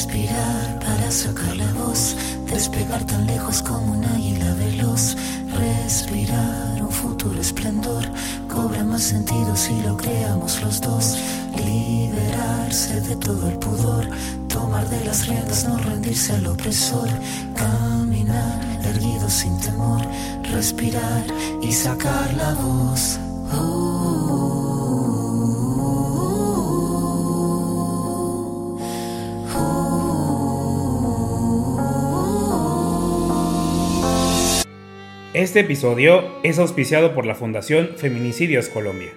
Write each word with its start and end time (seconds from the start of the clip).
Respirar 0.00 0.78
para 0.78 1.10
sacar 1.10 1.54
la 1.58 1.70
voz, 1.74 2.16
despegar 2.46 3.04
tan 3.04 3.26
lejos 3.26 3.60
como 3.60 3.92
un 3.92 4.02
águila 4.02 4.54
veloz. 4.54 5.14
Respirar 5.52 6.80
un 6.80 6.90
futuro 6.90 7.38
esplendor, 7.38 8.06
cobra 8.48 8.82
más 8.82 9.02
sentido 9.02 9.54
si 9.54 9.78
lo 9.82 9.98
creamos 9.98 10.62
los 10.62 10.80
dos. 10.80 11.18
Liberarse 11.54 13.02
de 13.02 13.14
todo 13.16 13.46
el 13.46 13.58
pudor, 13.58 14.08
tomar 14.48 14.88
de 14.88 15.04
las 15.04 15.26
riendas, 15.26 15.68
no 15.68 15.76
rendirse 15.76 16.32
al 16.32 16.46
opresor. 16.46 17.10
Caminar 17.54 18.80
erguido 18.82 19.28
sin 19.28 19.60
temor, 19.60 20.00
respirar 20.50 21.26
y 21.60 21.70
sacar 21.72 22.32
la 22.38 22.54
voz. 22.54 23.18
Este 35.40 35.60
episodio 35.60 36.22
es 36.42 36.58
auspiciado 36.58 37.14
por 37.14 37.24
la 37.24 37.34
Fundación 37.34 37.92
Feminicidios 37.96 38.68
Colombia. 38.68 39.08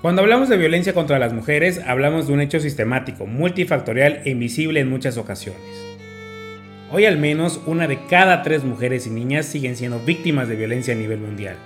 Cuando 0.00 0.22
hablamos 0.22 0.48
de 0.48 0.56
violencia 0.56 0.94
contra 0.94 1.18
las 1.18 1.32
mujeres, 1.32 1.80
hablamos 1.84 2.28
de 2.28 2.34
un 2.34 2.40
hecho 2.40 2.60
sistemático, 2.60 3.26
multifactorial 3.26 4.20
e 4.24 4.30
invisible 4.30 4.78
en 4.78 4.88
muchas 4.88 5.16
ocasiones. 5.16 5.60
Hoy 6.92 7.04
al 7.04 7.18
menos 7.18 7.60
una 7.66 7.88
de 7.88 7.98
cada 8.08 8.44
tres 8.44 8.62
mujeres 8.62 9.08
y 9.08 9.10
niñas 9.10 9.46
siguen 9.46 9.74
siendo 9.74 9.98
víctimas 9.98 10.48
de 10.48 10.54
violencia 10.54 10.94
a 10.94 10.96
nivel 10.96 11.18
mundial. 11.18 11.56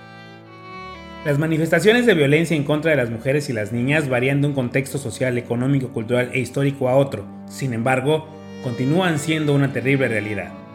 Las 1.26 1.38
manifestaciones 1.38 2.06
de 2.06 2.14
violencia 2.14 2.56
en 2.56 2.64
contra 2.64 2.92
de 2.92 2.96
las 2.96 3.10
mujeres 3.10 3.50
y 3.50 3.52
las 3.52 3.70
niñas 3.70 4.08
varían 4.08 4.40
de 4.40 4.46
un 4.46 4.54
contexto 4.54 4.96
social, 4.96 5.36
económico, 5.36 5.88
cultural 5.88 6.30
e 6.32 6.38
histórico 6.38 6.88
a 6.88 6.96
otro, 6.96 7.26
sin 7.50 7.74
embargo, 7.74 8.26
continúan 8.64 9.18
siendo 9.18 9.52
una 9.52 9.74
terrible 9.74 10.08
realidad. 10.08 10.67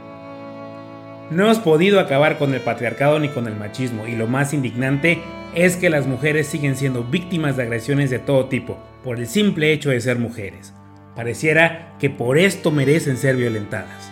No 1.33 1.45
hemos 1.45 1.57
podido 1.57 1.99
acabar 1.99 2.37
con 2.37 2.53
el 2.53 2.61
patriarcado 2.61 3.19
ni 3.19 3.27
con 3.27 3.47
el 3.47 3.55
machismo 3.55 4.05
y 4.05 4.15
lo 4.15 4.27
más 4.27 4.53
indignante 4.53 5.19
es 5.55 5.77
que 5.77 5.89
las 5.89 6.05
mujeres 6.05 6.45
siguen 6.45 6.75
siendo 6.75 7.03
víctimas 7.03 7.57
de 7.57 7.63
agresiones 7.63 8.11
de 8.11 8.19
todo 8.19 8.45
tipo 8.45 8.77
por 9.03 9.17
el 9.17 9.25
simple 9.25 9.73
hecho 9.73 9.89
de 9.89 9.99
ser 9.99 10.19
mujeres. 10.19 10.75
Pareciera 11.15 11.95
que 11.99 12.11
por 12.11 12.37
esto 12.37 12.69
merecen 12.69 13.17
ser 13.17 13.35
violentadas. 13.35 14.11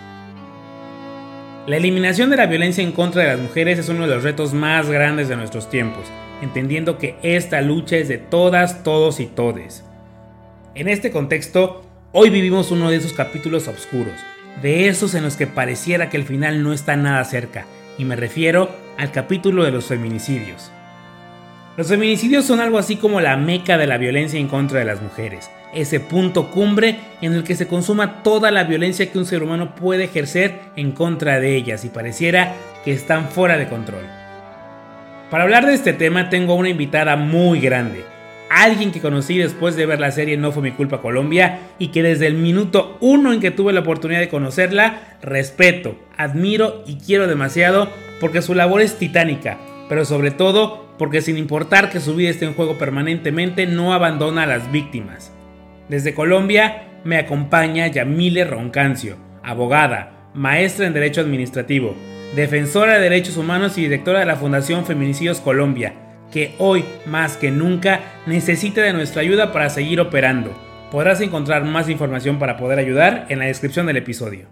La 1.68 1.78
eliminación 1.78 2.32
de 2.32 2.38
la 2.38 2.48
violencia 2.48 2.84
en 2.84 2.92
contra 2.92 3.22
de 3.22 3.28
las 3.28 3.40
mujeres 3.40 3.78
es 3.78 3.88
uno 3.90 4.08
de 4.08 4.16
los 4.16 4.24
retos 4.24 4.56
más 4.56 4.90
grandes 4.90 5.30
de 5.30 5.36
nuestros 5.36 5.70
tiempos, 5.70 6.06
entendiendo 6.42 6.98
que 6.98 7.18
esta 7.22 7.62
lucha 7.62 7.98
es 7.98 8.08
de 8.08 8.18
todas, 8.18 8.84
todos 8.84 9.20
y 9.20 9.28
todes. 9.28 9.86
En 10.74 10.88
este 10.88 11.12
contexto, 11.12 11.84
hoy 12.14 12.32
vivimos 12.32 12.72
uno 12.72 12.90
de 12.90 12.98
esos 12.98 13.14
capítulos 13.14 13.68
oscuros, 13.68 14.20
de 14.62 14.88
esos 14.88 15.16
en 15.16 15.24
los 15.24 15.36
que 15.36 15.48
pareciera 15.48 16.10
que 16.10 16.18
el 16.18 16.24
final 16.24 16.64
no 16.64 16.74
está 16.74 16.96
nada 16.96 17.24
cerca, 17.24 17.66
y 17.98 18.06
me 18.06 18.16
refiero 18.16 18.70
al 18.98 19.12
capítulo 19.12 19.64
de 19.64 19.72
los 19.72 19.86
feminicidios. 19.86 20.72
Los 21.78 21.88
feminicidios 21.88 22.46
son 22.46 22.60
algo 22.60 22.78
así 22.78 22.98
como 22.98 23.22
la 23.22 23.38
meca 23.38 23.78
de 23.78 23.88
la 23.88 23.98
violencia 23.98 24.40
en 24.40 24.48
contra 24.48 24.80
de 24.80 24.86
las 24.86 25.02
mujeres, 25.02 25.50
ese 25.74 26.00
punto 26.00 26.52
cumbre 26.52 27.00
en 27.22 27.34
el 27.34 27.44
que 27.44 27.56
se 27.56 27.68
consuma 27.68 28.24
toda 28.24 28.52
la 28.52 28.66
violencia 28.66 29.12
que 29.12 29.18
un 29.18 29.26
ser 29.26 29.42
humano 29.42 29.74
puede 29.76 30.06
ejercer 30.06 30.60
en 30.76 30.92
contra 30.92 31.40
de 31.40 31.56
ellas 31.56 31.86
y 31.86 31.90
pareciera 31.90 32.54
que 32.84 32.92
están 32.92 33.30
fuera 33.30 33.58
de 33.58 33.70
control. 33.70 34.04
Para 35.30 35.44
hablar 35.44 35.66
de 35.66 35.74
este 35.74 35.94
tema 35.94 36.30
tengo 36.30 36.56
una 36.56 36.70
invitada 36.70 37.16
muy 37.16 37.62
grande, 37.62 38.04
alguien 38.52 38.92
que 38.92 39.02
conocí 39.02 39.38
después 39.38 39.76
de 39.76 39.86
ver 39.86 40.00
la 40.00 40.12
serie 40.12 40.38
No 40.38 40.52
fue 40.52 40.64
mi 40.64 40.72
culpa 40.72 41.02
Colombia 41.02 41.60
y 41.80 41.90
que 41.90 42.04
desde 42.04 42.28
el 42.28 42.36
minuto 42.36 42.98
uno 43.00 43.34
en 43.34 43.40
que 43.40 43.52
tuve 43.52 43.74
la 43.74 43.82
oportunidad 43.82 44.20
de 44.20 44.30
conocerla, 44.30 45.18
respeto, 45.22 45.96
admiro 46.18 46.84
y 46.86 46.98
quiero 46.98 47.28
demasiado 47.28 47.90
porque 48.20 48.42
su 48.42 48.54
labor 48.54 48.82
es 48.82 48.98
titánica, 48.98 49.58
pero 49.90 50.06
sobre 50.06 50.32
todo 50.32 50.92
porque 50.98 51.22
sin 51.22 51.38
importar 51.38 51.90
que 51.90 52.00
su 52.00 52.16
vida 52.16 52.30
esté 52.30 52.46
en 52.46 52.54
juego 52.54 52.78
permanentemente, 52.78 53.66
no 53.66 53.94
abandona 53.94 54.44
a 54.44 54.48
las 54.48 54.72
víctimas. 54.72 55.32
Desde 55.90 56.14
Colombia 56.14 56.84
me 57.04 57.18
acompaña 57.18 57.88
Yamile 57.88 58.46
Roncancio, 58.46 59.18
abogada, 59.44 60.30
maestra 60.34 60.86
en 60.86 60.94
Derecho 60.94 61.22
Administrativo, 61.22 61.96
defensora 62.36 62.94
de 62.94 63.02
derechos 63.02 63.38
humanos 63.38 63.78
y 63.78 63.82
directora 63.82 64.20
de 64.20 64.26
la 64.26 64.36
Fundación 64.36 64.86
Feminicidios 64.86 65.40
Colombia, 65.40 65.96
que 66.32 66.56
hoy 66.58 66.86
más 67.06 67.38
que 67.38 67.52
nunca 67.52 68.00
necesita 68.26 68.82
de 68.82 68.94
nuestra 68.94 69.22
ayuda 69.22 69.52
para 69.52 69.70
seguir 69.70 70.00
operando. 70.00 70.52
Podrás 70.92 71.22
encontrar 71.22 71.64
más 71.64 71.90
información 71.90 72.40
para 72.40 72.58
poder 72.58 72.80
ayudar 72.80 73.26
en 73.30 73.40
la 73.40 73.46
descripción 73.46 73.86
del 73.86 73.98
episodio. 73.98 74.48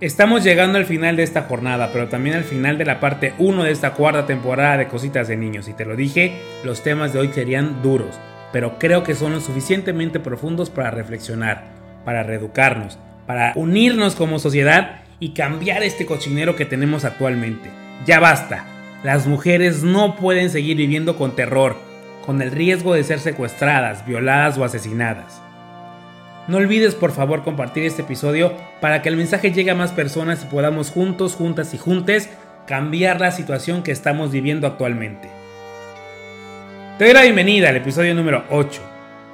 Estamos 0.00 0.44
llegando 0.44 0.78
al 0.78 0.84
final 0.84 1.16
de 1.16 1.24
esta 1.24 1.42
jornada, 1.42 1.90
pero 1.92 2.08
también 2.08 2.36
al 2.36 2.44
final 2.44 2.78
de 2.78 2.84
la 2.84 3.00
parte 3.00 3.34
1 3.38 3.64
de 3.64 3.72
esta 3.72 3.94
cuarta 3.94 4.26
temporada 4.26 4.76
de 4.76 4.86
Cositas 4.86 5.26
de 5.26 5.36
Niños. 5.36 5.66
Y 5.66 5.72
te 5.72 5.84
lo 5.84 5.96
dije, 5.96 6.34
los 6.64 6.84
temas 6.84 7.12
de 7.12 7.18
hoy 7.18 7.30
serían 7.34 7.82
duros, 7.82 8.20
pero 8.52 8.78
creo 8.78 9.02
que 9.02 9.16
son 9.16 9.32
lo 9.32 9.40
suficientemente 9.40 10.20
profundos 10.20 10.70
para 10.70 10.92
reflexionar, 10.92 11.64
para 12.04 12.22
reeducarnos, 12.22 12.96
para 13.26 13.52
unirnos 13.56 14.14
como 14.14 14.38
sociedad 14.38 15.00
y 15.18 15.34
cambiar 15.34 15.82
este 15.82 16.06
cochinero 16.06 16.54
que 16.54 16.64
tenemos 16.64 17.04
actualmente. 17.04 17.68
Ya 18.06 18.20
basta, 18.20 18.64
las 19.02 19.26
mujeres 19.26 19.84
no 19.84 20.16
pueden 20.16 20.50
seguir 20.50 20.76
viviendo 20.76 21.16
con 21.16 21.36
terror, 21.36 21.76
con 22.26 22.42
el 22.42 22.50
riesgo 22.50 22.94
de 22.94 23.04
ser 23.04 23.20
secuestradas, 23.20 24.04
violadas 24.04 24.58
o 24.58 24.64
asesinadas. 24.64 25.40
No 26.48 26.56
olvides 26.56 26.94
por 26.94 27.12
favor 27.12 27.44
compartir 27.44 27.84
este 27.84 28.02
episodio 28.02 28.54
para 28.80 29.00
que 29.00 29.08
el 29.08 29.16
mensaje 29.16 29.52
llegue 29.52 29.70
a 29.70 29.76
más 29.76 29.92
personas 29.92 30.42
y 30.42 30.46
podamos 30.46 30.90
juntos, 30.90 31.34
juntas 31.34 31.74
y 31.74 31.78
juntes 31.78 32.28
cambiar 32.66 33.20
la 33.20 33.30
situación 33.30 33.82
que 33.82 33.92
estamos 33.92 34.32
viviendo 34.32 34.66
actualmente. 34.66 35.28
Te 36.98 37.04
doy 37.04 37.14
la 37.14 37.22
bienvenida 37.22 37.68
al 37.68 37.76
episodio 37.76 38.14
número 38.14 38.44
8 38.50 38.82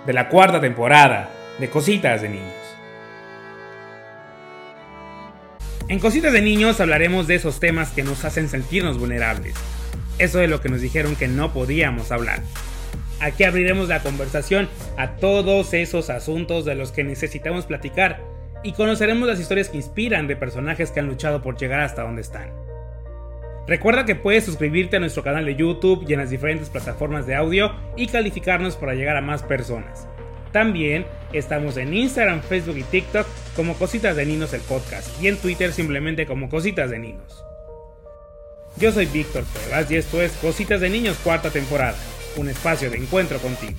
de 0.06 0.12
la 0.12 0.28
cuarta 0.28 0.60
temporada 0.60 1.30
de 1.58 1.70
Cositas 1.70 2.20
de 2.20 2.28
Niños. 2.28 2.63
En 5.86 5.98
Cositas 5.98 6.32
de 6.32 6.40
Niños 6.40 6.80
hablaremos 6.80 7.26
de 7.26 7.34
esos 7.34 7.60
temas 7.60 7.90
que 7.90 8.02
nos 8.02 8.24
hacen 8.24 8.48
sentirnos 8.48 8.98
vulnerables. 8.98 9.54
Eso 10.18 10.38
de 10.38 10.48
lo 10.48 10.62
que 10.62 10.70
nos 10.70 10.80
dijeron 10.80 11.14
que 11.14 11.28
no 11.28 11.52
podíamos 11.52 12.10
hablar. 12.10 12.40
Aquí 13.20 13.44
abriremos 13.44 13.88
la 13.88 14.00
conversación 14.00 14.70
a 14.96 15.16
todos 15.16 15.74
esos 15.74 16.08
asuntos 16.08 16.64
de 16.64 16.74
los 16.74 16.90
que 16.90 17.04
necesitamos 17.04 17.66
platicar 17.66 18.22
y 18.62 18.72
conoceremos 18.72 19.28
las 19.28 19.38
historias 19.38 19.68
que 19.68 19.76
inspiran 19.76 20.26
de 20.26 20.36
personajes 20.36 20.90
que 20.90 21.00
han 21.00 21.06
luchado 21.06 21.42
por 21.42 21.58
llegar 21.58 21.80
hasta 21.80 22.02
donde 22.02 22.22
están. 22.22 22.50
Recuerda 23.66 24.06
que 24.06 24.14
puedes 24.14 24.44
suscribirte 24.44 24.96
a 24.96 25.00
nuestro 25.00 25.22
canal 25.22 25.44
de 25.44 25.54
YouTube 25.54 26.06
y 26.08 26.14
en 26.14 26.20
las 26.20 26.30
diferentes 26.30 26.70
plataformas 26.70 27.26
de 27.26 27.34
audio 27.34 27.72
y 27.94 28.06
calificarnos 28.06 28.76
para 28.76 28.94
llegar 28.94 29.18
a 29.18 29.22
más 29.22 29.42
personas. 29.42 30.08
También 30.54 31.04
estamos 31.32 31.76
en 31.78 31.92
Instagram, 31.92 32.40
Facebook 32.40 32.76
y 32.76 32.84
TikTok 32.84 33.26
como 33.56 33.74
Cositas 33.74 34.14
de 34.14 34.24
Ninos 34.24 34.52
el 34.54 34.60
podcast 34.60 35.20
y 35.20 35.26
en 35.26 35.36
Twitter 35.36 35.72
simplemente 35.72 36.26
como 36.26 36.48
Cositas 36.48 36.90
de 36.90 37.00
Ninos. 37.00 37.44
Yo 38.76 38.92
soy 38.92 39.06
Víctor 39.06 39.42
Cuevas 39.52 39.90
y 39.90 39.96
esto 39.96 40.22
es 40.22 40.30
Cositas 40.36 40.80
de 40.80 40.90
Niños 40.90 41.18
cuarta 41.24 41.50
temporada, 41.50 41.96
un 42.36 42.48
espacio 42.48 42.88
de 42.88 42.98
encuentro 42.98 43.40
contigo. 43.40 43.72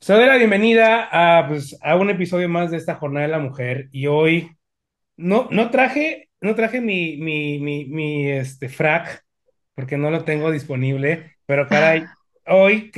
Se 0.00 0.12
doy 0.12 0.26
la 0.26 0.38
bienvenida 0.38 1.08
a, 1.12 1.46
pues, 1.46 1.78
a 1.82 1.94
un 1.94 2.10
episodio 2.10 2.48
más 2.48 2.72
de 2.72 2.78
esta 2.78 2.96
Jornada 2.96 3.26
de 3.26 3.32
la 3.32 3.38
Mujer 3.38 3.90
y 3.92 4.08
hoy 4.08 4.50
no, 5.16 5.46
no 5.52 5.70
traje, 5.70 6.30
no 6.40 6.56
traje 6.56 6.80
mi, 6.80 7.16
mi, 7.16 7.60
mi, 7.60 7.84
mi 7.84 8.28
este, 8.28 8.68
frac 8.68 9.24
porque 9.76 9.96
no 9.96 10.10
lo 10.10 10.24
tengo 10.24 10.50
disponible, 10.50 11.36
pero 11.46 11.68
caray, 11.68 12.06
hoy, 12.50 12.90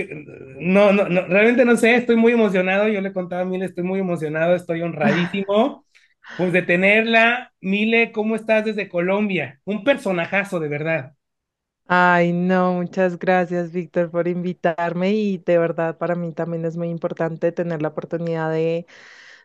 no, 0.59 0.93
no, 0.93 1.09
no, 1.09 1.23
realmente 1.27 1.65
no 1.65 1.77
sé, 1.77 1.95
estoy 1.97 2.17
muy 2.17 2.33
emocionado, 2.33 2.89
yo 2.89 3.01
le 3.01 3.13
contaba 3.13 3.43
a 3.43 3.45
Mile, 3.45 3.67
estoy 3.67 3.85
muy 3.85 4.01
emocionado, 4.01 4.55
estoy 4.55 4.83
honradísimo, 4.83 5.87
pues 6.37 6.53
de 6.53 6.63
tenerla. 6.63 7.53
Mile, 7.61 8.13
¿cómo 8.13 8.37
estás 8.37 8.65
desde 8.65 8.89
Colombia? 8.89 9.61
Un 9.65 9.85
personajazo, 9.85 10.61
de 10.61 10.69
verdad. 10.69 11.15
Ay, 11.95 12.33
no, 12.33 12.73
muchas 12.75 13.19
gracias, 13.19 13.71
Víctor, 13.73 14.11
por 14.11 14.27
invitarme 14.27 15.13
y 15.13 15.39
de 15.39 15.59
verdad 15.59 15.99
para 15.99 16.15
mí 16.15 16.33
también 16.33 16.65
es 16.65 16.77
muy 16.77 16.89
importante 16.89 17.53
tener 17.53 17.83
la 17.83 17.89
oportunidad 17.89 18.51
de, 18.51 18.87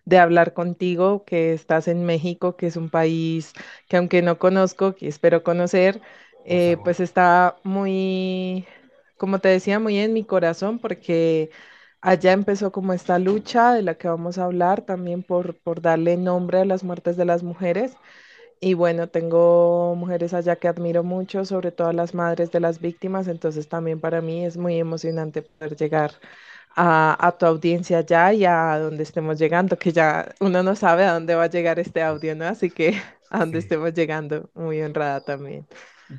de 0.06 0.20
hablar 0.20 0.54
contigo, 0.54 1.26
que 1.26 1.54
estás 1.54 1.88
en 1.90 2.06
México, 2.06 2.56
que 2.58 2.68
es 2.68 2.78
un 2.78 2.90
país 2.90 3.54
que 3.90 3.98
aunque 3.98 4.22
no 4.24 4.40
conozco, 4.40 4.96
que 4.96 5.08
espero 5.10 5.44
conocer, 5.44 6.02
eh, 6.46 6.78
pues 6.84 7.00
está 7.02 7.58
muy 7.64 8.68
como 9.18 9.40
te 9.40 9.50
decía, 9.50 9.80
muy 9.80 9.98
en 10.00 10.14
mi 10.14 10.26
corazón 10.26 10.80
porque 10.80 11.50
allá 12.02 12.34
empezó 12.34 12.72
como 12.72 12.94
esta 12.94 13.20
lucha 13.20 13.74
de 13.74 13.82
la 13.84 13.96
que 13.98 14.08
vamos 14.08 14.38
a 14.38 14.46
hablar 14.46 14.84
también 14.86 15.24
por, 15.24 15.58
por 15.60 15.82
darle 15.82 16.18
nombre 16.18 16.60
a 16.60 16.66
las 16.66 16.84
muertes 16.84 17.18
de 17.18 17.26
las 17.26 17.44
mujeres. 17.44 18.00
Y 18.60 18.74
bueno, 18.74 19.10
tengo 19.10 19.96
mujeres 19.96 20.34
allá 20.34 20.56
que 20.58 20.68
admiro 20.68 21.04
mucho, 21.04 21.46
sobre 21.46 21.72
todo 21.72 21.94
las 21.94 22.16
madres 22.16 22.52
de 22.52 22.60
las 22.60 22.80
víctimas, 22.80 23.28
entonces 23.28 23.70
también 23.70 24.00
para 24.02 24.22
mí 24.22 24.46
es 24.46 24.58
muy 24.58 24.80
emocionante 24.80 25.44
poder 25.44 25.76
llegar 25.78 26.14
a, 26.76 27.28
a 27.28 27.38
tu 27.38 27.46
audiencia 27.46 28.02
ya 28.02 28.34
y 28.34 28.46
a 28.46 28.80
donde 28.80 29.04
estemos 29.04 29.40
llegando, 29.40 29.78
que 29.80 29.92
ya 29.94 30.34
uno 30.40 30.64
no 30.64 30.76
sabe 30.76 31.06
a 31.06 31.14
dónde 31.14 31.36
va 31.36 31.44
a 31.46 31.50
llegar 31.50 31.80
este 31.80 32.02
audio, 32.04 32.36
¿no? 32.36 32.46
Así 32.48 32.72
que 32.72 33.00
a 33.30 33.40
donde 33.40 33.60
Sí. 33.60 33.60
estemos 33.60 33.94
llegando, 33.94 34.50
muy 34.56 34.82
honrada 34.82 35.22
también. 35.24 35.68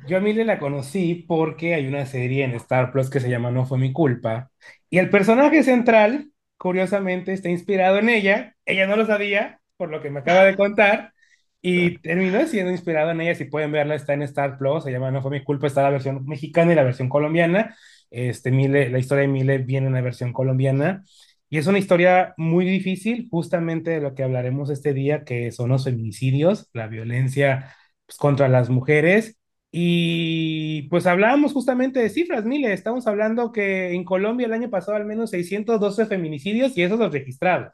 Yo 0.07 0.17
a 0.17 0.19
Mile 0.19 0.45
la 0.45 0.59
conocí 0.59 1.25
porque 1.27 1.73
hay 1.73 1.87
una 1.87 2.05
serie 2.05 2.43
en 2.43 2.51
Star 2.51 2.91
Plus 2.91 3.09
que 3.09 3.19
se 3.19 3.29
llama 3.29 3.51
No 3.51 3.65
fue 3.65 3.77
mi 3.77 3.91
culpa. 3.91 4.51
Y 4.89 4.99
el 4.99 5.09
personaje 5.09 5.63
central, 5.63 6.31
curiosamente, 6.57 7.33
está 7.33 7.49
inspirado 7.49 7.97
en 7.97 8.09
ella. 8.09 8.55
Ella 8.65 8.85
no 8.87 8.95
lo 8.95 9.05
sabía, 9.05 9.61
por 9.77 9.89
lo 9.89 10.01
que 10.01 10.11
me 10.11 10.19
acaba 10.19 10.43
de 10.45 10.55
contar. 10.55 11.13
Y 11.61 11.97
terminó 11.99 12.45
siendo 12.47 12.71
inspirado 12.71 13.11
en 13.11 13.21
ella. 13.21 13.35
Si 13.35 13.45
pueden 13.45 13.71
verla, 13.71 13.95
está 13.95 14.13
en 14.13 14.21
Star 14.23 14.57
Plus. 14.57 14.83
Se 14.83 14.91
llama 14.91 15.11
No 15.11 15.21
fue 15.21 15.31
mi 15.31 15.43
culpa. 15.43 15.67
Está 15.67 15.81
la 15.83 15.89
versión 15.89 16.25
mexicana 16.25 16.71
y 16.71 16.75
la 16.75 16.83
versión 16.83 17.09
colombiana. 17.09 17.75
Este, 18.11 18.51
la 18.51 18.99
historia 18.99 19.23
de 19.23 19.27
Mile 19.27 19.57
viene 19.59 19.87
en 19.87 19.93
la 19.93 20.01
versión 20.01 20.33
colombiana. 20.33 21.03
Y 21.49 21.57
es 21.57 21.65
una 21.65 21.79
historia 21.79 22.35
muy 22.37 22.63
difícil, 22.65 23.27
justamente 23.31 23.89
de 23.91 24.01
lo 24.01 24.13
que 24.13 24.21
hablaremos 24.23 24.69
este 24.69 24.93
día, 24.93 25.23
que 25.23 25.51
son 25.51 25.69
los 25.69 25.83
feminicidios, 25.85 26.69
la 26.73 26.85
violencia 26.87 27.75
pues, 28.05 28.17
contra 28.17 28.47
las 28.47 28.69
mujeres 28.69 29.38
y 29.71 30.83
pues 30.89 31.05
hablábamos 31.05 31.53
justamente 31.53 31.99
de 31.99 32.09
cifras, 32.09 32.45
Mile, 32.45 32.73
estamos 32.73 33.07
hablando 33.07 33.51
que 33.51 33.93
en 33.93 34.03
Colombia 34.03 34.47
el 34.47 34.53
año 34.53 34.69
pasado 34.69 34.97
al 34.97 35.05
menos 35.05 35.29
612 35.31 36.05
feminicidios 36.07 36.77
y 36.77 36.83
esos 36.83 36.99
los 36.99 37.11
registrados. 37.11 37.73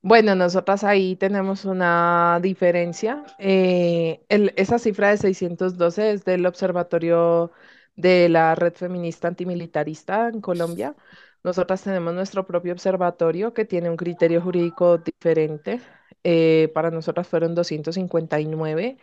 Bueno, 0.00 0.34
nosotras 0.36 0.84
ahí 0.84 1.16
tenemos 1.16 1.64
una 1.64 2.38
diferencia. 2.40 3.24
Eh, 3.38 4.24
esa 4.56 4.78
cifra 4.78 5.10
de 5.10 5.16
612 5.16 6.12
es 6.12 6.24
del 6.24 6.46
Observatorio 6.46 7.52
de 7.96 8.28
la 8.28 8.54
Red 8.54 8.74
Feminista 8.74 9.28
Antimilitarista 9.28 10.28
en 10.28 10.40
Colombia. 10.40 10.94
Nosotras 11.42 11.82
tenemos 11.82 12.14
nuestro 12.14 12.46
propio 12.46 12.72
observatorio 12.72 13.52
que 13.54 13.64
tiene 13.64 13.90
un 13.90 13.96
criterio 13.96 14.40
jurídico 14.40 14.98
diferente. 14.98 15.80
Eh, 16.24 16.70
para 16.74 16.90
nosotras 16.90 17.28
fueron 17.28 17.54
259. 17.54 18.98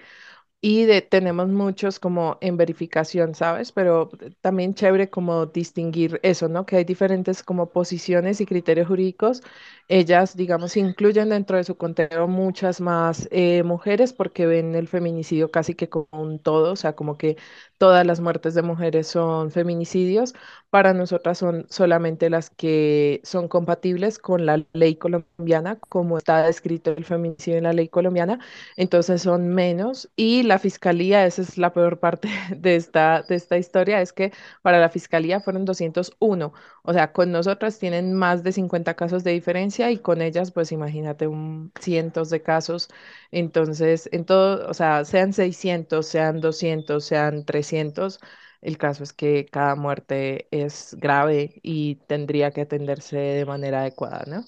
Y 0.68 0.86
de, 0.86 1.04
tenemos 1.04 1.48
muchos 1.50 2.00
como 2.00 2.40
en 2.42 2.58
verificación, 2.58 3.36
¿sabes? 3.36 3.72
Pero 3.72 4.10
también 4.42 4.74
chévere 4.74 5.12
como 5.12 5.46
distinguir 5.46 6.20
eso, 6.24 6.50
¿no? 6.50 6.66
Que 6.66 6.78
hay 6.78 6.84
diferentes 6.84 7.44
como 7.44 7.70
posiciones 7.70 8.42
y 8.42 8.48
criterios 8.48 8.88
jurídicos. 8.88 9.44
Ellas, 9.88 10.36
digamos, 10.36 10.76
incluyen 10.76 11.30
dentro 11.30 11.58
de 11.58 11.64
su 11.66 11.78
conteo 11.78 12.28
muchas 12.28 12.82
más 12.82 13.28
eh, 13.32 13.62
mujeres 13.62 14.12
porque 14.14 14.48
ven 14.48 14.74
el 14.74 14.88
feminicidio 14.88 15.52
casi 15.52 15.76
que 15.76 15.88
como 15.88 16.08
un 16.14 16.40
todo, 16.40 16.74
o 16.74 16.76
sea, 16.76 16.94
como 16.96 17.16
que 17.20 17.38
todas 17.78 18.04
las 18.06 18.20
muertes 18.20 18.56
de 18.56 18.64
mujeres 18.64 19.06
son 19.08 19.52
feminicidios. 19.52 20.34
Para 20.72 20.94
nosotras 20.94 21.38
son 21.38 21.68
solamente 21.70 22.30
las 22.32 22.50
que 22.50 23.22
son 23.24 23.48
compatibles 23.48 24.18
con 24.18 24.46
la 24.48 24.66
ley 24.74 24.96
colombiana, 24.96 25.78
como 25.90 26.18
está 26.18 26.44
descrito 26.44 26.92
el 26.92 27.06
feminicidio 27.06 27.58
en 27.60 27.64
la 27.66 27.74
ley 27.74 27.88
colombiana 27.88 28.40
entonces 28.76 29.22
son 29.22 29.50
menos 29.50 30.10
y 30.16 30.44
la 30.44 30.55
fiscalía, 30.60 31.26
esa 31.26 31.42
es 31.42 31.58
la 31.58 31.74
peor 31.74 32.00
parte 32.00 32.30
de 32.56 32.76
esta, 32.76 33.22
de 33.24 33.36
esta 33.36 33.58
historia, 33.58 34.02
es 34.02 34.14
que 34.14 34.32
para 34.62 34.80
la 34.80 34.90
fiscalía 34.90 35.40
fueron 35.40 35.66
201, 35.66 36.54
o 36.84 36.94
sea, 36.94 37.12
con 37.14 37.32
nosotras 37.32 37.80
tienen 37.80 38.14
más 38.14 38.44
de 38.44 38.52
50 38.52 38.96
casos 38.96 39.24
de 39.24 39.32
diferencia 39.32 39.92
y 39.92 40.00
con 40.00 40.22
ellas, 40.22 40.52
pues 40.52 40.72
imagínate, 40.72 41.28
un, 41.28 41.72
cientos 41.80 42.30
de 42.30 42.42
casos, 42.42 42.90
entonces, 43.32 44.10
en 44.12 44.26
todo, 44.26 44.68
o 44.70 44.74
sea, 44.74 45.06
sean 45.06 45.34
600, 45.34 46.08
sean 46.08 46.42
200, 46.42 47.04
sean 47.06 47.46
300. 47.46 48.20
El 48.62 48.78
caso 48.78 49.04
es 49.04 49.14
que 49.14 49.46
cada 49.46 49.76
muerte 49.76 50.48
es 50.52 50.96
grave 51.00 51.60
y 51.64 51.96
tendría 52.08 52.52
que 52.52 52.62
atenderse 52.62 53.18
de 53.18 53.46
manera 53.46 53.82
adecuada, 53.82 54.24
¿no? 54.28 54.46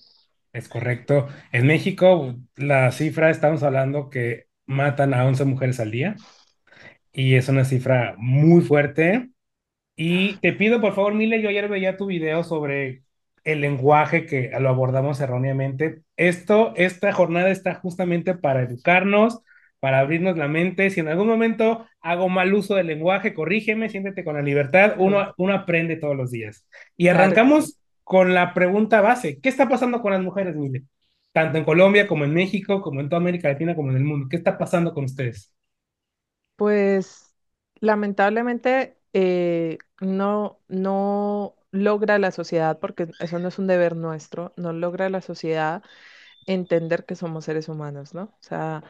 Es 0.54 0.68
correcto. 0.70 1.28
En 1.52 1.68
México, 1.68 2.36
la 2.56 2.92
cifra, 2.92 3.30
estamos 3.30 3.62
hablando 3.64 4.10
que 4.10 4.47
matan 4.68 5.14
a 5.14 5.26
11 5.26 5.46
mujeres 5.46 5.80
al 5.80 5.92
día 5.92 6.16
y 7.12 7.36
es 7.36 7.50
una 7.50 7.66
cifra 7.66 8.16
muy 8.20 8.62
fuerte. 8.62 9.30
Y 9.96 10.36
te 10.38 10.54
pido, 10.54 10.80
por 10.80 10.94
favor, 10.94 11.16
Mile, 11.16 11.42
yo 11.42 11.50
ayer 11.50 11.68
veía 11.68 11.98
tu 11.98 12.06
video 12.06 12.44
sobre 12.44 13.02
el 13.44 13.62
lenguaje 13.62 14.26
que 14.28 14.52
lo 14.60 14.70
abordamos 14.70 15.20
erróneamente. 15.20 16.02
Esto, 16.16 16.74
esta 16.76 17.12
jornada 17.14 17.50
está 17.50 17.76
justamente 17.76 18.36
para 18.36 18.62
educarnos, 18.62 19.42
para 19.80 20.00
abrirnos 20.00 20.38
la 20.38 20.48
mente. 20.48 20.92
Si 20.92 21.00
en 21.00 21.08
algún 21.08 21.28
momento 21.28 21.88
hago 22.02 22.30
mal 22.30 22.54
uso 22.54 22.76
del 22.76 22.88
lenguaje, 22.88 23.34
corrígeme, 23.34 23.90
siéntete 23.90 24.24
con 24.24 24.36
la 24.36 24.42
libertad. 24.44 24.96
Uno, 25.00 25.34
uno 25.38 25.54
aprende 25.54 25.96
todos 25.96 26.16
los 26.16 26.30
días. 26.30 26.68
Y 26.96 27.08
arrancamos 27.08 27.80
con 28.04 28.34
la 28.36 28.54
pregunta 28.54 29.02
base. 29.02 29.40
¿Qué 29.42 29.50
está 29.50 29.68
pasando 29.68 30.02
con 30.02 30.12
las 30.12 30.22
mujeres, 30.22 30.56
Mile? 30.56 30.84
Tanto 31.38 31.58
en 31.58 31.64
Colombia 31.66 32.08
como 32.08 32.26
en 32.26 32.34
México, 32.34 32.82
como 32.82 33.00
en 33.02 33.10
toda 33.10 33.22
América 33.22 33.50
Latina, 33.50 33.76
como 33.76 33.92
en 33.92 33.98
el 33.98 34.04
mundo. 34.04 34.28
¿Qué 34.30 34.38
está 34.38 34.58
pasando 34.58 34.94
con 34.94 35.06
ustedes? 35.06 35.54
Pues 36.56 37.36
lamentablemente 37.80 38.98
eh, 39.14 39.78
no, 40.02 40.60
no 40.68 41.56
logra 41.72 42.18
la 42.20 42.32
sociedad, 42.32 42.80
porque 42.80 43.10
eso 43.20 43.38
no 43.40 43.48
es 43.50 43.60
un 43.60 43.68
deber 43.68 43.96
nuestro, 43.96 44.54
no 44.58 44.74
logra 44.74 45.10
la 45.10 45.22
sociedad 45.22 45.84
entender 46.48 47.06
que 47.06 47.16
somos 47.16 47.46
seres 47.46 47.70
humanos, 47.70 48.14
¿no? 48.16 48.24
O 48.26 48.38
sea, 48.42 48.84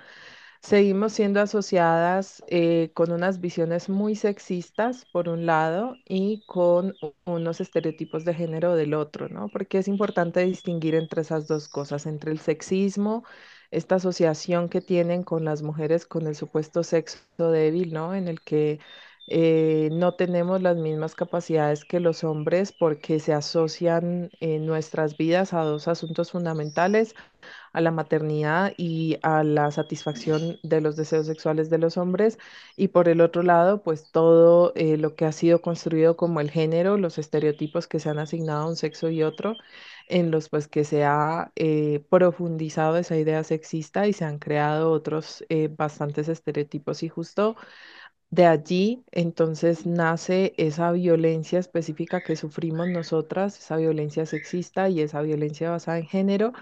seguimos 0.62 1.14
siendo 1.14 1.42
asociadas 1.42 2.44
eh, 2.48 2.92
con 2.94 3.12
unas 3.12 3.40
visiones 3.42 3.90
muy 3.90 4.16
sexistas, 4.16 5.06
por 5.06 5.30
un 5.30 5.46
lado, 5.46 5.96
y 6.06 6.44
con 6.46 6.94
unos 7.26 7.62
estereotipos 7.62 8.26
de 8.26 8.34
género 8.34 8.76
del 8.76 8.94
otro, 8.94 9.30
¿no? 9.30 9.50
Porque 9.50 9.78
es 9.80 9.88
importante 9.88 10.42
distinguir 10.46 10.96
entre 10.96 11.22
esas 11.22 11.48
dos 11.48 11.68
cosas, 11.70 12.06
entre 12.06 12.32
el 12.32 12.40
sexismo, 12.40 13.24
esta 13.72 13.96
asociación 13.96 14.70
que 14.70 14.82
tienen 14.82 15.24
con 15.24 15.46
las 15.46 15.62
mujeres 15.64 16.06
con 16.06 16.28
el 16.28 16.36
supuesto 16.36 16.84
sexo 16.84 17.20
débil, 17.52 17.94
¿no? 17.94 18.16
En 18.16 18.28
el 18.28 18.42
que... 18.42 18.80
eh, 19.30 19.90
no 19.92 20.16
tenemos 20.16 20.62
las 20.62 20.78
mismas 20.78 21.16
capacidades 21.16 21.84
que 21.86 22.00
los 22.00 22.24
hombres 22.24 22.72
porque 22.72 23.20
se 23.20 23.34
asocian 23.34 24.30
en 24.40 24.66
nuestras 24.66 25.18
vidas 25.18 25.54
a 25.54 25.62
dos 25.64 25.88
asuntos 25.88 26.32
fundamentales 26.32 27.14
a 27.78 27.82
la 27.82 27.92
maternidad 27.92 28.74
y 28.78 29.20
a 29.22 29.44
la 29.44 29.70
satisfacción 29.72 30.60
de 30.64 30.82
los 30.82 30.96
deseos 30.96 31.28
sexuales 31.28 31.70
de 31.70 31.78
los 31.78 31.98
hombres. 31.98 32.40
Y 32.76 32.90
por 32.90 33.08
el 33.08 33.22
otro 33.22 33.44
lado, 33.44 33.84
pues 33.84 34.12
todo 34.12 34.74
eh, 34.76 34.98
lo 34.98 35.16
que 35.16 35.26
ha 35.26 35.32
sido 35.32 35.62
construido 35.62 36.18
como 36.18 36.42
el 36.42 36.50
género, 36.52 36.98
los 36.98 37.18
estereotipos 37.20 37.88
que 37.88 38.00
se 38.00 38.10
han 38.10 38.20
asignado 38.20 38.64
a 38.66 38.70
un 38.70 38.76
sexo 38.76 39.10
y 39.10 39.24
otro, 39.24 39.56
en 40.08 40.32
los 40.32 40.50
pues 40.50 40.68
que 40.68 40.84
se 40.84 41.04
ha 41.06 41.52
eh, 41.56 42.04
profundizado 42.10 42.98
esa 42.98 43.18
idea 43.18 43.44
sexista 43.44 44.08
y 44.08 44.14
se 44.14 44.26
han 44.26 44.40
creado 44.40 44.92
otros 44.92 45.46
eh, 45.50 45.70
bastantes 45.76 46.30
estereotipos. 46.30 47.04
Y 47.04 47.10
justo 47.10 47.56
de 48.30 48.46
allí 48.46 49.06
entonces 49.12 49.86
nace 49.86 50.54
esa 50.58 50.92
violencia 50.92 51.60
específica 51.60 52.22
que 52.24 52.36
sufrimos 52.36 52.88
nosotras, 52.90 53.58
esa 53.58 53.78
violencia 53.78 54.26
sexista 54.26 54.90
y 54.90 55.02
esa 55.02 55.22
violencia 55.22 55.70
basada 55.72 56.00
en 56.00 56.08
género 56.08 56.54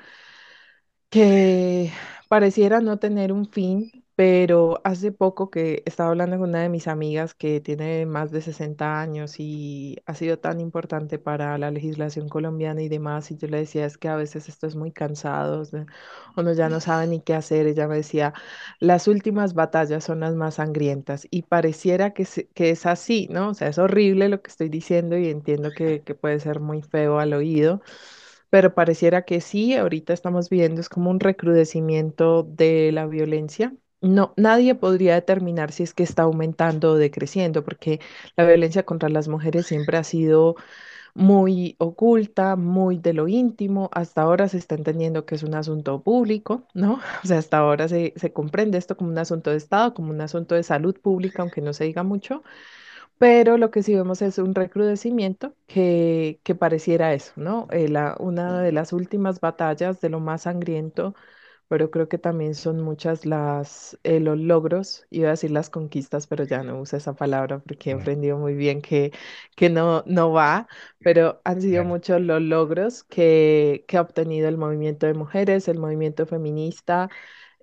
que 1.15 1.91
pareciera 2.27 2.81
no 2.81 2.99
tener 2.99 3.31
un 3.31 3.45
fin, 3.49 3.89
pero 4.15 4.81
hace 4.83 5.11
poco 5.13 5.49
que 5.49 5.81
estaba 5.85 6.09
hablando 6.09 6.37
con 6.37 6.49
una 6.49 6.61
de 6.61 6.67
mis 6.69 6.87
amigas 6.89 7.33
que 7.33 7.61
tiene 7.61 8.05
más 8.05 8.31
de 8.31 8.41
60 8.41 8.99
años 9.01 9.35
y 9.39 9.97
ha 10.05 10.13
sido 10.15 10.39
tan 10.39 10.59
importante 10.59 11.17
para 11.17 11.57
la 11.57 11.71
legislación 11.71 12.27
colombiana 12.29 12.81
y 12.81 12.89
demás, 12.89 13.31
y 13.31 13.37
yo 13.37 13.47
le 13.47 13.59
decía, 13.59 13.85
es 13.85 13.97
que 13.97 14.09
a 14.09 14.17
veces 14.17 14.49
esto 14.49 14.67
es 14.67 14.75
muy 14.75 14.91
cansado, 14.91 15.63
uno 16.37 16.53
ya 16.53 16.67
no 16.69 16.79
sabe 16.81 17.07
ni 17.07 17.21
qué 17.21 17.33
hacer, 17.33 17.65
ella 17.67 17.87
me 17.87 17.95
decía, 17.97 18.33
las 18.79 19.07
últimas 19.07 19.53
batallas 19.53 20.03
son 20.03 20.19
las 20.21 20.35
más 20.35 20.55
sangrientas 20.55 21.27
y 21.31 21.43
pareciera 21.43 22.13
que, 22.13 22.27
que 22.53 22.71
es 22.71 22.85
así, 22.85 23.27
¿no? 23.31 23.49
O 23.49 23.53
sea, 23.53 23.69
es 23.69 23.77
horrible 23.77 24.27
lo 24.29 24.41
que 24.41 24.49
estoy 24.49 24.67
diciendo 24.69 25.17
y 25.17 25.29
entiendo 25.29 25.73
que, 25.73 26.03
que 26.03 26.15
puede 26.15 26.39
ser 26.41 26.59
muy 26.59 26.81
feo 26.81 27.19
al 27.19 27.33
oído 27.33 27.81
pero 28.55 28.73
pareciera 28.73 29.23
que 29.25 29.41
sí, 29.41 29.75
ahorita 29.75 30.13
estamos 30.13 30.49
viendo 30.49 30.79
es 30.79 30.87
como 30.87 31.09
un 31.11 31.19
recrudecimiento 31.19 32.43
de 32.43 32.91
la 32.93 33.05
violencia. 33.05 33.75
No, 33.99 34.33
nadie 34.37 34.75
podría 34.75 35.15
determinar 35.15 35.73
si 35.73 35.83
es 35.83 35.93
que 35.93 36.03
está 36.03 36.23
aumentando 36.23 36.91
o 36.91 36.95
decreciendo, 36.95 37.65
porque 37.65 37.99
la 38.37 38.45
violencia 38.45 38.83
contra 38.85 39.09
las 39.09 39.27
mujeres 39.27 39.65
siempre 39.67 39.97
ha 39.97 40.05
sido 40.05 40.55
muy 41.15 41.75
oculta, 41.79 42.55
muy 42.55 42.97
de 42.99 43.13
lo 43.13 43.27
íntimo. 43.27 43.89
Hasta 43.93 44.21
ahora 44.23 44.49
se 44.49 44.57
está 44.59 44.75
entendiendo 44.75 45.25
que 45.25 45.35
es 45.35 45.43
un 45.43 45.55
asunto 45.55 46.03
público, 46.03 46.67
¿no? 46.73 47.01
O 47.23 47.27
sea, 47.27 47.39
hasta 47.39 47.57
ahora 47.59 47.87
se, 47.89 48.13
se 48.17 48.33
comprende 48.33 48.77
esto 48.79 48.97
como 48.97 49.11
un 49.11 49.17
asunto 49.19 49.51
de 49.51 49.57
Estado, 49.57 49.93
como 49.93 50.11
un 50.11 50.21
asunto 50.21 50.55
de 50.55 50.63
salud 50.63 50.95
pública, 51.01 51.41
aunque 51.43 51.61
no 51.61 51.73
se 51.73 51.85
diga 51.85 52.03
mucho. 52.03 52.43
Pero 53.17 53.57
lo 53.57 53.71
que 53.71 53.81
sí 53.83 53.95
vemos 53.95 54.21
es 54.21 54.37
un 54.39 54.53
recrudecimiento 54.55 55.55
que, 55.67 56.41
que 56.43 56.53
pareciera 56.55 57.13
eso, 57.13 57.31
¿no? 57.37 57.67
Eh, 57.71 57.87
la- 57.87 58.15
una 58.19 58.61
de 58.61 58.71
las 58.73 58.91
últimas 58.93 59.39
batallas 59.39 60.01
de 60.01 60.09
lo 60.09 60.19
más 60.19 60.43
sangriento 60.43 61.15
pero 61.69 61.91
creo 61.91 62.09
que 62.09 62.17
también 62.17 62.55
son 62.55 62.81
muchas 62.81 63.27
las, 63.27 63.99
eh, 64.05 64.21
los 64.21 64.39
logros, 64.39 65.05
iba 65.11 65.27
a 65.29 65.31
decir 65.33 65.51
las 65.51 65.69
conquistas, 65.69 66.27
pero 66.27 66.45
ya 66.45 66.63
no 66.63 66.79
uso 66.81 66.97
esa 66.97 67.13
palabra 67.15 67.59
porque 67.59 67.91
he 67.91 67.93
aprendido 67.93 68.37
muy 68.39 68.55
bien 68.55 68.81
que, 68.81 69.11
que 69.57 69.69
no, 69.69 70.03
no 70.07 70.31
va, 70.31 70.69
pero 71.03 71.41
han 71.45 71.61
sido 71.61 71.83
muchos 71.85 72.21
los 72.21 72.41
logros 72.41 73.03
que, 73.03 73.85
que 73.89 73.97
ha 73.97 74.01
obtenido 74.01 74.47
el 74.49 74.57
movimiento 74.57 75.07
de 75.07 75.13
mujeres, 75.15 75.67
el 75.67 75.79
movimiento 75.79 76.25
feminista. 76.25 77.09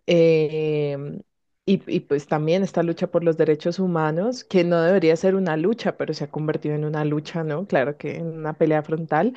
em, 0.07 1.21
y, 1.65 2.01
pues 2.01 2.27
también 2.27 2.63
esta 2.65 2.83
lucha 2.83 3.07
por 3.11 3.23
los 3.23 3.37
derechos 3.37 3.79
humanos, 3.79 4.43
que 4.45 4.65
no 4.65 4.81
debería 4.83 5.15
ser 5.17 5.37
una 5.37 5.57
lucha, 5.57 5.97
pero 5.97 6.13
se 6.15 6.25
ha 6.25 6.31
convertido 6.31 6.75
en 6.75 6.85
una 6.85 7.05
lucha, 7.05 7.45
¿no? 7.45 7.67
Claro 7.67 7.97
que 7.97 8.17
en 8.17 8.27
una 8.39 8.55
pelea 8.55 8.83
frontal. 8.83 9.35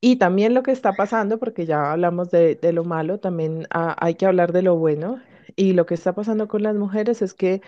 Y 0.00 0.16
también 0.16 0.54
lo 0.54 0.62
que 0.62 0.72
está 0.72 0.94
pasando, 0.94 1.38
porque 1.38 1.66
ya 1.66 1.92
hablamos 1.92 2.30
de, 2.30 2.58
lo 2.72 2.84
malo, 2.84 3.20
también 3.20 3.66
hay 3.70 4.16
que 4.16 4.26
hablar 4.26 4.52
de 4.52 4.62
lo 4.62 4.76
bueno. 4.76 5.22
Y 5.56 5.72
lo 5.74 5.86
que 5.86 5.94
está 5.94 6.14
pasando 6.14 6.48
con 6.48 6.62
las 6.62 6.76
mujeres 6.76 7.22
es 7.22 7.34
que 7.34 7.62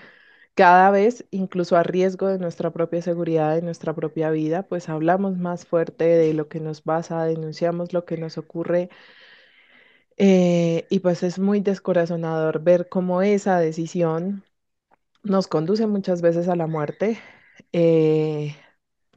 cada 0.54 0.90
vez, 0.90 1.26
incluso 1.30 1.76
a 1.76 1.82
riesgo 1.84 2.28
de 2.28 2.38
nuestra 2.38 2.72
propia 2.72 3.02
seguridad, 3.02 3.54
de 3.56 3.62
nuestra 3.62 3.94
propia 3.94 4.30
vida, 4.30 4.64
pues 4.64 4.88
hablamos 4.88 5.38
más 5.38 5.66
fuerte 5.66 6.04
de 6.04 6.34
lo 6.34 6.48
que 6.48 6.60
nos 6.60 6.82
pasa, 6.82 7.24
denunciamos 7.24 7.92
lo 7.92 8.04
que 8.06 8.16
nos 8.18 8.38
ocurre. 8.38 8.90
Eh, 10.16 10.86
y 10.90 11.00
pues 11.00 11.22
es 11.22 11.38
muy 11.38 11.60
descorazonador 11.60 12.62
ver 12.62 12.88
cómo 12.88 13.22
esa 13.22 13.58
decisión 13.60 14.44
nos 15.22 15.48
conduce 15.48 15.86
muchas 15.86 16.22
veces 16.22 16.48
a 16.48 16.56
la 16.56 16.66
muerte. 16.66 17.18
eh, 17.72 18.56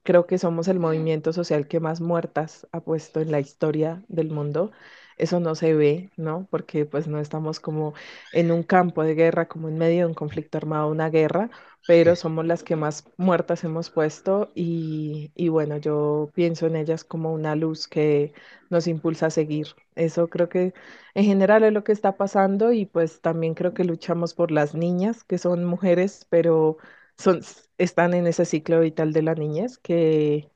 Creo 0.03 0.27
que 0.27 0.37
somos 0.39 0.67
el 0.69 0.79
movimiento 0.79 1.33
social 1.33 1.67
que 1.67 1.79
más 1.79 2.01
muertas 2.01 2.67
ha 2.71 2.81
puesto 2.81 3.21
en 3.21 3.31
la 3.31 3.39
historia 3.41 4.03
del 4.07 4.31
mundo. 4.31 4.71
Eso 5.19 5.39
no 5.39 5.55
se 5.55 5.75
ve, 5.75 6.11
¿no? 6.17 6.47
Porque 6.49 6.85
pues 6.87 7.07
no 7.07 7.19
estamos 7.19 7.59
como 7.59 7.93
en 8.33 8.51
un 8.51 8.63
campo 8.63 9.03
de 9.03 9.15
guerra, 9.15 9.47
como 9.47 9.69
en 9.69 9.77
medio 9.77 9.99
de 9.99 10.05
un 10.07 10.13
conflicto 10.15 10.57
armado, 10.57 10.89
una 10.89 11.09
guerra, 11.11 11.51
pero 11.85 12.15
somos 12.15 12.45
las 12.45 12.63
que 12.63 12.75
más 12.75 13.05
muertas 13.17 13.63
hemos 13.63 13.89
puesto 13.91 14.51
y, 14.55 15.31
y 15.35 15.49
bueno, 15.49 15.77
yo 15.77 16.31
pienso 16.33 16.67
en 16.67 16.75
ellas 16.77 17.03
como 17.03 17.33
una 17.33 17.55
luz 17.55 17.87
que 17.87 18.33
nos 18.69 18.87
impulsa 18.87 19.27
a 19.27 19.29
seguir. 19.31 19.67
Eso 19.95 20.29
creo 20.29 20.49
que 20.49 20.73
en 21.15 21.25
general 21.25 21.63
es 21.63 21.73
lo 21.73 21.83
que 21.83 21.91
está 21.91 22.17
pasando 22.17 22.71
y 22.71 22.85
pues 22.85 23.21
también 23.21 23.53
creo 23.55 23.73
que 23.73 23.83
luchamos 23.83 24.33
por 24.33 24.51
las 24.51 24.75
niñas, 24.75 25.23
que 25.23 25.37
son 25.37 25.65
mujeres, 25.65 26.25
pero 26.29 26.77
son, 27.17 27.41
están 27.77 28.13
en 28.13 28.27
ese 28.27 28.45
ciclo 28.45 28.79
vital 28.81 29.13
de 29.13 29.21
la 29.23 29.35
niñez 29.35 29.77
que 29.77 30.49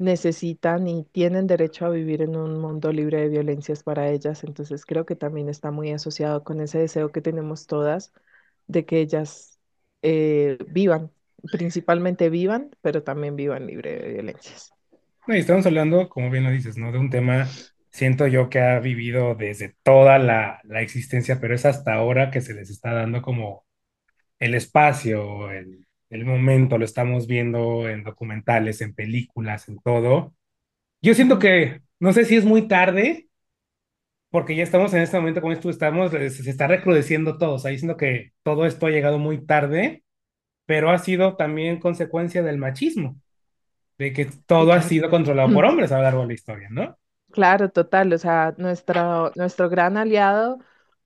necesitan 0.00 0.88
y 0.88 1.04
tienen 1.04 1.46
derecho 1.46 1.86
a 1.86 1.90
vivir 1.90 2.22
en 2.22 2.36
un 2.36 2.58
mundo 2.60 2.92
libre 2.92 3.20
de 3.22 3.28
violencias 3.28 3.82
para 3.84 4.10
ellas. 4.10 4.44
Entonces 4.44 4.84
creo 4.86 5.06
que 5.06 5.16
también 5.16 5.48
está 5.48 5.70
muy 5.70 5.92
asociado 5.92 6.44
con 6.44 6.60
ese 6.60 6.78
deseo 6.78 7.12
que 7.12 7.20
tenemos 7.22 7.66
todas 7.66 8.12
de 8.66 8.86
que 8.86 9.00
ellas 9.00 9.60
eh, 10.02 10.58
vivan, 10.68 11.12
principalmente 11.52 12.30
vivan, 12.30 12.70
pero 12.82 13.02
también 13.02 13.36
vivan 13.36 13.66
libre 13.66 13.98
de 14.00 14.12
violencias. 14.14 14.74
No, 15.26 15.36
y 15.36 15.38
estamos 15.40 15.66
hablando, 15.66 16.08
como 16.08 16.30
bien 16.30 16.44
lo 16.44 16.50
dices, 16.50 16.76
¿no? 16.76 16.92
De 16.92 16.98
un 16.98 17.10
tema, 17.10 17.48
siento 17.90 18.26
yo 18.26 18.48
que 18.50 18.60
ha 18.60 18.80
vivido 18.80 19.34
desde 19.34 19.76
toda 19.82 20.18
la, 20.18 20.60
la 20.64 20.82
existencia, 20.82 21.40
pero 21.40 21.54
es 21.54 21.66
hasta 21.66 21.94
ahora 21.94 22.30
que 22.30 22.40
se 22.40 22.54
les 22.54 22.70
está 22.70 22.92
dando 22.92 23.22
como 23.22 23.64
el 24.38 24.54
espacio, 24.54 25.50
el, 25.52 25.86
el 26.10 26.24
momento, 26.24 26.76
lo 26.76 26.84
estamos 26.84 27.26
viendo 27.26 27.88
en 27.88 28.02
documentales, 28.02 28.80
en 28.80 28.94
películas, 28.94 29.68
en 29.68 29.78
todo. 29.78 30.34
Yo 31.00 31.14
siento 31.14 31.38
que, 31.38 31.82
no 32.00 32.12
sé 32.12 32.24
si 32.24 32.36
es 32.36 32.44
muy 32.44 32.68
tarde, 32.68 33.28
porque 34.30 34.54
ya 34.54 34.64
estamos 34.64 34.92
en 34.92 35.02
este 35.02 35.16
momento, 35.16 35.40
como 35.40 35.56
tú 35.58 35.70
estamos, 35.70 36.10
se 36.10 36.50
está 36.50 36.66
recrudeciendo 36.66 37.38
todo, 37.38 37.54
o 37.54 37.58
sea, 37.58 37.70
diciendo 37.70 37.96
que 37.96 38.32
todo 38.42 38.66
esto 38.66 38.86
ha 38.86 38.90
llegado 38.90 39.18
muy 39.18 39.44
tarde, 39.46 40.02
pero 40.66 40.90
ha 40.90 40.98
sido 40.98 41.36
también 41.36 41.80
consecuencia 41.80 42.42
del 42.42 42.58
machismo, 42.58 43.16
de 43.98 44.12
que 44.12 44.26
todo 44.46 44.72
ha 44.72 44.82
sido 44.82 45.10
controlado 45.10 45.52
por 45.52 45.64
hombres 45.64 45.92
a 45.92 45.96
lo 45.96 46.02
largo 46.02 46.20
de 46.22 46.26
la 46.28 46.34
historia, 46.34 46.68
¿no? 46.70 46.98
Claro, 47.30 47.70
total. 47.70 48.12
O 48.12 48.18
sea, 48.18 48.54
nuestro, 48.58 49.32
nuestro 49.36 49.68
gran 49.68 49.96
aliado 49.96 50.58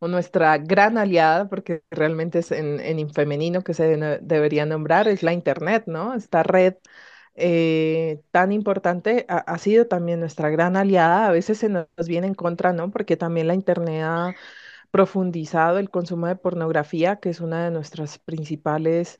o 0.05 0.09
nuestra 0.09 0.59
gran 0.59 0.99
aliada, 0.99 1.49
porque 1.49 1.83
realmente 1.91 2.41
es 2.41 2.53
en, 2.53 2.81
en 2.81 3.11
femenino 3.13 3.63
que 3.63 3.75
se 3.75 3.97
debería 4.23 4.67
nombrar, 4.67 5.09
es 5.09 5.23
la 5.23 5.33
Internet, 5.33 5.85
¿no? 5.87 6.15
Esta 6.15 6.43
red 6.43 6.75
eh, 7.35 8.23
tan 8.31 8.53
importante 8.53 9.25
ha, 9.29 9.39
ha 9.39 9.59
sido 9.59 9.87
también 9.87 10.21
nuestra 10.21 10.51
gran 10.51 10.77
aliada. 10.77 11.27
A 11.29 11.33
veces 11.33 11.59
se 11.59 11.69
nos 11.69 11.87
viene 12.07 12.27
en 12.29 12.35
contra, 12.35 12.73
¿no? 12.73 12.91
Porque 12.91 13.17
también 13.17 13.49
la 13.49 13.55
Internet 13.55 14.03
ha 14.05 14.35
profundizado 14.91 15.79
el 15.79 15.91
consumo 15.91 16.27
de 16.29 16.37
pornografía, 16.37 17.17
que 17.17 17.31
es 17.31 17.41
una 17.41 17.65
de 17.65 17.71
nuestras 17.71 18.19
principales, 18.19 19.19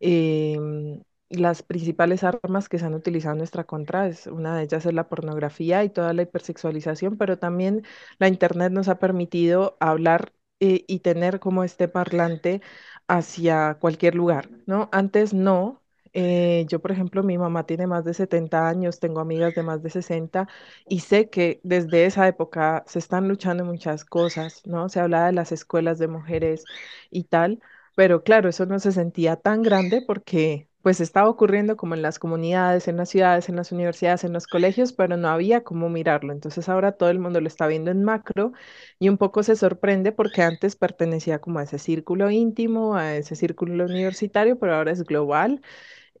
em, 0.00 1.02
las 1.28 1.62
principales 1.62 2.24
armas 2.24 2.68
que 2.68 2.78
se 2.78 2.86
han 2.86 2.94
utilizado 2.94 3.32
en 3.32 3.38
nuestra 3.38 3.64
contra. 3.64 4.06
Es, 4.08 4.26
una 4.26 4.56
de 4.56 4.64
ellas 4.64 4.86
es 4.86 4.94
la 4.94 5.08
pornografía 5.08 5.84
y 5.84 5.90
toda 5.90 6.12
la 6.12 6.22
hipersexualización, 6.22 7.16
pero 7.18 7.38
también 7.38 7.84
la 8.18 8.28
Internet 8.28 8.72
nos 8.72 8.88
ha 8.88 8.98
permitido 8.98 9.76
hablar 9.80 10.32
eh, 10.60 10.84
y 10.88 11.00
tener 11.00 11.40
como 11.40 11.64
este 11.64 11.88
parlante 11.88 12.62
hacia 13.08 13.74
cualquier 13.80 14.14
lugar, 14.14 14.50
¿no? 14.66 14.88
Antes 14.92 15.34
no. 15.34 15.82
Eh, 16.18 16.64
yo, 16.68 16.80
por 16.80 16.92
ejemplo, 16.92 17.22
mi 17.22 17.36
mamá 17.36 17.66
tiene 17.66 17.86
más 17.86 18.04
de 18.04 18.14
70 18.14 18.68
años, 18.68 19.00
tengo 19.00 19.20
amigas 19.20 19.54
de 19.54 19.62
más 19.62 19.82
de 19.82 19.90
60 19.90 20.48
y 20.88 21.00
sé 21.00 21.28
que 21.28 21.60
desde 21.62 22.06
esa 22.06 22.26
época 22.26 22.84
se 22.86 22.98
están 22.98 23.28
luchando 23.28 23.64
muchas 23.66 24.04
cosas, 24.06 24.62
¿no? 24.66 24.88
Se 24.88 25.00
hablaba 25.00 25.26
de 25.26 25.32
las 25.34 25.52
escuelas 25.52 25.98
de 25.98 26.08
mujeres 26.08 26.64
y 27.10 27.24
tal, 27.24 27.60
pero 27.94 28.22
claro, 28.22 28.48
eso 28.48 28.64
no 28.66 28.78
se 28.78 28.92
sentía 28.92 29.36
tan 29.36 29.62
grande 29.62 30.00
porque 30.02 30.68
pues 30.82 31.00
estaba 31.00 31.28
ocurriendo 31.28 31.76
como 31.76 31.94
en 31.94 32.02
las 32.02 32.18
comunidades, 32.20 32.88
en 32.88 32.96
las 32.96 33.08
ciudades, 33.08 33.48
en 33.48 33.56
las 33.56 33.72
universidades, 33.72 34.24
en 34.24 34.32
los 34.32 34.46
colegios, 34.46 34.92
pero 34.92 35.16
no 35.16 35.28
había 35.28 35.64
cómo 35.64 35.88
mirarlo. 35.88 36.32
Entonces 36.32 36.68
ahora 36.68 36.92
todo 36.92 37.10
el 37.10 37.18
mundo 37.18 37.40
lo 37.40 37.48
está 37.48 37.66
viendo 37.66 37.90
en 37.90 38.04
macro 38.04 38.52
y 38.98 39.08
un 39.08 39.18
poco 39.18 39.42
se 39.42 39.56
sorprende 39.56 40.12
porque 40.12 40.42
antes 40.42 40.76
pertenecía 40.76 41.40
como 41.40 41.58
a 41.58 41.64
ese 41.64 41.78
círculo 41.78 42.30
íntimo, 42.30 42.96
a 42.96 43.16
ese 43.16 43.34
círculo 43.36 43.84
universitario, 43.86 44.58
pero 44.58 44.76
ahora 44.76 44.92
es 44.92 45.02
global 45.04 45.60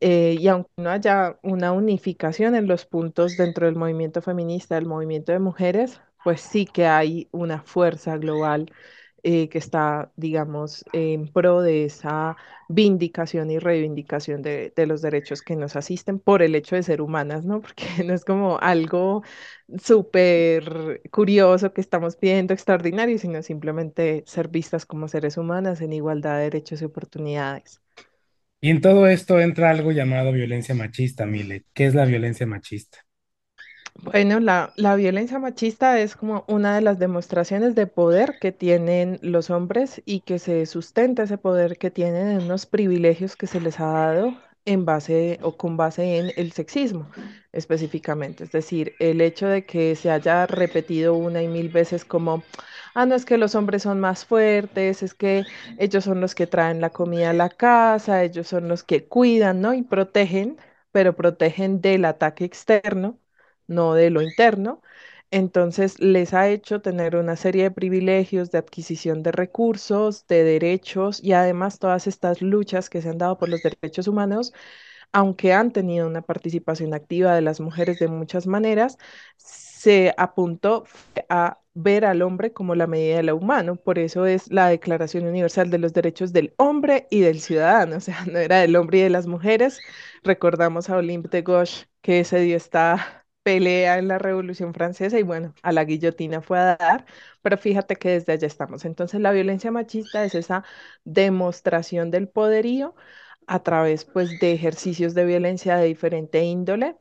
eh, 0.00 0.36
y 0.38 0.48
aunque 0.48 0.70
no 0.76 0.90
haya 0.90 1.38
una 1.42 1.72
unificación 1.72 2.54
en 2.54 2.66
los 2.68 2.84
puntos 2.86 3.36
dentro 3.36 3.66
del 3.66 3.76
movimiento 3.76 4.20
feminista, 4.22 4.74
del 4.74 4.86
movimiento 4.86 5.32
de 5.32 5.38
mujeres, 5.38 6.00
pues 6.22 6.40
sí 6.40 6.66
que 6.66 6.86
hay 6.86 7.28
una 7.32 7.62
fuerza 7.62 8.16
global 8.18 8.70
eh, 9.28 9.48
que 9.48 9.58
está, 9.58 10.12
digamos, 10.14 10.84
en 10.92 11.26
pro 11.26 11.60
de 11.60 11.84
esa 11.84 12.36
vindicación 12.68 13.50
y 13.50 13.58
reivindicación 13.58 14.40
de, 14.40 14.72
los 14.86 15.02
derechos 15.02 15.42
que 15.42 15.56
nos 15.56 15.74
asisten 15.74 16.20
por 16.20 16.42
el 16.42 16.54
hecho 16.54 16.76
de 16.76 16.84
ser 16.84 17.00
humanas, 17.00 17.44
¿no? 17.44 17.60
Porque 17.60 18.04
no 18.04 18.14
es 18.14 18.24
como 18.24 18.60
algo 18.60 19.24
súper 19.82 21.02
curioso 21.10 21.72
que 21.72 21.80
estamos 21.80 22.14
pidiendo 22.14 22.54
extraordinario, 22.54 23.18
sino 23.18 23.42
simplemente 23.42 24.22
ser 24.26 24.46
vistas 24.46 24.86
como 24.86 25.08
seres 25.08 25.36
humanas 25.36 25.80
en 25.80 25.92
igualdad 25.92 26.36
de 26.36 26.44
derechos 26.44 26.80
y 26.80 26.84
oportunidades. 26.84 27.80
Y 28.60 28.70
en 28.70 28.80
todo 28.80 29.08
esto 29.08 29.40
entra 29.40 29.70
algo 29.70 29.90
llamado 29.90 30.30
violencia 30.30 30.72
machista, 30.76 31.26
Mile. 31.26 31.64
¿Qué 31.74 31.86
es 31.86 31.96
la 31.96 32.04
violencia 32.04 32.46
machista? 32.46 33.05
Bueno, 33.98 34.40
la, 34.40 34.72
la 34.76 34.94
violencia 34.94 35.38
machista 35.38 35.98
es 36.00 36.16
como 36.16 36.44
una 36.48 36.74
de 36.74 36.82
las 36.82 36.98
demostraciones 36.98 37.74
de 37.74 37.86
poder 37.86 38.38
que 38.40 38.52
tienen 38.52 39.18
los 39.22 39.48
hombres 39.50 40.02
y 40.04 40.20
que 40.20 40.38
se 40.38 40.66
sustenta 40.66 41.22
ese 41.22 41.38
poder 41.38 41.78
que 41.78 41.90
tienen 41.90 42.28
en 42.28 42.42
unos 42.42 42.66
privilegios 42.66 43.36
que 43.36 43.46
se 43.46 43.60
les 43.60 43.80
ha 43.80 43.86
dado 43.86 44.34
en 44.66 44.84
base 44.84 45.38
o 45.42 45.56
con 45.56 45.76
base 45.76 46.18
en 46.18 46.30
el 46.36 46.52
sexismo 46.52 47.08
específicamente. 47.52 48.44
Es 48.44 48.52
decir, 48.52 48.94
el 48.98 49.20
hecho 49.22 49.46
de 49.48 49.64
que 49.64 49.96
se 49.96 50.10
haya 50.10 50.46
repetido 50.46 51.14
una 51.14 51.42
y 51.42 51.48
mil 51.48 51.70
veces 51.70 52.04
como, 52.04 52.44
ah, 52.94 53.06
no 53.06 53.14
es 53.14 53.24
que 53.24 53.38
los 53.38 53.54
hombres 53.54 53.82
son 53.82 53.98
más 54.00 54.24
fuertes, 54.26 55.02
es 55.02 55.14
que 55.14 55.46
ellos 55.78 56.04
son 56.04 56.20
los 56.20 56.34
que 56.34 56.46
traen 56.46 56.80
la 56.80 56.90
comida 56.90 57.30
a 57.30 57.32
la 57.32 57.48
casa, 57.48 58.22
ellos 58.24 58.46
son 58.48 58.68
los 58.68 58.84
que 58.84 59.06
cuidan, 59.08 59.60
¿no? 59.62 59.72
Y 59.74 59.82
protegen, 59.82 60.58
pero 60.92 61.16
protegen 61.16 61.80
del 61.80 62.04
ataque 62.04 62.44
externo 62.44 63.18
no 63.66 63.94
de 63.94 64.10
lo 64.10 64.22
interno. 64.22 64.82
Entonces 65.30 65.98
les 66.00 66.34
ha 66.34 66.48
hecho 66.48 66.80
tener 66.80 67.16
una 67.16 67.36
serie 67.36 67.64
de 67.64 67.70
privilegios, 67.72 68.50
de 68.50 68.58
adquisición 68.58 69.22
de 69.22 69.32
recursos, 69.32 70.26
de 70.28 70.44
derechos 70.44 71.22
y 71.22 71.32
además 71.32 71.78
todas 71.78 72.06
estas 72.06 72.42
luchas 72.42 72.88
que 72.90 73.02
se 73.02 73.08
han 73.10 73.18
dado 73.18 73.36
por 73.38 73.48
los 73.48 73.62
derechos 73.62 74.06
humanos, 74.08 74.52
aunque 75.12 75.52
han 75.52 75.72
tenido 75.72 76.06
una 76.06 76.22
participación 76.22 76.94
activa 76.94 77.34
de 77.34 77.42
las 77.42 77.60
mujeres 77.60 77.98
de 77.98 78.08
muchas 78.08 78.46
maneras, 78.46 78.98
se 79.36 80.14
apuntó 80.16 80.84
a 81.28 81.58
ver 81.74 82.04
al 82.04 82.22
hombre 82.22 82.52
como 82.52 82.74
la 82.74 82.86
medida 82.86 83.16
de 83.18 83.22
lo 83.24 83.36
humano. 83.36 83.76
Por 83.76 83.98
eso 83.98 84.26
es 84.26 84.50
la 84.52 84.68
Declaración 84.68 85.26
Universal 85.26 85.70
de 85.70 85.78
los 85.78 85.92
Derechos 85.92 86.32
del 86.32 86.54
Hombre 86.56 87.06
y 87.10 87.20
del 87.20 87.40
Ciudadano. 87.40 87.96
O 87.96 88.00
sea, 88.00 88.24
no 88.30 88.38
era 88.38 88.60
del 88.60 88.76
hombre 88.76 88.98
y 88.98 89.02
de 89.02 89.10
las 89.10 89.26
mujeres. 89.26 89.80
Recordamos 90.22 90.90
a 90.90 90.96
Olympe 90.96 91.28
de 91.28 91.42
Gauche 91.42 91.86
que 92.02 92.24
se 92.24 92.40
dio 92.40 92.56
esta 92.56 93.25
pelea 93.46 93.98
en 93.98 94.08
la 94.08 94.18
Revolución 94.18 94.74
Francesa 94.74 95.20
y 95.20 95.22
bueno, 95.22 95.54
a 95.62 95.70
la 95.72 95.84
guillotina 95.84 96.42
fue 96.42 96.58
a 96.58 96.76
dar, 96.76 97.06
pero 97.42 97.56
fíjate 97.58 97.94
que 97.96 98.10
desde 98.10 98.32
allá 98.32 98.48
estamos. 98.48 98.84
Entonces 98.84 99.20
la 99.20 99.30
violencia 99.30 99.70
machista 99.70 100.24
es 100.24 100.34
esa 100.34 100.64
demostración 101.04 102.10
del 102.10 102.28
poderío 102.28 102.96
a 103.46 103.62
través 103.62 104.04
pues 104.04 104.40
de 104.40 104.52
ejercicios 104.52 105.14
de 105.14 105.24
violencia 105.26 105.76
de 105.76 105.86
diferente 105.86 106.42
índole, 106.42 106.96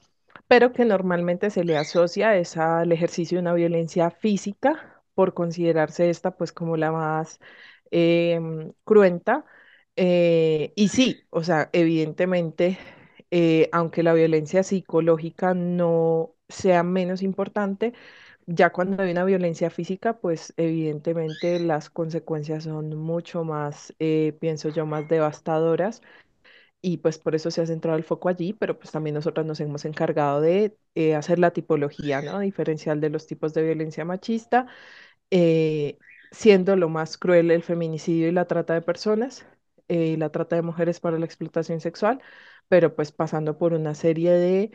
pero 0.48 0.72
que 0.72 0.86
normalmente 0.86 1.50
se 1.50 1.64
le 1.64 1.78
asocia 1.78 2.36
es 2.38 2.58
al 2.58 2.92
ejercicio 2.92 3.38
de 3.38 3.42
una 3.42 3.54
violencia 3.56 4.12
física 4.12 5.02
por 5.16 5.34
considerarse 5.34 6.10
esta 6.12 6.38
pues 6.38 6.52
como 6.52 6.78
la 6.78 6.92
más 6.92 7.40
em, 7.92 8.72
cruenta. 8.84 9.46
Eh, 9.96 10.74
y 10.76 10.90
sí, 10.90 11.26
o 11.32 11.44
sea, 11.44 11.70
evidentemente, 11.74 12.78
eh, 13.32 13.70
aunque 13.72 14.04
la 14.04 14.14
violencia 14.14 14.64
psicológica 14.64 15.54
no 15.54 16.35
sea 16.50 16.84
menos 16.84 17.22
importante, 17.24 17.94
ya 18.48 18.72
cuando 18.72 19.04
hay 19.04 19.12
una 19.12 19.26
violencia 19.26 19.70
física, 19.72 20.20
pues 20.20 20.54
evidentemente 20.58 21.60
las 21.60 21.90
consecuencias 21.92 22.66
son 22.66 22.96
mucho 22.98 23.44
más, 23.46 23.94
eh, 24.00 24.38
pienso 24.42 24.70
yo, 24.70 24.86
más 24.88 25.08
devastadoras 25.10 26.02
y 26.82 26.98
pues 26.98 27.18
por 27.18 27.36
eso 27.36 27.50
se 27.52 27.62
ha 27.62 27.66
centrado 27.66 27.98
el 27.98 28.04
foco 28.04 28.30
allí, 28.30 28.54
pero 28.54 28.78
pues 28.78 28.92
también 28.92 29.16
nosotros 29.16 29.46
nos 29.46 29.60
hemos 29.60 29.86
encargado 29.86 30.42
de 30.42 30.78
eh, 30.96 31.16
hacer 31.16 31.40
la 31.40 31.52
tipología, 31.52 32.22
¿no? 32.22 32.40
Diferencial 32.40 33.02
de 33.02 33.10
los 33.10 33.26
tipos 33.28 33.54
de 33.54 33.64
violencia 33.64 34.06
machista, 34.06 34.68
eh, 35.32 35.98
siendo 36.32 36.76
lo 36.76 36.90
más 36.90 37.18
cruel 37.18 37.52
el 37.52 37.64
feminicidio 37.64 38.28
y 38.30 38.32
la 38.32 38.46
trata 38.48 38.74
de 38.74 38.82
personas, 38.82 39.48
eh, 39.88 40.18
la 40.18 40.32
trata 40.32 40.56
de 40.56 40.62
mujeres 40.64 41.00
para 41.00 41.20
la 41.20 41.26
explotación 41.26 41.80
sexual, 41.82 42.22
pero 42.68 42.96
pues 42.96 43.12
pasando 43.12 43.58
por 43.58 43.74
una 43.74 43.96
serie 43.96 44.32
de 44.34 44.72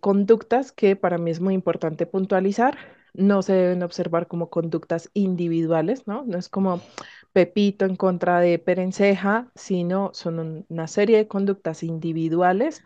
conductas 0.00 0.72
que 0.72 0.96
para 0.96 1.18
mí 1.18 1.30
es 1.30 1.40
muy 1.40 1.54
importante 1.54 2.06
puntualizar. 2.06 2.78
No 3.14 3.42
se 3.42 3.52
deben 3.54 3.82
observar 3.82 4.26
como 4.28 4.50
conductas 4.50 5.10
individuales, 5.14 6.06
¿no? 6.06 6.24
No 6.24 6.38
es 6.38 6.48
como 6.48 6.80
Pepito 7.32 7.84
en 7.84 7.96
contra 7.96 8.40
de 8.40 8.58
Perenceja, 8.58 9.50
sino 9.54 10.10
son 10.14 10.66
una 10.68 10.86
serie 10.86 11.18
de 11.18 11.28
conductas 11.28 11.82
individuales, 11.82 12.82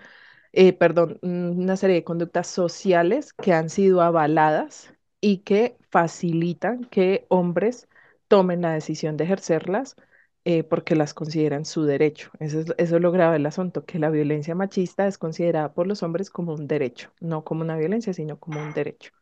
eh, 0.53 0.73
perdón, 0.73 1.19
una 1.23 1.77
serie 1.77 1.97
de 1.97 2.05
conductas 2.05 2.49
sociales 2.49 3.33
que 3.33 3.53
han 3.53 3.71
sido 3.71 4.03
avaladas 4.03 4.93
y 5.21 5.39
que 5.39 5.79
facilitan 5.91 6.85
que 6.85 7.27
hombres 7.29 7.89
tomen 8.29 8.63
la 8.63 8.73
decisión 8.73 9.17
de 9.17 9.25
ejercerlas 9.25 9.97
eh, 10.45 10.65
porque 10.65 10.97
las 10.97 11.15
consideran 11.15 11.65
su 11.65 11.85
derecho. 11.85 12.31
Eso 12.41 12.61
es, 12.61 12.75
eso 12.79 12.97
es 12.97 13.03
lo 13.03 13.13
grave 13.13 13.35
del 13.35 13.47
asunto, 13.47 13.85
que 13.85 13.99
la 13.99 14.11
violencia 14.11 14.55
machista 14.55 15.07
es 15.07 15.19
considerada 15.19 15.73
por 15.75 15.87
los 15.87 16.03
hombres 16.03 16.31
como 16.31 16.55
un 16.55 16.67
derecho, 16.69 17.13
no 17.21 17.45
como 17.45 17.63
una 17.63 17.77
violencia, 17.77 18.13
sino 18.15 18.39
como 18.39 18.61
un 18.63 18.73
derecho. 18.73 19.13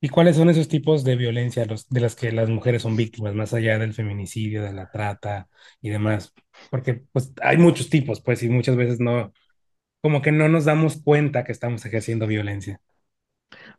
¿Y 0.00 0.08
cuáles 0.10 0.36
son 0.36 0.50
esos 0.50 0.68
tipos 0.68 1.02
de 1.02 1.16
violencia 1.16 1.64
de 1.66 2.00
las 2.00 2.14
que 2.14 2.30
las 2.30 2.50
mujeres 2.50 2.82
son 2.82 2.94
víctimas, 2.96 3.34
más 3.34 3.54
allá 3.54 3.78
del 3.78 3.94
feminicidio, 3.94 4.62
de 4.62 4.72
la 4.74 4.90
trata 4.90 5.48
y 5.80 5.88
demás? 5.90 6.34
Porque 6.70 7.04
pues 7.12 7.32
hay 7.42 7.56
muchos 7.56 7.88
tipos, 7.88 8.20
pues, 8.20 8.42
y 8.42 8.50
muchas 8.50 8.76
veces 8.76 9.00
no, 9.00 9.32
como 10.02 10.22
que 10.22 10.32
no 10.32 10.48
nos 10.48 10.66
damos 10.66 11.02
cuenta 11.02 11.44
que 11.44 11.52
estamos 11.52 11.84
ejerciendo 11.86 12.26
violencia. 12.26 12.80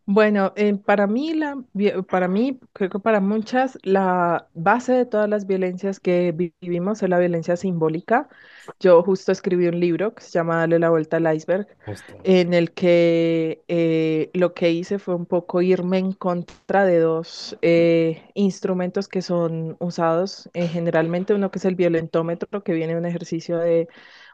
Bueno, 0.07 0.53
eh, 0.55 0.75
para 0.77 1.07
mí, 1.07 1.33
la, 1.33 1.55
vi- 1.73 1.91
para 2.03 2.27
mí, 2.27 2.59
creo 2.73 2.89
que 2.91 2.99
para 2.99 3.19
muchas, 3.21 3.77
la 3.83 4.47
base 4.53 4.93
de 4.93 5.05
todas 5.07 5.27
las 5.29 5.47
violencias 5.47 5.99
que 5.99 6.31
vi- 6.31 6.53
vivimos 6.61 7.01
es 7.01 7.09
la 7.09 7.17
violencia 7.19 7.57
simbólica. 7.57 8.29
Yo 8.79 9.01
justo 9.03 9.31
escribí 9.31 9.67
un 9.67 9.79
libro 9.79 10.13
que 10.13 10.21
se 10.23 10.29
llama 10.31 10.57
Dale 10.59 10.77
la 10.79 10.89
vuelta 10.91 11.17
al 11.17 11.33
iceberg, 11.35 11.67
Justo. 11.85 12.13
en 12.23 12.53
el 12.53 12.71
que 12.73 13.63
eh, 13.67 14.29
lo 14.35 14.53
que 14.53 14.71
hice 14.71 14.99
fue 14.99 15.15
un 15.15 15.25
poco 15.25 15.61
irme 15.63 15.97
en 15.99 16.11
contra 16.13 16.85
de 16.85 16.99
dos 16.99 17.57
eh, 17.63 18.29
instrumentos 18.35 19.07
que 19.07 19.21
son 19.23 19.75
usados 19.79 20.49
eh, 20.53 20.67
generalmente, 20.67 21.33
uno 21.33 21.49
que 21.51 21.57
es 21.59 21.65
el 21.65 21.75
violentómetro, 21.75 22.63
que 22.63 22.73
viene 22.73 22.93
de 22.93 22.99
un 22.99 23.05
ejercicio 23.07 23.57
de 23.57 23.87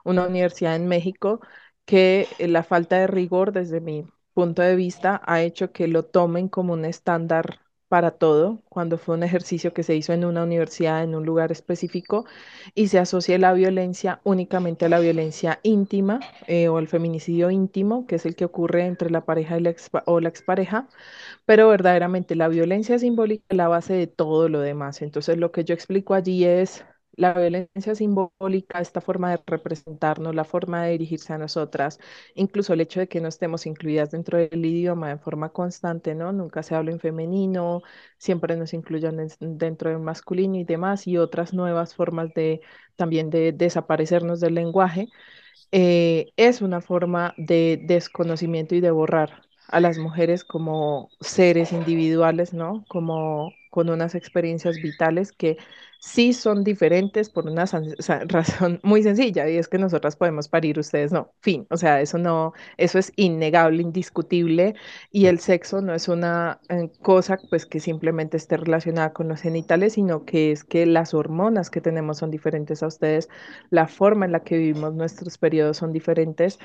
una 0.04 0.28
universidad 0.28 0.76
en 0.76 0.88
México, 0.88 1.40
que 1.86 2.36
eh, 2.40 2.48
la 2.48 2.64
falta 2.64 2.98
de 3.00 3.08
rigor 3.08 3.52
desde 3.54 3.80
mi 3.82 4.06
punto 4.34 4.62
de 4.62 4.76
vista 4.76 5.22
ha 5.26 5.42
hecho 5.42 5.72
que 5.72 5.88
lo 5.88 6.04
tomen 6.06 6.48
como 6.50 6.74
un 6.74 6.86
estándar 6.86 7.60
para 7.88 8.12
todo, 8.12 8.62
cuando 8.70 8.98
fue 8.98 9.16
un 9.16 9.24
ejercicio 9.24 9.74
que 9.74 9.84
se 9.84 9.96
hizo 9.96 10.14
en 10.14 10.24
una 10.24 10.44
universidad, 10.44 11.04
en 11.04 11.14
un 11.14 11.26
lugar 11.26 11.52
específico, 11.52 12.26
y 12.74 12.88
se 12.88 13.00
asocia 13.00 13.38
la 13.38 13.52
violencia 13.54 14.22
únicamente 14.24 14.86
a 14.86 14.90
la 14.90 15.00
violencia 15.00 15.60
íntima 15.64 16.20
eh, 16.48 16.70
o 16.70 16.78
al 16.78 16.88
feminicidio 16.88 17.52
íntimo, 17.52 18.08
que 18.08 18.16
es 18.16 18.26
el 18.26 18.36
que 18.38 18.46
ocurre 18.46 18.86
entre 18.86 19.10
la 19.10 19.26
pareja 19.26 19.58
y 19.58 19.62
la 19.62 19.76
o 20.06 20.22
la 20.22 20.30
expareja, 20.30 20.88
pero 21.46 21.70
verdaderamente 21.70 22.36
la 22.36 22.48
violencia 22.48 23.00
simbólica 23.00 23.46
es 23.50 23.58
la 23.58 23.68
base 23.68 23.94
de 23.94 24.08
todo 24.08 24.50
lo 24.50 24.62
demás. 24.62 25.02
Entonces, 25.02 25.38
lo 25.38 25.52
que 25.52 25.64
yo 25.66 25.74
explico 25.74 26.14
allí 26.14 26.46
es 26.46 26.86
la 27.14 27.34
violencia 27.34 27.96
simbólica, 27.96 28.80
esta 28.80 29.02
forma 29.02 29.32
de 29.32 29.42
representarnos, 29.46 30.34
la 30.36 30.44
forma 30.46 30.84
de 30.86 30.92
dirigirse 30.94 31.34
a 31.34 31.38
nosotras, 31.38 32.00
incluso 32.36 32.74
el 32.74 32.82
hecho 32.82 33.00
de 33.00 33.08
que 33.08 33.22
no 33.22 33.28
estemos 33.28 33.66
incluidas 33.66 34.12
dentro 34.12 34.38
del 34.38 34.66
idioma 34.66 35.10
de 35.10 35.18
forma 35.18 35.50
constante, 35.50 36.16
¿no? 36.16 36.32
Nunca 36.32 36.64
se 36.64 36.76
habla 36.76 36.92
en 36.92 37.00
femenino, 37.00 37.82
siempre 38.18 38.56
nos 38.58 38.74
incluyen 38.74 39.20
en- 39.20 39.58
dentro 39.58 39.90
del 39.90 40.00
masculino 40.00 40.56
y 40.58 40.64
demás, 40.64 41.08
y 41.08 41.18
otras 41.18 41.54
nuevas 41.54 41.96
formas 41.96 42.34
de 42.34 42.62
también 42.96 43.30
de 43.30 43.52
desaparecernos 43.54 44.40
del 44.40 44.56
lenguaje 44.56 45.10
eh, 45.72 46.34
es 46.38 46.62
una 46.62 46.82
forma 46.82 47.34
de 47.38 47.80
desconocimiento 47.84 48.76
y 48.76 48.82
de 48.82 48.92
borrar 48.92 49.44
a 49.68 49.80
las 49.80 49.98
mujeres 49.98 50.44
como 50.44 51.10
seres 51.22 51.72
individuales, 51.72 52.54
¿no? 52.54 52.86
Como 52.88 53.54
con 53.70 53.90
unas 53.90 54.16
experiencias 54.16 54.82
vitales 54.82 55.32
que 55.32 55.58
sí 56.02 56.34
son 56.34 56.64
diferentes 56.64 57.30
por 57.30 57.48
una 57.48 57.66
razón 58.28 58.80
muy 58.84 59.04
sencilla, 59.04 59.48
y 59.50 59.58
es 59.58 59.68
que 59.68 59.78
nosotras 59.78 60.16
podemos 60.16 60.50
parir, 60.50 60.80
ustedes 60.80 61.12
no. 61.12 61.34
Fin, 61.42 61.68
o 61.70 61.78
sea, 61.78 62.02
eso 62.02 62.18
no, 62.18 62.54
eso 62.78 62.98
es 63.00 63.14
innegable, 63.16 63.82
indiscutible, 63.84 64.76
y 65.12 65.28
el 65.28 65.40
sexo 65.40 65.82
no 65.82 65.94
es 65.94 66.08
una 66.08 66.60
eh, 66.70 66.90
cosa 67.02 67.40
pues 67.50 67.66
que 67.68 67.80
simplemente 67.80 68.38
esté 68.38 68.58
relacionada 68.58 69.14
con 69.14 69.28
los 69.28 69.42
genitales, 69.42 69.94
sino 69.94 70.26
que 70.26 70.52
es 70.52 70.64
que 70.64 70.86
las 70.88 71.14
hormonas 71.14 71.70
que 71.70 71.82
tenemos 71.82 72.18
son 72.18 72.32
diferentes 72.32 72.82
a 72.84 72.88
ustedes 72.88 73.30
la 73.70 73.88
forma 73.88 74.26
en 74.26 74.32
la 74.34 74.44
que 74.44 74.58
vivimos 74.58 74.94
nuestros 74.94 75.38
periodos 75.38 75.78
son 75.78 75.94
diferentes, 75.94 76.60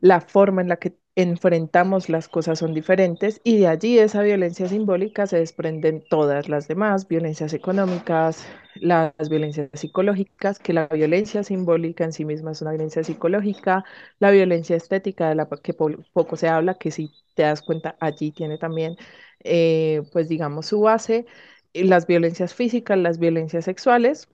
la 0.00 0.20
forma 0.20 0.62
en 0.62 0.68
la 0.68 0.76
que 0.76 0.96
enfrentamos 1.16 2.08
las 2.10 2.28
cosas 2.28 2.58
son 2.58 2.74
diferentes 2.74 3.40
y 3.44 3.58
de 3.58 3.68
allí 3.68 3.98
esa 3.98 4.22
violencia 4.22 4.68
simbólica 4.68 5.26
se 5.26 5.38
desprenden 5.38 6.04
todas 6.08 6.48
las 6.48 6.68
demás, 6.68 7.08
violencias 7.08 7.54
económicas, 7.54 8.46
las 8.76 9.12
violencias 9.30 9.70
psicológicas, 9.72 10.58
que 10.58 10.74
la 10.74 10.86
violencia 10.88 11.42
simbólica 11.42 12.04
en 12.04 12.12
sí 12.12 12.24
misma 12.26 12.52
es 12.52 12.60
una 12.62 12.72
violencia 12.72 13.02
psicológica, 13.02 13.84
la 14.18 14.30
violencia 14.30 14.76
estética 14.76 15.28
de 15.30 15.34
la 15.36 15.48
que 15.48 15.74
po 15.74 15.90
poco 16.12 16.36
se 16.36 16.48
habla, 16.48 16.74
que 16.78 16.90
si 16.90 17.10
te 17.34 17.42
das 17.44 17.62
cuenta 17.62 17.96
allí 18.00 18.30
tiene 18.32 18.58
también, 18.58 18.96
eh, 19.44 20.02
pues 20.12 20.28
digamos, 20.28 20.66
su 20.66 20.80
base, 20.82 21.26
las 21.74 22.06
violencias 22.06 22.54
físicas, 22.54 22.98
las 22.98 23.18
violencias 23.18 23.64
sexuales 23.64 24.28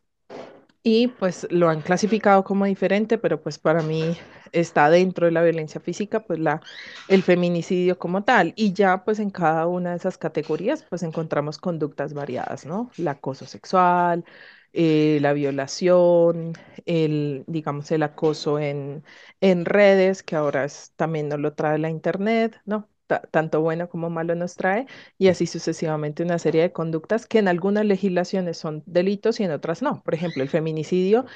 y 0.82 1.08
pues 1.08 1.46
lo 1.50 1.68
han 1.68 1.82
clasificado 1.82 2.44
como 2.44 2.64
diferente, 2.66 3.18
pero 3.18 3.42
pues 3.42 3.58
para 3.58 3.82
mí 3.82 4.18
está 4.52 4.90
dentro 4.90 5.26
de 5.26 5.32
la 5.32 5.42
violencia 5.42 5.80
física, 5.80 6.26
pues 6.26 6.38
la, 6.40 6.60
el 7.08 7.22
feminicidio 7.22 7.98
como 7.98 8.24
tal. 8.24 8.52
Y 8.56 8.72
ya 8.72 9.04
pues 9.04 9.18
en 9.20 9.30
cada 9.30 9.66
una 9.66 9.90
de 9.90 9.96
esas 9.96 10.18
categorías 10.18 10.84
pues 10.88 11.02
encontramos 11.02 11.58
conductas 11.58 12.14
variadas, 12.14 12.66
¿no? 12.66 12.90
El 12.98 13.08
acoso 13.08 13.46
sexual, 13.46 14.24
eh, 14.72 15.18
la 15.20 15.32
violación, 15.32 16.54
el, 16.86 17.44
digamos, 17.46 17.90
el 17.92 18.02
acoso 18.02 18.58
en, 18.58 19.04
en 19.40 19.64
redes, 19.64 20.22
que 20.22 20.36
ahora 20.36 20.64
es, 20.64 20.92
también 20.96 21.28
nos 21.28 21.40
lo 21.40 21.54
trae 21.54 21.78
la 21.78 21.90
internet, 21.90 22.60
¿no? 22.64 22.88
Ta- 23.12 23.22
tanto 23.30 23.60
bueno 23.60 23.88
como 23.90 24.08
malo 24.10 24.34
nos 24.34 24.56
trae 24.56 24.86
y 25.18 25.28
así 25.28 25.46
sucesivamente 25.46 26.22
una 26.22 26.38
serie 26.38 26.62
de 26.62 26.72
conductas 26.72 27.26
que 27.26 27.38
en 27.40 27.48
algunas 27.48 27.84
legislaciones 27.84 28.56
son 28.58 28.82
delitos 28.86 29.38
y 29.40 29.44
en 29.44 29.50
otras 29.52 29.82
no. 29.82 30.02
Por 30.02 30.14
ejemplo, 30.14 30.42
el 30.42 30.48
feminicidio 30.48 31.26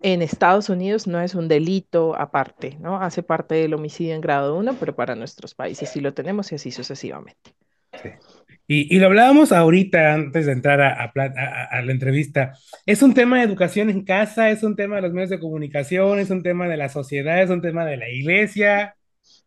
en 0.00 0.22
Estados 0.22 0.68
Unidos 0.68 1.06
no 1.08 1.20
es 1.20 1.34
un 1.34 1.48
delito 1.48 2.14
aparte, 2.16 2.76
¿no? 2.80 3.00
Hace 3.00 3.22
parte 3.24 3.54
del 3.56 3.74
homicidio 3.74 4.14
en 4.14 4.20
grado 4.20 4.56
uno, 4.56 4.76
pero 4.78 4.94
para 4.94 5.14
nuestros 5.16 5.54
países 5.54 5.88
sí 5.90 6.00
lo 6.00 6.14
tenemos 6.14 6.52
y 6.52 6.56
así 6.56 6.70
sucesivamente. 6.70 7.54
Y, 8.66 8.94
y 8.94 8.98
lo 8.98 9.06
hablábamos 9.06 9.52
ahorita 9.52 10.14
antes 10.14 10.46
de 10.46 10.52
entrar 10.52 10.80
a, 10.80 11.04
a- 11.14 11.64
a 11.78 11.82
la 11.82 11.92
entrevista. 11.92 12.54
Es 12.86 13.02
un 13.02 13.12
tema 13.14 13.38
de 13.38 13.44
educación 13.44 13.90
en 13.90 14.04
casa, 14.04 14.50
es 14.50 14.62
un 14.62 14.74
tema 14.76 14.96
de 14.96 15.02
los 15.02 15.12
medios 15.12 15.30
de 15.30 15.38
comunicación, 15.40 16.18
es 16.18 16.30
un 16.30 16.42
tema 16.42 16.68
de 16.68 16.76
la 16.78 16.88
sociedad, 16.88 17.42
es 17.42 17.50
un 17.50 17.60
tema 17.60 17.84
de 17.84 17.96
la 17.98 18.08
iglesia. 18.08 18.96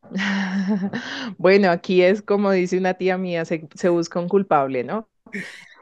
Bueno, 1.38 1.70
aquí 1.72 2.02
es 2.04 2.22
como 2.22 2.52
dice 2.52 2.78
una 2.78 2.94
tía 2.96 3.18
mía, 3.18 3.46
se, 3.46 3.68
se 3.76 3.90
busca 3.90 4.20
un 4.20 4.30
culpable, 4.30 4.84
¿no? 4.84 5.10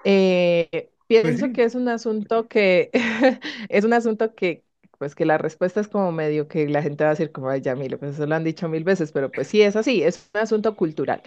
Eh, 0.04 0.92
Pues 1.22 1.36
pienso 1.38 1.52
que 1.54 1.64
es 1.66 1.76
un 1.76 1.90
asunto 1.90 2.48
que 2.50 2.92
es 3.70 3.86
un 3.86 3.94
asunto 3.94 4.36
que 4.36 4.66
pues 5.00 5.16
que 5.16 5.26
la 5.26 5.38
respuesta 5.40 5.82
es 5.82 5.88
como 5.90 6.12
medio 6.14 6.48
que 6.48 6.70
la 6.70 6.82
gente 6.84 7.04
va 7.04 7.12
a 7.12 7.14
decir 7.14 7.32
como, 7.32 7.50
ay, 7.50 7.62
ya, 7.62 7.76
mire, 7.76 7.98
pues 7.98 8.14
eso 8.16 8.26
lo 8.28 8.36
han 8.36 8.44
dicho 8.46 8.70
mil 8.70 8.84
veces, 8.86 9.12
pero 9.12 9.32
pues 9.32 9.48
sí 9.48 9.62
es 9.62 9.76
así, 9.76 10.04
es 10.04 10.32
un 10.36 10.42
asunto 10.42 10.76
cultural. 10.78 11.24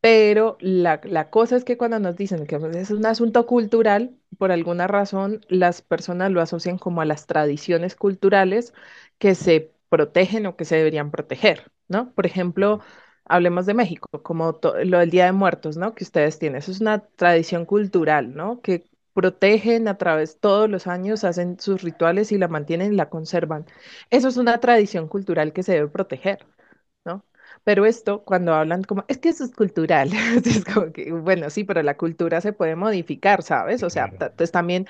Pero 0.00 0.56
la, 0.60 1.00
la 1.04 1.30
cosa 1.30 1.56
es 1.56 1.64
que 1.64 1.76
cuando 1.78 1.98
nos 2.00 2.16
dicen 2.16 2.46
que 2.46 2.56
es 2.56 2.90
un 2.90 3.06
asunto 3.06 3.46
cultural, 3.46 4.16
por 4.38 4.52
alguna 4.52 4.86
razón 4.86 5.40
las 5.48 5.82
personas 5.82 6.30
lo 6.32 6.40
asocian 6.42 6.78
como 6.78 7.00
a 7.00 7.04
las 7.06 7.26
tradiciones 7.26 7.96
culturales 7.96 8.74
que 9.18 9.34
se 9.34 9.72
protegen 9.88 10.46
o 10.46 10.56
que 10.56 10.64
se 10.64 10.76
deberían 10.76 11.10
proteger, 11.10 11.70
¿no? 11.88 12.12
Por 12.12 12.26
ejemplo, 12.26 12.80
hablemos 13.24 13.66
de 13.66 13.74
México, 13.74 14.08
como 14.22 14.58
lo 14.84 14.98
del 14.98 15.10
Día 15.10 15.26
de 15.26 15.32
Muertos, 15.32 15.76
¿no? 15.76 15.94
Que 15.94 16.04
ustedes 16.04 16.38
tienen. 16.38 16.58
Eso 16.58 16.70
es 16.72 16.80
una 16.80 17.00
tradición 17.06 17.64
cultural, 17.66 18.34
¿no? 18.34 18.60
Que 18.62 18.84
protegen 19.14 19.88
a 19.88 19.96
través 19.98 20.38
todos 20.40 20.68
los 20.68 20.86
años, 20.86 21.24
hacen 21.24 21.58
sus 21.58 21.82
rituales 21.82 22.32
y 22.32 22.38
la 22.38 22.48
mantienen 22.48 22.92
y 22.92 22.96
la 22.96 23.08
conservan. 23.08 23.64
Eso 24.10 24.28
es 24.28 24.36
una 24.36 24.58
tradición 24.60 25.08
cultural 25.08 25.52
que 25.52 25.62
se 25.62 25.72
debe 25.72 25.88
proteger, 25.88 26.46
¿no? 27.04 27.24
Pero 27.64 27.86
esto, 27.86 28.24
cuando 28.24 28.54
hablan 28.54 28.84
como, 28.84 29.04
es 29.08 29.18
que 29.18 29.30
eso 29.30 29.44
es 29.44 29.52
cultural, 29.54 30.10
es 30.44 30.64
como 30.64 30.92
que, 30.92 31.12
bueno, 31.12 31.50
sí, 31.50 31.64
pero 31.64 31.82
la 31.82 31.96
cultura 31.96 32.40
se 32.40 32.52
puede 32.52 32.76
modificar, 32.76 33.42
¿sabes? 33.42 33.82
O 33.82 33.90
sea, 33.90 34.06
entonces 34.12 34.52
también 34.52 34.86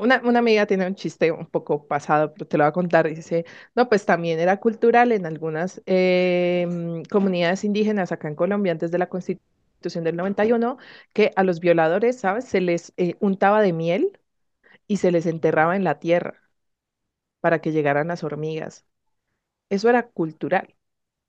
una, 0.00 0.20
una, 0.24 0.38
amiga 0.40 0.66
tiene 0.66 0.86
un 0.86 0.94
chiste 0.94 1.30
un 1.32 1.46
poco 1.46 1.86
pasado, 1.86 2.32
pero 2.32 2.46
te 2.46 2.58
lo 2.58 2.64
voy 2.64 2.68
a 2.68 2.72
contar. 2.72 3.08
Dice, 3.08 3.44
no, 3.74 3.88
pues 3.88 4.06
también 4.06 4.40
era 4.40 4.58
cultural 4.58 5.12
en 5.12 5.26
algunas 5.26 5.82
em, 5.86 7.02
comunidades 7.04 7.64
indígenas 7.64 8.12
acá 8.12 8.28
en 8.28 8.34
Colombia 8.34 8.72
antes 8.72 8.90
de 8.90 8.98
la 8.98 9.08
constitución 9.08 10.04
del 10.04 10.16
91, 10.16 10.78
que 11.12 11.32
a 11.36 11.44
los 11.44 11.60
violadores, 11.60 12.18
¿sabes? 12.20 12.44
Se 12.46 12.60
les 12.60 12.92
eh, 12.96 13.16
untaba 13.20 13.62
de 13.62 13.72
miel 13.72 14.18
y 14.86 14.98
se 14.98 15.12
les 15.12 15.26
enterraba 15.26 15.76
en 15.76 15.84
la 15.84 16.00
tierra 16.00 16.40
para 17.40 17.60
que 17.60 17.72
llegaran 17.72 18.08
las 18.08 18.24
hormigas. 18.24 18.86
Eso 19.70 19.88
era 19.88 20.08
cultural. 20.08 20.74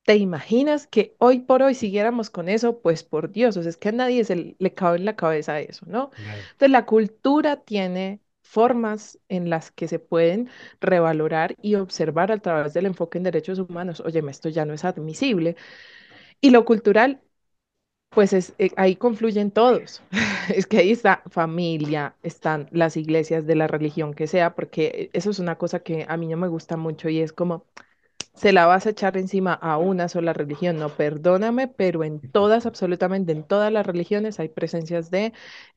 ¿Te 0.03 0.17
imaginas 0.17 0.87
que 0.87 1.15
hoy 1.19 1.39
por 1.41 1.61
hoy 1.63 1.75
siguiéramos 1.75 2.29
con 2.29 2.49
eso? 2.49 2.81
Pues 2.81 3.03
por 3.03 3.31
Dios, 3.31 3.57
o 3.57 3.61
sea, 3.63 3.69
es 3.69 3.77
que 3.77 3.89
a 3.89 3.91
nadie 3.91 4.23
se 4.25 4.55
le 4.57 4.73
cabe 4.73 4.97
en 4.97 5.05
la 5.05 5.15
cabeza 5.15 5.59
eso, 5.59 5.85
¿no? 5.87 6.11
Entonces 6.17 6.71
la 6.71 6.85
cultura 6.85 7.57
tiene 7.57 8.19
formas 8.43 9.19
en 9.29 9.49
las 9.49 9.71
que 9.71 9.87
se 9.87 9.99
pueden 9.99 10.49
revalorar 10.81 11.55
y 11.61 11.75
observar 11.75 12.31
a 12.31 12.39
través 12.39 12.73
del 12.73 12.85
enfoque 12.87 13.17
en 13.17 13.23
derechos 13.25 13.59
humanos. 13.59 14.01
Oye, 14.05 14.21
esto 14.29 14.49
ya 14.49 14.65
no 14.65 14.73
es 14.73 14.85
admisible. 14.85 15.55
Y 16.41 16.51
lo 16.51 16.65
cultural, 16.65 17.21
pues 18.09 18.33
es, 18.33 18.53
eh, 18.59 18.71
ahí 18.77 18.95
confluyen 18.95 19.51
todos. 19.51 20.01
es 20.55 20.67
que 20.67 20.77
ahí 20.79 20.91
está 20.91 21.23
familia, 21.29 22.15
están 22.23 22.67
las 22.71 22.97
iglesias 22.97 23.47
de 23.47 23.55
la 23.55 23.67
religión 23.67 24.13
que 24.13 24.27
sea, 24.27 24.55
porque 24.55 25.09
eso 25.13 25.29
es 25.31 25.39
una 25.39 25.57
cosa 25.57 25.79
que 25.81 26.05
a 26.09 26.17
mí 26.17 26.27
no 26.27 26.37
me 26.37 26.47
gusta 26.47 26.77
mucho 26.77 27.09
y 27.09 27.21
es 27.21 27.33
como 27.33 27.65
se 28.33 28.51
la 28.53 28.65
vas 28.65 28.85
a 28.85 28.91
echar 28.91 29.17
encima 29.17 29.53
a 29.53 29.77
una 29.77 30.07
sola 30.09 30.33
religión. 30.33 30.77
No, 30.79 30.89
perdóname, 30.89 31.67
pero 31.67 32.03
en 32.03 32.19
todas, 32.31 32.65
absolutamente 32.65 33.31
en 33.31 33.43
todas 33.43 33.71
las 33.71 33.85
religiones 33.85 34.39
hay 34.39 34.49
presencias 34.49 35.11
de 35.11 35.33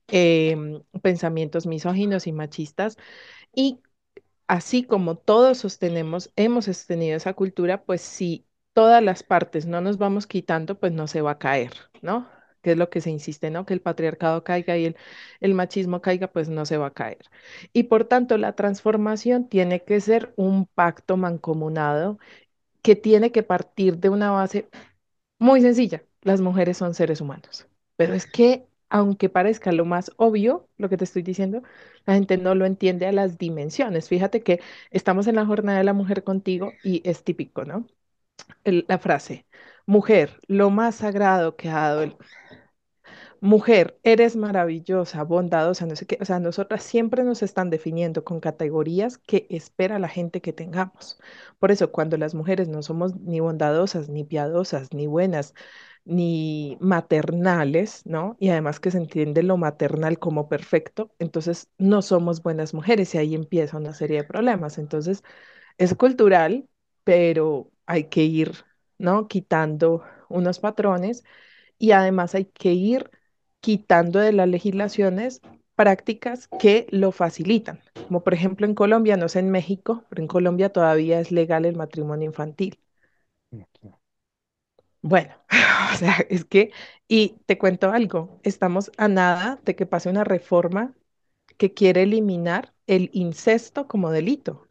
em, 0.09 0.83
pensamientos 1.03 1.67
misóginos 1.67 2.27
y 2.27 2.33
machistas. 2.33 2.97
Y 3.55 3.81
así 4.49 4.85
como 4.85 5.17
todos 5.17 5.59
sostenemos, 5.59 6.31
hemos 6.37 6.67
sostenido 6.67 7.17
esa 7.17 7.35
cultura, 7.35 7.85
pues 7.85 8.01
si 8.03 8.47
todas 8.73 9.03
las 9.03 9.23
partes 9.23 9.67
no 9.67 9.81
nos 9.81 9.99
vamos 9.99 10.27
quitando, 10.27 10.79
pues 10.79 10.93
no 10.93 11.07
se 11.07 11.23
va 11.23 11.33
a 11.33 11.39
caer, 11.39 11.73
¿no? 12.03 12.29
que 12.63 12.73
es 12.73 12.79
lo 12.79 12.89
que 12.89 13.03
se 13.03 13.11
insiste, 13.11 13.51
¿no? 13.51 13.67
Que 13.67 13.75
el 13.75 13.83
patriarcado 13.83 14.43
caiga 14.43 14.79
y 14.79 14.87
el, 14.87 14.97
el 15.41 15.53
machismo 15.55 16.01
caiga, 16.01 16.29
pues 16.33 16.49
no 16.49 16.65
se 16.65 16.79
va 16.79 16.87
a 16.87 16.91
caer. 16.95 17.19
Y 17.75 17.85
por 17.85 18.05
tanto, 18.07 18.39
la 18.39 18.55
transformación 18.55 19.49
tiene 19.51 19.85
que 19.85 20.01
ser 20.01 20.33
un 20.37 20.65
pacto 20.67 21.17
mancomunado 21.19 22.19
que 22.85 22.97
tiene 22.97 23.33
que 23.33 23.43
partir 23.45 23.99
de 23.99 24.11
una 24.11 24.33
base 24.33 24.71
muy 25.41 25.63
sencilla. 25.63 26.05
Las 26.23 26.41
mujeres 26.43 26.79
son 26.79 26.95
seres 26.95 27.21
humanos. 27.23 27.69
Pero 27.97 28.15
es 28.15 28.27
que, 28.27 28.67
aunque 28.91 29.29
parezca 29.31 29.73
lo 29.73 29.85
más 29.87 30.13
obvio, 30.19 30.69
lo 30.79 30.89
que 30.91 30.97
te 30.99 31.05
estoy 31.05 31.23
diciendo, 31.23 31.63
la 32.07 32.15
gente 32.15 32.39
no 32.39 32.55
lo 32.55 32.67
entiende 32.67 33.07
a 33.07 33.13
las 33.13 33.39
dimensiones. 33.39 34.09
Fíjate 34.09 34.43
que 34.43 34.61
estamos 34.91 35.27
en 35.29 35.37
la 35.37 35.47
jornada 35.47 35.79
de 35.79 35.85
la 35.85 35.95
mujer 35.95 36.25
contigo 36.25 36.73
y 36.85 37.03
es 37.09 37.25
típico, 37.25 37.65
¿no? 37.65 37.87
la 38.65 38.99
frase, 38.99 39.47
mujer, 39.87 40.41
lo 40.49 40.71
más 40.71 40.97
sagrado 40.97 41.57
que 41.57 41.69
ha 41.69 41.75
dado 41.75 42.03
el 42.03 42.17
mujer, 43.45 43.99
eres 44.05 44.37
maravillosa, 44.37 45.23
bondadosa, 45.25 45.87
no 45.87 45.97
sé 45.97 46.07
qué. 46.07 46.19
O 46.21 46.25
sea, 46.25 46.41
nosotras 46.41 46.83
siempre 46.83 47.25
nos 47.25 47.43
están 47.43 47.71
definiendo 47.71 48.25
con 48.25 48.41
categorías 48.41 49.19
que 49.19 49.47
espera 49.51 49.99
la 49.99 50.09
gente 50.09 50.41
que 50.41 50.53
tengamos. 50.53 51.19
Por 51.59 51.71
eso, 51.71 51.93
cuando 51.93 52.17
las 52.17 52.35
mujeres 52.35 52.69
no 52.69 52.83
somos 52.83 53.17
ni 53.21 53.41
bondadosas, 53.41 54.09
ni 54.09 54.25
piadosas, 54.25 54.93
ni 54.95 55.07
buenas, 55.07 55.55
ni 56.05 56.77
maternales, 56.81 58.05
¿no? 58.07 58.37
Y 58.41 58.49
además 58.51 58.81
que 58.81 58.91
se 58.91 58.99
entiende 58.99 59.43
lo 59.43 59.57
maternal 59.59 60.19
como 60.19 60.49
perfecto, 60.49 61.13
entonces 61.19 61.69
no 61.79 62.03
somos 62.03 62.43
buenas 62.43 62.75
mujeres 62.75 63.15
y 63.15 63.19
ahí 63.19 63.35
empieza 63.35 63.77
una 63.79 63.95
serie 63.95 64.19
de 64.19 64.25
problemas. 64.29 64.79
Entonces, 64.79 65.23
es 65.79 65.95
cultural, 65.95 66.69
pero 67.05 67.71
hay 67.87 68.05
que 68.09 68.25
ir, 68.25 68.53
¿no? 68.99 69.29
Quitando 69.29 70.03
unos 70.29 70.59
patrones 70.61 71.25
y 71.79 71.93
además 71.93 72.35
hay 72.35 72.47
que 72.47 72.73
ir 72.73 73.11
quitando 73.65 74.21
de 74.21 74.33
las 74.33 74.49
legislaciones 74.49 75.41
prácticas 75.75 76.49
que 76.59 76.87
lo 76.91 77.13
facilitan, 77.13 77.81
como 78.07 78.23
por 78.23 78.35
ejemplo 78.35 78.67
en 78.67 78.75
Colombia, 78.75 79.17
no 79.17 79.29
sé 79.29 79.41
en 79.41 79.51
México, 79.51 80.05
pero 80.11 80.23
en 80.23 80.29
Colombia 80.29 80.71
todavía 80.73 81.21
es 81.21 81.33
legal 81.33 81.65
el 81.65 81.77
matrimonio 81.77 82.27
infantil. 82.27 82.79
Bueno, 85.03 85.35
o 85.93 85.97
sea, 85.97 86.17
es 86.31 86.45
que, 86.45 86.73
y 87.09 87.37
te 87.47 87.59
cuento 87.59 87.91
algo, 87.91 88.41
estamos 88.43 88.91
a 88.97 89.09
nada 89.09 89.61
de 89.65 89.77
que 89.77 89.87
pase 89.87 90.09
una 90.09 90.25
reforma 90.25 90.95
que 91.59 91.75
quiere 91.75 92.05
eliminar 92.05 92.75
el 92.87 93.11
incesto 93.13 93.89
como 93.89 94.11
delito. 94.13 94.69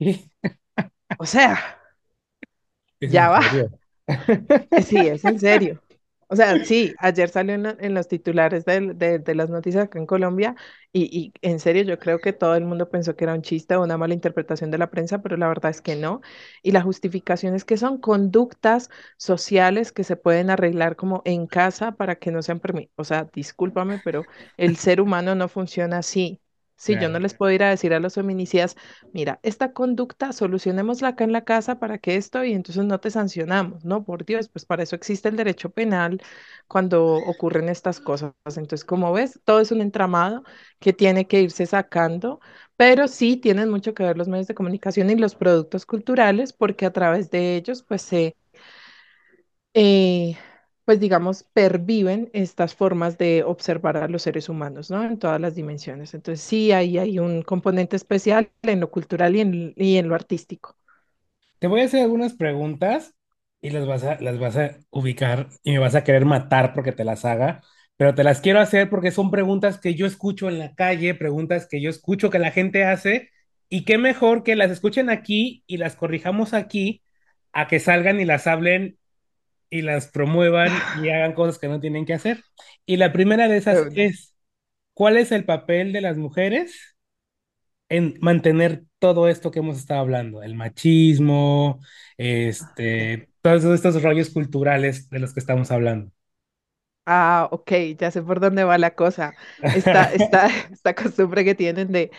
O 1.18 1.26
sea, 1.26 1.80
ya 3.06 3.28
va. 3.30 3.40
Sí, 4.76 5.06
es 5.08 5.24
en 5.24 5.38
serio. 5.40 5.82
O 6.28 6.36
sea, 6.36 6.64
sí, 6.64 6.94
ayer 6.98 7.28
salió 7.28 7.54
en, 7.54 7.94
los 7.94 8.08
titulares 8.08 8.64
de, 8.64 9.22
las 9.34 9.50
noticias 9.50 9.84
acá 9.84 9.98
en 9.98 10.06
Colombia 10.06 10.56
y, 10.92 11.32
en 11.42 11.60
serio 11.60 11.82
yo 11.82 11.98
creo 11.98 12.20
que 12.20 12.32
todo 12.32 12.54
el 12.54 12.64
mundo 12.64 12.88
pensó 12.90 13.16
que 13.16 13.24
era 13.24 13.34
un 13.34 13.42
chiste 13.42 13.74
o 13.76 13.82
una 13.82 13.98
mala 13.98 14.14
interpretación 14.14 14.70
de 14.70 14.78
la 14.78 14.90
prensa, 14.90 15.22
pero 15.22 15.36
la 15.36 15.48
verdad 15.48 15.70
es 15.70 15.80
que 15.82 15.96
no. 15.96 16.20
Y 16.62 16.72
la 16.72 16.82
justificación 16.82 17.54
es 17.54 17.64
que 17.64 17.76
son 17.76 17.98
conductas 17.98 18.90
sociales 19.16 19.92
que 19.92 20.04
se 20.04 20.16
pueden 20.16 20.50
arreglar 20.50 20.96
como 20.96 21.22
en 21.24 21.46
casa 21.46 21.92
para 21.92 22.16
que 22.16 22.30
no 22.30 22.42
sean 22.42 22.60
permitidas. 22.60 22.94
O 22.96 23.04
sea, 23.04 23.28
discúlpame, 23.32 24.00
pero 24.04 24.22
el 24.56 24.76
ser 24.76 25.00
humano 25.00 25.34
no 25.34 25.48
funciona 25.48 25.98
así. 25.98 26.40
Sí, 26.76 26.98
yo 26.98 27.08
no 27.08 27.18
les 27.20 27.34
puedo 27.34 27.52
ir 27.52 27.62
a 27.62 27.70
decir 27.70 27.94
a 27.94 28.00
los 28.00 28.14
feminicidas, 28.14 28.76
mira, 29.12 29.40
esta 29.42 29.72
conducta 29.72 30.32
solucionémosla 30.32 31.08
acá 31.08 31.24
en 31.24 31.32
la 31.32 31.44
casa 31.44 31.78
para 31.78 31.98
que 31.98 32.16
esto 32.16 32.44
y 32.44 32.52
entonces 32.52 32.84
no 32.84 33.00
te 33.00 33.10
sancionamos, 33.10 33.84
¿no? 33.84 34.04
Por 34.04 34.24
Dios, 34.26 34.48
pues 34.48 34.66
para 34.66 34.82
eso 34.82 34.96
existe 34.96 35.28
el 35.28 35.36
derecho 35.36 35.70
penal 35.70 36.20
cuando 36.68 37.14
ocurren 37.16 37.68
estas 37.68 38.00
cosas. 38.00 38.32
Entonces, 38.46 38.84
como 38.84 39.12
ves, 39.12 39.40
todo 39.44 39.60
es 39.60 39.72
un 39.72 39.80
entramado 39.80 40.42
que 40.80 40.92
tiene 40.92 41.26
que 41.26 41.40
irse 41.42 41.64
sacando, 41.66 42.40
pero 42.76 43.08
sí 43.08 43.36
tienen 43.36 43.70
mucho 43.70 43.94
que 43.94 44.02
ver 44.02 44.18
los 44.18 44.28
medios 44.28 44.46
de 44.48 44.54
comunicación 44.54 45.10
y 45.10 45.16
los 45.16 45.34
productos 45.36 45.86
culturales 45.86 46.52
porque 46.52 46.86
a 46.86 46.92
través 46.92 47.30
de 47.30 47.56
ellos, 47.56 47.82
pues 47.82 48.02
se... 48.02 48.36
Eh, 49.74 50.36
pues 50.84 51.00
digamos, 51.00 51.44
perviven 51.44 52.30
estas 52.34 52.74
formas 52.74 53.18
de 53.18 53.42
observar 53.44 53.96
a 53.96 54.08
los 54.08 54.22
seres 54.22 54.48
humanos, 54.48 54.90
¿no? 54.90 55.02
En 55.04 55.18
todas 55.18 55.40
las 55.40 55.54
dimensiones. 55.54 56.14
Entonces, 56.14 56.44
sí, 56.44 56.72
ahí 56.72 56.98
hay 56.98 57.18
un 57.18 57.42
componente 57.42 57.96
especial 57.96 58.50
en 58.62 58.80
lo 58.80 58.90
cultural 58.90 59.36
y 59.36 59.40
en, 59.40 59.74
y 59.76 59.96
en 59.96 60.08
lo 60.08 60.14
artístico. 60.14 60.76
Te 61.58 61.66
voy 61.66 61.80
a 61.80 61.84
hacer 61.84 62.02
algunas 62.02 62.34
preguntas 62.34 63.14
y 63.60 63.70
las 63.70 63.86
vas 63.86 64.04
a, 64.04 64.20
las 64.20 64.38
vas 64.38 64.56
a 64.56 64.78
ubicar 64.90 65.48
y 65.62 65.72
me 65.72 65.78
vas 65.78 65.94
a 65.94 66.04
querer 66.04 66.24
matar 66.26 66.74
porque 66.74 66.92
te 66.92 67.04
las 67.04 67.24
haga, 67.24 67.62
pero 67.96 68.14
te 68.14 68.24
las 68.24 68.40
quiero 68.40 68.60
hacer 68.60 68.90
porque 68.90 69.10
son 69.10 69.30
preguntas 69.30 69.78
que 69.80 69.94
yo 69.94 70.06
escucho 70.06 70.48
en 70.48 70.58
la 70.58 70.74
calle, 70.74 71.14
preguntas 71.14 71.66
que 71.68 71.80
yo 71.80 71.88
escucho 71.90 72.30
que 72.30 72.38
la 72.38 72.50
gente 72.50 72.84
hace 72.84 73.30
y 73.68 73.84
qué 73.84 73.96
mejor 73.98 74.42
que 74.42 74.56
las 74.56 74.70
escuchen 74.70 75.08
aquí 75.10 75.64
y 75.66 75.78
las 75.78 75.96
corrijamos 75.96 76.52
aquí 76.54 77.02
a 77.52 77.66
que 77.68 77.80
salgan 77.80 78.20
y 78.20 78.24
las 78.26 78.46
hablen 78.46 78.98
y 79.78 79.82
las 79.82 80.08
promuevan 80.08 80.86
y 80.94 81.08
hagan 81.10 81.32
cosas 81.34 81.58
que 81.58 81.68
no 81.68 81.80
tienen 81.80 82.06
que 82.06 82.14
hacer. 82.14 82.44
Y 82.86 82.96
la 82.98 83.12
primera 83.12 83.48
de 83.48 83.56
esas 83.58 83.88
es, 83.94 84.34
¿cuál 84.94 85.16
es 85.18 85.32
el 85.32 85.44
papel 85.44 85.92
de 85.92 86.00
las 86.02 86.16
mujeres 86.18 86.96
en 87.88 88.14
mantener 88.20 88.84
todo 88.98 89.28
esto 89.28 89.50
que 89.50 89.60
hemos 89.60 89.78
estado 89.78 90.00
hablando? 90.00 90.42
El 90.42 90.54
machismo, 90.54 91.80
este, 92.18 93.30
todos 93.42 93.64
estos 93.64 94.02
rollos 94.02 94.30
culturales 94.30 95.08
de 95.10 95.18
los 95.20 95.34
que 95.34 95.40
estamos 95.40 95.70
hablando. 95.70 96.12
Ah, 97.06 97.48
ok, 97.50 97.70
ya 97.98 98.10
sé 98.10 98.22
por 98.22 98.40
dónde 98.40 98.64
va 98.64 98.78
la 98.78 98.94
cosa. 98.94 99.36
Esta, 99.72 100.04
esta, 100.14 100.48
esta 100.72 100.94
costumbre 100.94 101.44
que 101.44 101.54
tienen 101.54 101.92
de 101.92 102.10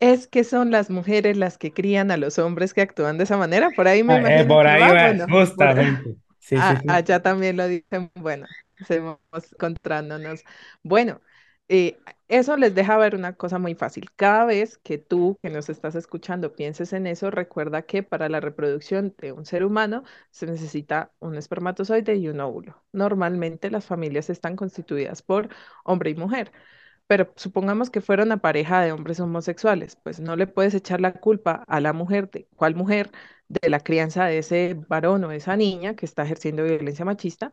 Es 0.00 0.28
que 0.28 0.44
son 0.44 0.70
las 0.72 0.90
mujeres 0.90 1.36
las 1.36 1.58
que 1.58 1.72
crían 1.74 2.10
a 2.10 2.16
los 2.18 2.38
hombres 2.38 2.74
que 2.74 2.82
actúan 2.82 3.18
de 3.18 3.24
esa 3.24 3.36
manera. 3.38 3.72
Por 3.72 3.88
ahí 3.88 4.02
me 4.04 4.14
Ah, 4.14 4.20
eh, 4.26 4.44
imagino 4.44 4.46
por 4.46 4.66
que 4.66 4.66
ahí 4.66 4.90
va. 4.90 4.94
Bueno, 4.94 5.28
por, 5.28 5.44
justamente. 5.44 6.16
Sí, 6.40 6.62
sí, 6.62 6.82
allá 6.86 7.22
también 7.22 7.56
lo 7.56 7.66
dicen. 7.68 8.10
Bueno, 8.14 8.46
seguimos 8.86 9.18
encontrándonos. 9.52 10.44
Bueno, 10.82 11.20
eh, 11.68 12.02
eso 12.28 12.56
les 12.56 12.74
deja 12.74 12.96
ver 12.98 13.14
una 13.14 13.34
cosa 13.36 13.58
muy 13.58 13.74
fácil. 13.74 14.10
Cada 14.16 14.44
vez 14.46 14.78
que 14.78 14.98
tú 14.98 15.38
que 15.42 15.50
nos 15.50 15.68
estás 15.68 15.94
escuchando 15.94 16.54
pienses 16.56 16.92
en 16.92 17.06
eso, 17.06 17.30
recuerda 17.30 17.82
que 17.82 18.02
para 18.02 18.28
la 18.28 18.40
reproducción 18.40 19.14
de 19.18 19.32
un 19.32 19.46
ser 19.46 19.64
humano 19.64 20.02
se 20.30 20.46
necesita 20.46 21.12
un 21.20 21.36
espermatozoide 21.36 22.16
y 22.16 22.28
un 22.28 22.40
óvulo. 22.40 22.82
Normalmente 22.92 23.70
las 23.70 23.86
familias 23.86 24.30
están 24.30 24.56
constituidas 24.56 25.22
por 25.22 25.48
hombre 25.84 26.10
y 26.10 26.14
mujer. 26.16 26.52
Pero 27.06 27.32
supongamos 27.36 27.90
que 27.90 28.00
fuera 28.00 28.22
una 28.24 28.36
pareja 28.38 28.80
de 28.82 28.92
hombres 28.92 29.18
homosexuales, 29.20 29.96
pues 29.96 30.20
no 30.20 30.36
le 30.36 30.46
puedes 30.46 30.74
echar 30.74 31.00
la 31.00 31.12
culpa 31.14 31.64
a 31.66 31.80
la 31.80 31.92
mujer, 31.92 32.30
de 32.30 32.46
cuál 32.56 32.74
mujer, 32.76 33.10
de 33.50 33.70
la 33.70 33.80
crianza 33.80 34.26
de 34.26 34.38
ese 34.38 34.74
varón 34.88 35.24
o 35.24 35.32
esa 35.32 35.56
niña 35.58 35.96
que 35.96 36.06
está 36.06 36.24
ejerciendo 36.24 36.64
violencia 36.64 37.04
machista. 37.04 37.52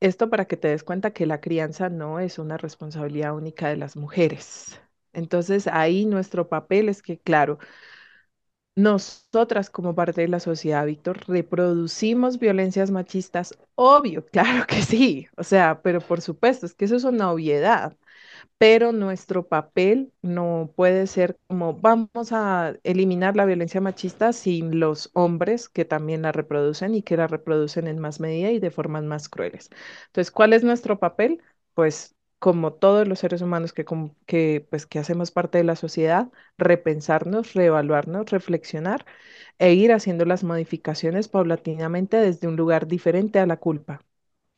Esto 0.00 0.30
para 0.30 0.46
que 0.46 0.56
te 0.58 0.68
des 0.68 0.84
cuenta 0.84 1.12
que 1.12 1.26
la 1.26 1.40
crianza 1.40 1.90
no 1.90 2.20
es 2.20 2.38
una 2.38 2.58
responsabilidad 2.58 3.34
única 3.36 3.68
de 3.68 3.76
las 3.78 3.96
mujeres. 3.96 4.80
Entonces 5.14 5.66
ahí 5.68 6.06
nuestro 6.06 6.48
papel 6.48 6.88
es 6.90 7.02
que, 7.02 7.20
claro, 7.20 7.58
nosotras 8.74 9.70
como 9.70 9.94
parte 9.94 10.22
de 10.22 10.28
la 10.28 10.40
sociedad, 10.40 10.86
Víctor, 10.86 11.20
reproducimos 11.28 12.38
violencias 12.38 12.90
machistas, 12.90 13.54
obvio, 13.74 14.24
claro 14.32 14.66
que 14.66 14.82
sí, 14.82 15.26
o 15.36 15.44
sea, 15.44 15.82
pero 15.82 16.00
por 16.00 16.20
supuesto, 16.20 16.66
es 16.66 16.74
que 16.74 16.86
eso 16.86 16.96
es 16.96 17.04
una 17.04 17.30
obviedad 17.32 17.96
pero 18.58 18.92
nuestro 18.92 19.46
papel 19.48 20.12
no 20.22 20.72
puede 20.76 21.06
ser 21.06 21.38
como 21.48 21.74
vamos 21.74 22.32
a 22.32 22.74
eliminar 22.84 23.36
la 23.36 23.44
violencia 23.46 23.80
machista 23.80 24.32
sin 24.32 24.80
los 24.80 25.10
hombres 25.14 25.68
que 25.68 25.84
también 25.84 26.22
la 26.22 26.32
reproducen 26.32 26.94
y 26.94 27.02
que 27.02 27.16
la 27.16 27.26
reproducen 27.26 27.86
en 27.88 27.98
más 27.98 28.20
medida 28.20 28.50
y 28.50 28.58
de 28.60 28.70
formas 28.70 29.04
más 29.04 29.28
crueles. 29.28 29.70
Entonces, 30.06 30.30
¿cuál 30.30 30.52
es 30.52 30.62
nuestro 30.64 30.98
papel? 30.98 31.42
Pues 31.74 32.14
como 32.38 32.72
todos 32.72 33.06
los 33.06 33.20
seres 33.20 33.40
humanos 33.42 33.72
que, 33.72 33.84
que, 34.26 34.66
pues, 34.70 34.86
que 34.86 34.98
hacemos 34.98 35.30
parte 35.30 35.58
de 35.58 35.64
la 35.64 35.76
sociedad, 35.76 36.28
repensarnos, 36.58 37.54
reevaluarnos, 37.54 38.30
reflexionar 38.30 39.04
e 39.58 39.74
ir 39.74 39.92
haciendo 39.92 40.24
las 40.26 40.44
modificaciones 40.44 41.28
paulatinamente 41.28 42.16
desde 42.18 42.48
un 42.48 42.56
lugar 42.56 42.86
diferente 42.88 43.38
a 43.40 43.46
la 43.46 43.56
culpa. 43.58 44.02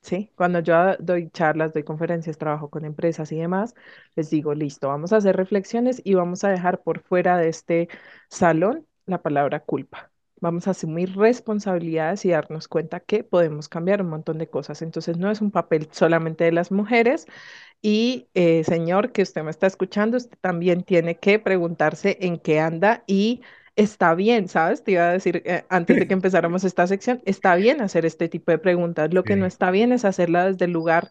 Sí, 0.04 0.30
cuando 0.36 0.60
yo 0.60 0.96
doy 0.98 1.30
charlas, 1.30 1.72
doy 1.72 1.82
conferencias, 1.82 2.36
trabajo 2.36 2.68
con 2.68 2.84
empresas 2.84 3.32
y 3.32 3.38
demás, 3.38 3.74
les 4.16 4.28
digo, 4.28 4.54
listo, 4.54 4.88
vamos 4.88 5.12
a 5.14 5.16
hacer 5.16 5.34
reflexiones 5.34 6.02
y 6.04 6.12
vamos 6.14 6.44
a 6.44 6.50
dejar 6.50 6.82
por 6.82 7.00
fuera 7.00 7.38
de 7.38 7.48
este 7.48 7.88
salón 8.28 8.86
la 9.06 9.22
palabra 9.22 9.60
culpa. 9.60 10.10
Vamos 10.40 10.68
a 10.68 10.72
asumir 10.72 11.16
responsabilidades 11.16 12.24
y 12.26 12.30
darnos 12.30 12.68
cuenta 12.68 13.00
que 13.00 13.24
podemos 13.24 13.70
cambiar 13.70 14.02
un 14.02 14.10
montón 14.10 14.36
de 14.36 14.50
cosas. 14.50 14.82
Entonces, 14.82 15.16
no 15.16 15.30
es 15.30 15.40
un 15.40 15.50
papel 15.50 15.88
solamente 15.90 16.44
de 16.44 16.52
las 16.52 16.70
mujeres, 16.70 17.26
y 17.82 18.28
eh, 18.34 18.64
señor, 18.64 19.12
que 19.12 19.22
usted 19.22 19.42
me 19.42 19.50
está 19.50 19.66
escuchando, 19.66 20.16
usted 20.16 20.38
también 20.40 20.82
tiene 20.84 21.18
que 21.18 21.38
preguntarse 21.38 22.16
en 22.20 22.38
qué 22.38 22.60
anda 22.60 23.04
y 23.06 23.42
está 23.76 24.14
bien, 24.14 24.48
¿sabes? 24.48 24.82
Te 24.84 24.92
iba 24.92 25.08
a 25.08 25.12
decir 25.12 25.42
eh, 25.46 25.64
antes 25.68 25.98
de 25.98 26.06
que 26.06 26.14
empezáramos 26.14 26.64
esta 26.64 26.87
sección, 26.87 27.22
está 27.26 27.54
bien 27.56 27.80
hacer 27.80 28.04
este 28.06 28.28
tipo 28.28 28.50
de 28.52 28.58
preguntas. 28.58 29.12
Lo 29.14 29.24
que 29.24 29.37
no 29.37 29.46
está 29.46 29.70
bien 29.70 29.92
es 29.92 30.04
hacerla 30.04 30.46
desde 30.46 30.66
el 30.66 30.72
lugar 30.72 31.10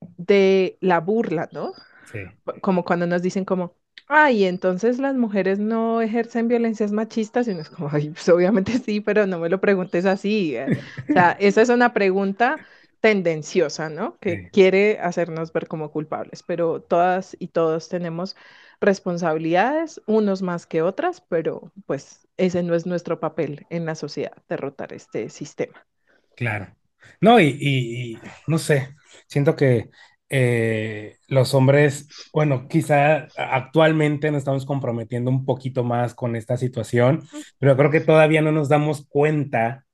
de 0.00 0.78
la 0.80 1.00
burla, 1.00 1.48
¿no? 1.52 1.72
sí, 2.04 2.18
como 2.62 2.84
cuando 2.84 3.06
nos 3.06 3.22
dicen 3.22 3.44
como, 3.46 3.76
ay, 4.08 4.44
entonces 4.46 4.98
las 4.98 5.16
mujeres 5.16 5.58
no 5.60 6.02
ejercen 6.02 6.48
violencias 6.48 6.92
machistas, 6.92 7.48
y 7.48 7.52
uno 7.52 7.62
es 7.62 7.70
como, 7.70 7.90
ay, 7.92 8.10
pues 8.10 8.28
obviamente 8.28 8.78
sí, 8.80 9.00
pero 9.00 9.26
no 9.26 9.38
me 9.40 9.48
lo 9.50 9.60
preguntes 9.60 10.06
así. 10.06 10.56
eh". 10.56 10.72
O 11.10 11.12
sea, 11.12 11.32
esa 11.40 11.62
es 11.62 11.68
una 11.70 11.94
pregunta 11.94 12.60
tendenciosa, 13.00 13.90
¿no? 13.90 14.18
Que 14.20 14.38
sí, 14.38 14.50
quiere 14.52 14.98
hacernos 15.00 15.52
ver 15.52 15.68
como 15.68 15.90
culpables, 15.92 16.42
pero 16.44 16.82
todas 16.82 17.36
y 17.40 17.48
todos 17.48 17.88
tenemos 17.88 18.36
responsabilidades, 18.80 20.00
unos 20.06 20.42
más 20.42 20.66
que 20.66 20.82
otras, 20.82 21.20
pero 21.28 21.72
pues 21.86 22.26
ese 22.36 22.62
no 22.62 22.74
es 22.74 22.86
nuestro 22.86 23.20
papel 23.20 23.66
en 23.70 23.86
la 23.86 23.94
sociedad, 23.94 24.32
derrotar 24.48 24.92
este 24.92 25.28
sistema. 25.30 25.86
claro. 26.34 26.74
No, 27.20 27.40
y, 27.40 27.46
y- 27.60 28.12
y 28.14 28.18
no 28.46 28.58
sé, 28.58 28.94
siento 29.28 29.56
que 29.56 29.90
eh, 30.28 31.16
los 31.28 31.54
hombres, 31.54 32.08
bueno, 32.32 32.66
quizá 32.68 33.28
actualmente 33.36 34.30
nos 34.30 34.38
estamos 34.40 34.66
comprometiendo 34.66 35.30
un 35.30 35.44
poquito 35.44 35.84
más 35.84 36.14
con 36.14 36.34
esta 36.36 36.56
situación, 36.56 37.22
pero 37.58 37.76
creo 37.76 37.90
que 37.90 38.00
todavía 38.00 38.42
no 38.42 38.50
nos 38.52 38.68
damos 38.68 39.06
cuenta 39.08 39.84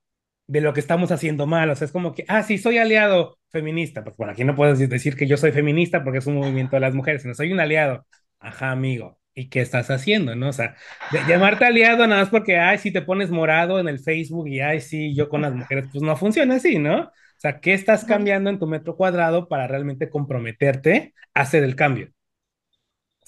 de 0.49 0.61
lo 0.62 0.75
que 0.75 0.81
estamos 0.81 1.12
haciendo 1.12 1.47
mal. 1.47 1.71
O 1.71 1.77
sea, 1.77 1.87
es 1.87 1.92
como 1.92 2.14
que, 2.14 2.25
ah, 2.29 2.42
sí, 2.45 2.59
soy 2.59 2.79
aliado 2.79 3.38
feminista. 3.51 4.05
Pues 4.05 4.16
bueno, 4.18 4.33
aquí 4.35 4.45
no 4.45 4.57
puedes 4.57 4.79
decir 4.90 5.16
que 5.16 5.27
yo 5.29 5.37
soy 5.38 5.53
feminista 5.53 6.05
porque 6.05 6.18
es 6.21 6.27
un 6.27 6.37
movimiento 6.37 6.77
de 6.77 6.81
las 6.81 6.95
mujeres, 6.95 7.23
sino 7.23 7.35
soy 7.35 7.53
un 7.53 7.61
aliado. 7.61 8.07
Ajá, 8.43 8.73
amigo. 8.73 9.19
¿Y 9.35 9.49
qué 9.51 9.61
estás 9.63 9.91
haciendo, 9.91 10.37
no? 10.37 10.51
O 10.51 10.53
sea, 10.55 10.77
de- 11.09 11.25
llamarte 11.25 11.65
aliado 11.65 12.07
nada 12.07 12.23
más 12.23 12.31
porque, 12.31 12.59
ay, 12.59 12.79
si 12.79 12.93
te 12.93 13.03
pones 13.03 13.31
morado 13.31 13.81
en 13.81 13.89
el 13.89 13.99
Facebook 14.01 14.49
y, 14.49 14.61
ay, 14.61 14.81
sí, 14.83 15.15
yo 15.17 15.29
con 15.31 15.43
las 15.43 15.55
mujeres, 15.55 15.89
pues 15.93 16.03
no 16.05 16.17
funciona 16.17 16.57
así, 16.57 16.79
¿no? 16.79 17.05
O 17.07 17.11
sea, 17.39 17.61
¿qué 17.61 17.75
estás 17.75 18.05
cambiando 18.05 18.51
en 18.51 18.59
tu 18.59 18.67
metro 18.67 18.97
cuadrado 18.97 19.49
para 19.49 19.67
realmente 19.69 20.11
comprometerte 20.11 21.15
a 21.35 21.43
hacer 21.43 21.65
el 21.65 21.77
cambio? 21.77 22.11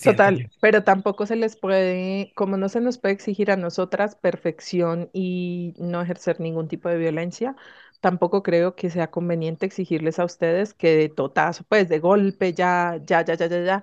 Total, 0.03 0.46
pero 0.61 0.85
tampoco 0.85 1.24
se 1.27 1.35
les 1.37 1.57
puede, 1.57 2.33
como 2.37 2.59
no 2.59 2.68
se 2.68 2.81
nos 2.83 2.98
puede 2.98 3.14
exigir 3.14 3.50
a 3.50 3.57
nosotras 3.57 4.16
perfección 4.16 5.09
y 5.14 5.74
no 5.79 6.03
ejercer 6.03 6.40
ningún 6.40 6.68
tipo 6.68 6.90
de 6.90 6.98
violencia, 6.98 7.57
tampoco 8.00 8.42
creo 8.42 8.77
que 8.77 8.90
sea 8.90 9.11
conveniente 9.11 9.64
exigirles 9.64 10.18
a 10.18 10.27
ustedes 10.27 10.74
que 10.74 10.94
de 10.94 11.09
totazo, 11.09 11.64
pues 11.70 11.88
de 11.88 12.00
golpe, 12.00 12.53
ya, 12.53 13.00
ya, 13.07 13.24
ya, 13.24 13.35
ya, 13.35 13.46
ya, 13.46 13.64
ya. 13.64 13.83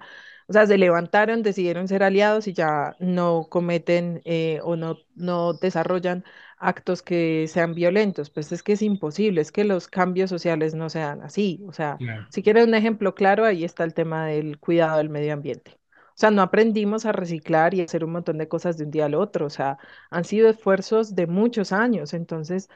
O 0.51 0.53
sea, 0.53 0.67
se 0.67 0.77
levantaron, 0.77 1.43
decidieron 1.43 1.87
ser 1.87 2.03
aliados 2.03 2.45
y 2.45 2.53
ya 2.53 2.97
no 2.99 3.47
cometen 3.49 4.21
eh, 4.25 4.59
o 4.63 4.75
no, 4.75 4.97
no 5.15 5.53
desarrollan 5.53 6.25
actos 6.57 7.01
que 7.01 7.47
sean 7.47 7.73
violentos. 7.73 8.29
Pues 8.29 8.51
es 8.51 8.61
que 8.61 8.73
es 8.73 8.81
imposible, 8.81 9.39
es 9.39 9.53
que 9.53 9.63
los 9.63 9.87
cambios 9.87 10.29
sociales 10.29 10.75
no 10.75 10.89
se 10.89 10.99
dan 10.99 11.21
así. 11.21 11.63
O 11.69 11.71
sea, 11.71 12.01
si 12.27 12.43
quieren 12.43 12.67
un 12.67 12.75
ejemplo 12.75 13.15
claro, 13.15 13.45
ahí 13.45 13.63
está 13.63 13.85
el 13.85 13.93
tema 13.93 14.25
del 14.27 14.59
cuidado 14.59 14.97
del 14.97 15.09
medio 15.09 15.31
ambiente. 15.31 15.79
O 16.09 16.17
sea, 16.21 16.31
no 16.31 16.41
aprendimos 16.41 17.05
a 17.05 17.13
reciclar 17.13 17.73
y 17.73 17.79
a 17.79 17.85
hacer 17.85 18.03
un 18.03 18.11
montón 18.11 18.37
de 18.37 18.49
cosas 18.49 18.77
de 18.77 18.83
un 18.83 18.91
día 18.91 19.05
al 19.05 19.15
otro. 19.15 19.45
O 19.45 19.49
sea, 19.49 19.77
han 20.09 20.25
sido 20.25 20.49
esfuerzos 20.49 21.15
de 21.15 21.27
muchos 21.27 21.71
años. 21.71 22.13
Entonces, 22.13 22.69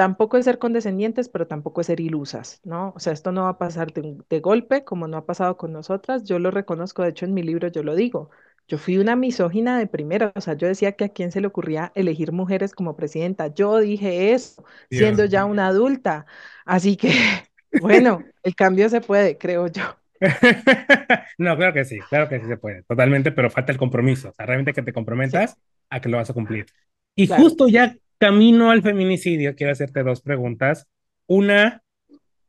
tampoco 0.00 0.38
es 0.38 0.46
ser 0.46 0.58
condescendientes, 0.58 1.28
pero 1.28 1.46
tampoco 1.46 1.82
es 1.82 1.88
ser 1.88 2.00
ilusas, 2.00 2.62
¿no? 2.64 2.94
O 2.96 3.00
sea, 3.00 3.12
esto 3.12 3.32
no 3.32 3.42
va 3.42 3.50
a 3.50 3.58
pasar 3.58 3.92
de, 3.92 4.40
golpe, 4.40 4.82
como 4.82 5.06
no 5.08 5.18
ha 5.18 5.26
pasado 5.26 5.58
con 5.58 5.74
nosotras. 5.74 6.24
Yo 6.24 6.38
lo 6.38 6.50
reconozco, 6.50 7.02
de 7.02 7.10
hecho, 7.10 7.26
en 7.26 7.34
mi 7.34 7.42
libro 7.42 7.68
yo 7.68 7.82
lo 7.82 7.94
digo. 7.94 8.30
Yo 8.66 8.78
fui 8.78 8.96
una 8.96 9.14
misógina 9.14 9.78
de 9.78 9.86
primera. 9.86 10.32
O 10.34 10.40
sea, 10.40 10.54
yo 10.54 10.66
decía 10.68 10.92
que 10.92 11.04
a 11.04 11.08
quién 11.10 11.32
se 11.32 11.42
le 11.42 11.48
ocurría 11.48 11.92
elegir 11.94 12.32
mujeres 12.32 12.72
como 12.74 12.96
presidenta. 12.96 13.48
Yo 13.48 13.76
dije 13.78 14.32
eso, 14.32 14.64
siendo 14.88 15.26
ya 15.26 15.44
una 15.44 15.66
adulta. 15.66 16.24
Así 16.64 16.96
que, 16.96 17.10
bueno, 17.82 18.24
el 18.42 18.54
cambio 18.54 18.88
se 18.88 19.02
puede, 19.02 19.36
creo 19.36 19.66
yo. 19.66 19.82
No, 21.36 21.56
claro 21.58 21.74
que 21.74 21.84
sí, 21.84 21.98
claro 22.08 22.26
que 22.26 22.40
sí 22.40 22.46
se 22.46 22.56
puede, 22.56 22.84
totalmente, 22.84 23.32
pero 23.32 23.50
falta 23.50 23.72
el 23.72 23.78
compromiso, 23.78 24.30
o 24.30 24.32
sea, 24.32 24.46
realmente 24.46 24.72
que 24.72 24.82
te 24.82 24.92
Sí, 24.92 24.94
comprometas 24.94 25.56
a 25.90 26.00
que 26.00 26.08
lo 26.08 26.16
vas 26.16 26.30
a 26.30 26.34
cumplir. 26.34 26.66
Y 27.14 27.26
claro, 27.26 27.42
justo 27.42 27.68
ya. 27.68 27.96
Camino 28.20 28.70
al 28.70 28.82
feminicidio, 28.82 29.56
quiero 29.56 29.72
hacerte 29.72 30.02
dos 30.04 30.20
preguntas. 30.20 30.86
Una 31.26 31.82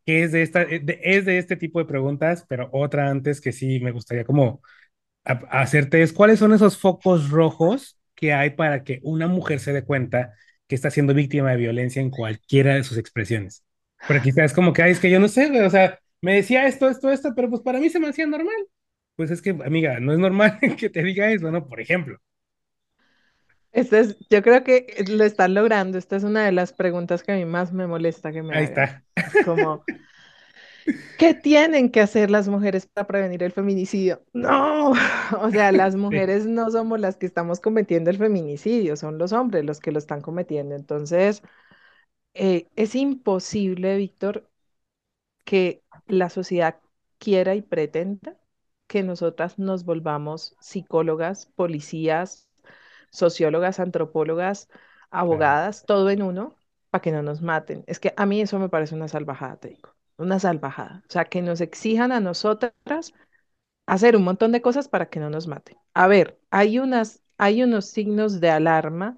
que 0.06 0.24
es 0.24 0.32
de 0.32 0.42
esta, 0.44 0.64
eh, 0.64 0.84
es 1.04 1.26
de 1.26 1.38
este 1.38 1.56
tipo 1.56 1.80
de 1.80 1.86
preguntas, 1.86 2.46
pero 2.48 2.70
otra 2.74 3.10
antes 3.10 3.42
que 3.42 3.52
sí 3.52 3.80
me 3.80 3.92
gustaría 3.92 4.26
como 4.26 4.62
hacerte 5.24 6.02
es, 6.02 6.14
¿cuáles 6.14 6.40
son 6.40 6.54
esos 6.54 6.78
focos 6.78 7.30
rojos 7.30 8.00
que 8.16 8.34
hay 8.34 8.52
para 8.52 8.84
que 8.84 9.00
una 9.04 9.28
mujer 9.28 9.60
se 9.60 9.74
dé 9.74 9.84
cuenta 9.84 10.34
que 10.68 10.76
está 10.76 10.90
siendo 10.90 11.14
víctima 11.14 11.52
de 11.52 11.58
violencia 11.58 12.02
en 12.02 12.10
cualquiera 12.10 12.76
de 12.76 12.84
sus 12.84 12.98
expresiones? 12.98 13.64
Porque 14.08 14.24
quizás 14.24 14.54
como 14.54 14.74
que, 14.74 14.82
ay, 14.82 14.92
es 14.92 15.00
que 15.00 15.12
yo 15.12 15.20
no 15.20 15.28
sé, 15.28 15.64
o 15.64 15.70
sea, 15.70 16.00
me 16.22 16.36
decía 16.36 16.68
esto, 16.68 16.90
esto, 16.90 17.12
esto, 17.12 17.34
pero 17.36 17.50
pues 17.50 17.62
para 17.62 17.80
mí 17.80 17.90
se 17.90 18.00
me 18.00 18.10
hacía 18.10 18.26
normal. 18.26 18.56
Pues 19.16 19.30
es 19.32 19.42
que, 19.42 19.52
amiga, 19.52 20.00
no 20.00 20.14
es 20.14 20.20
normal 20.20 20.60
que 20.78 20.90
te 20.90 21.04
diga 21.04 21.32
eso, 21.32 21.52
¿no? 21.52 21.68
Por 21.68 21.80
ejemplo, 21.82 22.20
Este 23.72 24.00
es, 24.02 24.18
yo 24.30 24.42
creo 24.44 24.64
que 24.64 25.04
lo 25.10 25.24
están 25.24 25.54
logrando. 25.54 25.98
Esta 25.98 26.16
es 26.18 26.24
una 26.24 26.46
de 26.46 26.52
las 26.52 26.74
preguntas 26.74 27.24
que 27.24 27.32
a 27.34 27.36
mí 27.36 27.46
más 27.46 27.72
me 27.74 27.88
molesta 27.88 28.32
que 28.32 28.44
me 28.44 28.54
ahí 28.54 28.64
hagan. 28.64 28.66
está. 28.66 29.04
Es 29.16 29.40
como, 29.40 29.88
¿qué 31.18 31.34
tienen 31.34 31.92
que 31.92 32.02
hacer 32.02 32.30
las 32.32 32.48
mujeres 32.50 32.88
para 32.88 33.08
prevenir 33.08 33.44
el 33.44 33.52
feminicidio? 33.52 34.24
No, 34.34 34.92
o 35.42 35.52
sea, 35.52 35.72
las 35.72 35.96
Sí, 36.10 36.18
mujeres 36.18 36.46
no 36.46 36.72
somos 36.72 37.00
las 37.00 37.18
que 37.18 37.26
estamos 37.26 37.60
cometiendo 37.60 38.10
el 38.10 38.18
feminicidio, 38.18 38.96
son 38.96 39.18
los 39.18 39.34
hombres 39.34 39.66
los 39.66 39.80
que 39.80 39.92
lo 39.92 40.00
están 40.00 40.22
cometiendo. 40.22 40.76
Entonces, 40.76 41.44
eh, 42.36 42.70
es 42.78 42.96
imposible, 42.96 43.98
Víctor, 43.98 44.50
que 45.46 45.84
la 46.08 46.30
sociedad 46.30 46.80
quiera 47.20 47.56
y 47.56 47.64
pretenda 47.64 48.38
que 48.88 49.04
nosotras 49.04 49.60
nos 49.60 49.86
volvamos 49.86 50.56
psicólogas, 50.62 51.48
policías 51.56 52.50
sociólogas, 53.12 53.80
antropólogas, 53.80 54.70
abogadas, 55.12 55.86
todo 55.86 56.10
en 56.10 56.22
uno, 56.24 56.56
para 56.90 57.02
que 57.02 57.12
no 57.12 57.24
nos 57.24 57.42
maten. 57.42 57.84
Es 57.88 58.00
que 58.00 58.14
a 58.18 58.26
mí 58.26 58.42
eso 58.42 58.60
me 58.60 58.70
parece 58.70 58.96
una 58.96 59.08
salvajada, 59.10 59.58
te 59.60 59.70
digo, 59.70 59.96
una 60.18 60.40
salvajada. 60.40 61.04
O 61.10 61.12
sea, 61.12 61.26
que 61.26 61.42
nos 61.42 61.62
exijan 61.62 62.12
a 62.12 62.20
nosotras 62.20 63.14
hacer 63.86 64.16
un 64.16 64.24
montón 64.24 64.52
de 64.52 64.62
cosas 64.62 64.88
para 64.90 65.10
que 65.10 65.20
no 65.20 65.30
nos 65.30 65.48
maten. 65.48 65.78
A 65.94 66.08
ver, 66.08 66.40
hay 66.52 66.80
unas, 66.80 67.22
hay 67.38 67.64
unos 67.64 67.86
signos 67.88 68.40
de 68.40 68.50
alarma 68.50 69.18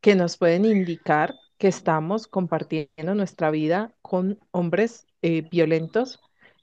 que 0.00 0.14
nos 0.14 0.36
pueden 0.38 0.64
indicar 0.64 1.34
que 1.58 1.68
estamos 1.68 2.26
compartiendo 2.28 3.14
nuestra 3.14 3.50
vida 3.50 3.94
con 4.02 4.38
hombres 4.52 5.06
eh, 5.22 5.42
violentos 5.42 6.20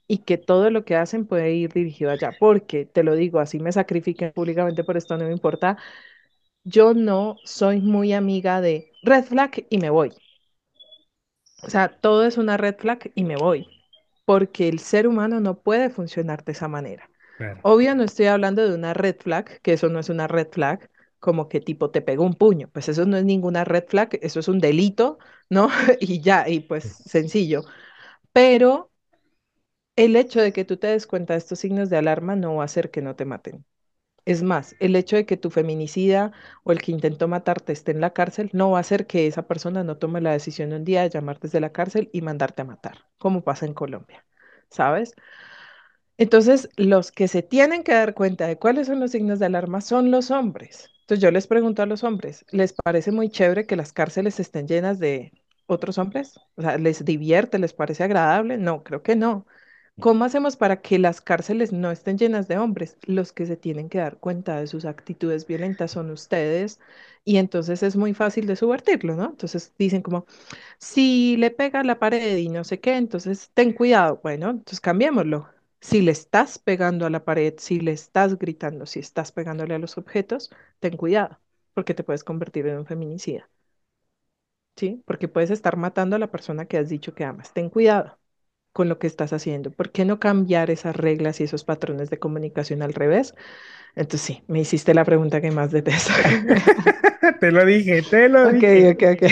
y 0.08 0.18
que 0.18 0.38
todo 0.38 0.70
lo 0.70 0.84
que 0.84 0.96
hacen 0.96 1.26
puede 1.26 1.52
ir 1.54 1.72
dirigido 1.72 2.10
allá. 2.10 2.32
Porque, 2.38 2.86
te 2.86 3.02
lo 3.04 3.14
digo, 3.14 3.40
así 3.40 3.58
me 3.60 3.72
sacrifiquen 3.72 4.32
públicamente 4.32 4.84
por 4.84 4.96
esto, 4.96 5.16
no 5.18 5.24
me 5.26 5.32
importa. 5.32 5.78
Yo 6.64 6.92
no 6.92 7.36
soy 7.44 7.80
muy 7.80 8.12
amiga 8.12 8.60
de 8.60 8.90
red 9.04 9.22
flag 9.24 9.64
y 9.70 9.78
me 9.78 9.90
voy. 9.90 10.12
O 11.62 11.70
sea, 11.70 11.88
todo 12.00 12.24
es 12.26 12.38
una 12.38 12.56
red 12.56 12.76
flag 12.76 13.12
y 13.14 13.24
me 13.24 13.36
voy, 13.36 13.68
porque 14.24 14.68
el 14.68 14.78
ser 14.80 15.06
humano 15.06 15.40
no 15.40 15.60
puede 15.62 15.90
funcionar 15.90 16.44
de 16.44 16.52
esa 16.52 16.68
manera. 16.68 17.08
claro. 17.36 17.62
Obvio, 17.62 17.94
no 17.94 18.02
estoy 18.04 18.26
hablando 18.26 18.68
de 18.68 18.74
una 18.74 18.94
red 18.94 19.16
flag, 19.20 19.60
que 19.62 19.72
eso 19.74 19.88
no 19.88 20.00
es 20.00 20.08
una 20.08 20.26
red 20.28 20.48
flag, 20.50 20.90
como 21.20 21.48
que 21.48 21.60
tipo 21.60 21.90
te 21.90 22.02
pegó 22.02 22.24
un 22.24 22.34
puño, 22.34 22.68
pues 22.72 22.88
eso 22.88 23.06
no 23.06 23.16
es 23.16 23.24
ninguna 23.24 23.64
red 23.64 23.84
flag, 23.88 24.18
eso 24.22 24.40
es 24.40 24.48
un 24.48 24.58
delito, 24.58 25.18
¿no? 25.48 25.68
Y 26.00 26.20
ya, 26.20 26.48
y 26.48 26.60
pues 26.60 26.84
sencillo. 26.84 27.64
Pero 28.32 28.90
el 29.96 30.16
hecho 30.16 30.38
de 30.42 30.52
que 30.52 30.66
tú 30.66 30.76
te 30.76 30.88
des 30.88 31.06
cuenta 31.06 31.32
de 31.32 31.38
estos 31.38 31.58
signos 31.60 31.88
de 31.90 31.96
alarma 31.96 32.36
no 32.36 32.56
va 32.56 32.62
a 32.62 32.66
hacer 32.66 32.90
que 32.90 33.00
no 33.02 33.16
te 33.16 33.24
maten. 33.24 33.64
Es 34.24 34.42
más, 34.42 34.76
el 34.80 34.94
hecho 34.96 35.16
de 35.16 35.26
que 35.26 35.36
tu 35.36 35.50
feminicida 35.50 36.32
o 36.64 36.72
el 36.72 36.80
que 36.80 36.92
intentó 36.92 37.26
matarte 37.28 37.72
esté 37.72 37.90
en 37.92 38.00
la 38.00 38.12
cárcel 38.12 38.50
no 38.52 38.70
va 38.70 38.78
a 38.78 38.80
hacer 38.80 39.06
que 39.06 39.26
esa 39.26 39.46
persona 39.48 39.82
no 39.84 39.96
tome 39.98 40.20
la 40.20 40.32
decisión 40.32 40.72
un 40.72 40.84
día 40.84 41.02
de 41.02 41.10
llamarte 41.10 41.48
desde 41.48 41.60
la 41.60 41.72
cárcel 41.72 42.08
y 42.12 42.20
mandarte 42.22 42.62
a 42.62 42.64
matar, 42.64 42.98
como 43.18 43.42
pasa 43.42 43.66
en 43.66 43.74
Colombia, 43.74 44.24
¿sabes? 44.70 45.14
Entonces, 46.18 46.68
los 46.76 47.10
que 47.12 47.26
se 47.28 47.42
tienen 47.42 47.82
que 47.82 47.92
dar 47.94 48.14
cuenta 48.14 48.46
de 48.46 48.58
cuáles 48.58 48.86
son 48.86 49.00
los 49.00 49.10
signos 49.12 49.38
de 49.38 49.46
alarma 49.46 49.80
son 49.80 50.10
los 50.10 50.30
hombres. 50.30 50.90
Entonces, 51.00 51.22
yo 51.22 51.30
les 51.30 51.46
pregunto 51.46 51.82
a 51.82 51.86
los 51.86 52.04
hombres, 52.04 52.44
¿les 52.50 52.72
parece 52.72 53.10
muy 53.12 53.28
chévere 53.30 53.66
que 53.66 53.76
las 53.76 53.92
cárceles 53.92 54.38
estén 54.40 54.68
llenas 54.68 54.98
de 54.98 55.32
otros 55.66 55.98
hombres? 55.98 56.38
O 56.56 56.62
sea, 56.62 56.78
¿les 56.78 57.04
divierte? 57.04 57.58
¿Les 57.58 57.72
parece 57.72 58.04
agradable? 58.04 58.56
No, 58.58 58.82
creo 58.84 59.02
que 59.02 59.16
no. 59.16 59.46
¿Cómo 60.00 60.24
hacemos 60.24 60.56
para 60.56 60.80
que 60.82 60.98
las 60.98 61.20
cárceles 61.20 61.72
no 61.72 61.90
estén 61.90 62.18
llenas 62.18 62.48
de 62.48 62.58
hombres? 62.58 62.98
Los 63.06 63.32
que 63.32 63.46
se 63.46 63.56
tienen 63.56 63.88
que 63.88 63.98
dar 63.98 64.18
cuenta 64.18 64.58
de 64.58 64.66
sus 64.66 64.84
actitudes 64.84 65.46
violentas 65.46 65.92
son 65.92 66.10
ustedes 66.10 66.80
y 67.24 67.36
entonces 67.36 67.82
es 67.84 67.94
muy 67.96 68.12
fácil 68.14 68.46
de 68.46 68.56
subvertirlo, 68.56 69.14
¿no? 69.16 69.26
Entonces 69.26 69.72
dicen 69.78 70.02
como, 70.02 70.26
si 70.78 71.36
le 71.38 71.50
pega 71.50 71.84
la 71.84 71.98
pared 72.00 72.36
y 72.38 72.48
no 72.50 72.64
sé 72.64 72.80
qué, 72.80 72.96
entonces 72.96 73.50
ten 73.54 73.72
cuidado. 73.74 74.20
Bueno, 74.22 74.50
entonces 74.50 74.80
cambiémoslo. 74.80 75.48
Si 75.80 76.02
le 76.02 76.12
estás 76.12 76.58
pegando 76.58 77.06
a 77.06 77.10
la 77.10 77.24
pared, 77.24 77.54
si 77.58 77.80
le 77.80 77.92
estás 77.92 78.38
gritando, 78.38 78.86
si 78.86 79.00
estás 79.00 79.32
pegándole 79.32 79.74
a 79.74 79.78
los 79.80 79.98
objetos, 79.98 80.50
ten 80.80 80.96
cuidado, 80.96 81.40
porque 81.74 81.94
te 81.94 82.04
puedes 82.04 82.24
convertir 82.24 82.66
en 82.68 82.78
un 82.78 82.86
feminicida, 82.86 83.50
¿sí? 84.76 85.02
Porque 85.06 85.28
puedes 85.28 85.50
estar 85.50 85.76
matando 85.76 86.16
a 86.16 86.18
la 86.18 86.30
persona 86.30 86.66
que 86.66 86.76
has 86.78 86.88
dicho 86.88 87.14
que 87.14 87.24
amas. 87.24 87.52
Ten 87.52 87.70
cuidado 87.70 88.18
con 88.72 88.88
lo 88.88 88.98
que 88.98 89.06
estás 89.06 89.32
haciendo. 89.32 89.70
¿Por 89.70 89.90
qué 89.92 90.04
no 90.04 90.20
cambiar 90.20 90.70
esas 90.70 90.96
reglas 90.96 91.40
y 91.40 91.44
esos 91.44 91.64
patrones 91.64 92.10
de 92.10 92.18
comunicación 92.18 92.82
al 92.82 92.94
revés? 92.94 93.34
Entonces 93.96 94.22
sí, 94.22 94.44
me 94.48 94.60
hiciste 94.60 94.94
la 94.94 95.04
pregunta 95.04 95.40
que 95.42 95.50
más 95.52 95.72
detesto. 95.72 96.12
Te 97.40 97.50
lo 97.52 97.64
dije, 97.64 98.02
te 98.02 98.28
lo 98.28 98.48
Ok, 98.48 98.52
dije. 98.52 98.92
ok, 98.92 99.02
ok. 99.14 99.22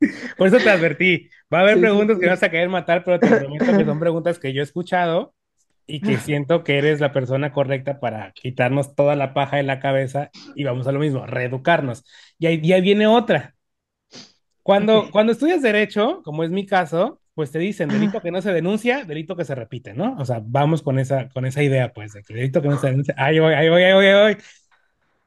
Por 0.36 0.48
eso 0.48 0.62
te 0.62 0.70
advertí. 0.70 1.28
Va 1.52 1.58
a 1.60 1.62
haber 1.62 1.80
Sí, 1.80 1.88
sí, 1.88 2.08
preguntas 2.08 2.18
que 2.18 2.26
sí. 2.28 2.28
vas 2.28 2.42
a 2.42 2.50
querer 2.50 2.68
matar, 2.68 3.04
pero 3.04 3.20
te 3.22 3.32
prometo 3.32 3.74
que 3.74 3.84
son 3.84 3.98
preguntas 4.00 4.38
que 4.38 4.52
yo 4.52 4.60
he 4.60 4.64
escuchado 4.64 5.34
y 5.86 6.02
que 6.02 6.18
siento 6.18 6.64
que 6.64 6.78
eres 6.78 7.00
la 7.00 7.12
persona 7.12 7.52
correcta 7.52 8.00
para 8.00 8.32
quitarnos 8.32 8.94
toda 8.94 9.16
la 9.16 9.34
paja 9.34 9.56
de 9.56 9.64
la 9.64 9.80
cabeza 9.80 10.30
y 10.54 10.64
vamos 10.64 10.86
a 10.86 10.92
lo 10.92 11.00
mismo, 11.00 11.26
reeducarnos. 11.26 12.04
Y 12.38 12.46
ahí, 12.46 12.60
y 12.62 12.72
ahí 12.72 12.80
viene 12.82 13.06
otra. 13.06 13.54
Cuando, 14.62 15.10
Ok. 15.10 15.10
cuando 15.10 15.32
estudias 15.32 15.62
derecho, 15.62 16.22
como 16.24 16.44
es 16.44 16.50
mi 16.50 16.66
caso, 16.66 17.19
pues 17.34 17.50
te 17.52 17.58
dicen 17.58 17.88
delito 17.88 18.20
que 18.20 18.30
no 18.30 18.42
se 18.42 18.52
denuncia, 18.52 19.04
delito 19.04 19.36
que 19.36 19.44
se 19.44 19.54
repite, 19.54 19.94
¿no? 19.94 20.16
O 20.18 20.24
sea, 20.24 20.42
vamos 20.44 20.82
con 20.82 20.98
esa, 20.98 21.28
con 21.30 21.46
esa 21.46 21.62
idea, 21.62 21.92
pues, 21.92 22.12
de 22.12 22.22
que 22.22 22.34
delito 22.34 22.62
que 22.62 22.68
no 22.68 22.78
se 22.78 22.88
denuncia. 22.88 23.14
Ahí 23.16 23.38
voy, 23.38 23.54
ahí 23.54 23.68
voy, 23.68 23.82
ahí 23.82 23.92
voy, 23.94 24.06
ahí 24.06 24.34
voy. 24.34 24.44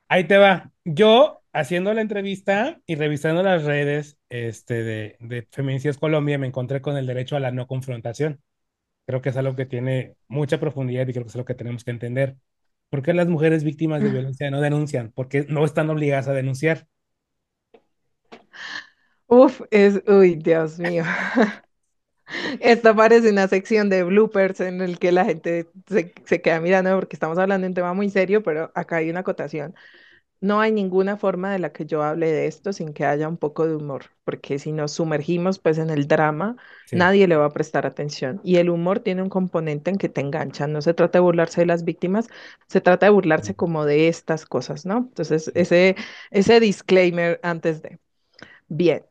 Ahí 0.08 0.26
te 0.26 0.38
va. 0.38 0.72
Yo, 0.86 1.42
haciendo 1.54 1.94
la 1.94 2.02
entrevista 2.02 2.82
y 2.86 2.96
revisando 2.96 3.42
las 3.44 3.64
redes 3.64 4.18
este, 4.30 4.84
de, 4.84 5.18
de 5.20 5.48
Feminicidios 5.52 5.98
Colombia, 5.98 6.38
me 6.38 6.48
encontré 6.48 6.82
con 6.82 6.98
el 6.98 7.08
derecho 7.08 7.36
a 7.36 7.40
la 7.40 7.52
no 7.52 7.68
confrontación. 7.68 8.42
Creo 9.06 9.22
que 9.22 9.30
es 9.30 9.38
algo 9.38 9.56
que 9.56 9.66
tiene 9.66 10.16
mucha 10.28 10.60
profundidad 10.60 11.08
y 11.08 11.14
creo 11.14 11.24
que 11.26 11.30
es 11.30 11.36
algo 11.36 11.46
que 11.46 11.56
tenemos 11.56 11.84
que 11.84 11.92
entender. 11.92 12.38
¿Por 12.90 13.02
qué 13.02 13.14
las 13.14 13.28
mujeres 13.28 13.64
víctimas 13.64 14.04
de 14.04 14.12
violencia 14.12 14.52
no 14.52 14.62
denuncian? 14.62 15.12
Porque 15.16 15.46
no 15.50 15.66
están 15.66 15.90
obligadas 15.90 16.28
a 16.28 16.34
denunciar. 16.34 16.88
Uf, 19.28 19.62
es, 19.72 20.02
uy, 20.08 20.36
Dios 20.36 20.80
mío. 20.80 21.04
Esto 22.60 22.96
parece 22.96 23.30
una 23.32 23.48
sección 23.48 23.90
de 23.90 24.04
bloopers 24.04 24.60
en 24.62 24.82
el 24.82 25.00
que 25.00 25.12
la 25.12 25.26
gente 25.26 25.70
se, 25.88 26.14
se 26.26 26.42
queda 26.42 26.60
mirando 26.62 26.96
porque 26.96 27.16
estamos 27.16 27.38
hablando 27.38 27.66
de 27.66 27.70
un 27.70 27.74
tema 27.76 27.94
muy 27.94 28.10
serio, 28.10 28.44
pero 28.44 28.72
acá 28.76 28.98
hay 28.98 29.10
una 29.10 29.22
acotación. 29.22 29.76
No 30.42 30.60
hay 30.62 30.72
ninguna 30.74 31.18
forma 31.18 31.54
de 31.54 31.60
la 31.60 31.72
que 31.74 31.86
yo 31.86 32.04
hable 32.04 32.32
de 32.32 32.48
esto 32.48 32.74
sin 32.74 32.94
que 32.94 33.06
haya 33.06 33.30
un 33.30 33.38
poco 33.38 33.66
de 33.68 33.76
humor, 33.76 34.06
porque 34.26 34.60
si 34.60 34.74
nos 34.74 34.92
sumergimos 34.94 35.60
pues 35.60 35.78
en 35.78 35.90
el 35.90 36.08
drama, 36.08 36.58
Sí, 36.86 36.98
nadie 36.98 37.28
le 37.28 37.38
va 37.38 37.46
a 37.46 37.50
prestar 37.52 37.86
atención. 37.86 38.42
Y 38.44 38.58
el 38.58 38.70
humor 38.70 39.00
tiene 39.00 39.22
un 39.24 39.30
componente 39.30 39.90
en 39.92 39.98
que 39.98 40.10
te 40.10 40.22
engancha. 40.22 40.68
No 40.68 40.82
se 40.82 40.94
trata 40.94 41.20
de 41.20 41.24
burlarse 41.24 41.62
de 41.62 41.68
las 41.68 41.86
víctimas, 41.86 42.28
se 42.68 42.82
trata 42.82 43.06
de 43.08 43.12
burlarse 43.12 43.56
como 43.56 43.86
de 43.86 44.10
estas 44.10 44.46
cosas, 44.46 44.86
¿no? 44.86 44.98
Entonces, 44.98 45.52
ese, 45.56 45.96
ese 46.32 46.60
disclaimer 46.60 47.40
antes 47.44 47.82
de. 47.82 48.00
Bien. 48.70 49.06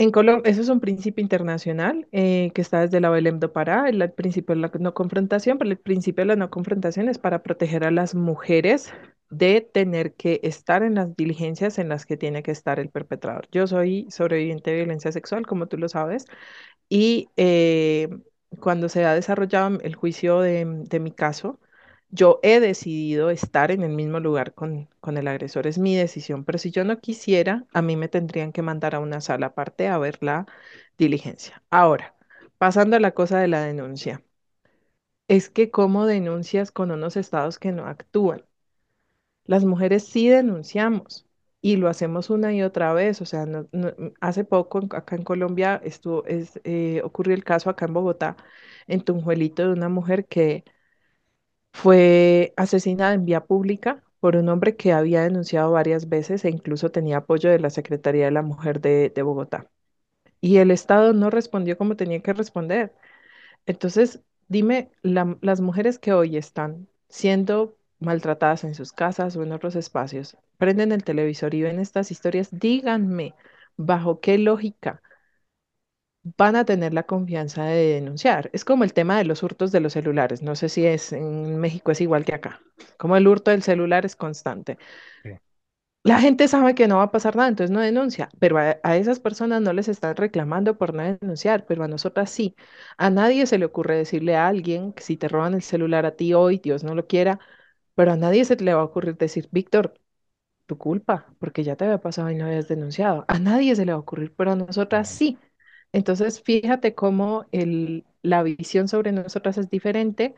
En 0.00 0.12
Colombia, 0.12 0.48
eso 0.50 0.60
es 0.62 0.68
un 0.68 0.78
principio 0.80 1.22
internacional 1.22 2.06
eh, 2.12 2.52
que 2.54 2.60
está 2.62 2.82
desde 2.82 3.00
la 3.00 3.10
Belém 3.10 3.40
do 3.40 3.52
Pará, 3.52 3.88
el, 3.88 4.12
principio 4.12 4.54
de 4.54 4.60
la 4.60 4.70
no 4.78 4.94
confrontación, 4.94 5.58
pero 5.58 5.70
el 5.70 5.78
principio 5.78 6.22
de 6.22 6.26
la 6.28 6.36
no 6.36 6.50
confrontación 6.50 7.08
es 7.08 7.18
para 7.18 7.42
proteger 7.42 7.84
a 7.84 7.90
las 7.90 8.14
mujeres 8.14 8.92
de 9.28 9.60
tener 9.60 10.14
que 10.14 10.40
estar 10.44 10.84
en 10.84 10.94
las 10.94 11.16
diligencias 11.16 11.78
en 11.80 11.88
las 11.88 12.06
que 12.06 12.16
tiene 12.16 12.44
que 12.44 12.52
estar 12.52 12.78
el 12.78 12.90
perpetrador. 12.90 13.48
Yo 13.50 13.66
soy 13.66 14.06
sobreviviente 14.10 14.70
de 14.70 14.76
violencia 14.76 15.10
sexual, 15.10 15.46
como 15.46 15.66
tú 15.66 15.78
lo 15.78 15.88
sabes, 15.88 16.26
y 16.88 17.28
eh, 17.36 18.08
cuando 18.60 18.88
se 18.88 19.04
ha 19.04 19.14
desarrollado 19.14 19.80
el 19.80 19.96
juicio 19.96 20.40
de 20.40 21.00
mi 21.00 21.10
caso, 21.12 21.60
yo 22.10 22.40
he 22.42 22.60
decidido 22.60 23.30
estar 23.30 23.70
en 23.70 23.82
el 23.82 23.90
mismo 23.92 24.20
lugar 24.20 24.54
con, 24.54 24.88
con 25.00 25.16
el 25.18 25.28
agresor, 25.28 25.66
es 25.66 25.78
mi 25.78 25.96
decisión, 25.96 26.44
pero 26.44 26.58
si 26.58 26.70
yo 26.70 26.84
no 26.84 27.00
quisiera, 27.00 27.66
a 27.72 27.82
mí 27.82 27.96
me 27.96 28.08
tendrían 28.08 28.52
que 28.52 28.62
mandar 28.62 28.94
a 28.94 29.00
una 29.00 29.20
sala 29.20 29.46
aparte 29.48 29.88
a 29.88 29.98
ver 29.98 30.18
la 30.22 30.46
diligencia. 30.98 31.62
Ahora, 31.70 32.14
pasando 32.58 32.96
a 32.96 33.00
la 33.00 33.12
cosa 33.12 33.38
de 33.40 33.48
la 33.48 33.62
denuncia, 33.62 34.22
es 35.28 35.48
que 35.50 35.70
cómo 35.70 36.04
denuncias 36.06 36.70
con 36.70 36.90
unos 36.90 37.16
estados 37.16 37.58
que 37.58 37.72
no 37.72 37.86
actúan. 37.86 38.44
Las 39.44 39.64
mujeres 39.64 40.04
sí 40.04 40.28
denunciamos 40.28 41.26
y 41.60 41.76
lo 41.76 41.88
hacemos 41.88 42.30
una 42.30 42.52
y 42.54 42.62
otra 42.62 42.92
vez. 42.92 43.20
O 43.22 43.24
sea, 43.26 43.46
no- 43.46 43.68
no- 43.72 43.92
hace 44.20 44.44
poco 44.44 44.80
acá 44.92 45.16
en 45.16 45.24
Colombia 45.24 45.80
estuvo, 45.84 46.24
es, 46.26 46.60
eh, 46.64 47.00
ocurrió 47.04 47.34
el 47.34 47.44
caso 47.44 47.70
acá 47.70 47.86
en 47.86 47.94
Bogotá, 47.94 48.36
en 48.86 49.02
Tunjuelito, 49.04 49.66
de 49.66 49.72
una 49.72 49.88
mujer 49.88 50.26
que 50.26 50.64
fue 51.72 52.52
asesinada 52.56 53.14
en 53.14 53.24
vía 53.24 53.44
pública 53.46 54.02
por 54.20 54.36
un 54.36 54.48
hombre 54.48 54.76
que 54.76 54.92
había 54.92 55.22
denunciado 55.22 55.72
varias 55.72 56.08
veces 56.08 56.44
e 56.44 56.50
incluso 56.50 56.90
tenía 56.90 57.18
apoyo 57.18 57.50
de 57.50 57.60
la 57.60 57.70
Secretaría 57.70 58.26
de 58.26 58.30
la 58.32 58.42
Mujer 58.42 58.80
de, 58.80 59.12
Bogotá. 59.22 59.70
Y 60.40 60.58
el 60.58 60.70
Estado 60.70 61.12
no 61.12 61.30
respondió 61.30 61.78
como 61.78 61.96
tenía 61.96 62.20
que 62.22 62.32
responder. 62.34 62.94
Entonces, 63.66 64.22
dime, 64.48 64.90
la- 65.02 65.38
las 65.42 65.60
mujeres 65.60 65.98
que 65.98 66.12
hoy 66.12 66.36
están 66.36 66.88
siendo 67.08 67.76
maltratadas 68.00 68.64
en 68.64 68.74
sus 68.74 68.92
casas 68.92 69.36
o 69.36 69.42
en 69.42 69.52
otros 69.52 69.76
espacios, 69.76 70.36
prenden 70.58 70.92
el 70.92 71.04
televisor 71.04 71.54
y 71.54 71.62
ven 71.62 71.80
estas 71.80 72.10
historias, 72.10 72.48
díganme, 72.52 73.34
¿bajo 73.76 74.20
qué 74.20 74.38
lógica 74.38 75.02
van 76.36 76.56
a 76.56 76.64
tener 76.64 76.94
la 76.94 77.04
confianza 77.04 77.64
de 77.64 77.94
denunciar? 77.94 78.50
Es 78.52 78.64
como 78.64 78.84
el 78.84 78.92
tema 78.92 79.18
de 79.18 79.24
los 79.24 79.42
hurtos 79.42 79.72
de 79.72 79.80
los 79.80 79.92
celulares. 79.94 80.42
No 80.42 80.54
sé 80.56 80.68
si 80.68 80.86
es 80.86 81.12
en 81.12 81.58
México 81.58 81.90
es 81.92 82.00
igual 82.00 82.24
que 82.24 82.34
acá. 82.34 82.60
Como 82.98 83.16
el 83.16 83.26
hurto 83.28 83.50
del 83.50 83.62
celular 83.62 84.04
es 84.06 84.16
constante. 84.16 84.78
sí. 85.24 85.38
La 86.04 86.20
gente 86.20 86.48
sabe 86.48 86.74
que 86.74 86.88
no 86.88 86.96
va 86.98 87.02
a 87.04 87.10
pasar 87.10 87.36
nada, 87.36 87.48
entonces 87.48 87.70
no 87.74 87.80
denuncia, 87.80 88.30
pero 88.38 88.58
a, 88.58 88.78
a 88.82 88.96
esas 88.96 89.20
personas 89.20 89.60
no 89.60 89.72
les 89.74 89.88
están 89.88 90.16
reclamando 90.16 90.78
por 90.78 90.94
no 90.94 91.02
denunciar, 91.02 91.66
pero 91.66 91.84
a 91.84 91.88
nosotras 91.88 92.30
sí. 92.30 92.56
A 92.96 93.10
nadie 93.10 93.46
se 93.46 93.58
le 93.58 93.66
ocurre 93.66 93.96
decirle 93.96 94.34
a 94.36 94.46
alguien 94.48 94.92
que 94.94 95.02
si 95.02 95.16
te 95.18 95.28
roban 95.28 95.54
el 95.54 95.62
celular 95.62 96.06
a 96.06 96.16
ti 96.16 96.32
hoy, 96.34 96.58
Dios 96.58 96.82
no 96.84 96.94
lo 96.94 97.06
quiera, 97.06 97.40
pero 97.94 98.12
a 98.12 98.16
nadie 98.16 98.44
se 98.44 98.56
le 98.56 98.74
va 98.74 98.80
a 98.82 98.84
ocurrir 98.84 99.16
decir, 99.18 99.48
Víctor, 99.52 99.94
tu 100.66 100.78
culpa, 100.78 101.26
porque 101.40 101.64
ya 101.64 101.76
te 101.76 101.84
había 101.86 102.00
pasado 102.00 102.30
y 102.30 102.36
no 102.36 102.46
habías 102.46 102.68
denunciado. 102.68 103.24
A 103.28 103.38
nadie 103.40 103.76
se 103.76 103.86
le 103.86 103.92
va 103.92 103.98
a 103.98 104.00
ocurrir, 104.02 104.34
pero 104.36 104.52
a 104.52 104.56
nosotras 104.56 105.08
sí. 105.10 105.38
Entonces, 105.92 106.42
fíjate 106.42 106.94
cómo 106.94 107.46
la 108.22 108.42
visión 108.42 108.88
sobre 108.88 109.12
nosotras 109.12 109.58
es 109.58 109.70
diferente 109.70 110.34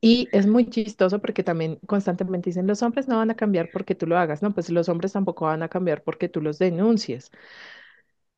y 0.00 0.28
es 0.32 0.46
muy 0.46 0.68
chistoso 0.70 1.20
porque 1.20 1.44
también 1.44 1.78
constantemente 1.86 2.50
dicen, 2.50 2.66
los 2.66 2.82
hombres 2.82 3.08
no 3.08 3.18
van 3.18 3.30
a 3.30 3.36
cambiar 3.36 3.70
porque 3.72 3.94
tú 3.96 4.06
lo 4.06 4.18
hagas. 4.18 4.42
No, 4.42 4.54
pues 4.54 4.70
los 4.70 4.88
hombres 4.90 5.12
tampoco 5.14 5.46
van 5.46 5.62
a 5.64 5.68
cambiar 5.70 6.02
porque 6.04 6.28
tú 6.30 6.42
los 6.42 6.58
denuncies. 6.58 7.30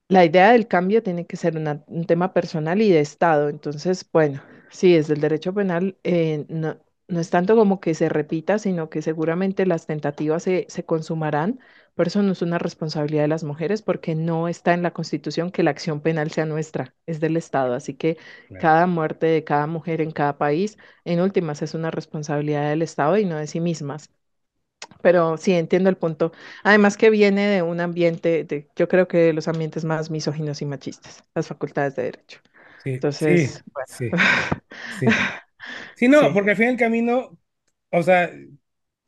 La 0.08 0.24
idea 0.24 0.52
del 0.52 0.68
cambio 0.68 1.02
tiene 1.02 1.26
que 1.26 1.36
ser 1.36 1.56
un 1.86 2.04
tema 2.06 2.32
personal 2.32 2.80
y 2.82 2.90
de 2.90 3.00
Estado. 3.00 3.48
Entonces, 3.50 4.08
bueno, 4.12 4.42
sí, 4.70 4.94
desde 4.94 5.14
el 5.14 5.20
derecho 5.20 5.52
penal 5.54 5.96
eh, 6.04 6.46
no, 6.48 6.78
es 7.08 7.30
tanto 7.30 7.56
como 7.56 7.80
que 7.80 7.94
se 7.94 8.08
repita, 8.08 8.58
sino 8.58 8.88
que 8.90 9.02
seguramente 9.02 9.66
las 9.66 9.86
tentativas 9.86 10.42
se 10.44 10.84
consumarán, 10.86 11.60
pero 11.98 12.08
eso 12.08 12.22
no 12.22 12.32
es 12.32 12.42
una 12.42 12.58
responsabilidad 12.58 13.22
de 13.24 13.28
las 13.28 13.44
mujeres 13.44 13.82
porque 13.82 14.14
no 14.16 14.48
está 14.48 14.74
en 14.74 14.82
la 14.82 14.92
Constitución 14.92 15.50
que 15.52 15.62
la 15.64 15.72
acción 15.72 16.00
penal 16.00 16.30
sea 16.32 16.46
nuestra, 16.46 16.94
es 17.06 17.20
del 17.20 17.36
Estado. 17.36 17.74
Así 17.74 17.94
que 17.94 18.18
claro. 18.48 18.62
cada 18.62 18.86
muerte 18.86 19.26
de 19.26 19.44
cada 19.44 19.66
mujer 19.68 20.00
en 20.00 20.12
cada 20.12 20.38
país, 20.38 20.78
en 21.04 21.20
últimas, 21.20 21.62
es 21.62 21.74
una 21.74 21.90
responsabilidad 21.90 22.70
del 22.70 22.82
Estado 22.82 23.18
y 23.18 23.26
no 23.26 23.36
de 23.36 23.46
sí 23.48 23.60
mismas. 23.60 24.10
Pero 25.02 25.36
sí, 25.36 25.52
entiendo 25.52 25.90
el 25.90 25.96
punto. 25.96 26.32
Además 26.64 26.96
que 26.96 27.10
viene 27.10 27.46
de 27.48 27.62
un 27.62 27.80
ambiente, 27.80 28.44
de, 28.44 28.68
yo 28.76 28.88
creo 28.88 29.08
que 29.08 29.18
de 29.18 29.32
los 29.32 29.48
ambientes 29.48 29.84
más 29.84 30.10
misóginos 30.10 30.62
y 30.62 30.66
machistas, 30.66 31.24
las 31.34 31.46
facultades 31.48 31.96
de 31.96 32.04
derecho. 32.04 32.40
Sí, 32.76 33.00
sí, 33.10 33.36
Entonces, 33.40 33.64
bueno, 33.72 33.86
sí, 33.86 34.10
sí. 34.88 35.20
Sí, 35.94 36.08
no, 36.08 36.32
sí, 36.32 36.34
porque 36.34 36.50
al 36.52 36.56
fin 36.56 36.66
y 36.66 36.68
al 36.70 36.76
camino, 36.78 37.38
o 37.90 38.02
sea, 38.02 38.30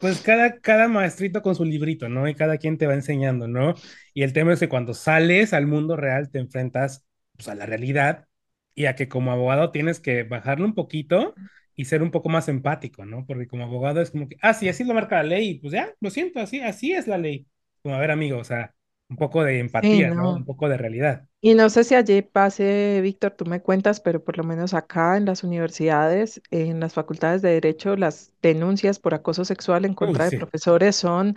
pues 0.00 0.20
cada, 0.22 0.60
cada 0.60 0.88
maestrito 0.88 1.42
con 1.42 1.54
su 1.54 1.64
librito, 1.64 2.08
¿no? 2.08 2.28
Y 2.28 2.34
cada 2.34 2.58
quien 2.58 2.78
te 2.78 2.86
va 2.86 2.94
enseñando, 2.94 3.48
¿no? 3.48 3.74
Y 4.14 4.22
el 4.22 4.32
tema 4.32 4.52
es 4.52 4.60
que 4.60 4.68
cuando 4.68 4.94
sales 4.94 5.52
al 5.52 5.66
mundo 5.66 5.96
real 5.96 6.30
te 6.30 6.38
enfrentas 6.38 7.04
pues, 7.36 7.48
a 7.48 7.54
la 7.54 7.66
realidad 7.66 8.26
y 8.74 8.86
a 8.86 8.94
que 8.96 9.08
como 9.08 9.32
abogado 9.32 9.70
tienes 9.72 10.00
que 10.00 10.22
bajarlo 10.24 10.64
un 10.66 10.74
poquito 10.74 11.34
y 11.76 11.84
ser 11.86 12.02
un 12.02 12.10
poco 12.10 12.28
más 12.28 12.48
empático, 12.48 13.04
¿no? 13.04 13.26
Porque 13.26 13.46
como 13.46 13.64
abogado 13.64 14.00
es 14.00 14.10
como 14.10 14.28
que, 14.28 14.36
ah, 14.42 14.54
sí, 14.54 14.68
así 14.68 14.84
lo 14.84 14.94
marca 14.94 15.16
la 15.16 15.24
ley, 15.24 15.58
pues 15.60 15.72
ya, 15.72 15.94
lo 16.00 16.10
siento, 16.10 16.40
así, 16.40 16.60
así 16.60 16.92
es 16.92 17.06
la 17.06 17.18
ley. 17.18 17.46
Como, 17.82 17.94
a 17.94 18.00
ver, 18.00 18.10
amigo, 18.10 18.38
o 18.38 18.44
sea, 18.44 18.74
un 19.10 19.16
poco 19.16 19.44
de 19.44 19.58
sí, 19.80 20.04
empatía, 20.06 20.12
¿no? 20.14 20.32
Un 20.34 20.44
no. 20.44 20.46
poco 20.46 20.68
de 20.68 20.78
realidad. 20.78 21.28
Y 21.42 21.54
no 21.54 21.70
sé 21.70 21.84
si 21.84 21.94
allí 21.94 22.20
pase, 22.22 23.00
Víctor, 23.02 23.32
tú 23.32 23.46
me 23.46 23.62
cuentas, 23.62 24.00
pero 24.00 24.22
por 24.22 24.36
lo 24.36 24.44
menos 24.44 24.74
acá 24.74 25.16
en 25.16 25.24
las 25.24 25.42
universidades, 25.44 26.42
en 26.50 26.80
las 26.80 26.92
facultades 26.94 27.40
de 27.42 27.50
derecho, 27.52 27.96
las 27.96 28.34
denuncias 28.42 28.98
por 28.98 29.14
acoso 29.14 29.44
sexual 29.46 29.86
en 29.86 29.94
Uy, 30.00 30.20
contra 30.20 30.26
de 30.26 30.32
sí. 30.32 30.36
profesores 30.36 30.96
son 30.96 31.36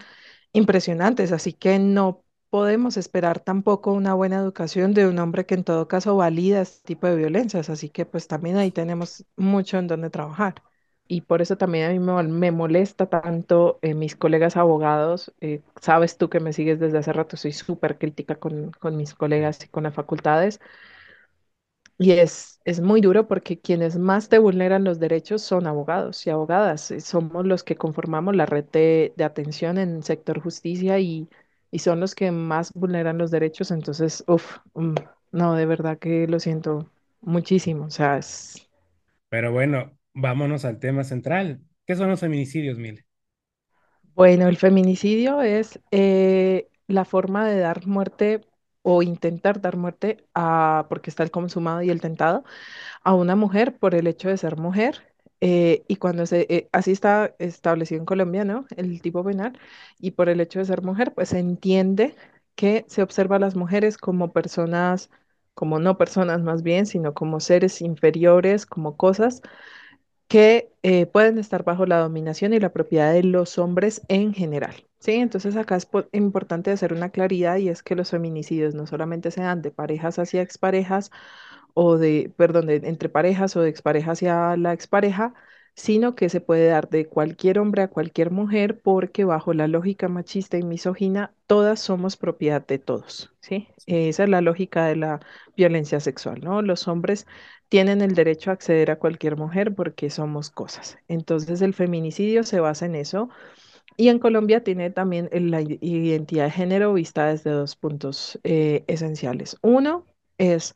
impresionantes, 0.54 1.32
así 1.34 1.54
que 1.54 1.80
no 1.80 2.24
podemos 2.50 2.98
esperar 2.98 3.42
tampoco 3.42 3.94
una 3.94 4.14
buena 4.16 4.38
educación 4.38 4.94
de 4.94 5.08
un 5.08 5.20
hombre 5.20 5.46
que 5.46 5.56
en 5.56 5.64
todo 5.66 5.88
caso 5.90 6.16
valida 6.18 6.62
este 6.62 6.86
tipo 6.86 7.08
de 7.08 7.18
violencias, 7.18 7.70
así 7.70 7.90
que 7.90 8.06
pues 8.06 8.28
también 8.28 8.58
ahí 8.58 8.72
tenemos 8.72 9.26
mucho 9.38 9.80
en 9.80 9.88
donde 9.88 10.10
trabajar. 10.10 10.56
Y 11.08 11.22
por 11.22 11.42
eso 11.42 11.58
también 11.58 11.90
a 11.90 11.94
mí 11.94 12.00
me, 12.00 12.24
me 12.24 12.52
molesta 12.52 13.08
tanto 13.08 13.78
eh, 13.82 13.94
mis 13.94 14.16
colegas 14.16 14.58
abogados, 14.58 15.34
eh, 15.42 15.62
sabes 15.82 16.18
tú 16.18 16.30
que 16.30 16.40
me 16.40 16.54
sigues 16.54 16.80
desde 16.80 16.98
hace 17.00 17.14
rato, 17.14 17.38
soy 17.38 17.52
súper 17.54 17.98
crítica 17.98 18.36
con, 18.36 18.72
con 18.72 18.98
mis 18.98 19.14
colegas 19.14 19.64
y 19.66 19.68
con 19.70 19.84
las 19.84 19.94
facultades. 19.94 20.60
Y 21.98 22.12
es, 22.14 22.60
es 22.66 22.82
muy 22.82 23.02
duro 23.02 23.28
porque 23.28 23.60
quienes 23.60 23.98
más 23.98 24.28
te 24.30 24.40
vulneran 24.40 24.84
los 24.84 25.00
derechos 25.00 25.42
son 25.44 25.68
abogados 25.68 26.26
y 26.28 26.30
abogadas. 26.32 26.92
eh, 26.92 27.00
Somos 27.02 27.46
los 27.46 27.64
que 27.64 27.76
conformamos 27.78 28.36
la 28.36 28.46
red 28.46 28.66
de, 28.72 29.14
de 29.16 29.24
atención 29.24 29.78
en 29.78 29.98
el 29.98 30.04
sector 30.04 30.42
justicia 30.42 31.00
y, 31.00 31.30
y 31.72 31.80
son 31.80 32.00
los 32.00 32.16
que 32.16 32.32
más 32.32 32.74
vulneran 32.74 33.18
los 33.18 33.32
derechos. 33.32 33.72
Entonces, 33.72 34.24
uff, 34.28 34.58
no, 35.32 35.56
de 35.56 35.66
verdad 35.66 35.98
que 36.00 36.28
lo 36.28 36.40
siento 36.40 36.90
muchísimo. 37.22 37.86
O 37.86 37.90
sea, 37.92 38.18
es, 38.18 38.70
Pero 39.30 39.52
bueno, 39.52 39.98
vámonos 40.16 40.66
al 40.66 40.80
tema 40.80 41.04
central. 41.04 41.62
¿Qué 41.86 41.96
son 41.96 42.10
los 42.10 42.20
feminicidios, 42.22 42.78
Mil? 42.80 43.06
bueno, 44.16 44.48
el 44.48 44.58
feminicidio 44.58 45.42
es 45.42 45.80
eh, 45.92 46.70
la 46.88 47.06
forma 47.06 47.48
de 47.48 47.60
dar 47.60 47.88
muerte 47.88 48.42
o 48.84 49.02
intentar 49.02 49.62
dar 49.62 49.78
muerte 49.78 50.26
a, 50.34 50.86
porque 50.90 51.10
está 51.10 51.24
el 51.24 51.32
consumado 51.32 51.82
y 51.82 51.90
el 51.90 52.02
tentado 52.02 52.44
a 53.04 53.16
una 53.16 53.36
mujer 53.36 53.78
por 53.80 53.96
el 53.96 54.08
hecho 54.08 54.30
de 54.30 54.38
ser 54.38 54.58
mujer. 54.58 55.04
eh, 55.42 55.84
y 55.88 55.98
cuando 55.98 56.26
se, 56.28 56.48
eh, 56.50 56.70
así 56.74 56.92
está 56.94 57.36
establecido 57.40 58.00
en 58.02 58.06
Colombia, 58.06 58.46
¿no? 58.46 58.66
El 58.78 59.02
tipo 59.02 59.24
penal, 59.26 59.60
y 60.00 60.12
por 60.12 60.30
el 60.30 60.42
hecho 60.42 60.60
de 60.60 60.66
ser 60.66 60.82
mujer, 60.84 61.14
pues 61.16 61.30
se 61.30 61.40
entiende 61.40 62.16
que 62.56 62.86
se 62.90 63.04
observa 63.04 63.38
a 63.38 63.40
las 63.40 63.56
mujeres 63.56 63.98
como 63.98 64.34
personas, 64.34 65.10
como 65.56 65.80
no 65.80 65.98
personas 65.98 66.42
más 66.44 66.64
bien, 66.64 66.86
sino 66.88 67.14
como 67.16 67.40
seres 67.42 67.82
inferiores, 67.82 68.66
como 68.68 68.98
cosas 68.98 69.42
que 70.28 70.72
eh, 70.84 71.06
pueden 71.06 71.38
estar 71.38 71.64
bajo 71.64 71.86
la 71.86 72.00
dominación 72.00 72.54
y 72.54 72.60
la 72.60 72.74
propiedad 72.74 73.14
de 73.14 73.24
los 73.24 73.58
hombres 73.58 74.02
en 74.08 74.34
general. 74.34 74.74
Sí, 75.00 75.14
entonces 75.16 75.56
acá 75.58 75.76
es 75.76 75.86
po- 75.86 76.06
importante 76.14 76.72
hacer 76.72 76.94
una 76.94 77.10
claridad 77.12 77.58
y 77.58 77.70
es 77.70 77.84
que 77.84 77.96
los 77.96 78.10
feminicidios 78.12 78.74
no 78.74 78.88
solamente 78.88 79.32
se 79.32 79.42
dan 79.42 79.62
de 79.62 79.72
parejas 79.72 80.20
hacia 80.20 80.42
exparejas, 80.42 81.12
o 81.74 81.98
de, 81.98 82.32
perdón, 82.38 82.68
de, 82.68 82.76
entre 82.86 83.10
parejas 83.10 83.56
o 83.56 83.62
de 83.62 83.70
expareja 83.70 84.12
hacia 84.12 84.56
la 84.58 84.74
expareja, 84.74 85.34
sino 85.76 86.16
que 86.16 86.30
se 86.30 86.40
puede 86.42 86.68
dar 86.68 86.90
de 86.90 87.08
cualquier 87.08 87.58
hombre 87.60 87.82
a 87.82 87.88
cualquier 87.90 88.30
mujer 88.32 88.80
porque 88.82 89.26
bajo 89.26 89.54
la 89.54 89.68
lógica 89.68 90.08
machista 90.08 90.58
y 90.58 90.64
misógina, 90.64 91.34
todas 91.48 91.80
somos 91.80 92.16
propiedad 92.18 92.66
de 92.66 92.78
todos, 92.80 93.34
¿sí? 93.42 93.68
Esa 93.88 94.24
es 94.24 94.30
la 94.30 94.42
lógica 94.42 94.86
de 94.86 94.96
la 94.98 95.20
violencia 95.58 96.00
sexual, 96.00 96.42
¿no? 96.44 96.62
Los 96.62 96.88
hombres 96.88 97.26
tienen 97.74 98.02
el 98.04 98.14
derecho 98.14 98.52
a 98.52 98.54
acceder 98.54 98.92
a 98.92 99.00
cualquier 99.00 99.36
mujer 99.36 99.74
porque 99.74 100.12
somos 100.12 100.52
cosas. 100.52 101.00
Entonces 101.08 101.60
el 101.64 101.74
feminicidio 101.74 102.44
se 102.44 102.60
basa 102.60 102.86
en 102.86 102.94
eso. 102.94 103.30
Y 103.98 104.10
en 104.10 104.20
Colombia 104.20 104.64
tiene 104.64 104.92
también 104.92 105.30
la 105.34 105.62
identidad 105.62 106.46
de 106.46 106.52
género 106.52 106.94
vista 106.94 107.28
desde 107.28 107.52
dos 107.52 107.76
puntos 107.76 108.40
eh, 108.44 108.86
esenciales. 108.88 109.58
Uno 109.64 110.06
es 110.38 110.76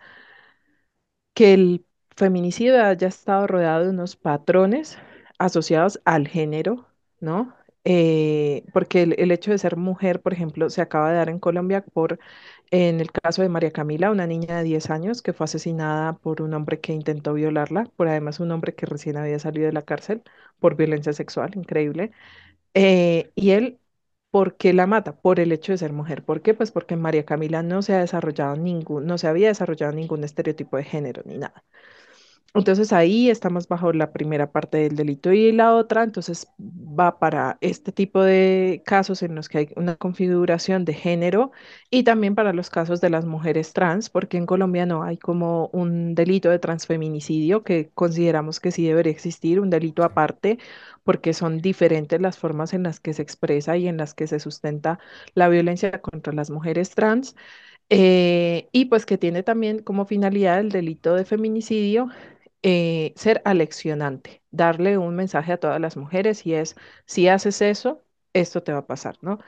que 1.34 1.54
el 1.54 1.86
feminicidio 2.16 2.84
haya 2.84 3.08
estado 3.08 3.48
rodeado 3.48 3.84
de 3.84 3.90
unos 3.92 4.16
patrones 4.16 4.98
asociados 5.38 6.02
al 6.06 6.28
género, 6.28 6.88
¿no? 7.20 7.54
Eh, 7.86 8.66
porque 8.74 9.04
el, 9.04 9.16
el 9.20 9.32
hecho 9.32 9.52
de 9.52 9.58
ser 9.58 9.78
mujer, 9.78 10.22
por 10.22 10.34
ejemplo, 10.34 10.70
se 10.70 10.82
acaba 10.82 11.10
de 11.12 11.18
dar 11.18 11.30
en 11.30 11.40
Colombia 11.40 11.82
por, 11.94 12.20
en 12.72 13.00
el 13.02 13.12
caso 13.12 13.42
de 13.42 13.50
María 13.50 13.72
Camila, 13.72 14.12
una 14.12 14.28
niña 14.28 14.58
de 14.58 14.64
10 14.64 14.90
años 14.90 15.22
que 15.22 15.34
fue 15.34 15.46
asesinada 15.46 16.14
por 16.18 16.42
un 16.42 16.54
hombre 16.54 16.80
que 16.82 16.94
intentó 16.94 17.34
violarla, 17.34 17.86
por 17.96 18.08
además 18.08 18.40
un 18.40 18.52
hombre 18.52 18.76
que 18.76 18.86
recién 18.86 19.18
había 19.18 19.40
salido 19.40 19.68
de 19.68 19.74
la 19.74 19.84
cárcel 19.84 20.24
por 20.60 20.76
violencia 20.76 21.14
sexual, 21.14 21.52
increíble. 21.56 22.12
Eh, 22.74 23.32
y 23.36 23.52
él, 23.52 23.80
¿por 24.32 24.58
qué 24.58 24.74
la 24.74 24.88
mata? 24.88 25.18
Por 25.22 25.40
el 25.40 25.52
hecho 25.52 25.72
de 25.74 25.80
ser 25.80 25.94
mujer. 25.94 26.24
¿Por 26.26 26.42
qué? 26.42 26.54
Pues 26.54 26.72
porque 26.72 26.96
María 26.98 27.26
Camila 27.26 27.64
no 27.64 27.82
se 27.84 27.94
ha 27.96 28.00
desarrollado 28.00 28.56
ningún, 28.58 29.06
no 29.08 29.18
se 29.18 29.28
había 29.28 29.50
desarrollado 29.50 29.94
ningún 29.94 30.24
estereotipo 30.24 30.78
de 30.78 30.84
género 30.86 31.24
ni 31.26 31.38
nada. 31.38 31.64
Entonces 32.58 32.92
ahí 32.92 33.30
estamos 33.30 33.68
bajo 33.68 33.94
la 33.94 34.12
primera 34.12 34.52
parte 34.52 34.78
del 34.80 34.96
delito 34.96 35.32
y 35.32 35.52
la 35.52 35.76
otra, 35.76 36.02
entonces 36.04 36.48
va 36.60 37.20
para 37.20 37.60
este 37.62 37.92
tipo 37.92 38.22
de 38.24 38.82
casos 38.84 39.22
en 39.22 39.36
los 39.36 39.48
que 39.48 39.58
hay 39.60 39.70
una 39.76 39.96
configuración 39.96 40.84
de 40.84 40.94
género 40.96 41.52
y 41.92 42.04
también 42.04 42.34
para 42.34 42.54
los 42.54 42.72
casos 42.72 43.00
de 43.00 43.12
las 43.12 43.26
mujeres 43.26 43.74
trans, 43.74 44.10
porque 44.10 44.38
en 44.38 44.48
Colombia 44.48 44.88
no 44.88 45.04
hay 45.04 45.18
como 45.18 45.68
un 45.72 46.16
delito 46.16 46.50
de 46.50 46.58
transfeminicidio 46.58 47.64
que 47.64 47.92
consideramos 47.94 48.60
que 48.60 48.72
sí 48.72 48.88
debería 48.88 49.12
existir, 49.12 49.60
un 49.60 49.70
delito 49.70 50.04
aparte, 50.04 50.58
porque 51.04 51.34
son 51.34 51.60
diferentes 51.60 52.20
las 52.22 52.40
formas 52.40 52.74
en 52.74 52.82
las 52.84 53.00
que 53.00 53.14
se 53.14 53.22
expresa 53.22 53.78
y 53.78 53.88
en 53.88 53.98
las 53.98 54.14
que 54.16 54.26
se 54.28 54.40
sustenta 54.40 54.98
la 55.36 55.48
violencia 55.50 56.02
contra 56.02 56.34
las 56.34 56.50
mujeres 56.50 56.90
trans. 56.96 57.36
eh, 57.90 58.70
y 58.72 58.86
pues 58.86 59.06
que 59.08 59.18
tiene 59.18 59.44
también 59.44 59.80
como 59.82 60.06
finalidad 60.06 60.60
el 60.60 60.70
delito 60.72 61.16
de 61.16 61.26
feminicidio 61.26 62.10
eh, 62.64 63.14
ser 63.16 63.42
aleccionante, 63.46 64.44
darle 64.52 64.98
un 64.98 65.16
mensaje 65.16 65.54
a 65.54 65.60
todas 65.60 65.80
las 65.82 65.98
mujeres 65.98 66.46
y 66.46 66.54
es, 66.56 66.76
si 67.06 67.28
haces 67.28 67.62
eso, 67.62 68.04
esto 68.34 68.64
te 68.64 68.74
va 68.74 68.80
a 68.80 68.88
pasar, 68.88 69.18
¿no? 69.22 69.40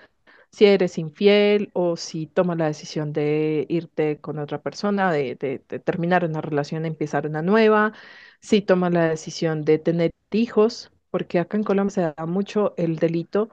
Si 0.52 0.66
eres 0.66 0.98
infiel 0.98 1.70
o 1.74 1.96
si 1.98 2.26
tomas 2.28 2.58
la 2.58 2.68
decisión 2.68 3.14
de 3.14 3.66
irte 3.70 4.20
con 4.20 4.40
otra 4.40 4.62
persona, 4.62 5.12
de, 5.12 5.36
de- 5.36 5.60
terminar 5.80 6.26
una 6.26 6.42
relación, 6.42 6.86
empezar 6.86 7.28
una 7.28 7.42
nueva, 7.44 7.94
si 8.42 8.62
tomas 8.62 8.92
la 8.94 9.10
decisión 9.10 9.64
de 9.64 9.78
tener 9.80 10.12
hijos, 10.32 10.92
porque 11.12 11.40
acá 11.40 11.58
en 11.58 11.64
Colombia 11.64 11.92
se 11.92 12.02
da 12.02 12.26
mucho 12.26 12.74
el 12.78 12.98
delito 12.98 13.50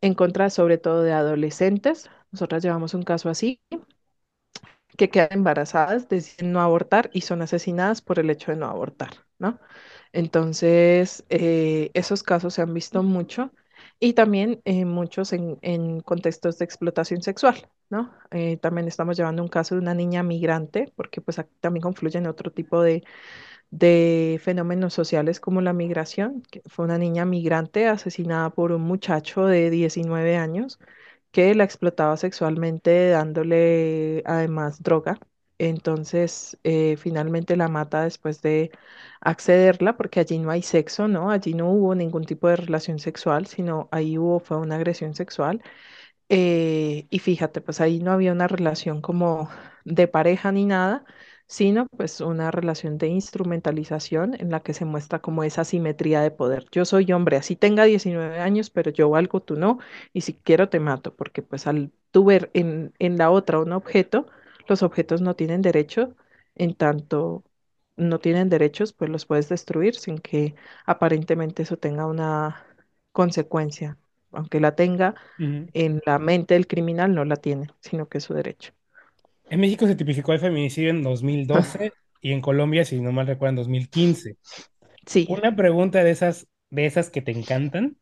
en 0.00 0.14
contra 0.14 0.50
sobre 0.50 0.78
todo 0.78 1.02
de 1.02 1.12
adolescentes. 1.12 2.10
Nosotras 2.32 2.62
llevamos 2.64 2.94
un 2.94 3.02
caso 3.02 3.28
así 3.30 3.60
que 4.96 5.10
quedan 5.10 5.28
embarazadas, 5.32 6.08
deciden 6.08 6.52
no 6.52 6.60
abortar 6.60 7.10
y 7.12 7.22
son 7.22 7.42
asesinadas 7.42 8.02
por 8.02 8.18
el 8.18 8.30
hecho 8.30 8.52
de 8.52 8.58
no 8.58 8.66
abortar, 8.66 9.10
¿no? 9.38 9.60
Entonces, 10.12 11.24
eh, 11.28 11.90
esos 11.94 12.22
casos 12.22 12.54
se 12.54 12.62
han 12.62 12.72
visto 12.74 13.02
mucho 13.02 13.52
y 13.98 14.14
también 14.14 14.60
eh, 14.64 14.84
muchos 14.84 15.32
en, 15.32 15.58
en 15.62 16.00
contextos 16.00 16.58
de 16.58 16.64
explotación 16.64 17.22
sexual, 17.22 17.68
¿no? 17.90 18.12
Eh, 18.30 18.56
también 18.58 18.88
estamos 18.88 19.16
llevando 19.16 19.42
un 19.42 19.48
caso 19.48 19.74
de 19.74 19.80
una 19.82 19.94
niña 19.94 20.22
migrante, 20.22 20.92
porque 20.96 21.20
pues 21.20 21.38
aquí 21.38 21.52
también 21.60 21.82
confluyen 21.82 22.26
otro 22.26 22.50
tipo 22.52 22.80
de, 22.82 23.04
de 23.70 24.40
fenómenos 24.42 24.94
sociales 24.94 25.40
como 25.40 25.60
la 25.60 25.72
migración, 25.72 26.42
fue 26.66 26.84
una 26.84 26.98
niña 26.98 27.24
migrante 27.24 27.86
asesinada 27.88 28.50
por 28.50 28.72
un 28.72 28.82
muchacho 28.82 29.46
de 29.46 29.70
19 29.70 30.36
años 30.36 30.78
que 31.36 31.54
la 31.54 31.64
explotaba 31.64 32.16
sexualmente 32.16 33.10
dándole 33.10 34.22
además 34.26 34.82
droga. 34.82 35.18
Entonces, 35.58 36.58
eh, 36.64 36.96
finalmente 36.96 37.56
la 37.56 37.68
mata 37.68 38.04
después 38.04 38.42
de 38.42 38.70
accederla, 39.20 39.96
porque 39.98 40.20
allí 40.20 40.38
no 40.38 40.50
hay 40.50 40.62
sexo, 40.62 41.08
¿no? 41.08 41.30
Allí 41.30 41.54
no 41.54 41.70
hubo 41.70 41.94
ningún 41.94 42.24
tipo 42.24 42.48
de 42.48 42.56
relación 42.56 42.98
sexual, 42.98 43.46
sino 43.46 43.88
ahí 43.92 44.18
hubo, 44.18 44.40
fue 44.40 44.58
una 44.58 44.76
agresión 44.76 45.14
sexual. 45.14 45.62
Eh, 46.28 47.06
y 47.10 47.18
fíjate, 47.20 47.60
pues 47.60 47.80
ahí 47.80 48.00
no 48.00 48.12
había 48.12 48.32
una 48.32 48.48
relación 48.48 49.00
como 49.02 49.48
de 49.84 50.08
pareja 50.08 50.52
ni 50.52 50.64
nada, 50.66 51.04
sino 51.46 51.86
pues 51.96 52.20
una 52.20 52.50
relación 52.50 52.98
de 52.98 53.08
instrumentalización 53.08 54.34
en 54.40 54.50
la 54.50 54.60
que 54.60 54.74
se 54.74 54.84
muestra 54.84 55.20
como 55.20 55.44
esa 55.44 55.64
simetría 55.64 56.20
de 56.20 56.30
poder. 56.30 56.66
Yo 56.72 56.84
soy 56.84 57.12
hombre, 57.12 57.36
así 57.36 57.56
tenga 57.56 57.84
19 57.84 58.40
años, 58.40 58.70
pero 58.70 58.90
yo 58.90 59.10
valgo, 59.10 59.40
tú 59.42 59.56
no, 59.56 59.78
y 60.12 60.22
si 60.22 60.34
quiero 60.34 60.68
te 60.68 60.80
mato, 60.80 61.14
porque 61.14 61.42
pues 61.42 61.66
al 61.66 61.92
tú 62.10 62.24
ver 62.24 62.50
en, 62.54 62.92
en 62.98 63.16
la 63.18 63.30
otra 63.30 63.60
un 63.60 63.72
objeto, 63.72 64.26
los 64.68 64.82
objetos 64.82 65.20
no 65.22 65.34
tienen 65.36 65.62
derecho, 65.62 66.16
en 66.54 66.74
tanto 66.74 67.44
no 67.96 68.18
tienen 68.20 68.48
derechos, 68.48 68.92
pues 68.92 69.10
los 69.10 69.26
puedes 69.26 69.48
destruir 69.48 69.94
sin 69.96 70.18
que 70.18 70.54
aparentemente 70.84 71.62
eso 71.62 71.76
tenga 71.78 72.06
una 72.06 72.66
consecuencia, 73.12 73.98
aunque 74.32 74.60
la 74.60 74.74
tenga 74.74 75.14
en 75.74 76.02
la 76.06 76.18
mente 76.20 76.54
del 76.54 76.66
criminal 76.68 77.14
no 77.14 77.24
la 77.26 77.36
tiene, 77.36 77.68
sino 77.80 78.08
que 78.08 78.18
es 78.18 78.24
su 78.24 78.34
derecho. 78.34 78.74
En 79.50 79.60
México 79.60 79.86
se 79.86 79.96
tipificó 79.96 80.32
el 80.32 80.40
feminicidio 80.40 80.90
en 80.90 81.02
2012 81.02 81.94
y 82.20 82.32
en 82.32 82.40
Colombia, 82.40 82.84
si 82.84 83.00
no 83.00 83.12
mal 83.12 83.26
recuerdo, 83.26 83.50
en 83.50 83.56
2015. 83.56 84.36
Sí, 85.06 85.26
Una 85.26 85.56
pregunta 85.56 86.04
de 86.04 86.10
esas, 86.12 86.48
de 86.70 86.86
esas 86.86 87.10
que 87.10 87.22
te 87.22 87.32
encantan 87.32 87.98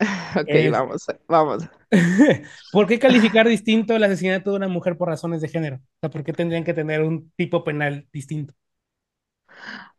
ok, 0.36 0.54
es, 0.54 0.70
vamos, 0.70 1.06
vamos. 1.28 1.68
¿por 2.70 2.86
qué 2.86 2.98
calificar 2.98 3.48
distinto 3.48 3.94
el 3.96 4.04
asesinato 4.04 4.50
de 4.50 4.56
una 4.56 4.68
mujer 4.68 4.96
por 4.96 5.08
razones 5.08 5.40
de 5.40 5.48
género? 5.48 5.76
O 5.76 5.80
sea, 6.00 6.10
¿por 6.10 6.24
qué 6.24 6.32
tendrían 6.32 6.64
que 6.64 6.74
tener 6.74 7.02
un 7.02 7.30
tipo 7.36 7.64
penal 7.64 8.08
distinto? 8.12 8.54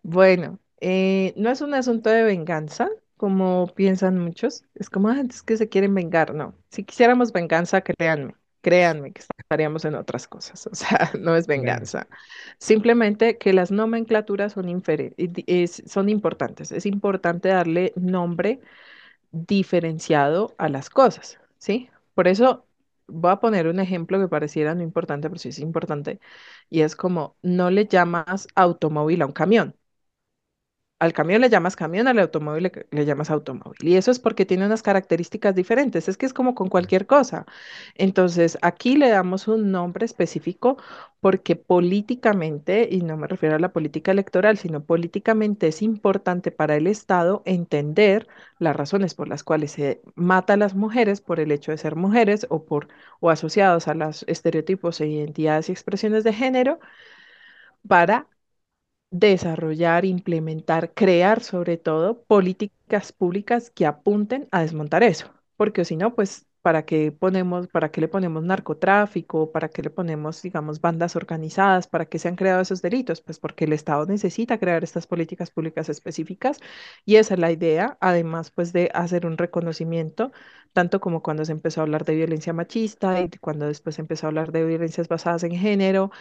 Bueno, 0.01 0.59
eh, 0.81 1.33
no 1.37 1.49
es 1.49 1.61
un 1.61 1.73
asunto 1.73 2.09
de 2.09 2.23
venganza, 2.23 2.89
como 3.17 3.67
piensan 3.75 4.19
muchos. 4.19 4.63
Es 4.75 4.89
como, 4.89 5.09
"Ah, 5.09 5.21
es 5.29 5.43
que 5.43 5.57
se 5.57 5.69
quieren 5.69 5.93
vengar. 5.95 6.33
No, 6.33 6.55
si 6.69 6.83
quisiéramos 6.83 7.31
venganza, 7.33 7.81
créanme, 7.81 8.35
créanme 8.61 9.13
que 9.13 9.21
estaríamos 9.37 9.85
en 9.85 9.95
otras 9.95 10.27
cosas. 10.27 10.67
O 10.67 10.75
sea, 10.75 11.11
no 11.19 11.35
es 11.35 11.47
venganza. 11.47 12.07
Simplemente 12.59 13.37
que 13.37 13.53
las 13.53 13.71
nomenclaturas 13.71 14.53
son, 14.53 14.69
es- 15.47 15.83
son 15.87 16.09
importantes. 16.09 16.71
Es 16.71 16.85
importante 16.85 17.49
darle 17.49 17.93
nombre 17.95 18.61
diferenciado 19.31 20.55
a 20.57 20.69
las 20.69 20.89
cosas, 20.89 21.39
¿sí? 21.57 21.89
Por 22.15 22.27
eso 22.27 22.65
voy 23.07 23.31
a 23.31 23.37
poner 23.39 23.67
un 23.67 23.79
ejemplo 23.79 24.19
que 24.19 24.27
pareciera 24.27 24.75
no 24.75 24.83
importante, 24.83 25.29
pero 25.29 25.39
sí 25.39 25.49
es 25.49 25.59
importante, 25.59 26.19
y 26.69 26.81
es 26.81 26.95
como 26.95 27.35
no 27.41 27.71
le 27.71 27.87
llamas 27.87 28.47
automóvil 28.55 29.21
a 29.23 29.25
un 29.27 29.31
camión. 29.33 29.75
Al 30.99 31.13
camión 31.13 31.39
le 31.41 31.49
llamas 31.49 31.77
camión, 31.77 32.07
al 32.09 32.19
automóvil 32.19 32.63
le, 32.63 32.87
le 32.91 33.05
llamas 33.05 33.29
automóvil. 33.29 33.87
Y 33.87 33.95
eso 33.95 34.11
es 34.11 34.19
porque 34.19 34.45
tiene 34.45 34.65
unas 34.65 34.83
características 34.83 35.55
diferentes. 35.55 36.09
Es 36.09 36.17
que 36.17 36.25
es 36.25 36.33
como 36.33 36.55
con 36.55 36.67
cualquier 36.67 37.07
cosa. 37.07 37.45
Entonces, 37.95 38.57
aquí 38.61 38.97
le 38.97 39.09
damos 39.09 39.47
un 39.47 39.71
nombre 39.71 40.05
específico 40.05 40.77
porque 41.21 41.55
políticamente, 41.55 42.87
y 42.91 43.01
no 43.01 43.15
me 43.17 43.27
refiero 43.27 43.55
a 43.55 43.59
la 43.59 43.71
política 43.71 44.11
electoral, 44.11 44.57
sino 44.57 44.83
políticamente 44.83 45.67
es 45.69 45.81
importante 45.81 46.51
para 46.51 46.75
el 46.75 46.85
Estado 46.87 47.43
entender 47.45 48.27
las 48.57 48.75
razones 48.75 49.13
por 49.15 49.27
las 49.29 49.43
cuales 49.43 49.71
se 49.71 50.01
mata 50.15 50.53
a 50.53 50.57
las 50.57 50.75
mujeres 50.75 51.21
por 51.21 51.39
el 51.39 51.51
hecho 51.51 51.71
de 51.71 51.77
ser 51.77 51.95
mujeres 51.95 52.45
o 52.49 52.65
por 52.65 52.87
o 53.21 53.29
asociados 53.29 53.87
a 53.87 53.93
los 53.93 54.23
estereotipos 54.27 54.99
e 55.01 55.07
identidades 55.07 55.69
y 55.69 55.71
expresiones 55.71 56.23
de 56.25 56.33
género 56.33 56.79
para 57.87 58.27
desarrollar, 59.11 60.05
implementar, 60.05 60.93
crear 60.93 61.41
sobre 61.41 61.77
todo 61.77 62.23
políticas 62.23 63.11
públicas 63.11 63.71
que 63.71 63.85
apunten 63.85 64.47
a 64.51 64.61
desmontar 64.61 65.03
eso, 65.03 65.33
porque 65.57 65.85
si 65.85 65.95
no, 65.97 66.13
pues, 66.15 66.45
¿para 66.61 66.85
qué 66.85 67.11
le 68.01 68.07
ponemos 68.07 68.43
narcotráfico, 68.43 69.51
para 69.51 69.69
qué 69.69 69.81
le 69.81 69.89
ponemos, 69.89 70.41
digamos, 70.41 70.81
bandas 70.81 71.15
organizadas, 71.15 71.87
para 71.87 72.05
qué 72.05 72.19
se 72.19 72.27
han 72.27 72.35
creado 72.35 72.61
esos 72.61 72.81
delitos? 72.81 73.21
Pues 73.21 73.39
porque 73.39 73.65
el 73.65 73.73
Estado 73.73 74.05
necesita 74.05 74.59
crear 74.59 74.83
estas 74.83 75.07
políticas 75.07 75.49
públicas 75.51 75.89
específicas 75.89 76.59
y 77.05 77.15
esa 77.15 77.33
es 77.35 77.39
la 77.39 77.51
idea, 77.51 77.97
además, 78.01 78.51
pues, 78.51 78.73
de 78.73 78.91
hacer 78.93 79.25
un 79.25 79.37
reconocimiento, 79.37 80.31
tanto 80.73 80.99
como 80.99 81.21
cuando 81.23 81.45
se 81.45 81.51
empezó 81.53 81.81
a 81.81 81.83
hablar 81.83 82.05
de 82.05 82.15
violencia 82.15 82.53
machista 82.53 83.21
y 83.21 83.29
cuando 83.39 83.65
después 83.67 83.95
se 83.95 84.01
empezó 84.01 84.27
a 84.27 84.29
hablar 84.29 84.51
de 84.51 84.65
violencias 84.65 85.07
basadas 85.07 85.43
en 85.43 85.51
género 85.55 86.11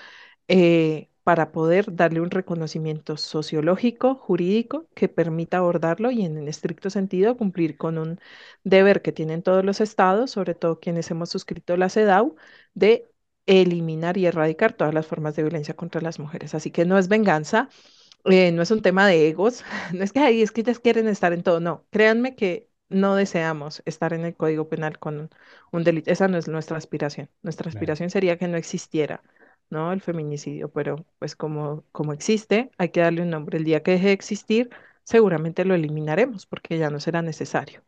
eh, 0.48 1.10
para 1.24 1.52
poder 1.52 1.94
darle 1.94 2.20
un 2.20 2.30
reconocimiento 2.30 3.16
sociológico, 3.16 4.14
jurídico, 4.16 4.88
que 4.94 5.08
permita 5.08 5.58
abordarlo 5.58 6.10
y 6.10 6.24
en, 6.24 6.38
en 6.38 6.48
estricto 6.48 6.90
sentido 6.90 7.36
cumplir 7.36 7.76
con 7.76 7.98
un 7.98 8.20
deber 8.64 9.02
que 9.02 9.12
tienen 9.12 9.42
todos 9.42 9.64
los 9.64 9.80
estados, 9.80 10.30
sobre 10.30 10.54
todo 10.54 10.80
quienes 10.80 11.10
hemos 11.10 11.30
suscrito 11.30 11.76
la 11.76 11.90
CEDAW, 11.90 12.36
de 12.74 13.10
eliminar 13.46 14.16
y 14.18 14.26
erradicar 14.26 14.72
todas 14.74 14.94
las 14.94 15.06
formas 15.06 15.36
de 15.36 15.42
violencia 15.42 15.74
contra 15.74 16.00
las 16.00 16.18
mujeres. 16.18 16.54
Así 16.54 16.70
que 16.70 16.84
no 16.84 16.98
es 16.98 17.08
venganza, 17.08 17.68
eh, 18.24 18.52
no 18.52 18.62
es 18.62 18.70
un 18.70 18.82
tema 18.82 19.06
de 19.06 19.28
egos, 19.28 19.64
no 19.94 20.04
es 20.04 20.12
que 20.12 20.20
ahí 20.20 20.42
es 20.42 20.52
que 20.52 20.60
ellas 20.62 20.80
quieren 20.80 21.08
estar 21.08 21.32
en 21.32 21.42
todo, 21.42 21.60
no, 21.60 21.86
créanme 21.90 22.34
que 22.36 22.68
no 22.88 23.14
deseamos 23.14 23.82
estar 23.86 24.12
en 24.12 24.24
el 24.24 24.34
Código 24.36 24.68
Penal 24.68 24.98
con 24.98 25.30
un, 25.72 25.84
delito, 25.84 26.10
esa 26.10 26.28
no 26.28 26.38
es 26.38 26.48
nuestra 26.48 26.76
aspiración, 26.78 27.30
nuestra 27.42 27.70
Claro. 27.70 27.78
aspiración 27.78 28.10
sería 28.10 28.38
que 28.38 28.48
no 28.48 28.56
existiera, 28.56 29.22
¿no? 29.70 29.92
El 29.92 30.00
feminicidio, 30.02 30.70
pero 30.72 31.04
pues 31.18 31.36
como, 31.36 31.84
como 31.92 32.12
existe, 32.12 32.70
hay 32.78 32.90
que 32.90 33.00
darle 33.00 33.22
un 33.22 33.30
nombre, 33.30 33.58
el 33.58 33.64
día 33.64 33.82
que 33.82 33.92
deje 33.92 34.08
de 34.08 34.12
existir, 34.12 34.70
seguramente 35.04 35.64
lo 35.64 35.74
eliminaremos 35.74 36.46
porque 36.46 36.78
ya 36.78 36.90
no 36.90 37.00
será 37.00 37.22
necesario. 37.22 37.82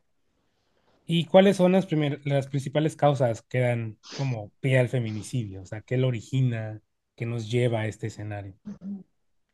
¿Y 1.06 1.26
cuáles 1.26 1.56
son 1.58 1.72
las 1.72 1.86
primer- 1.86 2.20
las 2.26 2.46
principales 2.48 2.96
causas 2.96 3.42
que 3.42 3.60
dan 3.60 3.98
como 4.12 4.50
pie 4.60 4.78
al 4.78 4.88
feminicidio? 4.88 5.62
O 5.62 5.66
sea, 5.66 5.80
¿qué 5.82 5.96
lo 5.98 6.08
origina? 6.08 6.80
¿Qué 7.16 7.26
nos 7.26 7.50
lleva 7.50 7.80
a 7.80 7.86
este 7.86 8.06
escenario? 8.08 8.54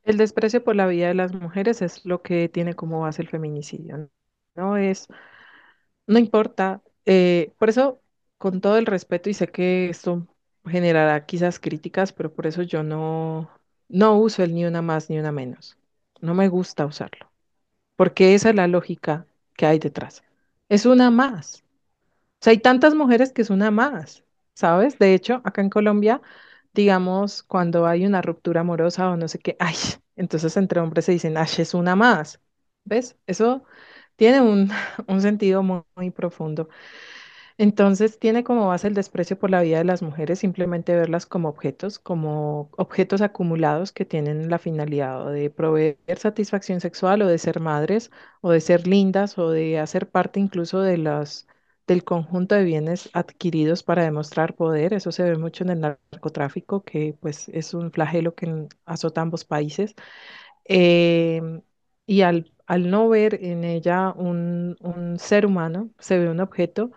El 0.04 0.16
desprecio 0.16 0.64
por 0.64 0.74
la 0.74 0.86
vida 0.86 1.08
de 1.08 1.14
las 1.14 1.34
mujeres 1.34 1.82
es 1.82 2.04
lo 2.06 2.22
que 2.22 2.48
tiene 2.48 2.72
como 2.74 3.00
base 3.00 3.20
el 3.22 3.28
feminicidio, 3.28 4.08
¿no? 4.54 4.76
Es 4.78 5.06
No 6.06 6.18
importa. 6.18 6.82
eh, 7.06 7.52
por 7.58 7.68
eso, 7.68 8.02
con 8.38 8.60
todo 8.60 8.78
el 8.78 8.86
respeto, 8.86 9.30
y 9.30 9.34
sé 9.34 9.48
que 9.48 9.88
esto 9.88 10.26
generará 10.66 11.26
quizás 11.26 11.58
críticas, 11.60 12.12
pero 12.12 12.32
por 12.32 12.46
eso 12.46 12.62
yo 12.62 12.82
no, 12.82 13.50
no 13.88 14.18
uso 14.18 14.42
el 14.42 14.54
ni 14.54 14.64
una 14.66 14.82
más 14.82 15.10
ni 15.10 15.18
una 15.18 15.32
menos. 15.32 15.78
No 16.20 16.34
me 16.34 16.48
gusta 16.48 16.86
usarlo, 16.86 17.30
porque 17.96 18.34
esa 18.34 18.50
es 18.50 18.56
la 18.56 18.68
lógica 18.68 19.26
que 19.56 19.66
hay 19.66 19.78
detrás. 19.80 20.24
Es 20.68 20.86
una 20.86 21.10
más. 21.10 21.64
O 22.40 22.44
sea, 22.44 22.50
hay 22.52 22.58
tantas 22.58 22.94
mujeres 22.94 23.32
que 23.32 23.42
es 23.42 23.50
una 23.50 23.70
más, 23.70 24.24
¿sabes? 24.54 24.98
De 24.98 25.14
hecho, 25.14 25.40
acá 25.44 25.60
en 25.62 25.70
Colombia, 25.70 26.20
digamos, 26.74 27.42
cuando 27.42 27.86
hay 27.86 28.06
una 28.06 28.22
ruptura 28.22 28.60
amorosa 28.62 29.10
o 29.10 29.16
no 29.16 29.28
sé 29.28 29.38
qué, 29.38 29.56
ay, 29.58 29.74
entonces 30.16 30.56
entre 30.56 30.80
hombres 30.80 31.04
se 31.06 31.12
dicen, 31.12 31.36
ay, 31.36 31.48
es 31.58 31.74
una 31.74 31.96
más. 31.96 32.40
¿Ves? 32.84 33.16
Eso 33.26 33.64
tiene 34.16 34.40
un, 34.42 34.70
un 35.08 35.20
sentido 35.22 35.62
muy, 35.62 35.82
muy 35.96 36.10
profundo. 36.10 36.68
Entonces 37.58 38.18
tiene 38.18 38.44
como 38.44 38.68
base 38.68 38.86
el 38.88 38.92
desprecio 38.94 39.38
por 39.38 39.50
la 39.50 39.62
vida 39.62 39.78
de 39.78 39.84
las 39.84 40.02
mujeres, 40.02 40.40
simplemente 40.40 40.94
verlas 40.94 41.24
como 41.24 41.48
objetos, 41.48 41.98
como 41.98 42.68
objetos 42.76 43.22
acumulados 43.22 43.92
que 43.92 44.04
tienen 44.04 44.50
la 44.50 44.58
finalidad 44.58 45.30
de 45.32 45.48
proveer 45.50 45.96
satisfacción 46.18 46.80
sexual 46.82 47.22
o 47.22 47.26
de 47.26 47.38
ser 47.38 47.60
madres 47.60 48.10
o 48.42 48.50
de 48.50 48.60
ser 48.60 48.86
lindas 48.86 49.38
o 49.38 49.50
de 49.50 49.78
hacer 49.78 50.06
parte 50.10 50.38
incluso 50.38 50.80
de 50.82 50.98
las 50.98 51.46
del 51.86 52.04
conjunto 52.04 52.54
de 52.56 52.64
bienes 52.64 53.08
adquiridos 53.14 53.82
para 53.82 54.02
demostrar 54.04 54.54
poder. 54.56 54.92
Eso 54.92 55.12
se 55.12 55.22
ve 55.22 55.36
mucho 55.38 55.62
en 55.64 55.70
el 55.70 55.80
narcotráfico, 55.80 56.82
que 56.84 57.16
pues 57.20 57.48
es 57.50 57.74
un 57.74 57.92
flagelo 57.92 58.34
que 58.34 58.66
azota 58.84 59.20
ambos 59.22 59.44
países. 59.44 59.94
Em, 60.64 61.62
y 62.06 62.22
al, 62.22 62.52
no 62.90 63.08
ver 63.08 63.38
en 63.44 63.64
ella 63.64 64.12
un 64.16 65.16
ser 65.18 65.46
humano, 65.46 65.90
se 65.98 66.18
ve 66.18 66.28
un 66.30 66.40
objeto 66.40 66.90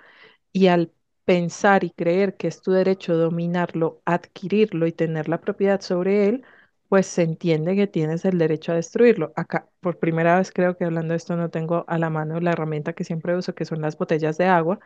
y 0.52 0.68
al 0.68 0.92
pensar 1.26 1.84
y 1.84 1.92
creer 1.92 2.36
que 2.38 2.48
es 2.48 2.62
tu 2.62 2.72
derecho 2.72 3.16
dominarlo, 3.18 4.02
adquirirlo 4.06 4.88
y 4.88 4.92
tener 4.94 5.30
la 5.30 5.42
propiedad 5.42 5.82
sobre 5.82 6.28
él, 6.28 6.44
pues 6.88 7.06
se 7.08 7.22
entiende 7.24 7.76
que 7.76 7.88
tienes 7.88 8.26
el 8.26 8.38
derecho 8.40 8.72
a 8.72 8.76
destruirlo. 8.76 9.32
Acá, 9.36 9.70
por 9.80 10.00
primera 10.00 10.38
vez 10.40 10.52
creo 10.52 10.76
que 10.78 10.86
hablando 10.86 11.12
de 11.14 11.18
esto 11.18 11.36
no 11.36 11.50
tengo 11.52 11.86
a 11.88 11.98
la 12.00 12.10
mano 12.10 12.40
la 12.40 12.52
herramienta 12.52 12.94
que 12.94 13.04
siempre 13.04 13.36
uso, 13.38 13.54
que 13.56 13.66
son 13.66 13.82
las 13.82 13.98
botellas 13.98 14.38
de 14.38 14.46
agua. 14.46 14.80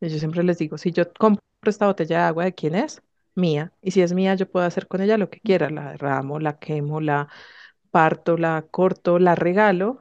Y 0.00 0.08
yo 0.08 0.18
siempre 0.18 0.42
les 0.44 0.58
digo, 0.58 0.78
si 0.78 0.92
yo 0.92 1.12
compro 1.14 1.42
esta 1.66 1.86
botella 1.86 2.18
de 2.18 2.24
agua, 2.24 2.44
¿de 2.44 2.54
quién 2.54 2.74
es? 2.74 3.02
Mía. 3.34 3.72
Y 3.82 3.90
si 3.92 4.02
es 4.02 4.12
mía, 4.14 4.34
yo 4.34 4.50
puedo 4.50 4.66
hacer 4.66 4.86
con 4.88 5.00
ella 5.02 5.18
lo 5.18 5.30
que 5.30 5.40
quiera. 5.40 5.70
La 5.70 5.92
derramo, 5.92 6.38
la 6.40 6.58
quemo, 6.58 7.00
la 7.00 7.28
parto, 7.90 8.36
la 8.36 8.62
corto, 8.70 9.18
la 9.18 9.34
regalo. 9.34 10.00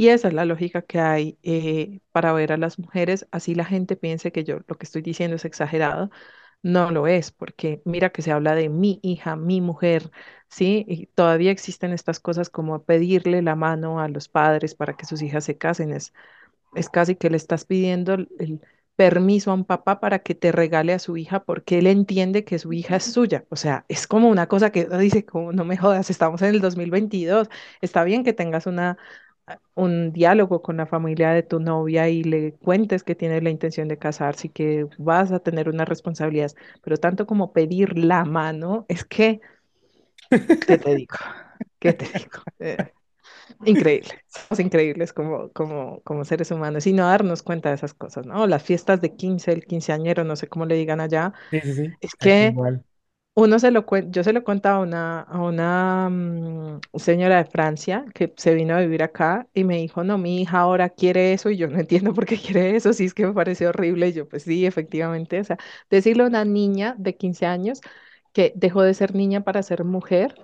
Y 0.00 0.08
esa 0.08 0.28
es 0.28 0.34
la 0.34 0.46
lógica 0.46 0.80
que 0.80 0.98
hay 0.98 1.38
eh, 1.42 2.00
para 2.10 2.32
ver 2.32 2.52
a 2.52 2.56
las 2.56 2.78
mujeres. 2.78 3.26
Así 3.32 3.54
la 3.54 3.66
gente 3.66 3.96
piense 3.96 4.32
que 4.32 4.44
yo 4.44 4.60
lo 4.66 4.78
que 4.78 4.84
estoy 4.86 5.02
diciendo 5.02 5.36
es 5.36 5.44
exagerado. 5.44 6.10
No 6.62 6.90
lo 6.90 7.06
es, 7.06 7.32
porque 7.32 7.82
mira 7.84 8.08
que 8.10 8.22
se 8.22 8.32
habla 8.32 8.54
de 8.54 8.70
mi 8.70 8.98
hija, 9.02 9.36
mi 9.36 9.60
mujer, 9.60 10.10
¿sí? 10.48 10.86
Y 10.88 11.06
todavía 11.08 11.50
existen 11.50 11.92
estas 11.92 12.18
cosas 12.18 12.48
como 12.48 12.82
pedirle 12.84 13.42
la 13.42 13.56
mano 13.56 14.00
a 14.00 14.08
los 14.08 14.28
padres 14.28 14.74
para 14.74 14.94
que 14.96 15.04
sus 15.04 15.20
hijas 15.20 15.44
se 15.44 15.58
casen. 15.58 15.92
Es, 15.92 16.14
es 16.74 16.88
casi 16.90 17.16
que 17.16 17.30
le 17.30 17.36
estás 17.36 17.66
pidiendo 17.66 18.14
el, 18.14 18.60
permiso 18.96 19.50
a 19.50 19.54
un 19.54 19.64
papá 19.64 20.00
para 20.00 20.20
que 20.20 20.34
te 20.34 20.52
regale 20.52 20.92
a 20.92 20.98
su 20.98 21.16
hija 21.16 21.44
porque 21.44 21.78
él 21.78 21.86
entiende 21.86 22.44
que 22.44 22.58
su 22.58 22.72
hija 22.72 22.96
es 22.96 23.04
suya. 23.04 23.46
O 23.50 23.56
sea, 23.56 23.84
es 23.88 24.06
como 24.06 24.28
una 24.28 24.46
cosa 24.48 24.70
que 24.72 24.86
dice, 24.98 25.24
como 25.24 25.52
no 25.52 25.64
me 25.64 25.76
jodas, 25.78 26.10
estamos 26.10 26.42
en 26.42 26.50
el 26.50 26.60
2022. 26.60 27.48
Está 27.80 28.04
bien 28.04 28.24
que 28.24 28.32
tengas 28.34 28.66
una 28.66 28.98
un 29.74 30.12
diálogo 30.12 30.62
con 30.62 30.76
la 30.78 30.86
familia 30.86 31.30
de 31.32 31.42
tu 31.42 31.60
novia 31.60 32.08
y 32.08 32.22
le 32.24 32.54
cuentes 32.54 33.02
que 33.04 33.14
tienes 33.14 33.42
la 33.42 33.50
intención 33.50 33.88
de 33.88 33.98
casarse 33.98 34.48
y 34.48 34.50
que 34.50 34.86
vas 34.98 35.32
a 35.32 35.40
tener 35.40 35.68
unas 35.68 35.88
responsabilidades, 35.88 36.56
pero 36.82 36.96
tanto 36.98 37.26
como 37.26 37.52
pedir 37.52 37.98
la 37.98 38.24
mano, 38.24 38.86
es 38.88 39.04
que, 39.04 39.40
¿qué 40.66 40.78
te 40.78 40.94
digo? 40.94 41.16
¿Qué 41.78 41.92
te 41.92 42.06
digo? 42.06 42.42
Eh, 42.58 42.92
increíble, 43.64 44.10
somos 44.28 44.60
increíbles 44.60 45.12
como, 45.12 45.50
como, 45.52 46.02
como 46.02 46.24
seres 46.24 46.50
humanos 46.50 46.86
y 46.88 46.92
no 46.92 47.06
darnos 47.06 47.42
cuenta 47.42 47.70
de 47.70 47.76
esas 47.76 47.94
cosas, 47.94 48.26
¿no? 48.26 48.46
Las 48.46 48.62
fiestas 48.64 49.00
de 49.00 49.16
15, 49.16 49.52
el 49.52 49.66
quinceañero, 49.66 50.24
no 50.24 50.36
sé 50.36 50.48
cómo 50.48 50.66
le 50.66 50.76
digan 50.76 51.00
allá, 51.00 51.32
Sí, 51.50 51.60
sí, 51.62 51.74
sí. 51.74 51.96
es 52.00 52.14
que 52.16 52.56
igual. 52.56 52.84
Uno 53.34 53.58
se 53.58 53.70
lo 53.70 53.84
yo 54.10 54.24
se 54.24 54.32
lo 54.32 54.44
contaba 54.44 54.78
a 54.78 54.80
una, 54.80 55.20
a 55.22 55.40
una 55.42 56.08
mm, 56.10 56.80
señora 56.98 57.38
de 57.38 57.44
Francia 57.50 58.04
que 58.14 58.32
se 58.36 58.54
vino 58.54 58.74
a 58.74 58.80
vivir 58.80 59.02
acá 59.02 59.48
y 59.54 59.64
me 59.64 59.76
dijo, 59.78 60.04
no, 60.04 60.18
mi 60.18 60.42
hija 60.42 60.58
ahora 60.60 60.90
quiere 60.90 61.32
eso 61.32 61.50
y 61.50 61.56
yo 61.56 61.68
no 61.68 61.78
entiendo 61.80 62.12
por 62.14 62.26
qué 62.26 62.36
quiere 62.38 62.76
eso, 62.76 62.92
sí 62.92 63.04
es 63.06 63.14
que 63.14 63.26
me 63.26 63.32
parece 63.34 63.66
horrible. 63.66 64.08
Y 64.08 64.12
yo, 64.12 64.28
pues 64.28 64.42
sí, 64.44 64.66
efectivamente, 64.66 65.40
o 65.40 65.44
sea, 65.44 65.58
decirle 65.90 66.24
a 66.24 66.26
una 66.26 66.44
niña 66.44 66.94
de 66.98 67.16
15 67.16 67.46
años 67.46 67.80
que 68.32 68.52
dejó 68.56 68.82
de 68.82 68.94
ser 68.94 69.14
niña 69.14 69.42
para 69.44 69.62
ser 69.62 69.84
mujer 69.84 70.34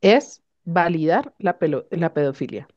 es 0.00 0.42
validar 0.64 1.34
la, 1.38 1.58
pelo- 1.58 1.86
la 1.90 2.12
pedofilia 2.14 2.68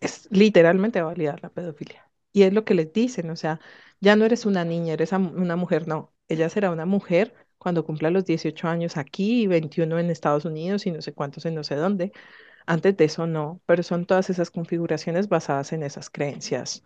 es 0.00 0.28
literalmente 0.30 1.02
validar 1.02 1.42
la 1.42 1.50
pedofilia. 1.50 2.10
Y 2.32 2.42
es 2.42 2.52
lo 2.52 2.64
que 2.64 2.74
les 2.74 2.92
dicen, 2.92 3.30
o 3.30 3.36
sea, 3.36 3.60
ya 4.00 4.16
no 4.16 4.24
eres 4.24 4.44
una 4.46 4.64
niña, 4.64 4.92
eres 4.94 5.12
una 5.12 5.56
mujer, 5.56 5.88
no, 5.88 6.12
ella 6.28 6.48
será 6.50 6.70
una 6.70 6.86
mujer 6.86 7.34
cuando 7.58 7.84
cumpla 7.84 8.10
los 8.10 8.24
18 8.24 8.68
años 8.68 8.96
aquí 8.96 9.42
y 9.42 9.46
21 9.46 9.98
en 9.98 10.10
Estados 10.10 10.44
Unidos 10.44 10.86
y 10.86 10.90
no 10.92 11.02
sé 11.02 11.12
cuántos 11.12 11.46
en 11.46 11.54
no 11.54 11.64
sé 11.64 11.76
dónde. 11.76 12.12
Antes 12.66 12.96
de 12.96 13.04
eso 13.04 13.26
no, 13.28 13.62
pero 13.66 13.82
son 13.84 14.06
todas 14.06 14.28
esas 14.28 14.50
configuraciones 14.50 15.28
basadas 15.28 15.72
en 15.72 15.84
esas 15.84 16.10
creencias, 16.10 16.82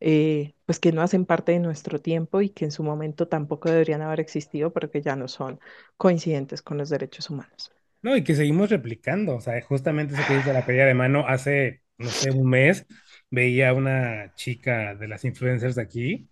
eh, 0.00 0.54
pues 0.64 0.78
que 0.78 0.92
no 0.92 1.02
hacen 1.02 1.26
parte 1.26 1.52
de 1.52 1.58
nuestro 1.58 2.00
tiempo 2.00 2.40
y 2.40 2.50
que 2.50 2.64
en 2.66 2.70
su 2.70 2.84
momento 2.84 3.26
tampoco 3.26 3.68
deberían 3.68 4.02
haber 4.02 4.20
existido, 4.20 4.72
pero 4.72 4.90
que 4.90 5.02
ya 5.02 5.16
no 5.16 5.26
son 5.26 5.58
coincidentes 5.96 6.62
con 6.62 6.78
los 6.78 6.88
derechos 6.88 7.30
humanos. 7.30 7.72
No, 8.02 8.16
y 8.16 8.22
que 8.22 8.34
seguimos 8.34 8.70
replicando, 8.70 9.34
o 9.36 9.40
sea, 9.40 9.60
justamente 9.62 10.14
eso 10.14 10.22
que 10.28 10.36
dice 10.36 10.52
la 10.52 10.66
pedida 10.66 10.84
de 10.84 10.94
mano, 10.94 11.24
hace, 11.26 11.82
no 11.98 12.08
sé, 12.10 12.30
un 12.30 12.48
mes, 12.48 12.86
veía 13.30 13.72
una 13.72 14.34
chica 14.34 14.94
de 14.94 15.08
las 15.08 15.24
influencers 15.24 15.74
de 15.74 15.82
aquí, 15.82 16.28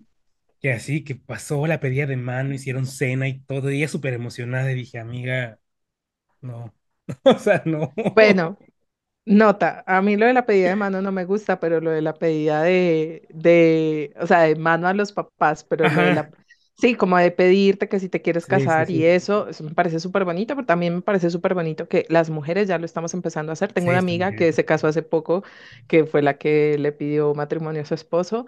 que 0.63 0.73
así, 0.73 1.05
que 1.05 1.17
pasó 1.17 1.67
la 1.67 1.81
pedida 1.81 2.07
de 2.07 2.17
mano, 2.17 2.55
hicieron 2.55 2.87
cena 2.87 3.29
y 3.29 3.41
todo, 3.41 3.71
y 3.71 3.79
ella 3.79 3.89
súper 3.89 4.15
emocionada, 4.15 4.73
y 4.73 4.77
dije, 4.77 4.99
amiga, 5.01 5.61
no, 6.43 6.75
o 7.25 7.39
sea, 7.39 7.63
no. 7.67 7.95
Bueno, 8.15 8.59
Nota, 9.27 9.85
a 9.87 10.03
mí 10.03 10.17
lo 10.17 10.27
de 10.27 10.35
la 10.35 10.47
pedida 10.47 10.71
de 10.71 10.77
mano 10.77 11.03
no 11.03 11.13
me 11.13 11.25
gusta, 11.27 11.61
pero 11.61 11.81
lo 11.81 11.91
de 11.93 12.03
la 12.03 12.15
pedida 12.15 12.63
de, 12.65 13.29
de, 13.31 14.15
o 14.21 14.27
sea, 14.27 14.43
de 14.43 14.57
mano 14.57 14.89
a 14.89 14.95
los 14.95 15.13
papás, 15.13 15.65
pero 15.65 15.91
lo 15.91 16.03
de 16.03 16.13
la, 16.13 16.31
sí, 16.77 16.97
como 16.97 17.19
de 17.19 17.31
pedirte 17.33 17.89
que 17.89 18.01
si 18.01 18.09
te 18.09 18.23
quieres 18.23 18.47
sí, 18.47 18.69
sí, 18.71 18.83
casar 18.83 18.91
y 18.91 19.05
eso, 19.07 19.49
eso 19.49 19.65
me 19.65 19.75
parece 19.75 20.01
súper 20.01 20.25
bonito, 20.25 20.57
pero 20.57 20.67
también 20.67 20.97
me 20.97 21.03
parece 21.03 21.31
súper 21.31 21.55
bonito 21.55 21.89
que 21.89 22.07
las 22.11 22.31
mujeres 22.31 22.69
ya 22.69 22.79
lo 22.79 22.87
estamos 22.87 23.15
empezando 23.15 23.53
a 23.53 23.55
hacer. 23.55 23.73
Tengo 23.73 23.91
una 23.91 23.99
amiga 24.01 24.35
que 24.35 24.53
se 24.53 24.65
casó 24.67 24.89
hace 24.89 25.03
poco, 25.03 25.45
que 25.89 26.07
fue 26.07 26.23
la 26.23 26.39
que 26.39 26.79
le 26.79 26.93
pidió 26.93 27.35
matrimonio 27.35 27.83
a 27.83 27.85
su 27.87 27.95
esposo, 27.95 28.47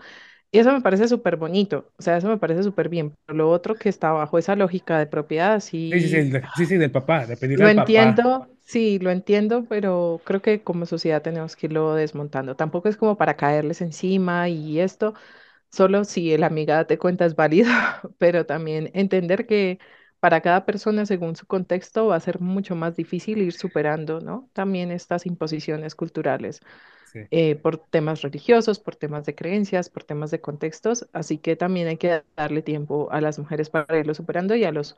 y 0.54 0.60
eso 0.60 0.72
me 0.72 0.80
parece 0.82 1.08
súper 1.08 1.36
bonito, 1.36 1.92
o 1.98 2.02
sea, 2.02 2.16
eso 2.18 2.28
me 2.28 2.38
parece 2.38 2.62
súper 2.62 2.88
bien. 2.88 3.14
Pero 3.26 3.36
lo 3.38 3.50
otro 3.50 3.78
que 3.78 3.88
está 3.90 4.12
bajo 4.12 4.38
esa 4.38 4.56
lógica 4.56 4.98
de 4.98 5.06
propiedad, 5.06 5.60
Sí, 5.90 6.00
sí, 6.00 6.08
sí, 6.08 6.18
sí. 6.20 6.20
el 6.20 6.30
de- 6.30 6.50
sí, 6.54 6.66
sí, 6.66 6.76
del 6.76 6.90
papá, 6.92 7.26
de 7.26 7.36
pedirle 7.36 7.64
Lo 7.64 7.68
al 7.68 7.74
papá, 7.74 8.24
entiendo, 8.24 8.48
sí, 8.60 8.98
lo 8.98 9.10
entiendo, 9.10 9.66
pero 9.68 10.22
creo 10.26 10.42
que 10.42 10.62
como 10.64 10.86
sociedad 10.86 11.22
tenemos 11.22 11.54
que 11.56 11.66
irlo 11.66 11.94
desmontando. 11.94 12.56
Tampoco 12.56 12.88
es 12.88 12.96
como 12.96 13.16
para 13.16 13.36
caerles 13.36 13.80
encima 13.80 14.48
y 14.48 14.80
esto, 14.80 15.14
solo 15.72 16.04
si 16.04 16.32
el 16.32 16.44
amiga 16.44 16.76
date 16.76 16.98
cuenta 16.98 17.26
es 17.26 17.36
válido, 17.36 17.70
pero 18.18 18.46
también 18.46 18.90
entender 18.94 19.46
que 19.46 19.78
para 20.20 20.40
cada 20.42 20.66
persona, 20.66 21.06
según 21.06 21.36
su 21.36 21.46
contexto, 21.46 22.06
va 22.08 22.16
a 22.16 22.20
ser 22.20 22.40
mucho 22.40 22.74
más 22.76 22.96
difícil 22.96 23.42
ir 23.42 23.52
superando, 23.54 24.20
¿no? 24.20 24.50
También 24.54 24.90
estas 24.92 25.26
imposiciones 25.26 25.94
culturales 25.94 26.60
sí, 27.14 27.28
eh, 27.30 27.56
por 27.56 27.78
temas 27.78 28.22
religiosos, 28.22 28.78
por 28.80 28.96
temas 28.96 29.24
de 29.26 29.34
creencias, 29.34 29.88
por 29.90 30.04
temas 30.04 30.30
de 30.30 30.40
contextos, 30.40 31.08
así 31.12 31.38
que 31.38 31.56
también 31.56 31.88
hay 31.88 31.96
que 31.96 32.22
darle 32.36 32.62
tiempo 32.62 33.08
a 33.10 33.20
las 33.20 33.38
mujeres 33.38 33.70
para 33.70 33.98
irlo 33.98 34.14
superando 34.14 34.54
y 34.56 34.64
a 34.64 34.72
los 34.72 34.96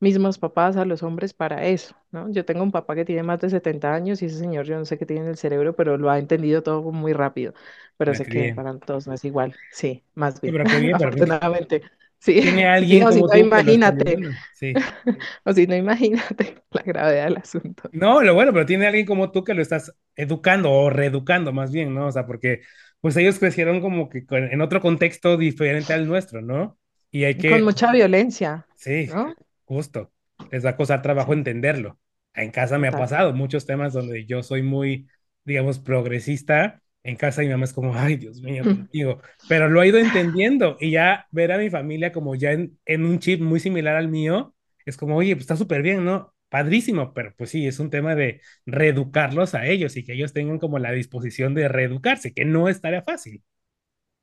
mismos 0.00 0.38
papás 0.38 0.76
a 0.76 0.84
los 0.84 1.02
hombres 1.02 1.32
para 1.34 1.66
eso, 1.66 1.96
¿no? 2.12 2.30
Yo 2.30 2.44
tengo 2.44 2.62
un 2.62 2.72
papá 2.72 2.94
que 2.94 3.04
tiene 3.04 3.22
más 3.22 3.40
de 3.40 3.50
70 3.50 3.94
años 3.94 4.22
y 4.22 4.26
ese 4.26 4.38
señor 4.38 4.66
yo 4.66 4.76
no 4.78 4.84
sé 4.84 4.98
qué 4.98 5.06
tiene 5.06 5.22
en 5.24 5.28
el 5.30 5.36
cerebro, 5.38 5.76
pero 5.76 5.96
lo 5.98 6.10
ha 6.10 6.18
entendido 6.18 6.62
todo 6.62 6.82
muy 6.92 7.12
rápido, 7.12 7.54
pero 7.96 8.14
sé 8.14 8.26
que 8.28 8.52
para 8.52 8.78
todos 8.78 9.06
no 9.06 9.14
es 9.14 9.24
igual, 9.24 9.56
sí, 9.70 10.04
más 10.14 10.40
Sí, 10.44 10.52
bien, 10.52 10.52
pero 10.52 10.66
qué 10.66 10.78
bien, 10.78 10.96
pero 11.00 11.12
bien 11.12 11.28
que 11.28 11.36
afortunadamente, 11.36 11.82
sí, 12.22 12.40
tiene 12.40 12.66
sí, 12.86 13.00
alguien 13.00 13.06
o 13.06 13.12
si 13.12 13.22
como 13.22 13.28
no, 13.30 13.36
tú 13.36 13.38
imagínate, 13.38 14.18
sí. 14.52 14.84
o 15.44 15.52
si 15.52 15.66
no, 15.66 15.76
imagínate 15.76 16.62
la 16.70 16.82
gravedad 16.82 17.24
del 17.26 17.36
asunto. 17.38 17.90
No, 17.90 18.22
lo 18.22 18.34
bueno, 18.34 18.52
pero 18.54 18.64
tiene 18.64 18.86
alguien 18.86 19.04
como 19.06 19.30
tú 19.32 19.44
que 19.44 19.52
lo 19.54 19.60
estás 19.60 19.94
educando 20.16 20.70
o 20.72 20.88
reeducando 20.88 21.52
más 21.52 21.70
bien, 21.72 21.94
¿no? 21.94 22.06
O 22.06 22.12
sea, 22.12 22.26
porque 22.26 22.62
pues 23.00 23.16
ellos 23.16 23.38
crecieron 23.38 23.80
como 23.82 24.08
que 24.08 24.24
con- 24.24 24.44
en 24.50 24.60
otro 24.62 24.80
contexto 24.80 25.36
diferente 25.36 25.92
al 25.92 26.06
nuestro, 26.06 26.40
¿no? 26.40 26.78
Y 27.10 27.24
hay 27.24 27.36
Con 27.46 27.62
que, 27.62 27.62
mucha 27.62 27.92
violencia, 27.92 28.66
sí, 28.74 29.10
¿no? 29.12 29.34
justo, 29.64 30.12
les 30.50 30.64
va 30.64 30.70
a 30.70 30.76
costar 30.76 31.02
trabajo 31.02 31.32
entenderlo. 31.32 32.00
En 32.34 32.50
casa 32.50 32.78
me 32.78 32.88
ha 32.88 32.96
pasado 32.96 33.32
muchos 33.34 33.66
temas 33.66 33.92
donde 33.92 34.26
yo 34.26 34.42
soy 34.42 34.62
muy, 34.62 35.08
digamos, 35.44 35.78
progresista. 35.78 36.81
En 37.04 37.16
casa 37.16 37.42
mi 37.42 37.48
mamá 37.48 37.64
es 37.64 37.72
como, 37.72 37.94
ay, 37.96 38.16
Dios 38.16 38.40
mío, 38.42 38.68
contigo. 38.68 39.20
Pero 39.48 39.68
lo 39.68 39.82
he 39.82 39.88
ido 39.88 39.98
entendiendo 39.98 40.76
y 40.80 40.92
ya 40.92 41.26
ver 41.32 41.52
a 41.52 41.58
mi 41.58 41.68
familia 41.70 42.12
como 42.12 42.34
ya 42.36 42.52
en, 42.52 42.78
en 42.84 43.04
un 43.04 43.18
chip 43.18 43.40
muy 43.40 43.58
similar 43.60 43.96
al 43.96 44.08
mío, 44.08 44.54
es 44.86 44.96
como, 44.96 45.16
oye, 45.16 45.34
pues 45.34 45.42
está 45.42 45.56
súper 45.56 45.82
bien, 45.82 46.04
¿no? 46.04 46.34
Padrísimo, 46.48 47.12
pero 47.14 47.34
pues 47.36 47.50
sí, 47.50 47.66
es 47.66 47.78
un 47.80 47.90
tema 47.90 48.14
de 48.14 48.40
reeducarlos 48.66 49.54
a 49.54 49.66
ellos 49.66 49.96
y 49.96 50.04
que 50.04 50.12
ellos 50.14 50.32
tengan 50.32 50.58
como 50.58 50.78
la 50.78 50.92
disposición 50.92 51.54
de 51.54 51.68
reeducarse, 51.68 52.34
que 52.34 52.44
no 52.44 52.68
es 52.68 52.80
tarea 52.80 53.02
fácil. 53.02 53.42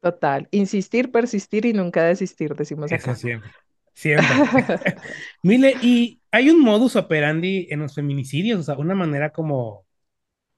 Total, 0.01 0.47
insistir, 0.51 1.09
persistir 1.11 1.65
y 1.65 1.73
nunca 1.73 2.03
desistir, 2.03 2.53
decimos 2.55 2.91
Eso 2.91 3.13
acá. 3.13 3.15
siempre, 3.15 3.51
siempre. 3.93 4.45
Mile, 5.43 5.75
y 5.81 6.21
hay 6.31 6.49
un 6.49 6.61
modus 6.61 6.95
operandi 6.95 7.67
en 7.69 7.79
los 7.81 7.95
feminicidios, 7.95 8.59
o 8.61 8.63
sea, 8.63 8.75
una 8.77 8.95
manera 8.95 9.31
como, 9.31 9.85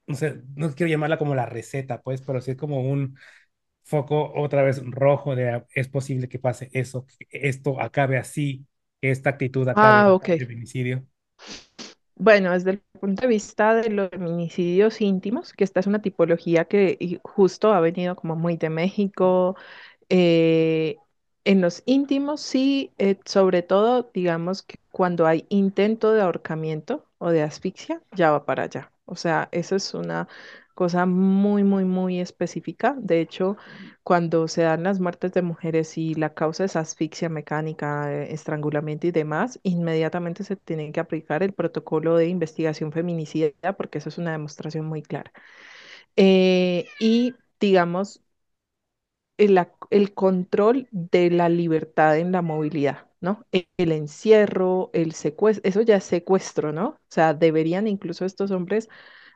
no 0.06 0.14
sé, 0.16 0.42
no 0.56 0.74
quiero 0.74 0.90
llamarla 0.90 1.18
como 1.18 1.34
la 1.34 1.46
receta, 1.46 2.02
pues, 2.02 2.22
pero 2.22 2.40
sí 2.40 2.52
es 2.52 2.56
como 2.56 2.80
un 2.82 3.16
foco 3.84 4.32
otra 4.36 4.62
vez 4.62 4.82
rojo 4.86 5.36
de 5.36 5.50
ah, 5.50 5.66
es 5.74 5.88
posible 5.88 6.28
que 6.28 6.38
pase 6.40 6.70
eso, 6.74 7.06
que 7.06 7.26
esto 7.32 7.80
acabe 7.80 8.18
así, 8.18 8.66
que 9.00 9.10
esta 9.12 9.30
actitud 9.30 9.68
acabe 9.68 10.04
Ah, 10.04 10.18
feminicidio. 10.38 11.06
Bueno, 12.16 12.52
desde 12.52 12.70
el 12.72 12.80
punto 13.00 13.22
de 13.22 13.28
vista 13.28 13.74
de 13.74 13.90
los 13.90 14.10
feminicidios 14.10 15.00
íntimos, 15.00 15.52
que 15.52 15.64
esta 15.64 15.80
es 15.80 15.86
una 15.86 16.02
tipología 16.02 16.66
que 16.66 17.20
justo 17.24 17.72
ha 17.72 17.80
venido 17.80 18.14
como 18.16 18.36
muy 18.36 18.56
de 18.56 18.70
México, 18.70 19.56
eh, 20.10 21.02
en 21.44 21.60
los 21.62 21.82
íntimos 21.86 22.40
sí, 22.42 22.92
eh, 22.98 23.18
sobre 23.26 23.62
todo 23.62 24.10
digamos 24.14 24.62
que 24.64 24.76
cuando 24.92 25.26
hay 25.26 25.46
intento 25.50 26.12
de 26.14 26.22
ahorcamiento 26.22 27.06
o 27.18 27.30
de 27.30 27.42
asfixia, 27.44 28.02
ya 28.12 28.32
va 28.32 28.46
para 28.46 28.64
allá. 28.64 28.91
O 29.04 29.16
sea, 29.16 29.48
eso 29.52 29.76
es 29.76 29.94
una 29.94 30.28
cosa 30.74 31.06
muy, 31.06 31.64
muy, 31.64 31.84
muy 31.84 32.20
específica. 32.20 32.94
De 32.98 33.20
hecho, 33.20 33.56
cuando 34.02 34.48
se 34.48 34.62
dan 34.62 34.82
las 34.84 35.00
muertes 35.00 35.32
de 35.32 35.42
mujeres 35.42 35.98
y 35.98 36.14
la 36.14 36.34
causa 36.34 36.64
es 36.64 36.76
asfixia 36.76 37.28
mecánica, 37.28 38.12
eh, 38.12 38.32
estrangulamiento 38.32 39.06
y 39.06 39.10
demás, 39.12 39.60
inmediatamente 39.62 40.44
se 40.44 40.56
tiene 40.56 40.92
que 40.92 41.00
aplicar 41.00 41.42
el 41.42 41.52
protocolo 41.52 42.16
de 42.16 42.28
investigación 42.28 42.92
feminicida 42.92 43.52
porque 43.76 43.98
eso 43.98 44.08
es 44.08 44.18
una 44.18 44.32
demostración 44.32 44.86
muy 44.86 45.02
clara. 45.02 45.32
Eh, 46.16 46.86
y 47.00 47.34
digamos, 47.60 48.22
el, 49.36 50.14
control 50.14 50.88
de 50.90 51.30
la 51.30 51.48
libertad 51.48 52.18
en 52.18 52.32
la 52.32 52.42
movilidad, 52.42 53.06
¿no? 53.22 53.46
E- 53.52 53.68
El, 53.78 53.92
encierro, 53.92 54.90
el 54.94 55.12
secuestro, 55.14 55.68
eso 55.68 55.82
ya 55.82 55.96
es 55.96 56.04
secuestro, 56.04 56.72
¿no? 56.72 56.88
O 56.90 56.98
sea, 57.08 57.34
deberían 57.34 57.88
incluso 57.88 58.26
estos 58.26 58.50
hombres 58.52 58.88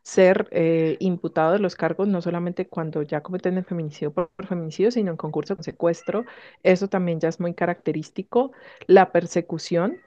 ser 0.05 0.49
eh, 0.53 0.97
imputados 1.01 1.55
de 1.55 1.59
los 1.61 1.77
cargos 1.77 2.09
no 2.09 2.23
solamente 2.23 2.69
cuando 2.69 3.03
ya 3.03 3.23
cometen 3.23 3.59
el 3.59 3.65
feminicidio 3.65 4.13
por, 4.15 4.31
por 4.37 4.47
feminicidio, 4.47 4.91
sino 4.93 5.11
en 5.13 5.17
concurso 5.17 5.57
con 5.57 5.65
secuestro. 5.65 6.25
Eso 6.63 6.89
también 6.89 7.21
ya 7.21 7.29
es 7.31 7.41
muy 7.41 7.55
característico. 7.55 8.53
La 8.87 9.13
persecución 9.13 9.99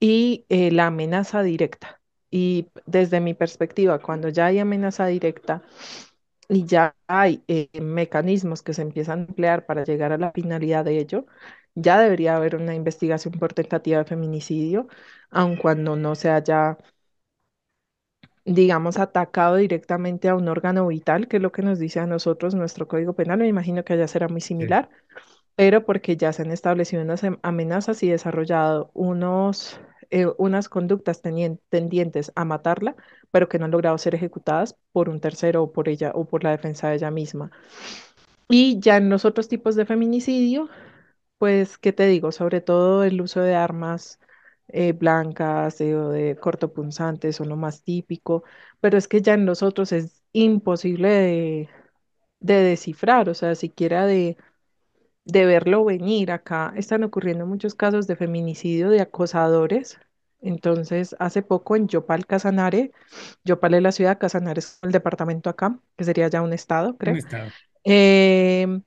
y 0.00 0.46
eh, 0.48 0.70
la 0.72 0.86
amenaza 0.88 1.42
directa. 1.42 2.00
Y 2.30 2.68
desde 2.86 3.20
mi 3.20 3.34
perspectiva, 3.34 4.00
cuando 4.00 4.28
ya 4.28 4.46
hay 4.46 4.58
amenaza 4.58 5.06
directa, 5.06 5.62
y 6.48 6.64
ya 6.66 6.96
hay 7.08 7.42
eh, 7.48 7.68
mecanismos 7.80 8.62
que 8.62 8.74
se 8.74 8.82
empiezan 8.82 9.20
a 9.20 9.22
emplear 9.24 9.66
para 9.66 9.84
llegar 9.84 10.12
a 10.12 10.18
la 10.18 10.32
finalidad 10.32 10.84
de 10.84 10.98
ello, 11.00 11.26
ya 11.76 12.00
debería 12.00 12.36
haber 12.36 12.56
una 12.56 12.74
investigación 12.76 13.34
por 13.34 13.54
tentativa 13.54 13.98
de 14.00 14.06
feminicidio, 14.06 14.88
aun 15.30 15.56
cuando 15.58 15.96
no 15.96 16.16
se 16.16 16.30
haya, 16.30 16.78
digamos, 18.44 18.98
atacado 18.98 19.56
directamente 19.56 20.28
a 20.28 20.36
un 20.36 20.48
órgano 20.48 20.86
vital, 20.88 21.28
que 21.28 21.36
es 21.38 21.42
lo 21.42 21.52
que 21.52 21.62
nos 21.62 21.78
dice 21.78 22.00
a 22.00 22.06
nosotros 22.06 22.54
nuestro 22.54 22.88
Código 22.88 23.14
Penal. 23.14 23.38
Me 23.38 23.48
imagino 23.48 23.84
que 23.84 23.94
allá 23.94 24.08
será 24.08 24.28
muy 24.28 24.40
Sí. 24.58 24.66
similar, 24.70 24.88
pero 25.56 25.84
porque 25.86 26.16
ya 26.16 26.32
se 26.34 26.42
han 26.42 26.52
establecido 26.52 27.02
unas 27.02 27.24
em- 27.24 27.38
amenazas 27.42 28.02
y 28.04 28.10
desarrollado 28.10 28.90
unos, 28.94 29.80
eh, 30.10 30.26
unas 30.38 30.68
conductas 30.70 31.22
tendientes 31.22 32.32
a 32.36 32.46
matarla, 32.46 32.96
pero 33.32 33.48
que 33.48 33.58
no 33.60 33.66
han 33.66 33.72
logrado 33.72 33.98
ser 33.98 34.14
ejecutadas 34.16 34.76
por 34.92 35.08
un 35.10 35.20
tercero 35.20 35.62
o 35.64 35.72
por 35.72 35.88
ella 35.88 36.12
o 36.14 36.26
por 36.26 36.44
la 36.44 36.52
defensa 36.52 36.88
de 36.90 36.96
ella 36.96 37.12
misma. 37.12 37.52
Y 38.48 38.78
ya 38.80 38.96
en 38.96 39.08
los 39.10 39.24
otros 39.24 39.48
tipos 39.48 39.74
de 39.76 39.86
feminicidio, 39.86 40.68
pues, 41.38 41.78
¿qué 41.78 41.92
te 41.92 42.06
digo? 42.06 42.32
Sobre 42.32 42.60
todo 42.60 43.04
el 43.04 43.20
uso 43.20 43.40
de 43.40 43.54
armas 43.54 44.18
eh, 44.68 44.92
blancas 44.92 45.80
eh, 45.80 45.94
o 45.96 46.10
de 46.10 46.36
cortopunzantes 46.36 47.36
son 47.36 47.48
lo 47.50 47.56
más 47.56 47.82
típico, 47.84 48.44
pero 48.80 48.98
es 48.98 49.08
que 49.08 49.22
ya 49.22 49.34
en 49.34 49.46
los 49.46 49.62
otros 49.62 49.92
es 49.92 50.22
imposible 50.32 51.08
de, 51.10 51.68
de 52.40 52.54
descifrar, 52.62 53.28
o 53.28 53.34
sea, 53.34 53.54
siquiera 53.56 54.06
de, 54.06 54.36
de 55.24 55.46
verlo 55.46 55.84
venir. 55.84 56.30
Acá 56.32 56.72
están 56.76 57.04
ocurriendo 57.04 57.46
muchos 57.46 57.74
casos 57.74 58.06
de 58.06 58.16
feminicidio 58.16 58.90
de 58.90 59.00
acosadores. 59.00 59.98
Entonces, 60.40 61.16
hace 61.18 61.42
poco 61.42 61.76
en 61.76 61.88
Yopal, 61.88 62.26
Casanare, 62.26 62.92
Yopal 63.44 63.74
es 63.74 63.82
la 63.82 63.92
ciudad, 63.92 64.18
Casanare 64.18 64.60
es 64.60 64.78
el 64.82 64.92
departamento 64.92 65.50
acá, 65.50 65.78
que 65.96 66.04
sería 66.04 66.28
ya 66.28 66.42
un 66.42 66.52
estado, 66.52 66.96
Un 67.06 67.16
creo. 67.16 67.16
estado. 67.16 67.54
Em, 67.84 68.82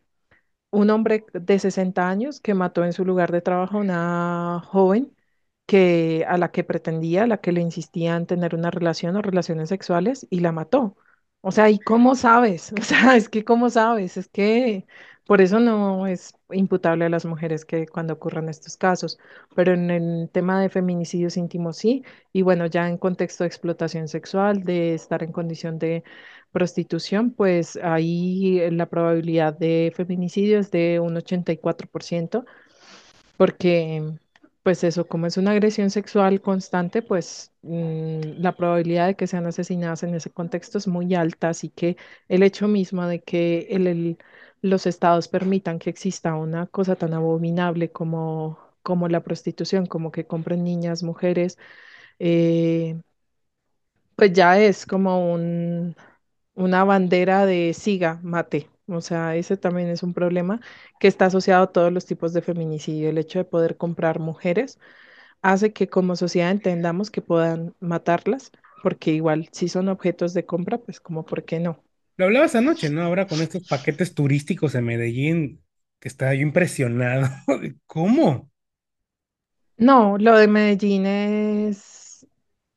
un 0.72 0.90
hombre 0.90 1.26
de 1.34 1.60
60 1.60 2.10
años 2.10 2.40
que 2.42 2.54
mató 2.54 2.84
en 2.86 2.94
su 2.94 3.06
lugar 3.06 3.32
de 3.32 3.42
trabajo 3.42 3.78
a 3.78 3.82
una 3.82 4.62
joven 4.66 5.16
que 5.66 6.26
a 6.28 6.38
la 6.38 6.52
que 6.52 6.64
pretendía, 6.64 7.24
a 7.24 7.28
la 7.28 7.40
que 7.42 7.52
le 7.52 7.62
insistía 7.62 8.16
en 8.16 8.26
tener 8.28 8.56
una 8.56 8.72
relación 8.72 9.16
o 9.16 9.22
relaciones 9.22 9.70
sexuales 9.70 10.28
y 10.30 10.40
la 10.42 10.52
mató. 10.52 10.96
O 11.42 11.52
sea, 11.52 11.70
¿y 11.70 11.80
cómo 11.80 12.16
sabes? 12.16 12.74
O 12.80 12.84
sea, 12.84 13.16
es 13.16 13.30
que 13.30 13.44
¿cómo 13.46 13.70
sabes? 13.70 14.18
Es 14.18 14.28
que 14.28 14.86
por 15.26 15.42
eso 15.42 15.60
no 15.60 16.08
es 16.08 16.34
imputable 16.52 17.06
a 17.06 17.10
las 17.10 17.26
mujeres 17.26 17.64
que 17.66 17.88
cuando 17.88 18.14
ocurran 18.14 18.50
estos 18.50 18.78
casos, 18.78 19.20
pero 19.56 19.74
en 19.74 19.90
el 19.92 20.30
tema 20.32 20.60
de 20.62 20.70
feminicidios 20.70 21.38
íntimos 21.38 21.78
sí, 21.78 22.04
y 22.34 22.42
bueno, 22.42 22.66
ya 22.66 22.90
en 22.90 22.98
contexto 22.98 23.44
de 23.44 23.48
explotación 23.48 24.08
sexual, 24.08 24.64
de 24.64 24.96
estar 24.96 25.22
en 25.24 25.32
condición 25.32 25.78
de 25.80 26.04
prostitución, 26.52 27.32
pues 27.32 27.78
ahí 27.84 28.60
eh, 28.60 28.72
la 28.72 28.88
probabilidad 28.90 29.54
de 29.58 29.94
feminicidio 29.96 30.60
es 30.60 30.72
de 30.72 31.00
un 31.00 31.16
84%, 31.16 32.44
porque 33.38 34.20
pues 34.64 34.84
eso, 34.84 35.08
como 35.08 35.28
es 35.28 35.38
una 35.38 35.52
agresión 35.52 35.90
sexual 35.90 36.42
constante, 36.42 37.02
pues 37.02 37.54
mm, 37.62 38.20
la 38.42 38.56
probabilidad 38.56 39.08
de 39.08 39.16
que 39.16 39.28
sean 39.28 39.46
asesinadas 39.48 40.04
en 40.04 40.16
ese 40.16 40.32
contexto 40.32 40.78
es 40.78 40.88
muy 40.88 41.14
alta, 41.16 41.50
así 41.50 41.70
que 41.70 41.98
el 42.28 42.44
hecho 42.44 42.68
mismo 42.68 43.06
de 43.08 43.22
que 43.24 43.68
los 44.62 44.86
estados 44.88 45.28
permitan 45.28 45.80
que 45.80 45.90
exista 45.90 46.36
una 46.36 46.68
cosa 46.68 46.96
tan 46.96 47.14
abominable 47.14 47.92
como, 47.92 48.60
como 48.84 49.08
la 49.08 49.24
prostitución, 49.24 49.86
como 49.86 50.12
que 50.12 50.28
compren 50.28 50.64
niñas, 50.64 51.04
mujeres, 51.04 51.58
eh, 52.20 53.00
pues 54.16 54.34
ya 54.34 54.60
es 54.60 54.86
como 54.86 55.32
un, 55.34 55.96
una 56.56 56.84
bandera 56.84 57.46
de 57.46 57.74
siga, 57.74 58.20
mate. 58.24 58.70
O 58.90 59.02
sea, 59.02 59.36
ese 59.36 59.58
también 59.58 59.90
es 59.90 60.04
un 60.04 60.14
problema 60.14 60.62
que 61.00 61.08
está 61.08 61.26
asociado 61.28 61.64
a 61.64 61.72
todos 61.72 61.92
los 61.94 62.06
tipos 62.06 62.34
de 62.34 62.42
feminicidio. 62.42 63.10
El 63.10 63.18
hecho 63.18 63.40
de 63.40 63.46
poder 63.46 63.78
comprar 63.78 64.20
mujeres 64.20 64.80
hace 65.42 65.74
que 65.74 65.88
como 65.90 66.16
sociedad 66.16 66.52
entendamos 66.52 67.12
que 67.12 67.22
puedan 67.22 67.76
matarlas, 67.80 68.52
porque 68.84 69.12
igual 69.12 69.50
si 69.52 69.70
son 69.70 69.90
objetos 69.90 70.34
de 70.34 70.46
compra, 70.46 70.78
pues 70.80 71.00
como 71.00 71.26
por 71.26 71.46
qué 71.46 71.60
no. 71.60 71.84
Lo 72.18 72.26
hablabas 72.26 72.56
anoche, 72.56 72.90
¿no? 72.90 73.02
Ahora 73.02 73.28
con 73.28 73.42
estos 73.42 73.68
paquetes 73.68 74.14
turísticos 74.14 74.76
en 74.76 74.86
Medellín, 74.86 75.64
que 76.00 76.08
estaba 76.10 76.34
yo 76.36 76.42
impresionado. 76.42 77.28
¿Cómo? 77.88 78.52
No, 79.78 80.18
lo 80.18 80.38
de 80.38 80.48
Medellín 80.48 81.06
es, 81.06 81.78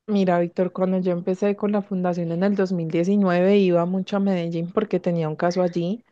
mira, 0.07 0.39
Víctor, 0.39 0.71
cuando 0.71 0.99
yo 0.99 1.11
empecé 1.11 1.55
con 1.57 1.71
la 1.73 1.81
fundación 1.81 2.31
en 2.31 2.43
el 2.43 2.55
2019 2.55 3.57
iba 3.57 3.85
mucho 3.85 4.15
a 4.17 4.19
Medellín 4.21 4.71
porque 4.71 4.99
tenía 5.01 5.27
un 5.29 5.35
caso 5.35 5.61
allí 5.61 6.05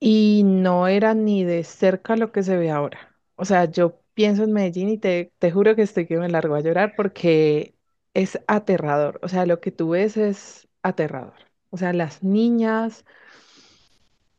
y 0.00 0.42
no 0.44 0.88
era 0.88 1.14
ni 1.14 1.44
de 1.44 1.64
cerca 1.64 2.16
lo 2.16 2.32
que 2.32 2.42
se 2.42 2.56
ve 2.56 2.70
ahora. 2.70 3.16
O 3.36 3.44
sea, 3.44 3.64
yo 3.66 4.00
pienso 4.14 4.44
en 4.44 4.52
Medellín 4.52 4.88
y 4.90 4.98
te, 4.98 5.32
te 5.38 5.50
juro 5.52 5.74
que 5.76 5.82
estoy 5.82 6.06
que 6.06 6.18
me 6.18 6.28
largo 6.28 6.54
a 6.54 6.60
llorar 6.60 6.94
porque 6.96 7.74
es 8.14 8.40
aterrador. 8.46 9.20
O 9.22 9.28
sea, 9.28 9.46
lo 9.46 9.60
que 9.60 9.72
tú 9.72 9.90
ves 9.90 10.16
es 10.16 10.68
aterrador. 10.82 11.34
O 11.70 11.76
sea, 11.78 11.92
las 11.92 12.22
niñas 12.22 13.04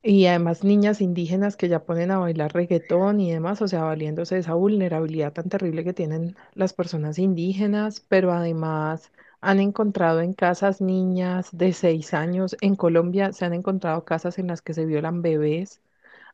y 0.09 0.25
además 0.27 0.63
niñas 0.63 1.01
indígenas 1.01 1.57
que 1.57 1.67
ya 1.69 1.83
ponen 1.85 2.11
a 2.11 2.19
bailar 2.19 2.53
reggaetón 2.53 3.19
y 3.19 3.31
demás, 3.31 3.61
o 3.61 3.67
sea, 3.67 3.83
valiéndose 3.83 4.35
de 4.35 4.41
esa 4.41 4.53
vulnerabilidad 4.53 5.33
tan 5.33 5.49
terrible 5.49 5.83
que 5.83 5.93
tienen 5.93 6.35
las 6.53 6.73
personas 6.73 7.19
indígenas, 7.19 7.99
pero 8.07 8.31
además 8.33 9.11
han 9.41 9.59
encontrado 9.59 10.21
en 10.21 10.33
casas 10.33 10.81
niñas 10.81 11.49
de 11.51 11.73
seis 11.73 12.13
años. 12.13 12.55
En 12.61 12.75
Colombia 12.75 13.33
se 13.33 13.45
han 13.45 13.53
encontrado 13.53 14.05
casas 14.05 14.39
en 14.39 14.47
las 14.47 14.61
que 14.61 14.73
se 14.73 14.85
violan 14.85 15.21
bebés 15.21 15.81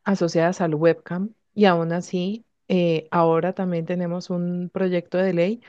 asociadas 0.06 0.62
al 0.62 0.76
webcam 0.76 1.34
y 1.56 1.66
aún 1.66 1.94
así 1.94 2.46
eh, 2.70 3.08
ahora 3.12 3.54
también 3.54 3.86
tenemos 3.86 4.30
un 4.32 4.70
proyecto 4.74 5.18
de 5.20 5.34
ley 5.34 5.62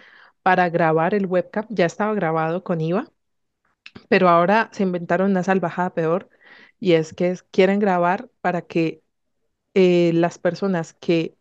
para 0.43 0.69
grabar 0.71 1.15
el 1.15 1.27
webcam. 1.27 1.67
Ya 1.71 1.87
estaba 1.87 2.15
grabado 2.15 2.65
con 2.65 2.81
IVA, 2.81 3.11
pero 4.09 4.29
ahora 4.29 4.71
se 4.73 4.83
inventaron 4.83 5.31
una 5.31 5.43
salvajada 5.43 5.91
peor 5.95 6.29
y 6.85 6.95
es 6.95 7.15
que 7.15 7.37
quieren 7.51 7.79
grabar 7.81 8.31
para 8.43 8.63
que 8.63 9.03
eh, 9.75 10.13
las 10.15 10.39
personas 10.39 10.95
que 10.95 11.37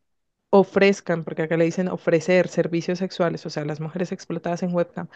ofrezcan, 0.52 1.24
porque 1.24 1.44
acá 1.44 1.58
le 1.58 1.66
dicen 1.66 1.88
ofrecer 1.90 2.48
servicios 2.50 3.00
sexuales, 3.00 3.46
o 3.46 3.50
sea, 3.52 3.66
las 3.66 3.80
mujeres 3.82 4.12
explotadas 4.12 4.64
en 4.64 4.74
webcam, 4.76 5.10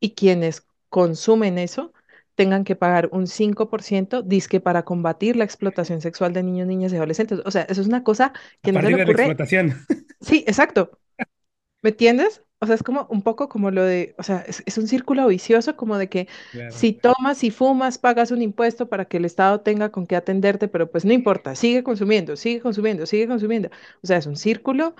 y 0.00 0.14
quienes 0.14 0.66
consumen 0.90 1.58
eso 1.58 1.92
tengan 2.36 2.64
que 2.64 2.76
pagar 2.76 3.08
un 3.12 3.26
5% 3.28 4.22
disque 4.22 4.60
para 4.60 4.84
combatir 4.84 5.36
la 5.36 5.44
explotación 5.44 6.00
sexual 6.02 6.32
de 6.34 6.42
niños, 6.44 6.68
niñas 6.68 6.92
y 6.92 6.96
adolescentes. 6.96 7.40
O 7.46 7.50
sea, 7.52 7.62
eso 7.64 7.80
es 7.82 7.88
una 7.88 8.04
cosa 8.04 8.32
A 8.64 8.68
que 8.68 8.72
no 8.72 8.82
se 8.82 8.90
le 8.90 8.96
partir 8.96 8.96
de 8.96 9.04
la 9.06 9.12
ocurre. 9.12 9.12
explotación. 9.12 9.86
Sí, 10.20 10.44
exacto. 10.48 10.98
¿Me 11.82 11.90
entiendes? 11.92 12.43
O 12.60 12.66
sea, 12.66 12.74
es 12.76 12.82
como 12.82 13.06
un 13.10 13.22
poco 13.22 13.48
como 13.48 13.70
lo 13.70 13.82
de, 13.84 14.14
o 14.18 14.22
sea, 14.22 14.38
es, 14.46 14.62
es 14.66 14.78
un 14.78 14.86
círculo 14.88 15.26
vicioso 15.28 15.76
como 15.76 15.98
de 15.98 16.08
que 16.08 16.28
Claro. 16.50 16.74
si 16.78 16.92
tomas 16.94 17.44
y 17.44 17.50
fumas, 17.50 17.98
pagas 17.98 18.30
un 18.30 18.40
impuesto 18.42 18.88
para 18.88 19.04
que 19.06 19.18
el 19.18 19.24
Estado 19.26 19.60
tenga 19.60 19.90
con 19.90 20.06
qué 20.06 20.16
atenderte, 20.16 20.68
pero 20.68 20.90
pues 20.90 21.04
no 21.04 21.12
importa, 21.12 21.54
sigue 21.56 21.82
consumiendo, 21.84 22.36
sigue 22.36 22.60
consumiendo, 22.62 23.04
sigue 23.06 23.26
consumiendo. 23.28 23.68
O 24.02 24.06
sea, 24.06 24.16
es 24.18 24.26
un 24.26 24.36
círculo 24.36 24.94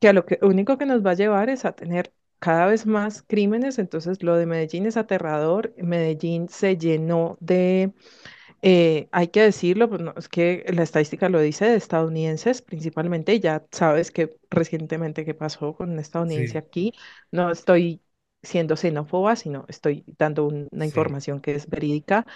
que 0.00 0.08
a 0.08 0.12
lo 0.12 0.26
que 0.26 0.38
único 0.42 0.78
que 0.78 0.86
nos 0.86 1.04
va 1.04 1.12
a 1.12 1.14
llevar 1.14 1.50
es 1.50 1.64
a 1.64 1.72
tener 1.72 2.12
cada 2.38 2.66
vez 2.66 2.86
más 2.86 3.22
crímenes. 3.22 3.78
Entonces, 3.78 4.22
lo 4.22 4.36
de 4.36 4.46
Medellín 4.46 4.86
es 4.86 4.96
aterrador. 4.96 5.74
Medellín 5.78 6.48
se 6.48 6.76
llenó 6.76 7.36
de 7.40 7.92
eh, 8.64 9.08
hay 9.12 9.28
que 9.28 9.42
decirlo, 9.42 9.88
pues 9.90 10.00
no, 10.02 10.14
es 10.16 10.28
que 10.28 10.64
la 10.74 10.82
estadística 10.84 11.28
lo 11.28 11.40
dice 11.40 11.66
de 11.66 11.76
estadounidenses 11.76 12.62
principalmente, 12.62 13.34
y 13.34 13.40
ya 13.40 13.64
sabes 13.72 14.10
que 14.10 14.36
recientemente 14.50 15.24
qué 15.26 15.34
pasó 15.34 15.74
con 15.76 15.90
un 15.92 15.98
estadounidense 16.00 16.56
Sí. 16.56 16.58
aquí, 16.58 16.94
no 17.32 17.50
estoy 17.50 18.02
siendo 18.42 18.76
xenófoba, 18.76 19.36
sino 19.36 19.66
estoy 19.68 20.04
dando 20.18 20.46
un- 20.46 20.68
una 20.72 20.84
Sí, 20.84 20.86
información 20.86 21.40
que 21.42 21.54
es 21.54 21.68
verídica. 21.68 22.26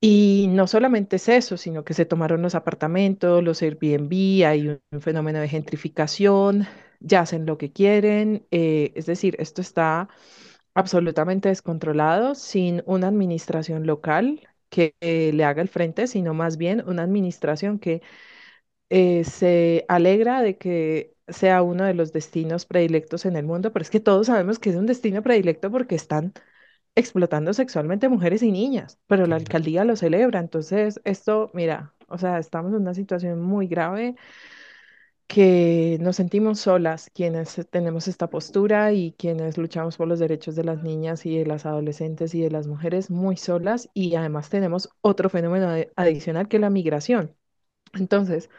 Y 0.00 0.46
no 0.50 0.66
solamente 0.68 1.16
es 1.16 1.28
eso, 1.28 1.56
sino 1.56 1.84
que 1.84 1.92
se 1.94 2.04
tomaron 2.06 2.40
los 2.42 2.54
apartamentos, 2.54 3.42
los 3.42 3.62
Airbnb, 3.62 4.12
hay 4.46 4.68
un, 4.68 4.80
un 4.92 5.00
fenómeno 5.00 5.40
de 5.40 5.48
gentrificación, 5.48 6.66
ya 7.00 7.20
hacen 7.22 7.46
lo 7.46 7.58
que 7.58 7.72
quieren, 7.72 8.46
eh, 8.52 8.92
es 8.94 9.06
decir, 9.06 9.34
esto 9.40 9.60
está 9.60 10.08
absolutamente 10.74 11.48
descontrolado, 11.50 12.34
sin 12.36 12.82
una 12.86 13.08
administración 13.08 13.86
local 13.86 14.47
que 14.70 14.94
eh, 15.00 15.32
le 15.34 15.44
haga 15.44 15.62
el 15.62 15.68
frente, 15.68 16.06
sino 16.06 16.34
más 16.34 16.56
bien 16.58 16.82
una 16.86 17.02
administración 17.04 17.78
que 17.78 18.02
eh, 18.90 19.24
se 19.24 19.84
alegra 19.88 20.42
de 20.42 20.56
que 20.58 21.14
sea 21.28 21.62
uno 21.62 21.84
de 21.84 21.94
los 21.94 22.12
destinos 22.12 22.66
predilectos 22.66 23.26
en 23.26 23.36
el 23.36 23.44
mundo, 23.46 23.72
pero 23.72 23.82
es 23.82 23.90
que 23.90 24.00
todos 24.00 24.26
sabemos 24.28 24.58
que 24.58 24.70
es 24.70 24.76
un 24.76 24.86
destino 24.86 25.22
predilecto 25.22 25.70
porque 25.70 25.94
están 25.94 26.32
explotando 26.96 27.54
sexualmente 27.54 28.08
mujeres 28.08 28.42
y 28.42 28.52
niñas, 28.52 28.98
pero 29.08 29.26
la 29.26 29.36
alcaldía 29.36 29.84
lo 29.84 29.96
celebra. 29.96 30.40
Entonces, 30.40 31.00
esto, 31.04 31.50
mira, 31.54 31.94
o 32.08 32.18
sea, 32.18 32.38
estamos 32.38 32.72
en 32.74 32.82
una 32.82 32.94
situación 32.94 33.40
muy 33.42 33.68
grave 33.68 34.16
que 35.28 35.98
nos 36.00 36.16
sentimos 36.16 36.60
solas 36.60 37.10
quienes 37.14 37.66
tenemos 37.70 38.08
esta 38.08 38.30
postura 38.30 38.92
y 38.92 39.12
quienes 39.14 39.58
luchamos 39.58 39.96
por 39.98 40.08
los 40.08 40.18
derechos 40.20 40.56
de 40.56 40.64
las 40.64 40.82
niñas 40.82 41.26
y 41.26 41.38
de 41.38 41.46
las 41.46 41.66
adolescentes 41.66 42.34
y 42.34 42.42
de 42.42 42.50
las 42.50 42.66
mujeres 42.68 43.10
muy 43.10 43.36
solas 43.36 43.90
y 43.94 44.16
además 44.16 44.50
tenemos 44.50 44.90
otro 45.02 45.30
fenómeno 45.30 45.68
adicional 45.96 46.48
que 46.48 46.56
es 46.58 46.62
la 46.62 46.70
migración. 46.70 47.36
Entonces, 47.94 48.50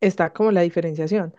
está 0.00 0.32
como 0.32 0.52
la 0.52 0.62
diferenciación. 0.62 1.34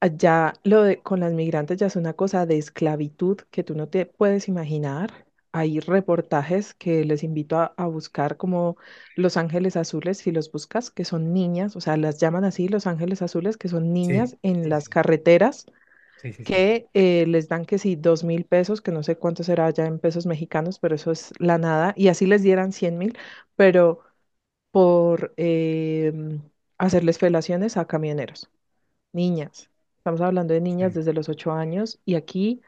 Allá 0.00 0.54
lo 0.64 0.82
de 0.84 1.02
con 1.02 1.20
las 1.20 1.32
migrantes 1.34 1.78
ya 1.78 1.86
es 1.88 1.96
una 1.96 2.14
cosa 2.14 2.46
de 2.46 2.58
esclavitud 2.58 3.38
que 3.50 3.64
tú 3.64 3.74
no 3.76 3.88
te 3.88 4.06
puedes 4.06 4.48
imaginar. 4.48 5.23
Hay 5.56 5.80
reportajes 5.80 6.74
que 6.74 7.04
les 7.04 7.22
invito 7.24 7.58
a, 7.58 7.74
a 7.76 7.86
buscar 7.86 8.36
como 8.36 8.76
Los 9.14 9.36
Ángeles 9.36 9.76
Azules, 9.76 10.18
si 10.18 10.32
los 10.32 10.50
buscas, 10.52 10.90
que 10.90 11.04
son 11.04 11.32
niñas, 11.32 11.76
o 11.76 11.80
sea, 11.80 11.96
las 11.96 12.18
llaman 12.20 12.44
así 12.44 12.68
Los 12.68 12.86
Ángeles 12.88 13.22
Azules, 13.22 13.56
que 13.56 13.68
son 13.68 13.92
Sí, 14.00 14.14
niñas 14.14 14.36
en 14.42 14.68
sí, 14.68 14.70
las 14.70 14.88
sí, 14.88 14.90
carreteras 14.90 15.66
sí, 16.16 16.32
sí, 16.32 16.44
sí. 16.46 16.64
que 16.64 16.88
eh, 16.94 17.26
les 17.26 17.48
dan 17.48 17.64
que 17.66 17.78
sí, 17.78 17.96
dos 17.96 18.24
mil 18.24 18.44
pesos, 18.46 18.80
que 18.82 18.92
no 18.92 19.02
sé 19.02 19.16
cuánto 19.16 19.44
será 19.44 19.70
ya 19.70 19.86
en 19.86 19.98
pesos 19.98 20.26
mexicanos, 20.26 20.78
pero 20.78 20.94
eso 20.94 21.10
es 21.12 21.32
la 21.38 21.58
nada, 21.58 21.94
y 21.96 22.08
así 22.08 22.26
les 22.26 22.42
dieran 22.42 22.72
cien 22.72 22.98
mil, 22.98 23.16
pero 23.56 24.00
por 24.72 25.34
em, 25.36 26.42
hacerles 26.78 27.18
felaciones 27.18 27.76
a 27.76 27.86
camioneros 27.86 28.50
niñas. 29.12 29.70
Estamos 29.98 30.20
hablando 30.20 30.54
de 30.54 30.60
niñas 30.60 30.92
sí. 30.92 30.94
desde 30.94 31.12
los 31.14 31.28
ocho 31.28 31.52
años 31.52 32.00
y 32.04 32.14
aquí 32.16 32.62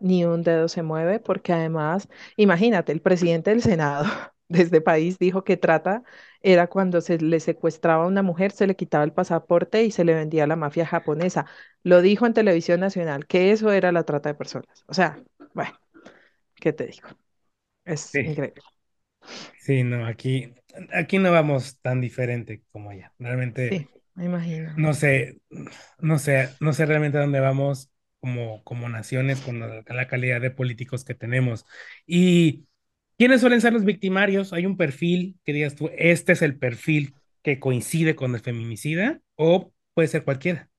ni 0.00 0.24
un 0.24 0.42
dedo 0.42 0.68
se 0.68 0.82
mueve 0.82 1.20
porque 1.20 1.52
además, 1.52 2.08
imagínate, 2.36 2.92
el 2.92 3.00
presidente 3.02 3.50
del 3.50 3.62
Senado 3.62 4.04
de 4.48 4.62
este 4.62 4.80
país 4.80 5.18
dijo 5.18 5.44
que 5.44 5.56
trata 5.56 6.02
era 6.42 6.66
cuando 6.68 7.00
se 7.00 7.18
le 7.18 7.40
secuestraba 7.40 8.04
a 8.04 8.06
una 8.08 8.22
mujer, 8.22 8.52
se 8.52 8.66
le 8.66 8.76
quitaba 8.76 9.04
el 9.04 9.12
pasaporte 9.12 9.84
y 9.84 9.90
se 9.90 10.04
le 10.04 10.14
vendía 10.14 10.44
a 10.44 10.46
la 10.46 10.56
mafia 10.56 10.86
japonesa. 10.86 11.46
Lo 11.82 12.02
dijo 12.02 12.26
en 12.26 12.34
televisión 12.34 12.80
nacional, 12.80 13.26
que 13.26 13.52
eso 13.52 13.70
era 13.72 13.92
la 13.92 14.04
trata 14.04 14.28
de 14.30 14.34
personas. 14.34 14.84
O 14.88 14.94
sea, 14.94 15.22
bueno, 15.54 15.72
¿qué 16.56 16.72
te 16.72 16.86
digo? 16.88 17.08
Es 17.84 18.18
Sí, 18.18 18.22
increíble. 18.22 18.62
sí, 19.56 19.84
no, 19.84 20.06
aquí, 20.06 20.54
aquí 20.92 21.18
no 21.18 21.32
vamos 21.32 21.78
tan 21.80 22.00
diferente 22.00 22.62
como 22.72 22.90
allá. 22.90 23.12
Realmente 23.18 23.80
Sí, 23.80 23.88
me 24.14 24.24
imagino. 24.26 24.72
no 24.76 24.94
sé, 24.94 25.40
no 26.00 26.20
sé, 26.20 26.56
no 26.60 26.74
sé 26.74 26.86
realmente 26.86 27.18
a 27.18 27.22
dónde 27.22 27.40
vamos 27.40 27.91
como, 28.22 28.62
como 28.64 28.88
naciones 28.88 29.40
con 29.40 29.60
la, 29.60 29.82
la 29.86 30.08
calidad 30.08 30.40
de 30.40 30.52
políticos 30.52 31.04
que 31.04 31.14
tenemos. 31.14 31.66
¿Y 32.06 32.66
quiénes 33.18 33.40
suelen 33.40 33.60
ser 33.60 33.72
los 33.72 33.84
victimarios? 33.84 34.52
¿Hay 34.52 34.64
un 34.66 34.76
perfil 34.76 35.38
que 35.44 35.52
digas 35.52 35.74
tú, 35.74 35.90
este 35.98 36.32
es 36.32 36.42
el 36.42 36.56
perfil 36.58 37.14
que 37.42 37.58
coincide 37.60 38.14
con 38.14 38.34
el 38.34 38.40
feminicida? 38.40 39.20
¿O 39.36 39.72
puede 39.94 40.08
ser 40.08 40.24
cualquiera? 40.24 40.70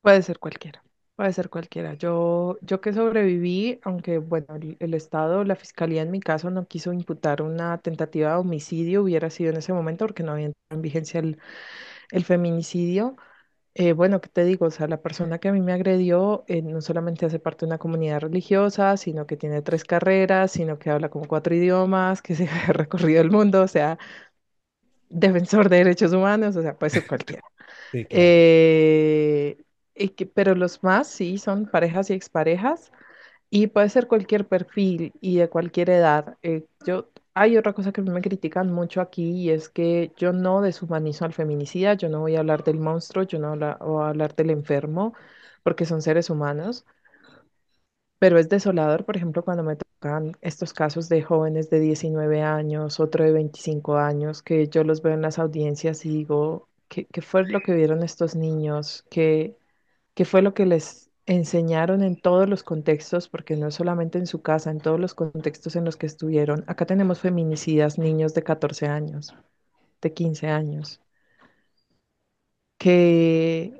Puede 0.00 0.22
ser 0.22 0.38
cualquiera, 0.40 0.82
puede 1.16 1.32
ser 1.32 1.50
cualquiera. 1.50 1.94
Yo, 1.94 2.58
yo 2.62 2.80
que 2.80 2.92
sobreviví, 2.92 3.78
aunque 3.82 4.18
bueno, 4.18 4.46
el, 4.80 4.94
Estado, 4.94 5.44
la 5.44 5.56
Fiscalía 5.56 6.02
en 6.02 6.10
mi 6.10 6.20
caso 6.20 6.50
no 6.50 6.66
quiso 6.66 6.92
imputar 6.92 7.42
una 7.42 7.78
tentativa 7.78 8.30
de 8.30 8.36
homicidio, 8.36 9.02
hubiera 9.02 9.30
sido 9.30 9.50
en 9.50 9.58
ese 9.58 9.72
momento 9.72 10.06
porque 10.06 10.22
no 10.24 10.32
había 10.32 10.52
en 10.70 10.82
vigencia 10.82 11.20
el, 11.20 11.38
el 12.10 12.24
feminicidio. 12.24 13.16
Eh, 13.80 13.92
bueno, 13.92 14.20
¿qué 14.20 14.28
te 14.28 14.44
digo? 14.44 14.66
O 14.66 14.70
sea, 14.72 14.88
la 14.88 15.00
persona 15.00 15.38
que 15.38 15.46
a 15.48 15.52
mí 15.52 15.60
me 15.60 15.72
agredió 15.72 16.44
eh, 16.48 16.62
no 16.62 16.80
solamente 16.80 17.26
hace 17.26 17.38
parte 17.38 17.60
de 17.64 17.68
una 17.70 17.78
comunidad 17.78 18.18
religiosa, 18.20 18.96
sino 18.96 19.24
que 19.26 19.36
tiene 19.36 19.62
tres 19.62 19.84
carreras, 19.84 20.50
sino 20.50 20.78
que 20.80 20.90
habla 20.90 21.10
como 21.10 21.28
cuatro 21.28 21.54
idiomas, 21.54 22.20
que 22.20 22.34
se 22.34 22.48
ha 22.48 22.72
recorrido 22.72 23.20
el 23.22 23.30
mundo, 23.30 23.62
o 23.62 23.68
sea, 23.68 23.96
defensor 25.08 25.68
de 25.68 25.78
derechos 25.78 26.12
humanos, 26.12 26.56
o 26.56 26.62
sea, 26.62 26.76
puede 26.78 26.90
ser 26.90 27.06
cualquiera. 27.06 27.42
Sí, 27.92 28.06
claro. 28.06 28.34
Eh, 28.34 29.58
y 29.96 30.10
que- 30.10 30.26
pero 30.26 30.54
los 30.54 30.82
más 30.84 31.08
sí 31.08 31.38
son 31.38 31.66
parejas 31.70 32.10
y 32.10 32.14
exparejas 32.14 32.92
y 33.50 33.68
puede 33.68 33.88
ser 33.90 34.08
cualquier 34.08 34.48
perfil 34.48 35.12
y 35.22 35.38
de 35.38 35.48
cualquier 35.50 35.90
edad. 35.90 36.38
Eh, 36.42 36.66
yo, 36.86 37.10
hay 37.40 37.56
otra 37.56 37.72
cosa 37.72 37.92
que 37.92 38.02
me 38.02 38.20
critican 38.22 38.72
mucho 38.72 39.00
aquí 39.00 39.30
y 39.30 39.50
es 39.50 39.68
que 39.68 40.12
yo 40.16 40.32
no 40.32 40.60
deshumanizo 40.62 41.24
al 41.24 41.32
feminicida, 41.34 41.94
yo 41.94 42.08
no 42.08 42.20
voy 42.20 42.36
a 42.36 42.40
hablar 42.40 42.64
del 42.64 42.78
monstruo, 42.80 43.24
yo 43.24 43.38
no 43.38 43.56
voy 43.80 44.02
a 44.04 44.08
hablar 44.08 44.34
del 44.36 44.50
enfermo, 44.50 45.14
porque 45.62 45.84
son 45.86 46.02
seres 46.02 46.30
humanos. 46.30 46.84
Pero 48.18 48.38
es 48.38 48.48
desolador, 48.48 49.04
por 49.04 49.16
ejemplo, 49.16 49.44
cuando 49.44 49.62
me 49.62 49.76
tocan 49.76 50.36
estos 50.40 50.72
casos 50.72 51.08
de 51.08 51.22
jóvenes 51.22 51.70
de 51.70 51.78
19 51.80 52.42
años, 52.42 52.98
otro 53.00 53.24
de 53.24 53.32
25 53.32 53.96
años, 53.96 54.42
que 54.42 54.68
yo 54.68 54.82
los 54.84 55.02
veo 55.02 55.14
en 55.14 55.22
las 55.22 55.38
audiencias 55.38 56.04
y 56.04 56.08
digo, 56.10 56.68
¿qué, 56.88 57.06
qué 57.06 57.22
fue 57.22 57.46
lo 57.46 57.60
que 57.60 57.74
vieron 57.74 58.02
estos 58.02 58.34
niños? 58.34 59.04
¿Qué, 59.10 59.56
qué 60.14 60.24
fue 60.24 60.42
lo 60.42 60.54
que 60.54 60.66
les 60.66 61.07
enseñaron 61.28 62.02
en 62.02 62.16
todos 62.20 62.48
los 62.48 62.62
contextos? 62.64 63.28
Porque 63.28 63.56
no 63.56 63.70
solamente 63.70 64.18
en 64.18 64.26
su 64.26 64.42
casa, 64.42 64.70
en 64.72 64.80
todos 64.80 65.00
los 65.00 65.14
contextos 65.14 65.76
en 65.76 65.84
los 65.84 65.96
que 65.96 66.06
estuvieron. 66.06 66.64
Acá 66.68 66.86
tenemos 66.86 67.20
feminicidas, 67.20 67.98
niños 67.98 68.34
de 68.34 68.42
14 68.44 68.86
años, 68.88 69.34
de 70.02 70.14
15 70.14 70.48
años, 70.48 71.00
que 72.78 73.72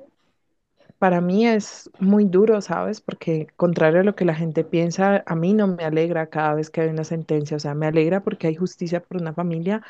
Para 0.99 1.21
mí 1.21 1.47
es 1.47 1.89
muy 1.99 2.25
duro, 2.25 2.61
¿sabes? 2.61 3.01
Porque 3.01 3.47
contrario 3.55 4.01
a 4.01 4.03
lo 4.03 4.15
que 4.15 4.25
la 4.25 4.35
gente 4.35 4.63
piensa, 4.65 5.23
a 5.25 5.35
mí 5.35 5.53
no 5.53 5.67
me 5.67 5.83
alegra 5.85 6.29
cada 6.29 6.55
vez 6.55 6.69
que 6.69 6.81
hay 6.81 6.89
una 6.89 7.03
sentencia. 7.05 7.57
O 7.57 7.59
sea, 7.59 7.73
me 7.75 7.87
alegra 7.87 8.23
porque 8.23 8.47
hay 8.47 8.55
justicia 8.55 9.01
por 9.01 9.21
una 9.21 9.33
familia, 9.33 9.81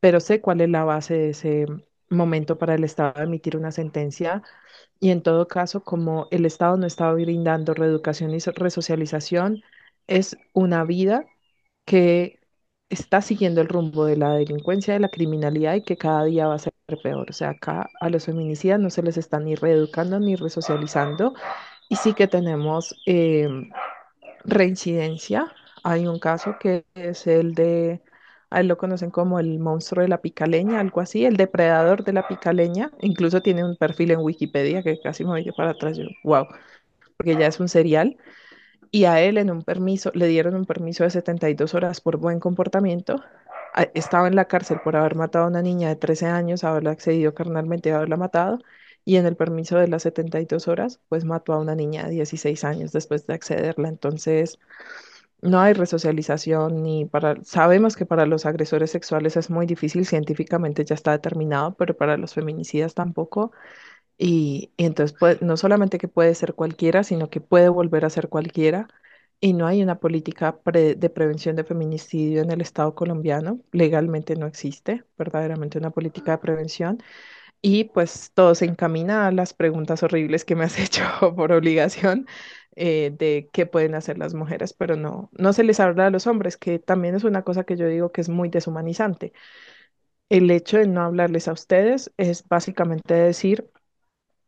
pero 0.00 0.20
sé 0.20 0.40
cuál 0.40 0.60
es 0.60 0.68
la 0.70 0.84
base 0.84 1.14
de 1.14 1.30
ese 1.30 1.66
momento 2.10 2.58
para 2.58 2.74
el 2.74 2.84
Estado 2.84 3.22
emitir 3.22 3.56
una 3.56 3.72
sentencia. 3.72 4.42
Y 5.00 5.10
en 5.10 5.22
todo 5.22 5.48
caso, 5.48 5.82
como 5.84 6.28
el 6.30 6.46
Estado 6.46 6.76
no 6.76 6.86
estaba 6.86 7.14
brindando 7.14 7.74
reeducación 7.74 8.34
y 8.34 8.40
so- 8.40 8.52
resocialización, 8.52 9.62
es 10.08 10.36
una 10.54 10.84
vida 10.84 11.26
que 11.84 12.40
está 12.90 13.22
siguiendo 13.22 13.60
el 13.60 13.68
rumbo 13.68 14.04
de 14.04 14.16
la 14.16 14.34
delincuencia, 14.34 14.94
de 14.94 15.00
la 15.00 15.08
criminalidad 15.10 15.74
y 15.74 15.82
que 15.84 15.96
cada 15.96 16.24
día 16.24 16.46
va 16.48 16.54
a 16.54 16.58
ser 16.58 16.72
peor. 17.02 17.30
O 17.30 17.32
sea, 17.32 17.50
acá 17.50 17.90
a 18.00 18.08
los 18.10 18.24
feminicidas 18.26 18.80
no 18.80 18.90
se 18.90 19.02
les 19.02 19.16
está 19.18 19.40
ni 19.40 19.54
reeducando 19.54 20.20
ni 20.20 20.36
resocializando 20.36 21.34
y 21.88 21.96
sí 21.96 22.14
que 22.14 22.28
tenemos 22.28 22.96
eh, 23.06 23.48
reincidencia. 24.44 25.52
Hay 25.84 26.06
un 26.06 26.18
caso 26.18 26.56
que 26.60 26.84
es 26.94 27.26
el 27.26 27.54
de, 27.54 28.02
a 28.50 28.60
él 28.60 28.68
lo 28.68 28.78
conocen 28.78 29.10
como 29.10 29.40
el 29.40 29.58
monstruo 29.58 30.02
de 30.02 30.08
la 30.08 30.20
picaleña, 30.20 30.80
algo 30.80 31.00
así, 31.00 31.24
el 31.24 31.36
depredador 31.36 32.04
de 32.04 32.12
la 32.12 32.26
picaleña. 32.28 32.90
Incluso 33.00 33.42
tiene 33.42 33.64
un 33.64 33.76
perfil 33.76 34.12
en 34.12 34.20
Wikipedia 34.20 34.82
que 34.82 35.00
casi 35.00 35.24
me 35.24 35.30
voy 35.30 35.52
para 35.56 35.70
atrás. 35.70 35.96
Yo, 35.98 36.04
wow, 36.24 36.46
porque 37.16 37.36
ya 37.36 37.46
es 37.46 37.60
un 37.60 37.68
serial 37.68 38.16
y 38.90 39.04
a 39.04 39.20
él 39.20 39.38
en 39.38 39.50
un 39.50 39.62
permiso, 39.62 40.10
le 40.14 40.26
dieron 40.26 40.54
un 40.54 40.64
permiso 40.66 41.04
de 41.04 41.10
72 41.10 41.74
horas 41.74 42.00
por 42.00 42.16
buen 42.18 42.40
comportamiento. 42.40 43.22
Estaba 43.94 44.28
en 44.28 44.36
la 44.36 44.46
cárcel 44.46 44.80
por 44.82 44.96
haber 44.96 45.14
matado 45.14 45.44
a 45.44 45.48
una 45.48 45.62
niña 45.62 45.88
de 45.88 45.96
13 45.96 46.26
años, 46.26 46.64
haberla 46.64 46.90
accedido 46.92 47.34
carnalmente 47.34 47.92
haberla 47.92 48.16
matado. 48.16 48.58
Y 49.04 49.16
en 49.16 49.26
el 49.26 49.36
permiso 49.36 49.78
de 49.78 49.88
las 49.88 50.02
72 50.02 50.68
horas, 50.68 51.00
pues 51.08 51.24
mató 51.24 51.52
a 51.54 51.58
una 51.60 51.74
niña 51.74 52.04
de 52.04 52.10
16 52.10 52.64
años 52.64 52.92
después 52.92 53.26
de 53.26 53.34
accederla. 53.34 53.88
Entonces, 53.88 54.58
no 55.42 55.60
hay 55.60 55.72
resocialización 55.74 56.82
ni 56.82 57.04
para... 57.06 57.36
Sabemos 57.44 57.96
que 57.96 58.06
para 58.06 58.26
los 58.26 58.46
agresores 58.46 58.90
sexuales 58.90 59.36
es 59.36 59.50
muy 59.50 59.66
difícil, 59.66 60.06
científicamente 60.06 60.84
ya 60.84 60.94
está 60.94 61.12
determinado, 61.12 61.74
pero 61.76 61.96
para 61.96 62.16
los 62.16 62.34
feminicidas 62.34 62.94
tampoco. 62.94 63.52
Y, 64.18 64.72
entonces 64.78 65.16
puede- 65.18 65.38
no 65.42 65.56
solamente 65.56 65.98
que 65.98 66.08
puede 66.08 66.34
ser 66.34 66.54
cualquiera, 66.54 67.04
sino 67.04 67.30
que 67.30 67.40
puede 67.40 67.68
volver 67.68 68.04
a 68.04 68.10
ser 68.10 68.28
cualquiera. 68.28 68.88
Y 69.40 69.52
no 69.54 69.66
hay 69.68 69.82
una 69.82 70.00
política 70.00 70.58
de 70.96 71.10
prevención 71.10 71.56
de 71.56 71.64
feminicidio 71.64 72.42
en 72.42 72.50
el 72.50 72.60
Estado 72.60 72.94
colombiano. 72.96 73.60
Legalmente 73.72 74.34
no 74.36 74.46
existe 74.46 75.04
verdaderamente 75.18 75.78
una 75.78 75.90
política 75.90 76.32
de 76.32 76.38
prevención. 76.38 76.98
Y 77.60 77.84
pues 77.84 78.30
todo 78.34 78.54
se 78.54 78.64
encamina 78.66 79.26
a 79.26 79.32
las 79.32 79.52
preguntas 79.54 80.02
horribles 80.02 80.44
que 80.44 80.54
me 80.56 80.64
has 80.64 80.78
hecho 80.80 81.04
por 81.36 81.52
obligación. 81.52 82.26
eh, 82.76 83.12
de 83.18 83.50
qué 83.52 83.66
pueden 83.66 83.94
hacer 83.96 84.18
las 84.18 84.34
mujeres, 84.34 84.72
pero 84.72 84.94
no, 84.96 85.30
no 85.32 85.52
se 85.52 85.64
les 85.64 85.80
habla 85.80 86.06
a 86.06 86.10
los 86.10 86.26
hombres, 86.28 86.56
que 86.56 86.78
también 86.78 87.16
es 87.16 87.24
una 87.24 87.42
cosa 87.42 87.64
que 87.64 87.76
yo 87.76 87.88
digo 87.88 88.12
que 88.12 88.20
es 88.20 88.28
muy 88.28 88.48
deshumanizante. 88.50 89.32
El 90.30 90.50
hecho 90.50 90.78
de 90.78 90.86
no 90.88 91.02
hablarles 91.02 91.48
a 91.48 91.52
ustedes 91.52 92.12
es 92.16 92.46
básicamente 92.48 93.14
decir, 93.14 93.70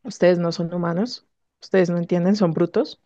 ustedes 0.03 0.39
no 0.39 0.51
son 0.53 0.73
humanos, 0.73 1.27
ustedes 1.61 1.89
no 1.91 1.97
entienden, 1.97 2.35
son 2.37 2.53
brutos, 2.53 3.01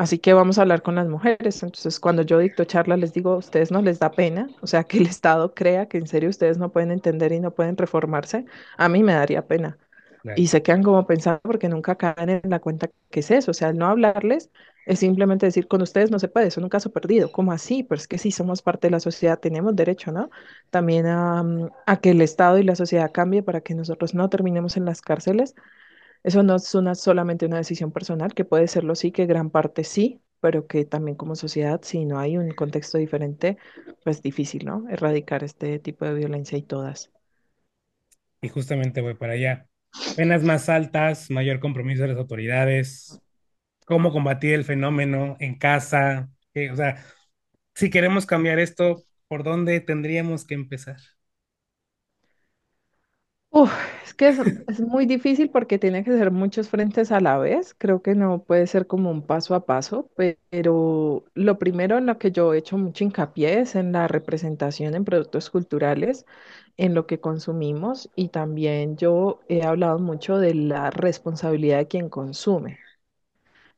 así 0.00 0.18
que 0.18 0.32
vamos 0.34 0.58
a 0.58 0.62
hablar 0.62 0.82
con 0.82 0.94
las 0.96 1.08
mujeres. 1.08 1.62
Entonces, 1.62 2.00
cuando 2.00 2.22
yo 2.22 2.38
dicto 2.38 2.64
charlas, 2.64 2.98
les 2.98 3.12
digo, 3.12 3.32
a 3.32 3.36
ustedes 3.38 3.70
no 3.70 3.82
les 3.82 3.98
da 3.98 4.14
pena, 4.14 4.50
o 4.60 4.66
sea, 4.66 4.84
que 4.84 4.98
el 4.98 5.06
Estado 5.06 5.54
crea 5.54 5.88
que 5.88 5.98
en 5.98 6.06
serio 6.06 6.30
ustedes 6.30 6.58
no 6.58 6.72
pueden 6.72 6.90
entender 6.92 7.32
y 7.32 7.40
no 7.40 7.54
pueden 7.54 7.76
reformarse, 7.76 8.44
a 8.76 8.88
mí 8.88 9.02
me 9.02 9.14
daría 9.14 9.46
pena. 9.46 9.78
Y 10.34 10.48
se 10.48 10.62
quedan 10.62 10.82
como 10.82 11.06
pensando 11.06 11.40
porque 11.42 11.68
nunca 11.68 11.96
caen 11.96 12.30
en 12.30 12.50
la 12.50 12.60
cuenta 12.60 12.90
que 13.10 13.20
es 13.20 13.30
eso. 13.30 13.50
O 13.52 13.54
sea, 13.54 13.70
el 13.70 13.78
no 13.78 13.86
hablarles 13.86 14.50
es 14.86 15.00
simplemente 15.00 15.46
decir, 15.46 15.66
con 15.68 15.82
ustedes 15.82 16.10
no 16.10 16.18
se 16.18 16.28
puede, 16.28 16.50
son 16.50 16.64
un 16.64 16.70
caso 16.70 16.92
perdido. 16.92 17.30
¿Cómo 17.32 17.52
así? 17.52 17.82
Pero 17.84 17.98
es 18.00 18.08
que 18.08 18.18
sí 18.18 18.30
somos 18.32 18.62
parte 18.62 18.86
de 18.88 18.92
la 18.92 19.00
sociedad, 19.00 19.38
tenemos 19.40 19.76
derecho, 19.76 20.12
¿no? 20.12 20.30
También 20.70 21.06
a, 21.06 21.44
a 21.86 22.00
que 22.00 22.10
el 22.10 22.22
Estado 22.22 22.58
y 22.58 22.64
la 22.64 22.76
sociedad 22.76 23.10
cambie 23.12 23.42
para 23.42 23.60
que 23.62 23.74
nosotros 23.74 24.14
no 24.14 24.28
terminemos 24.30 24.76
en 24.76 24.84
las 24.86 25.02
cárceles. 25.02 25.54
Eso 26.22 26.42
no 26.42 26.56
es 26.56 26.74
una, 26.74 26.94
solamente 26.94 27.46
una 27.46 27.58
decisión 27.58 27.92
personal, 27.92 28.34
que 28.34 28.44
puede 28.44 28.68
serlo 28.68 28.94
sí, 28.94 29.12
que 29.12 29.26
gran 29.26 29.50
parte 29.50 29.84
sí, 29.84 30.22
pero 30.40 30.66
que 30.66 30.84
también 30.84 31.16
como 31.16 31.36
sociedad, 31.36 31.80
si 31.82 32.04
no 32.04 32.18
hay 32.18 32.36
un 32.38 32.50
contexto 32.52 32.98
diferente, 32.98 33.58
pues 34.04 34.22
difícil, 34.22 34.64
¿no? 34.66 34.86
Erradicar 34.88 35.44
este 35.44 35.78
tipo 35.78 36.04
de 36.04 36.14
violencia 36.14 36.58
y 36.58 36.62
todas. 36.62 37.10
Y 38.40 38.48
justamente 38.48 39.00
voy 39.00 39.14
para 39.14 39.34
allá. 39.34 39.68
Penas 40.16 40.42
más 40.42 40.68
altas, 40.68 41.30
mayor 41.30 41.60
compromiso 41.60 42.02
de 42.02 42.08
las 42.08 42.16
autoridades, 42.18 43.20
cómo 43.86 44.12
combatir 44.12 44.54
el 44.54 44.64
fenómeno 44.64 45.36
en 45.40 45.58
casa, 45.58 46.30
o 46.72 46.76
sea, 46.76 47.04
si 47.74 47.90
queremos 47.90 48.26
cambiar 48.26 48.58
esto, 48.60 49.04
¿por 49.28 49.44
dónde 49.44 49.80
tendríamos 49.80 50.46
que 50.46 50.54
empezar? 50.54 50.98
Es 54.04 54.14
que 54.14 54.28
es, 54.28 54.80
muy 54.80 55.06
difícil 55.06 55.50
porque 55.50 55.78
tiene 55.78 56.04
que 56.04 56.12
ser 56.12 56.30
muchos 56.30 56.68
frentes 56.68 57.10
a 57.12 57.20
la 57.20 57.38
vez. 57.38 57.74
Creo 57.78 58.02
que 58.02 58.14
no 58.14 58.42
puede 58.44 58.66
ser 58.66 58.86
como 58.86 59.10
un 59.10 59.22
paso 59.26 59.54
a 59.54 59.66
paso, 59.66 60.08
pe- 60.16 60.38
pero 60.50 61.24
lo 61.34 61.58
primero 61.58 61.98
en 61.98 62.06
lo 62.06 62.18
que 62.18 62.30
yo 62.32 62.52
he 62.54 62.58
hecho 62.58 62.78
mucho 62.78 63.04
hincapié 63.04 63.60
es 63.60 63.74
en 63.76 63.92
la 63.92 64.08
representación 64.08 64.94
en 64.94 65.04
productos 65.04 65.50
culturales, 65.50 66.26
en 66.76 66.94
lo 66.94 67.06
que 67.06 67.20
consumimos 67.20 68.10
y 68.16 68.28
también 68.28 68.96
yo 68.96 69.40
he 69.48 69.62
hablado 69.64 69.98
mucho 69.98 70.38
de 70.38 70.54
la 70.54 70.90
responsabilidad 70.90 71.78
de 71.78 71.88
quien 71.88 72.08
consume. 72.08 72.78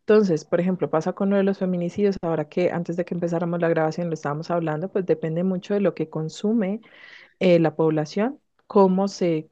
Entonces, 0.00 0.44
por 0.44 0.60
ejemplo, 0.60 0.90
pasa 0.90 1.12
con 1.12 1.30
lo 1.30 1.36
de 1.36 1.44
los 1.44 1.58
feminicidios, 1.58 2.16
ahora 2.22 2.48
que 2.48 2.70
antes 2.72 2.96
de 2.96 3.04
que 3.04 3.14
empezáramos 3.14 3.60
la 3.60 3.68
grabación 3.68 4.08
lo 4.08 4.14
estábamos 4.14 4.50
hablando, 4.50 4.90
pues 4.90 5.06
depende 5.06 5.44
mucho 5.44 5.74
de 5.74 5.80
lo 5.80 5.94
que 5.94 6.10
consume 6.10 6.80
eh, 7.40 7.60
la 7.60 7.76
población, 7.76 8.40
cómo 8.68 9.08
se 9.08 9.50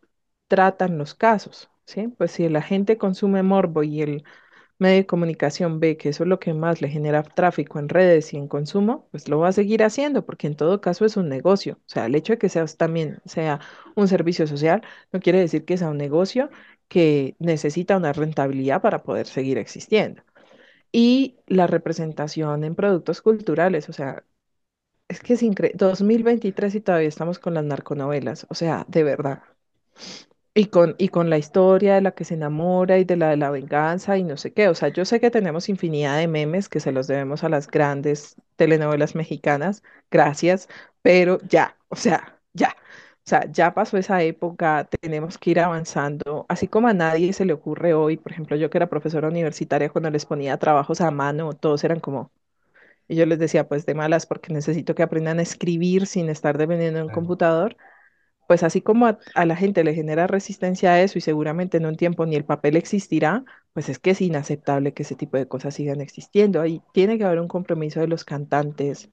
tratan 0.51 0.99
los 0.99 1.15
casos, 1.17 1.71
¿sí? 1.87 2.09
Pues 2.19 2.33
si 2.33 2.51
la 2.51 2.63
gente 2.63 2.99
consume 2.99 3.43
morbo 3.45 3.85
y 3.85 4.03
el 4.03 4.25
medio 4.79 4.97
de 4.99 5.07
comunicación 5.07 5.81
ve 5.81 5.97
que 5.99 6.11
eso 6.11 6.25
es 6.25 6.29
lo 6.29 6.41
que 6.41 6.55
más 6.55 6.83
le 6.83 6.89
genera 6.91 7.23
tráfico 7.23 7.79
en 7.79 7.89
redes 7.89 8.35
y 8.35 8.39
en 8.39 8.49
consumo, 8.49 9.09
pues 9.13 9.29
lo 9.29 9.39
va 9.41 9.49
a 9.49 9.53
seguir 9.53 9.83
haciendo, 9.85 10.27
porque 10.27 10.47
en 10.49 10.57
todo 10.57 10.81
caso 10.83 11.05
es 11.07 11.17
un 11.17 11.29
negocio. 11.29 11.75
O 11.81 11.89
sea, 11.89 12.07
el 12.07 12.15
hecho 12.17 12.35
de 12.35 12.39
que 12.39 12.49
sea 12.51 12.67
también 12.67 13.21
sea 13.27 13.61
un 13.97 14.09
servicio 14.09 14.47
social 14.49 14.83
no 15.13 15.21
quiere 15.21 15.41
decir 15.41 15.65
que 15.67 15.79
sea 15.79 15.91
un 15.91 15.99
negocio 15.99 16.51
que 16.89 17.37
necesita 17.39 17.97
una 17.97 18.13
rentabilidad 18.13 18.83
para 18.83 19.03
poder 19.05 19.27
seguir 19.27 19.59
existiendo. 19.59 20.23
Y 20.93 21.39
la 21.47 21.67
representación 21.67 22.65
en 22.65 22.75
productos 22.75 23.23
culturales, 23.23 23.89
o 23.89 23.93
sea, 23.93 24.25
es 25.09 25.21
que 25.21 25.35
es 25.35 25.43
increíble. 25.43 25.77
2023 25.79 26.75
y 26.77 26.81
todavía 26.81 27.09
estamos 27.09 27.39
con 27.39 27.55
las 27.55 27.65
narconovelas, 27.65 28.47
o 28.51 28.55
sea, 28.55 28.85
de 28.89 29.05
verdad. 29.05 29.43
Y 30.53 30.67
con, 30.67 30.97
y 30.99 31.09
con 31.09 31.31
la 31.31 31.39
historia 31.39 31.95
de 31.95 32.01
la 32.01 32.11
que 32.13 32.25
se 32.25 32.35
enamora 32.35 32.99
y 32.99 33.05
de 33.05 33.17
la 33.17 33.31
de 33.31 33.37
la 33.37 33.51
venganza 33.51 34.19
y 34.19 34.25
no 34.25 34.37
sé 34.37 34.53
qué. 34.53 34.69
O 34.69 34.75
sea, 34.75 34.89
yo 34.89 35.05
sé 35.05 35.21
que 35.21 35.31
tenemos 35.31 35.69
infinidad 35.69 36.19
de 36.19 36.27
memes 36.29 36.69
que 36.69 36.81
se 36.81 36.91
los 36.93 37.07
debemos 37.07 37.45
a 37.45 37.49
las 37.49 37.69
grandes 37.69 38.37
telenovelas 38.57 39.15
mexicanas, 39.15 39.83
gracias, 40.11 40.69
pero 41.03 41.39
ya, 41.49 41.77
o 41.89 41.97
sea, 41.97 42.41
ya. 42.53 42.77
O 43.27 43.31
sea, 43.31 43.47
ya 43.53 43.75
pasó 43.75 43.97
esa 43.97 44.23
época, 44.23 44.89
tenemos 45.01 45.39
que 45.39 45.51
ir 45.53 45.61
avanzando. 45.61 46.47
Así 46.49 46.67
como 46.69 46.89
a 46.89 46.95
nadie 46.95 47.33
se 47.33 47.45
le 47.45 47.53
ocurre 47.53 47.95
hoy, 47.95 48.17
por 48.17 48.33
ejemplo, 48.33 48.57
yo 48.57 48.71
que 48.71 48.79
era 48.79 48.89
profesora 48.89 49.29
universitaria, 49.29 49.91
cuando 49.91 50.11
les 50.11 50.27
ponía 50.27 50.57
trabajos 50.59 51.01
a 51.01 51.11
mano, 51.13 51.53
todos 51.55 51.85
eran 51.85 52.01
como, 52.01 52.33
y 53.09 53.17
yo 53.17 53.27
les 53.27 53.39
decía, 53.39 53.69
pues 53.69 53.87
de 53.87 53.95
malas, 53.95 54.27
porque 54.27 54.53
necesito 54.53 54.95
que 54.95 55.03
aprendan 55.03 55.39
a 55.39 55.43
escribir 55.43 56.07
sin 56.07 56.29
estar 56.29 56.59
dependiendo 56.59 56.99
de 57.01 57.07
un 57.07 57.13
computador 57.13 57.77
pues 58.51 58.65
así 58.65 58.83
como 58.83 59.07
a, 59.07 59.19
a 59.35 59.47
la 59.47 59.55
gente 59.57 59.85
le 59.85 59.95
genera 59.95 60.27
resistencia 60.27 60.93
a 60.93 61.01
eso 61.03 61.19
y 61.19 61.23
seguramente 61.23 61.77
en 61.79 61.87
un 61.87 61.97
tiempo 61.97 62.27
ni 62.27 62.35
el 62.37 62.45
papel 62.45 62.77
existirá, 62.77 63.45
pues 63.73 63.89
es 63.89 63.99
que 64.01 64.11
es 64.11 64.21
inaceptable 64.21 64.93
que 64.95 65.05
ese 65.05 65.15
tipo 65.17 65.37
de 65.37 65.47
cosas 65.49 65.75
sigan 65.75 66.01
existiendo. 66.01 66.61
Ahí 66.61 66.83
tiene 66.93 67.17
que 67.19 67.25
haber 67.25 67.39
un 67.41 67.49
compromiso 67.49 68.01
de 68.01 68.09
los 68.09 68.25
cantantes, 68.25 69.11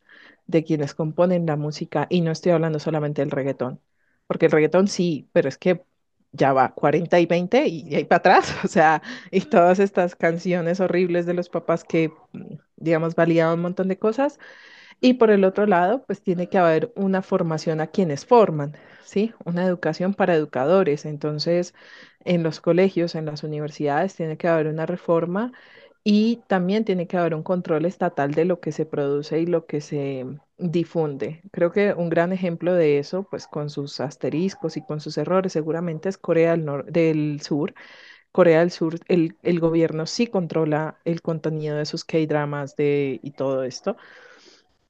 de 0.47 0.63
quienes 0.63 0.95
componen 0.95 1.45
la 1.45 1.55
música, 1.57 2.07
y 2.09 2.21
no 2.21 2.31
estoy 2.31 2.51
hablando 2.53 2.79
solamente 2.79 3.21
del 3.21 3.31
reggaetón, 3.31 3.79
porque 4.27 4.45
el 4.47 4.51
reggaetón 4.51 4.87
sí, 4.87 5.29
pero 5.33 5.49
es 5.49 5.57
que 5.57 5.83
ya 6.31 6.53
va 6.53 6.73
40 6.73 7.19
y 7.19 7.25
20 7.27 7.67
y, 7.67 7.83
y 7.87 7.95
ahí 7.95 8.05
para 8.05 8.17
atrás, 8.19 8.55
o 8.65 8.67
sea, 8.67 9.01
y 9.31 9.41
todas 9.41 9.79
estas 9.79 10.15
canciones 10.15 10.79
horribles 10.79 11.25
de 11.27 11.33
los 11.35 11.49
papás 11.49 11.83
que, 11.83 12.09
mm, 12.33 12.55
digamos, 12.77 13.15
validaban 13.15 13.55
un 13.55 13.61
montón 13.61 13.87
de 13.87 13.99
cosas 13.99 14.39
y 14.99 15.13
por 15.15 15.29
el 15.29 15.43
otro 15.43 15.67
lado, 15.67 16.03
pues 16.05 16.21
tiene 16.21 16.49
que 16.49 16.57
haber 16.57 16.91
una 16.95 17.21
formación 17.21 17.81
a 17.81 17.87
quienes 17.87 18.25
forman, 18.25 18.75
¿sí? 19.03 19.33
Una 19.45 19.65
educación 19.65 20.13
para 20.13 20.35
educadores. 20.35 21.05
Entonces, 21.05 21.73
en 22.25 22.43
los 22.43 22.59
colegios, 22.61 23.15
en 23.15 23.25
las 23.25 23.43
universidades, 23.43 24.15
tiene 24.15 24.37
que 24.37 24.47
haber 24.47 24.67
una 24.67 24.85
reforma 24.85 25.51
y 26.03 26.41
también 26.47 26.85
tiene 26.85 27.07
que 27.07 27.17
haber 27.17 27.35
un 27.35 27.43
control 27.43 27.85
estatal 27.85 28.33
de 28.33 28.45
lo 28.45 28.59
que 28.59 28.71
se 28.71 28.85
produce 28.85 29.39
y 29.41 29.45
lo 29.45 29.65
que 29.65 29.81
se 29.81 30.25
difunde. 30.57 31.41
Creo 31.51 31.71
que 31.71 31.93
un 31.93 32.09
gran 32.09 32.31
ejemplo 32.33 32.73
de 32.73 32.97
eso, 32.97 33.23
pues 33.29 33.47
con 33.47 33.69
sus 33.69 33.99
asteriscos 33.99 34.77
y 34.77 34.85
con 34.85 34.99
sus 35.01 35.17
errores, 35.17 35.53
seguramente 35.53 36.09
es 36.09 36.17
Corea 36.17 36.55
del, 36.55 37.41
Sur. 37.41 37.73
Corea 38.31 38.59
del 38.59 38.71
Sur, 38.71 38.95
el, 39.07 39.35
el 39.43 39.59
gobierno 39.59 40.05
sí 40.05 40.27
controla 40.27 40.97
el 41.05 41.21
contenido 41.21 41.77
de 41.77 41.85
sus 41.85 42.05
K-dramas 42.05 42.75
y 42.77 43.31
todo 43.31 43.63
esto 43.63 43.97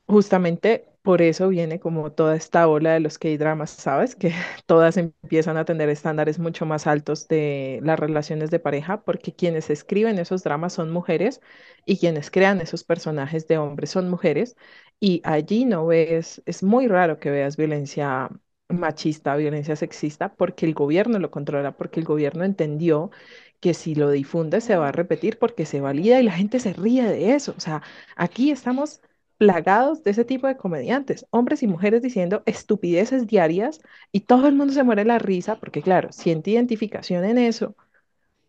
Justamente 0.08 0.86
por 1.02 1.22
eso 1.22 1.50
viene 1.50 1.80
como 1.80 2.12
toda 2.14 2.36
esta 2.36 2.68
ola 2.68 2.94
de 2.94 3.00
los 3.02 3.18
K-dramas, 3.18 3.70
¿sabes? 3.72 4.16
Que 4.16 4.32
todas 4.66 4.96
empiezan 4.98 5.58
a 5.58 5.66
tener 5.66 5.90
estándares 5.90 6.40
mucho 6.40 6.66
más 6.66 6.88
altos 6.88 7.28
de 7.28 7.80
las 7.84 8.00
relaciones 8.00 8.50
de 8.50 8.60
pareja, 8.60 9.04
porque 9.04 9.34
quienes 9.36 9.70
escriben 9.70 10.18
esos 10.20 10.44
dramas 10.44 10.74
son 10.74 10.92
mujeres 10.92 11.42
y 11.86 11.98
quienes 11.98 12.32
crean 12.32 12.62
esos 12.62 12.84
personajes 12.86 13.48
de 13.48 13.58
hombres 13.58 13.90
son 13.92 14.10
mujeres. 14.10 14.56
Y 15.00 15.22
allí 15.26 15.66
no 15.66 15.86
ves, 15.88 16.42
es 16.46 16.64
muy 16.64 16.88
raro 16.88 17.20
que 17.20 17.30
veas 17.30 17.58
violencia 17.58 18.30
machista, 18.70 19.36
violencia 19.36 19.76
sexista, 19.76 20.34
porque 20.36 20.66
el 20.66 20.74
gobierno 20.74 21.20
lo 21.20 21.32
controla, 21.32 21.76
porque 21.78 22.00
el 22.00 22.06
gobierno 22.06 22.44
entendió 22.46 23.12
que 23.60 23.74
si 23.74 23.96
lo 23.96 24.10
difunde 24.12 24.62
se 24.62 24.76
va 24.78 24.90
a 24.90 24.92
repetir 24.92 25.40
porque 25.40 25.66
se 25.66 25.82
valida 25.82 26.20
y 26.20 26.24
la 26.24 26.32
gente 26.34 26.60
se 26.60 26.74
ríe 26.74 27.04
de 27.04 27.34
eso. 27.36 27.54
O 27.58 27.60
sea, 27.60 27.82
aquí 28.16 28.52
estamos 28.52 29.02
plagados 29.38 30.04
de 30.04 30.12
ese 30.12 30.26
tipo 30.26 30.48
de 30.48 30.58
comediantes, 30.58 31.28
hombres 31.32 31.64
y 31.64 31.68
mujeres 31.68 32.02
diciendo 32.02 32.44
estupideces 32.46 33.28
diarias 33.28 33.82
y 34.12 34.22
todo 34.22 34.48
el 34.48 34.56
mundo 34.56 34.74
se 34.74 34.84
muere 34.84 35.06
la 35.06 35.20
risa 35.20 35.60
porque 35.60 35.82
claro, 35.82 36.12
siente 36.12 36.52
identificación 36.52 37.24
en 37.26 37.38
eso, 37.38 37.76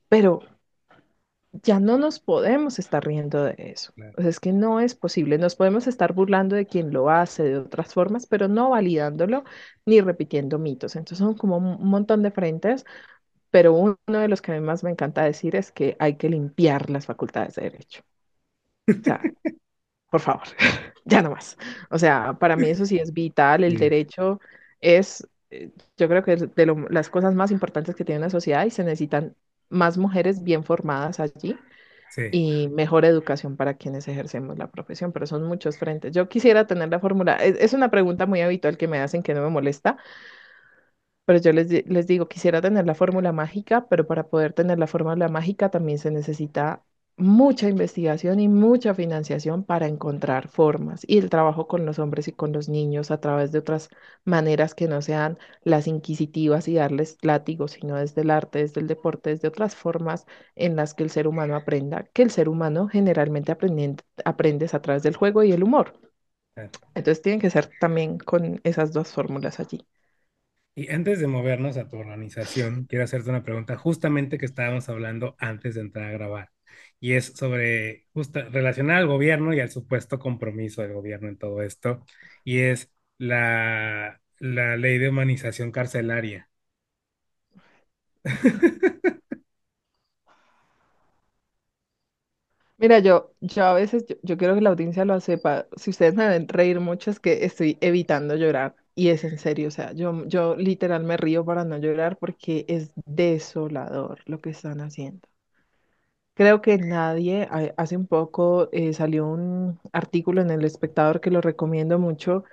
pero 0.09 0.43
ya 1.53 1.81
no 1.81 1.99
nos 1.99 2.21
podemos 2.21 2.79
estar 2.79 3.05
riendo 3.05 3.43
de 3.45 3.55
eso. 3.59 3.93
Claro. 3.95 4.15
O 4.19 4.21
sea, 4.21 4.31
es 4.31 4.41
que 4.41 4.53
no 4.53 4.81
es 4.81 4.95
posible. 4.95 5.39
Nos 5.39 5.57
podemos 5.57 5.87
estar 5.87 6.13
burlando 6.13 6.57
de 6.57 6.67
quien 6.67 6.93
lo 6.93 7.11
hace 7.11 7.43
de 7.45 7.59
otras 7.59 7.95
formas, 7.95 8.27
pero 8.27 8.49
no 8.49 8.71
validándolo 8.71 9.45
ni 9.87 10.01
repitiendo 10.01 10.59
mitos. 10.59 10.95
Entonces 10.97 11.19
son 11.19 11.35
como 11.35 11.57
un 11.59 11.89
montón 11.89 12.23
de 12.23 12.31
frentes, 12.31 12.85
pero 13.51 13.75
uno 13.75 13.97
de 14.07 14.29
los 14.29 14.43
que 14.43 14.53
a 14.53 14.57
mí 14.57 14.61
más 14.63 14.85
me 14.85 14.91
encanta 14.93 15.25
decir 15.25 15.57
es 15.57 15.73
que 15.73 15.97
hay 16.01 16.17
que 16.17 16.29
limpiar 16.31 16.91
las 16.91 17.07
facultades 17.07 17.57
de 17.57 17.63
derecho. 17.65 18.03
O 19.01 19.05
sea, 19.05 19.29
por 20.11 20.21
favor, 20.21 20.45
ya 21.05 21.23
no 21.23 21.31
más. 21.31 21.57
O 21.91 21.99
sea, 21.99 22.35
para 22.39 22.57
mí 22.57 22.69
eso 22.69 22.87
sí 22.87 22.99
es 22.99 23.13
vital. 23.13 23.65
El 23.65 23.77
Sí, 23.77 23.77
derecho 23.79 24.41
es, 24.81 25.29
eh, 25.51 25.73
yo 25.97 26.09
creo 26.09 26.23
que 26.25 26.33
es 26.35 26.55
de 26.55 26.67
lo- 26.67 26.89
las 26.91 27.11
cosas 27.11 27.35
más 27.35 27.51
importantes 27.51 27.95
que 27.97 28.05
tiene 28.05 28.21
una 28.21 28.31
sociedad 28.31 28.65
y 28.67 28.71
se 28.71 28.85
necesitan 28.85 29.37
más 29.69 29.99
mujeres 29.99 30.43
bien 30.43 30.65
formadas 30.65 31.21
allí 31.21 31.65
sí. 32.09 32.33
y 32.33 32.69
mejor 32.71 33.05
educación 33.07 33.57
para 33.57 33.75
quienes 33.77 34.09
ejercemos 34.09 34.59
la 34.59 34.71
profesión, 34.71 35.13
pero 35.13 35.27
son 35.27 35.45
muchos 35.45 35.79
frentes. 35.79 36.13
Yo 36.15 36.29
quisiera 36.29 36.67
tener 36.67 36.91
la 36.91 37.01
fórmula, 37.01 37.37
es, 37.37 37.57
es 37.61 37.73
una 37.75 37.91
pregunta 37.91 38.27
muy 38.27 38.43
habitual 38.43 38.77
que 38.79 38.89
me 38.89 39.01
hacen 39.01 39.23
que 39.23 39.35
no 39.35 39.43
me 39.43 39.51
molesta, 39.51 39.99
pero 41.25 41.39
yo 41.41 41.53
les, 41.53 41.69
les 41.87 42.07
digo, 42.07 42.29
quisiera 42.29 42.61
tener 42.63 42.87
la 42.87 42.95
fórmula 42.95 43.33
mágica, 43.33 43.87
pero 43.89 44.07
para 44.07 44.29
poder 44.29 44.53
tener 44.55 44.79
la 44.79 44.87
fórmula 44.87 45.29
mágica 45.29 45.71
también 45.71 45.99
se 45.99 46.11
necesita 46.11 46.85
mucha 47.19 47.69
investigación 47.69 48.41
y 48.41 48.49
mucha 48.49 48.95
financiación 48.95 49.65
para 49.65 49.87
encontrar 49.89 50.49
formas 50.49 51.03
y 51.07 51.19
el 51.19 51.31
trabajo 51.31 51.67
con 51.69 51.85
los 51.87 51.99
hombres 51.99 52.29
y 52.29 52.33
con 52.33 52.53
los 52.53 52.69
niños 52.69 53.11
a 53.11 53.21
través 53.21 53.53
de 53.53 53.59
otras 53.61 53.89
maneras 54.25 54.75
que 54.75 54.89
no 54.89 55.03
sean 55.03 55.39
las 55.63 55.87
inquisitivas 55.87 56.69
y 56.69 56.75
darles 56.75 57.19
látigos, 57.23 57.73
sino 57.73 57.97
desde 57.97 58.23
el 58.23 58.31
arte, 58.31 58.61
desde 58.61 58.81
el 58.81 58.87
deporte, 58.87 59.31
desde 59.31 59.49
otras 59.49 59.75
formas 59.77 60.27
en 60.57 60.77
las 60.77 60.95
que 60.95 61.03
el 61.05 61.11
ser 61.11 61.27
humano 61.29 61.57
aprenda, 61.57 62.05
que 62.13 62.23
el 62.23 62.31
ser 62.31 62.49
humano 62.49 62.89
generalmente 62.89 63.53
aprende, 63.53 63.97
aprendes 64.25 64.75
a 64.75 64.83
través 64.83 65.03
del 65.03 65.17
juego 65.17 65.43
y 65.45 65.53
el 65.53 65.63
humor. 65.65 65.99
Entonces 66.95 67.23
tienen 67.23 67.41
que 67.41 67.51
ser 67.51 67.71
también 67.81 68.19
con 68.19 68.61
esas 68.65 68.93
dos 68.93 69.09
fórmulas 69.13 69.61
allí. 69.61 69.87
Y 70.75 70.91
antes 70.91 71.21
de 71.21 71.27
movernos 71.27 71.77
a 71.77 71.91
tu 71.91 71.99
organización, 71.99 72.87
quiero 72.87 73.05
hacerte 73.05 73.29
una 73.29 73.43
pregunta 73.43 73.77
justamente 73.77 74.39
que 74.39 74.47
estábamos 74.47 74.89
hablando 74.89 75.37
antes 75.39 75.75
de 75.75 75.83
entrar 75.83 76.07
a 76.07 76.13
grabar. 76.13 76.51
Y 77.01 77.13
es 77.15 77.27
sobre 77.27 78.07
justo 78.13 78.41
relacionar 78.51 78.97
al 78.99 79.07
gobierno 79.07 79.55
y 79.55 79.61
al 79.61 79.71
supuesto 79.71 80.19
compromiso 80.19 80.83
del 80.83 80.93
gobierno 80.95 81.29
en 81.29 81.39
todo 81.39 81.63
esto. 81.63 82.05
Y 82.45 82.59
es 82.61 82.91
la, 83.19 84.21
la 84.39 84.77
ley 84.77 84.99
de 84.99 85.09
humanización 85.11 85.71
carcelaria. 85.73 86.51
Mira, 92.77 93.01
yo, 93.01 93.35
yo 93.41 93.65
a 93.65 93.73
veces, 93.75 94.05
yo, 94.23 94.37
quiero 94.37 94.55
que 94.55 94.61
la 94.61 94.71
audiencia 94.71 95.05
lo 95.05 95.19
sepa. 95.21 95.67
Si 95.77 95.91
ustedes 95.91 96.15
me 96.15 96.29
ven 96.29 96.47
reír 96.49 96.79
mucho, 96.81 97.11
es 97.11 97.19
que 97.21 97.45
estoy 97.45 97.77
evitando 97.81 98.37
llorar. 98.37 98.77
Y 98.95 99.09
es 99.09 99.25
en 99.25 99.39
serio, 99.39 99.69
o 99.69 99.71
sea, 99.71 99.93
yo, 99.93 100.25
yo 100.27 100.57
literal 100.57 101.05
me 101.05 101.17
río 101.17 101.45
para 101.45 101.65
no 101.65 101.79
llorar 101.79 102.17
porque 102.19 102.65
es 102.69 102.93
desolador 103.07 104.21
lo 104.27 104.41
que 104.41 104.51
están 104.51 104.81
haciendo. 104.81 105.28
Creo 106.39 106.63
que 106.63 106.79
nadie, 106.79 107.49
ha- 107.51 107.75
hace 107.77 107.97
un 107.97 108.07
poco 108.07 108.69
eh, 108.73 108.93
salió 108.93 109.27
un 109.27 109.81
artículo 109.93 110.41
en 110.41 110.51
El 110.51 110.65
Espectador 110.65 111.21
que 111.21 111.31
lo 111.33 111.41
recomiendo 111.41 111.99
mucho, 111.99 112.45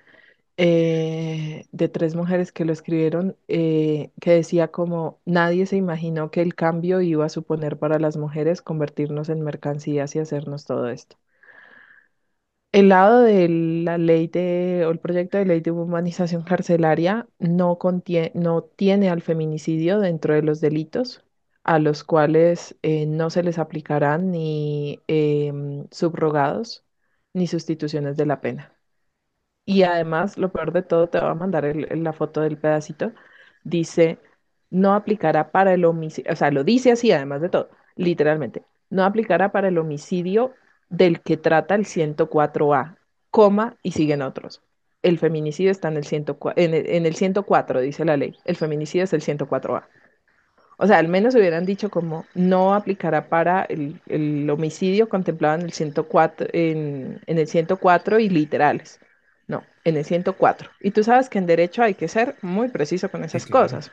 eh, 0.58 1.66
de 1.72 1.90
tres 1.90 2.16
mujeres 2.16 2.52
que 2.54 2.66
lo 2.66 2.74
escribieron, 2.74 3.38
eh, 3.50 4.12
que 4.22 4.32
decía 4.32 4.70
como 4.70 5.20
nadie 5.26 5.66
se 5.68 5.78
imaginó 5.78 6.32
que 6.32 6.42
el 6.42 6.56
cambio 6.56 7.02
iba 7.02 7.26
a 7.26 7.30
suponer 7.30 7.78
para 7.80 8.00
las 8.00 8.18
mujeres 8.18 8.62
convertirnos 8.64 9.30
en 9.30 9.42
mercancías 9.42 10.16
y 10.16 10.20
hacernos 10.20 10.66
todo 10.66 10.90
esto. 10.90 11.18
El 12.72 12.90
lado 12.90 13.22
de 13.22 13.48
la 13.50 13.98
ley 13.98 14.28
de, 14.28 14.84
o 14.88 14.92
el 14.92 15.00
proyecto 15.00 15.38
de 15.40 15.46
ley 15.46 15.62
de 15.62 15.72
humanización 15.72 16.44
carcelaria 16.44 17.28
no 17.40 17.78
contiene, 17.80 18.32
no 18.36 18.62
tiene 18.64 19.10
al 19.10 19.22
feminicidio 19.24 20.00
dentro 20.00 20.34
de 20.36 20.42
los 20.44 20.62
delitos 20.62 21.24
a 21.66 21.80
los 21.80 22.04
cuales 22.04 22.78
eh, 22.84 23.08
no 23.08 23.30
se 23.32 23.44
les 23.44 23.58
aplicarán 23.60 24.32
ni 24.32 25.02
em, 25.08 25.88
subrogados 25.92 26.86
ni 27.34 27.48
sustituciones 27.48 28.18
de 28.18 28.26
la 28.28 28.42
pena. 28.42 28.74
Y 29.66 29.84
además, 29.84 30.38
lo 30.38 30.52
peor 30.52 30.72
de 30.74 30.84
todo, 30.84 31.10
te 31.10 31.20
voy 31.20 31.30
a 31.30 31.34
mandar 31.36 31.66
la 31.76 32.14
foto 32.14 32.42
del 32.42 32.58
pedacito, 32.58 33.14
dice, 33.64 34.20
no 34.70 34.94
aplicará 34.96 35.52
para 35.52 35.74
el 35.74 35.86
homicidio, 35.86 36.32
o 36.34 36.36
sea, 36.36 36.52
lo 36.52 36.64
dice 36.64 36.92
así, 36.92 37.12
además 37.12 37.42
de 37.42 37.50
todo, 37.50 37.70
literalmente, 37.96 38.64
no 38.90 39.04
aplicará 39.04 39.52
para 39.52 39.70
el 39.70 39.78
homicidio 39.80 40.54
del 40.90 41.22
que 41.22 41.38
trata 41.38 41.76
el 41.76 41.86
104A, 41.86 42.98
coma, 43.32 43.78
y 43.84 43.92
siguen 43.94 44.22
otros. 44.22 44.62
El 45.02 45.20
feminicidio 45.20 45.72
está 45.72 45.88
en 45.90 45.98
el, 45.98 46.06
104, 46.06 46.64
en 46.64 46.74
el, 46.76 46.90
en 46.90 47.06
el 47.06 47.16
104, 47.16 47.82
dice 47.82 48.06
la 48.06 48.18
ley, 48.18 48.38
el 48.46 48.56
feminicidio 48.56 49.04
es 49.06 49.14
el 49.14 49.22
104A. 49.22 49.90
O 50.78 50.88
sea, 50.88 50.98
al 51.00 51.08
menos 51.08 51.36
hubieran 51.36 51.66
dicho 51.66 51.90
como 51.90 52.30
no 52.34 52.74
aplicará 52.76 53.30
para 53.30 53.64
el, 53.64 54.02
el 54.08 54.50
homicidio 54.50 55.10
contemplado 55.10 55.56
en 55.56 55.62
el 55.64 55.74
104, 55.74 56.48
en, 56.54 57.22
en 57.26 57.38
el 57.38 57.48
104 57.48 58.20
y 58.20 58.30
literales. 58.30 59.00
No, 59.48 59.64
en 59.84 59.98
el 59.98 60.06
104. 60.06 60.72
Y 60.80 60.92
tú 60.92 61.04
sabes 61.04 61.30
que 61.30 61.38
en 61.38 61.46
derecho 61.46 61.84
hay 61.84 61.96
que 61.96 62.08
ser 62.08 62.38
muy 62.42 62.70
preciso 62.70 63.10
con 63.12 63.24
Sí, 63.26 63.26
esas 63.26 63.46
claro. 63.46 63.78
cosas. 63.78 63.92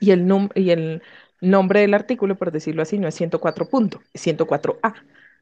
Y 0.00 0.10
el, 0.10 0.26
num- 0.26 0.50
y 0.54 0.70
el 0.70 1.02
nombre 1.40 1.80
del 1.80 1.94
artículo, 1.94 2.36
por 2.36 2.52
decirlo 2.52 2.82
así, 2.82 2.98
no 2.98 3.08
es 3.08 3.14
104 3.14 3.68
punto, 3.68 4.02
es 4.12 4.20
104A. 4.22 4.94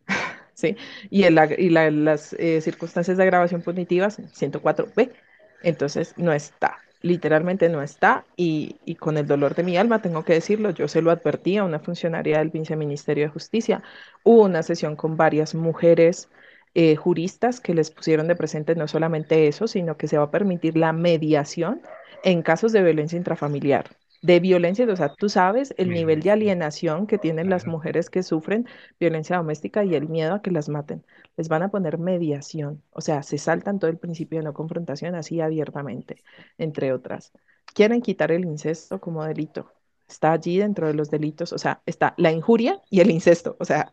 ¿sí? 0.55 0.77
Y, 1.11 1.25
el 1.25 1.39
y 1.59 1.71
la- 1.71 1.91
las 1.91 2.33
eh, 2.35 2.61
circunstancias 2.61 3.17
de 3.17 3.23
agravación 3.25 3.63
punitivas, 3.63 4.21
104B. 4.33 5.13
Entonces, 5.61 6.15
no 6.17 6.33
está, 6.33 6.85
literalmente 7.03 7.69
no 7.69 7.83
está. 7.83 8.25
Y, 8.37 8.81
y 8.85 8.97
con 8.97 9.19
el 9.19 9.27
dolor 9.27 9.55
de 9.55 9.63
mi 9.65 9.77
alma, 9.77 10.03
tengo 10.03 10.25
que 10.25 10.35
decirlo, 10.35 10.71
yo 10.71 10.89
se 10.89 11.03
lo 11.03 11.11
advertí 11.11 11.57
a 11.59 11.65
una 11.65 11.81
funcionaria 11.81 12.39
del 12.39 12.51
Viceministerio 12.51 13.25
de 13.25 13.31
Justicia. 13.31 13.83
Hubo 14.23 14.43
una 14.45 14.63
sesión 14.63 14.97
con 14.97 15.17
varias 15.17 15.55
mujeres 15.55 16.31
eh, 16.75 16.97
juristas 16.97 17.61
que 17.61 17.75
les 17.75 17.91
pusieron 17.91 18.29
de 18.29 18.37
presente 18.37 18.75
no 18.75 18.89
solamente 18.89 19.47
eso, 19.49 19.67
sino 19.69 19.97
que 19.97 20.09
se 20.09 20.19
va 20.19 20.25
a 20.25 20.31
permitir 20.31 20.77
la 20.77 20.93
mediación 20.93 21.83
en 22.23 22.43
casos 22.43 22.73
de 22.73 22.83
violencia 22.83 23.19
intrafamiliar. 23.19 23.97
De 24.23 24.39
violencia, 24.41 24.87
o 24.91 24.97
sea, 24.97 25.12
tú 25.14 25.29
sabes 25.29 25.75
el 25.79 25.91
nivel 25.91 26.20
de 26.23 26.31
alienación 26.31 27.09
que 27.09 27.18
tienen 27.18 27.51
las 27.51 27.66
mujeres 27.66 28.09
que 28.09 28.23
sufren 28.23 28.68
violencia 29.01 29.37
doméstica 29.37 29.85
y 29.85 29.97
el 29.97 30.09
miedo 30.09 30.35
a 30.35 30.43
que 30.43 30.53
las 30.53 30.68
maten. 30.68 31.05
Les 31.37 31.49
van 31.49 31.62
a 31.64 31.70
poner 31.70 31.99
mediación, 31.99 32.83
o 32.93 33.01
sea, 33.01 33.23
se 33.25 33.37
saltan 33.39 33.81
todo 33.81 33.91
el 33.91 33.99
principio 33.99 34.39
de 34.39 34.45
no 34.45 34.55
confrontación 34.55 35.16
así 35.16 35.41
abiertamente, 35.41 36.23
entre 36.57 36.93
otras. 36.93 37.33
Quieren 37.75 38.01
quitar 38.01 38.31
el 38.31 38.45
incesto 38.45 39.01
como 39.01 39.25
delito. 39.25 39.73
Está 40.09 40.33
allí 40.33 40.59
dentro 40.59 40.87
de 40.87 40.95
los 40.95 41.11
delitos, 41.11 41.53
o 41.53 41.59
sea, 41.59 41.83
está 41.87 42.14
la 42.16 42.31
injuria 42.31 42.81
y 42.91 43.01
el 43.01 43.11
incesto, 43.11 43.57
o 43.59 43.64
sea, 43.64 43.93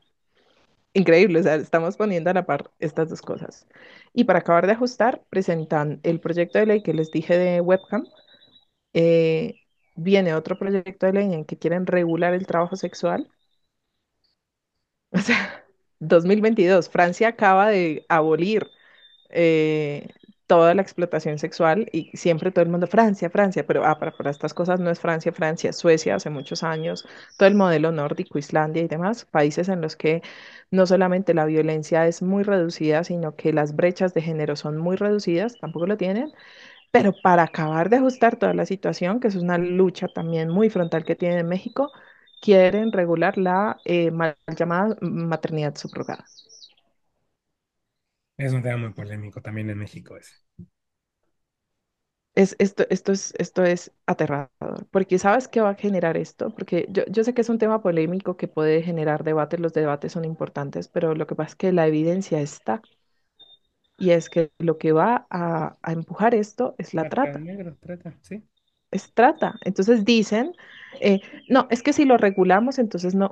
increíble, 0.94 1.40
o 1.40 1.44
sea, 1.44 1.56
estamos 1.56 1.98
poniendo 1.98 2.30
a 2.30 2.34
la 2.34 2.46
par 2.46 2.72
estas 2.80 3.10
dos 3.10 3.22
cosas. 3.22 3.68
Y 4.14 4.26
para 4.26 4.40
acabar 4.40 4.68
de 4.68 4.74
ajustar, 4.74 5.24
presentan 5.30 6.00
el 6.04 6.20
proyecto 6.20 6.60
de 6.60 6.66
ley 6.68 6.84
que 6.84 6.94
les 6.94 7.12
dije 7.12 7.38
de 7.38 7.62
webcam, 7.62 8.06
eh, 8.94 9.56
viene 10.00 10.34
otro 10.36 10.58
proyecto 10.58 11.06
de 11.06 11.14
ley 11.14 11.34
en 11.34 11.46
que 11.46 11.58
quieren 11.58 11.86
regular 11.88 12.34
el 12.34 12.48
trabajo 12.48 12.76
sexual. 12.76 13.30
O 15.12 15.18
sea, 15.20 15.66
2022, 16.00 16.90
Francia 16.90 17.30
acaba 17.30 17.70
de 17.70 18.06
abolir 18.10 18.68
eh, 19.30 20.10
toda 20.48 20.76
la 20.76 20.82
explotación 20.84 21.40
sexual 21.40 21.90
y 21.94 22.12
siempre 22.18 22.52
todo 22.52 22.64
el 22.64 22.70
mundo, 22.72 22.88
Francia, 22.88 23.30
Francia, 23.32 23.66
pero 23.68 23.86
ah, 23.86 24.00
para, 24.00 24.12
para 24.18 24.32
estas 24.32 24.54
cosas 24.54 24.80
no 24.80 24.92
es 24.92 25.00
Francia, 25.00 25.34
Francia, 25.34 25.74
Suecia 25.74 26.16
hace 26.16 26.30
muchos 26.32 26.64
años, 26.64 27.08
todo 27.38 27.48
el 27.50 27.56
modelo 27.56 27.92
nórdico, 27.92 28.40
Islandia 28.40 28.84
y 28.84 28.88
demás, 28.90 29.26
países 29.26 29.70
en 29.70 29.82
los 29.82 29.96
que 29.98 30.24
no 30.72 30.86
solamente 30.88 31.34
la 31.36 31.46
violencia 31.46 32.08
es 32.08 32.22
muy 32.24 32.44
reducida, 32.44 33.04
sino 33.06 33.36
que 33.36 33.54
las 33.54 33.76
brechas 33.76 34.14
de 34.14 34.22
género 34.24 34.56
son 34.58 34.78
muy 34.78 34.98
reducidas, 34.98 35.58
tampoco 35.60 35.88
lo 35.88 35.98
tienen, 35.98 36.34
pero 36.92 37.14
para 37.22 37.44
acabar 37.44 37.90
de 37.90 37.98
ajustar 37.98 38.38
toda 38.38 38.54
la 38.54 38.66
situación, 38.66 39.20
que 39.20 39.28
es 39.30 39.36
una 39.36 39.58
lucha 39.58 40.08
también 40.10 40.50
muy 40.50 40.70
frontal 40.70 41.06
que 41.06 41.16
tiene 41.16 41.44
México, 41.44 41.92
quieren 42.42 42.92
regular 42.92 43.38
la 43.38 43.82
eh, 43.86 44.12
mal 44.12 44.36
llamada 44.58 44.98
maternidad 45.02 45.76
subrogada. 45.78 46.32
Es 48.38 48.54
un 48.54 48.64
tema 48.64 48.78
muy 48.78 48.94
polémico 48.94 49.40
también 49.40 49.70
en 49.70 49.78
México 49.78 50.18
ese. 50.18 50.34
Es, 52.36 52.56
esto, 52.60 52.86
esto 52.90 53.12
es, 53.12 53.34
esto 53.38 53.64
es 53.64 53.92
aterrador, 54.06 54.88
porque 54.92 55.20
¿sabes 55.20 55.48
qué 55.50 55.60
va 55.62 55.72
a 55.72 55.76
generar 55.76 56.16
esto? 56.16 56.52
Porque 56.54 56.86
yo, 56.90 57.04
yo 57.10 57.24
sé 57.24 57.34
que 57.34 57.42
es 57.42 57.50
un 57.50 57.58
tema 57.58 57.82
polémico 57.82 58.38
que 58.38 58.48
puede 58.48 58.82
generar 58.82 59.24
debates, 59.26 59.60
los 59.60 59.74
debates 59.74 60.14
son 60.14 60.24
importantes, 60.26 60.88
pero 60.88 61.16
lo 61.16 61.28
que 61.28 61.36
pasa 61.36 61.50
es 61.50 61.56
que 61.58 61.72
la 61.74 61.88
evidencia 61.88 62.40
está, 62.40 62.82
y 64.00 64.12
es 64.12 64.30
que 64.30 64.52
lo 64.60 64.78
que 64.78 64.92
va 64.94 65.28
a, 65.30 65.78
a 65.82 65.92
empujar 65.94 66.36
esto 66.36 66.76
es 66.78 66.94
la 66.94 67.08
Trata 67.08 67.32
trata. 67.32 67.48
negro, 67.48 67.76
trata, 67.82 68.18
sí. 68.22 68.44
es 68.92 69.14
trata. 69.14 69.60
Entonces 69.64 70.06
dicen, 70.06 70.54
eh, 71.02 71.22
no, 71.48 71.68
es 71.70 71.84
que 71.84 71.94
si 71.94 72.06
lo 72.06 72.18
regulamos, 72.18 72.80
entonces 72.80 73.16
no. 73.16 73.32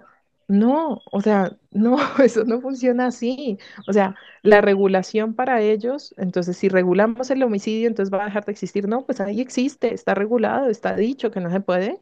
No, 0.49 1.01
o 1.11 1.19
sea, 1.21 1.57
no, 1.71 1.97
eso 2.23 2.43
no 2.45 2.61
funciona 2.61 3.07
así. 3.07 3.57
O 3.87 3.93
sea, 3.93 4.15
la 4.43 4.61
regulación 4.61 5.33
para 5.35 5.61
ellos, 5.61 6.13
entonces 6.17 6.57
si 6.57 6.69
regulamos 6.69 7.29
el 7.31 7.43
homicidio, 7.43 7.87
entonces 7.87 8.13
va 8.13 8.21
a 8.23 8.25
dejar 8.25 8.45
de 8.45 8.51
existir. 8.53 8.87
No, 8.87 9.05
pues 9.05 9.19
ahí 9.19 9.41
existe, 9.41 9.93
está 9.93 10.13
regulado, 10.15 10.69
está 10.69 10.95
dicho 10.95 11.31
que 11.31 11.41
no 11.41 11.51
se 11.51 11.59
puede 11.61 11.99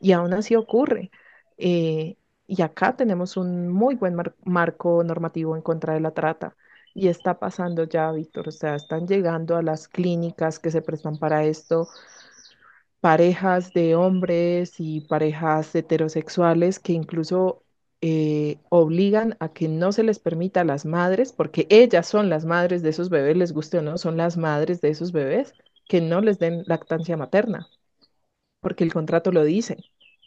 y 0.00 0.12
aún 0.12 0.32
así 0.34 0.56
ocurre. 0.56 1.10
Eh, 1.58 2.16
y 2.46 2.62
acá 2.62 2.96
tenemos 2.96 3.36
un 3.36 3.68
muy 3.68 3.94
buen 3.96 4.14
mar- 4.14 4.34
marco 4.44 5.02
normativo 5.04 5.56
en 5.56 5.62
contra 5.62 5.94
de 5.94 6.00
la 6.00 6.12
trata. 6.12 6.56
Y 6.94 7.08
está 7.08 7.38
pasando 7.38 7.84
ya, 7.84 8.12
Víctor, 8.12 8.48
o 8.48 8.50
sea, 8.50 8.74
están 8.74 9.06
llegando 9.06 9.56
a 9.56 9.62
las 9.62 9.88
clínicas 9.88 10.58
que 10.58 10.70
se 10.70 10.82
prestan 10.82 11.18
para 11.18 11.44
esto 11.44 11.88
parejas 13.02 13.72
de 13.72 13.96
hombres 13.96 14.74
y 14.78 15.00
parejas 15.02 15.74
heterosexuales 15.74 16.78
que 16.78 16.92
incluso 16.92 17.64
eh, 18.00 18.58
obligan 18.70 19.36
a 19.40 19.48
que 19.52 19.66
no 19.68 19.90
se 19.90 20.04
les 20.04 20.20
permita 20.20 20.60
a 20.60 20.64
las 20.64 20.86
madres, 20.86 21.32
porque 21.32 21.66
ellas 21.68 22.06
son 22.06 22.30
las 22.30 22.44
madres 22.44 22.82
de 22.82 22.90
esos 22.90 23.10
bebés, 23.10 23.36
les 23.36 23.52
guste 23.52 23.78
o 23.78 23.82
no, 23.82 23.98
son 23.98 24.16
las 24.16 24.36
madres 24.36 24.80
de 24.80 24.90
esos 24.90 25.10
bebés, 25.10 25.52
que 25.88 26.00
no 26.00 26.20
les 26.20 26.38
den 26.38 26.62
lactancia 26.66 27.16
materna, 27.16 27.68
porque 28.60 28.84
el 28.84 28.92
contrato 28.92 29.32
lo 29.32 29.44
dice, 29.44 29.78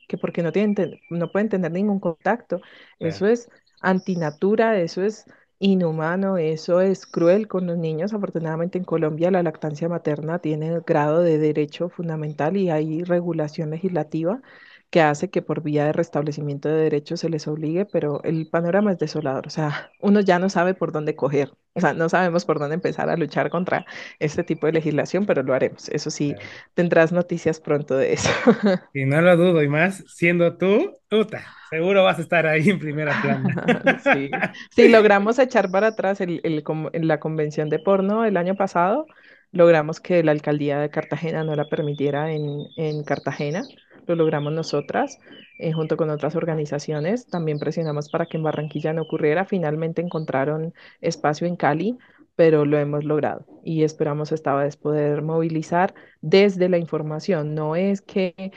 que 0.09 0.17
porque 0.17 0.43
no 0.43 0.51
tienen, 0.51 0.75
no 1.09 1.31
pueden 1.31 1.49
tener 1.49 1.71
ningún 1.71 1.99
contacto. 2.01 2.61
Eso 2.99 3.25
es 3.25 3.49
antinatura, 3.81 4.79
eso 4.81 5.01
es 5.01 5.25
inhumano, 5.59 6.37
eso 6.37 6.81
es 6.81 7.05
cruel 7.05 7.47
con 7.47 7.67
los 7.67 7.77
niños. 7.77 8.13
Afortunadamente 8.13 8.77
en 8.77 8.83
Colombia 8.85 9.31
la 9.31 9.43
lactancia 9.43 9.89
materna 9.89 10.39
tiene 10.39 10.79
grado 10.85 11.21
de 11.21 11.37
derecho 11.37 11.89
fundamental 11.89 12.57
y 12.57 12.69
hay 12.69 13.03
regulación 13.03 13.71
legislativa 13.71 14.41
que 14.89 15.01
hace 15.01 15.29
que 15.29 15.41
por 15.41 15.61
vía 15.63 15.85
de 15.85 15.93
restablecimiento 15.93 16.69
de 16.69 16.75
derechos 16.75 17.19
se 17.19 17.29
les 17.29 17.47
obligue, 17.47 17.85
pero 17.85 18.23
el 18.23 18.47
panorama 18.49 18.91
es 18.93 18.99
desolador, 18.99 19.47
o 19.47 19.49
sea, 19.49 19.91
uno 20.01 20.21
ya 20.21 20.39
no 20.39 20.49
sabe 20.49 20.73
por 20.73 20.91
dónde 20.91 21.15
coger, 21.15 21.53
o 21.73 21.81
sea, 21.81 21.93
no 21.93 22.07
sabemos 22.09 22.45
por 22.45 22.59
dónde 22.59 22.75
empezar 22.75 23.09
a 23.09 23.17
luchar 23.17 23.49
contra 23.49 23.85
este 24.19 24.43
tipo 24.43 24.67
de 24.67 24.73
legislación, 24.73 25.25
pero 25.25 25.43
lo 25.43 25.53
haremos. 25.53 25.89
Eso 25.89 26.09
sí, 26.09 26.35
tendrás 26.73 27.11
noticias 27.11 27.59
pronto 27.59 27.95
de 27.97 28.13
eso. 28.13 28.29
Y 28.93 29.05
no 29.05 29.21
lo 29.21 29.35
dudo, 29.35 29.61
y 29.61 29.67
más 29.67 30.03
siendo 30.07 30.57
tú, 30.57 30.93
puta, 31.09 31.45
seguro 31.69 32.03
vas 32.03 32.17
a 32.17 32.21
estar 32.21 32.47
ahí 32.47 32.69
en 32.69 32.79
primera 32.79 33.19
plana. 33.21 33.59
Sí, 34.03 34.29
sí 34.71 34.87
logramos 34.87 35.37
echar 35.39 35.69
para 35.69 35.87
atrás 35.87 36.21
el, 36.21 36.39
el, 36.43 36.63
la 37.07 37.19
convención 37.19 37.69
de 37.69 37.79
porno 37.79 38.23
el 38.25 38.37
año 38.37 38.55
pasado, 38.55 39.05
logramos 39.51 39.99
que 39.99 40.23
la 40.23 40.31
alcaldía 40.31 40.79
de 40.79 40.89
Cartagena 40.89 41.43
no 41.43 41.55
la 41.55 41.65
permitiera 41.67 42.31
en, 42.31 42.67
en 42.77 43.03
Cartagena, 43.03 43.63
lo 44.07 44.15
logramos 44.15 44.53
nosotras, 44.53 45.19
eh, 45.59 45.71
junto 45.73 45.97
con 45.97 46.09
otras 46.09 46.35
organizaciones, 46.35 47.27
también 47.27 47.59
presionamos 47.59 48.09
para 48.09 48.25
que 48.25 48.37
en 48.37 48.43
Barranquilla 48.43 48.93
no 48.93 49.03
ocurriera, 49.03 49.45
finalmente 49.45 50.01
encontraron 50.01 50.73
espacio 51.01 51.47
en 51.47 51.55
Cali, 51.55 51.97
pero 52.35 52.65
lo 52.65 52.77
hemos 52.77 53.03
logrado 53.05 53.45
y 53.63 53.83
esperamos 53.83 54.31
esta 54.31 54.53
vez 54.55 54.75
poder 54.77 55.21
movilizar 55.21 55.93
desde 56.21 56.69
la 56.69 56.77
información, 56.77 57.55
no 57.55 57.75
es 57.75 58.01
que 58.01 58.51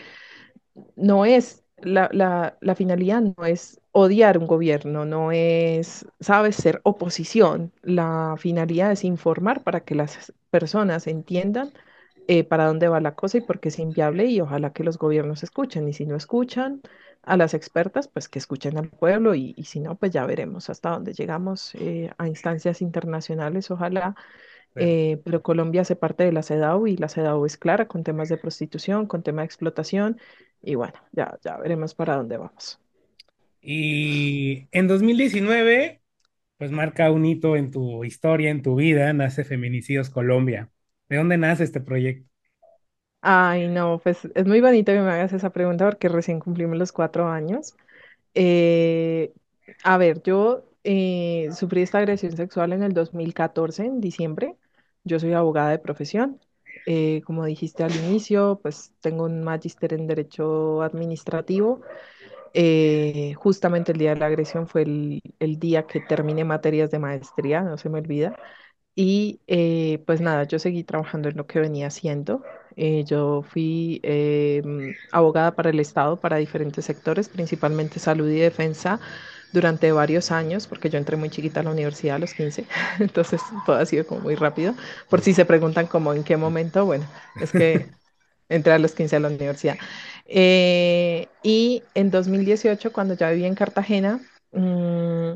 no 0.96 1.24
es, 1.24 1.64
la, 1.78 2.08
la, 2.12 2.56
la 2.60 2.74
finalidad 2.74 3.22
no 3.22 3.44
es 3.44 3.80
odiar 3.92 4.38
un 4.38 4.46
gobierno, 4.46 5.04
no 5.04 5.32
es, 5.32 6.06
sabes, 6.20 6.56
ser 6.56 6.80
oposición. 6.84 7.72
La 7.82 8.34
finalidad 8.38 8.92
es 8.92 9.04
informar 9.04 9.62
para 9.62 9.80
que 9.80 9.94
las 9.94 10.32
personas 10.50 11.06
entiendan 11.06 11.72
eh, 12.28 12.44
para 12.44 12.66
dónde 12.66 12.88
va 12.88 13.00
la 13.00 13.16
cosa 13.16 13.38
y 13.38 13.42
por 13.42 13.60
qué 13.60 13.70
es 13.70 13.80
inviable 13.80 14.26
y 14.26 14.40
ojalá 14.42 14.72
que 14.74 14.84
los 14.84 14.98
gobiernos 14.98 15.44
escuchen. 15.44 15.88
Y 15.88 15.94
si 15.94 16.06
no 16.06 16.16
escuchan 16.16 16.82
a 17.22 17.36
las 17.38 17.54
expertas, 17.54 18.08
pues 18.08 18.28
que 18.30 18.40
escuchen 18.40 18.78
al 18.78 18.90
pueblo 18.90 19.34
y, 19.36 19.54
y 19.58 19.64
si 19.66 19.80
no, 19.80 19.96
pues 19.96 20.12
ya 20.12 20.26
veremos 20.26 20.70
hasta 20.70 20.90
dónde 20.92 21.14
llegamos 21.14 21.74
eh, 21.76 22.12
a 22.18 22.28
instancias 22.28 22.82
internacionales, 22.82 23.70
ojalá 23.72 24.16
Pero- 24.72 24.88
eh, 24.88 25.20
pero 25.24 25.42
Colombia 25.42 25.82
hace 25.82 25.96
parte 25.96 26.24
de 26.24 26.32
la 26.32 26.42
CEDAW 26.42 26.86
y 26.86 26.96
la 26.96 27.08
CEDAW 27.08 27.46
es 27.46 27.56
clara 27.58 27.88
con 27.88 28.04
temas 28.04 28.28
de 28.28 28.38
prostitución, 28.38 29.06
con 29.06 29.22
tema 29.22 29.42
de 29.42 29.46
explotación 29.46 30.18
y 30.62 30.74
bueno, 30.76 30.94
ya, 31.12 31.38
ya 31.42 31.56
veremos 31.58 31.94
para 31.94 32.16
dónde 32.16 32.36
vamos. 32.38 32.80
Y 33.60 34.68
en 34.72 34.86
2019, 34.88 36.02
pues 36.58 36.70
marca 36.72 37.10
un 37.10 37.26
hito 37.26 37.56
en 37.56 37.70
tu 37.70 38.04
historia, 38.04 38.50
en 38.50 38.62
tu 38.62 38.76
vida, 38.76 39.12
nace 39.12 39.44
Feminicidios 39.44 40.10
Colombia. 40.10 40.70
¿De 41.10 41.16
dónde 41.18 41.36
nace 41.38 41.64
este 41.64 41.80
proyecto? 41.80 42.28
Ay, 43.20 43.68
no, 43.68 43.98
pues 44.02 44.24
es 44.34 44.46
muy 44.46 44.60
bonito 44.60 44.92
que 44.92 45.00
me 45.00 45.10
hagas 45.10 45.32
esa 45.32 45.50
pregunta 45.50 45.84
porque 45.86 46.08
recién 46.08 46.38
cumplimos 46.40 46.78
los 46.78 46.92
cuatro 46.92 47.28
años. 47.28 47.74
Eh, 48.34 49.32
a 49.84 49.98
ver, 49.98 50.22
yo 50.22 50.64
eh, 50.84 51.48
sufrí 51.54 51.82
esta 51.82 51.98
agresión 51.98 52.36
sexual 52.36 52.72
en 52.72 52.82
el 52.84 52.94
2014, 52.94 53.86
en 53.86 54.00
diciembre. 54.00 54.56
Yo 55.04 55.20
soy 55.20 55.32
abogada 55.34 55.70
de 55.70 55.78
profesión. 55.80 56.40
Eh, 56.86 57.22
como 57.26 57.44
dijiste 57.46 57.84
al 57.84 57.94
inicio, 57.96 58.60
pues 58.62 58.94
tengo 59.00 59.24
un 59.24 59.42
magíster 59.44 59.94
en 59.94 60.06
Derecho 60.06 60.82
Administrativo. 60.82 61.82
Eh, 62.54 63.34
justamente 63.36 63.92
el 63.92 63.98
día 63.98 64.14
de 64.14 64.20
la 64.20 64.26
agresión 64.26 64.66
fue 64.68 64.82
el, 64.82 65.22
el 65.38 65.58
día 65.58 65.86
que 65.86 66.00
terminé 66.00 66.44
materias 66.44 66.90
de 66.90 66.98
maestría, 66.98 67.62
no 67.62 67.76
se 67.78 67.88
me 67.90 67.98
olvida. 67.98 68.36
Y 69.00 69.38
eh, 69.46 70.02
pues 70.06 70.20
nada, 70.20 70.42
yo 70.42 70.58
seguí 70.58 70.82
trabajando 70.82 71.28
en 71.28 71.36
lo 71.36 71.46
que 71.46 71.60
venía 71.60 71.86
haciendo. 71.86 72.42
Eh, 72.74 73.04
yo 73.04 73.42
fui 73.42 74.00
eh, 74.02 74.60
mm, 74.64 74.88
abogada 75.12 75.54
para 75.54 75.70
el 75.70 75.78
Estado, 75.78 76.16
para 76.16 76.38
diferentes 76.38 76.84
sectores, 76.84 77.28
principalmente 77.28 78.00
salud 78.00 78.28
y 78.28 78.40
defensa, 78.40 78.98
durante 79.52 79.92
varios 79.92 80.32
años, 80.32 80.66
porque 80.66 80.90
yo 80.90 80.98
entré 80.98 81.16
muy 81.16 81.30
chiquita 81.30 81.60
a 81.60 81.62
la 81.62 81.70
universidad 81.70 82.16
a 82.16 82.18
los 82.18 82.34
15, 82.34 82.66
entonces 82.98 83.40
todo 83.64 83.76
ha 83.76 83.86
sido 83.86 84.04
como 84.04 84.22
muy 84.22 84.34
rápido. 84.34 84.74
Por 85.08 85.20
si 85.20 85.32
se 85.32 85.44
preguntan 85.44 85.86
como 85.86 86.12
en 86.12 86.24
qué 86.24 86.36
momento, 86.36 86.84
bueno, 86.84 87.06
es 87.40 87.52
que 87.52 87.86
entré 88.48 88.72
a 88.72 88.80
los 88.80 88.94
15 88.94 89.14
a 89.14 89.20
la 89.20 89.28
universidad. 89.28 89.76
Y 90.26 91.82
en 91.94 92.10
2018, 92.10 92.92
cuando 92.92 93.14
ya 93.14 93.30
vivía 93.30 93.46
en 93.46 93.54
Cartagena, 93.54 94.20
mm, 94.50 95.34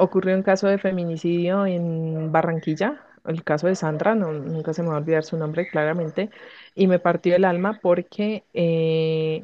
ocurrió 0.00 0.34
un 0.36 0.42
caso 0.42 0.66
de 0.68 0.78
feminicidio 0.78 1.66
en 1.66 2.32
Barranquilla, 2.32 3.02
el 3.26 3.44
caso 3.44 3.66
de 3.68 3.74
Sandra, 3.76 4.14
no, 4.14 4.32
nunca 4.32 4.72
se 4.74 4.82
me 4.82 4.88
va 4.88 4.94
a 4.96 4.98
olvidar 4.98 5.24
su 5.24 5.36
nombre 5.36 5.68
claramente, 5.68 6.30
y 6.74 6.86
me 6.86 6.98
partió 6.98 7.36
el 7.36 7.44
alma 7.44 7.78
porque 7.82 8.44
eh, 8.54 9.42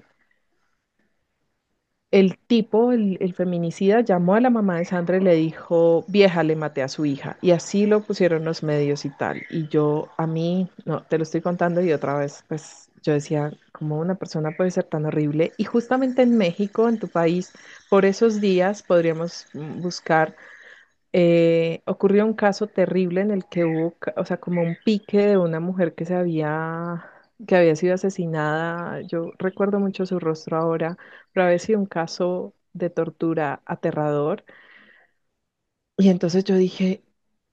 el 2.10 2.38
tipo, 2.38 2.92
el, 2.92 3.18
el 3.20 3.34
feminicida, 3.34 4.00
llamó 4.00 4.34
a 4.34 4.40
la 4.40 4.50
mamá 4.50 4.78
de 4.78 4.84
Sandra 4.84 5.16
y 5.18 5.20
le 5.20 5.34
dijo, 5.34 6.04
vieja, 6.08 6.42
le 6.42 6.56
maté 6.56 6.82
a 6.82 6.88
su 6.88 7.04
hija. 7.04 7.36
Y 7.42 7.50
así 7.50 7.86
lo 7.86 8.00
pusieron 8.02 8.44
los 8.44 8.62
medios 8.62 9.04
y 9.04 9.10
tal. 9.10 9.42
Y 9.50 9.68
yo, 9.68 10.08
a 10.16 10.26
mí, 10.26 10.68
no, 10.84 11.02
te 11.02 11.18
lo 11.18 11.24
estoy 11.24 11.40
contando 11.42 11.80
y 11.82 11.92
otra 11.92 12.16
vez, 12.18 12.44
pues 12.48 12.90
yo 13.06 13.14
decía, 13.14 13.52
¿cómo 13.72 13.98
una 14.00 14.16
persona 14.16 14.52
puede 14.56 14.70
ser 14.72 14.84
tan 14.84 15.06
horrible? 15.06 15.52
Y 15.58 15.64
justamente 15.64 16.22
en 16.22 16.36
México, 16.38 16.88
en 16.88 16.98
tu 16.98 17.08
país, 17.08 17.52
por 17.90 18.04
esos 18.04 18.40
días 18.40 18.82
podríamos 18.82 19.46
mm, 19.54 19.80
buscar 19.82 20.36
eh, 21.12 21.82
ocurrió 21.86 22.26
un 22.26 22.34
caso 22.34 22.66
terrible 22.68 23.20
en 23.22 23.30
el 23.30 23.46
que 23.48 23.64
hubo, 23.64 23.96
o 24.16 24.24
sea, 24.24 24.38
como 24.38 24.62
un 24.62 24.76
pique 24.84 25.18
de 25.28 25.38
una 25.38 25.60
mujer 25.60 25.94
que 25.94 26.04
se 26.04 26.14
había, 26.14 27.04
que 27.46 27.56
había 27.56 27.76
sido 27.76 27.94
asesinada. 27.94 29.00
Yo 29.02 29.32
recuerdo 29.38 29.80
mucho 29.80 30.06
su 30.06 30.18
rostro 30.20 30.58
ahora, 30.58 30.98
pero 31.32 31.46
había 31.46 31.58
sido 31.58 31.78
un 31.80 31.86
caso 31.86 32.54
de 32.74 32.90
tortura 32.90 33.62
aterrador. 33.66 34.44
Y 35.98 36.08
entonces 36.10 36.44
yo 36.44 36.56
dije, 36.56 37.02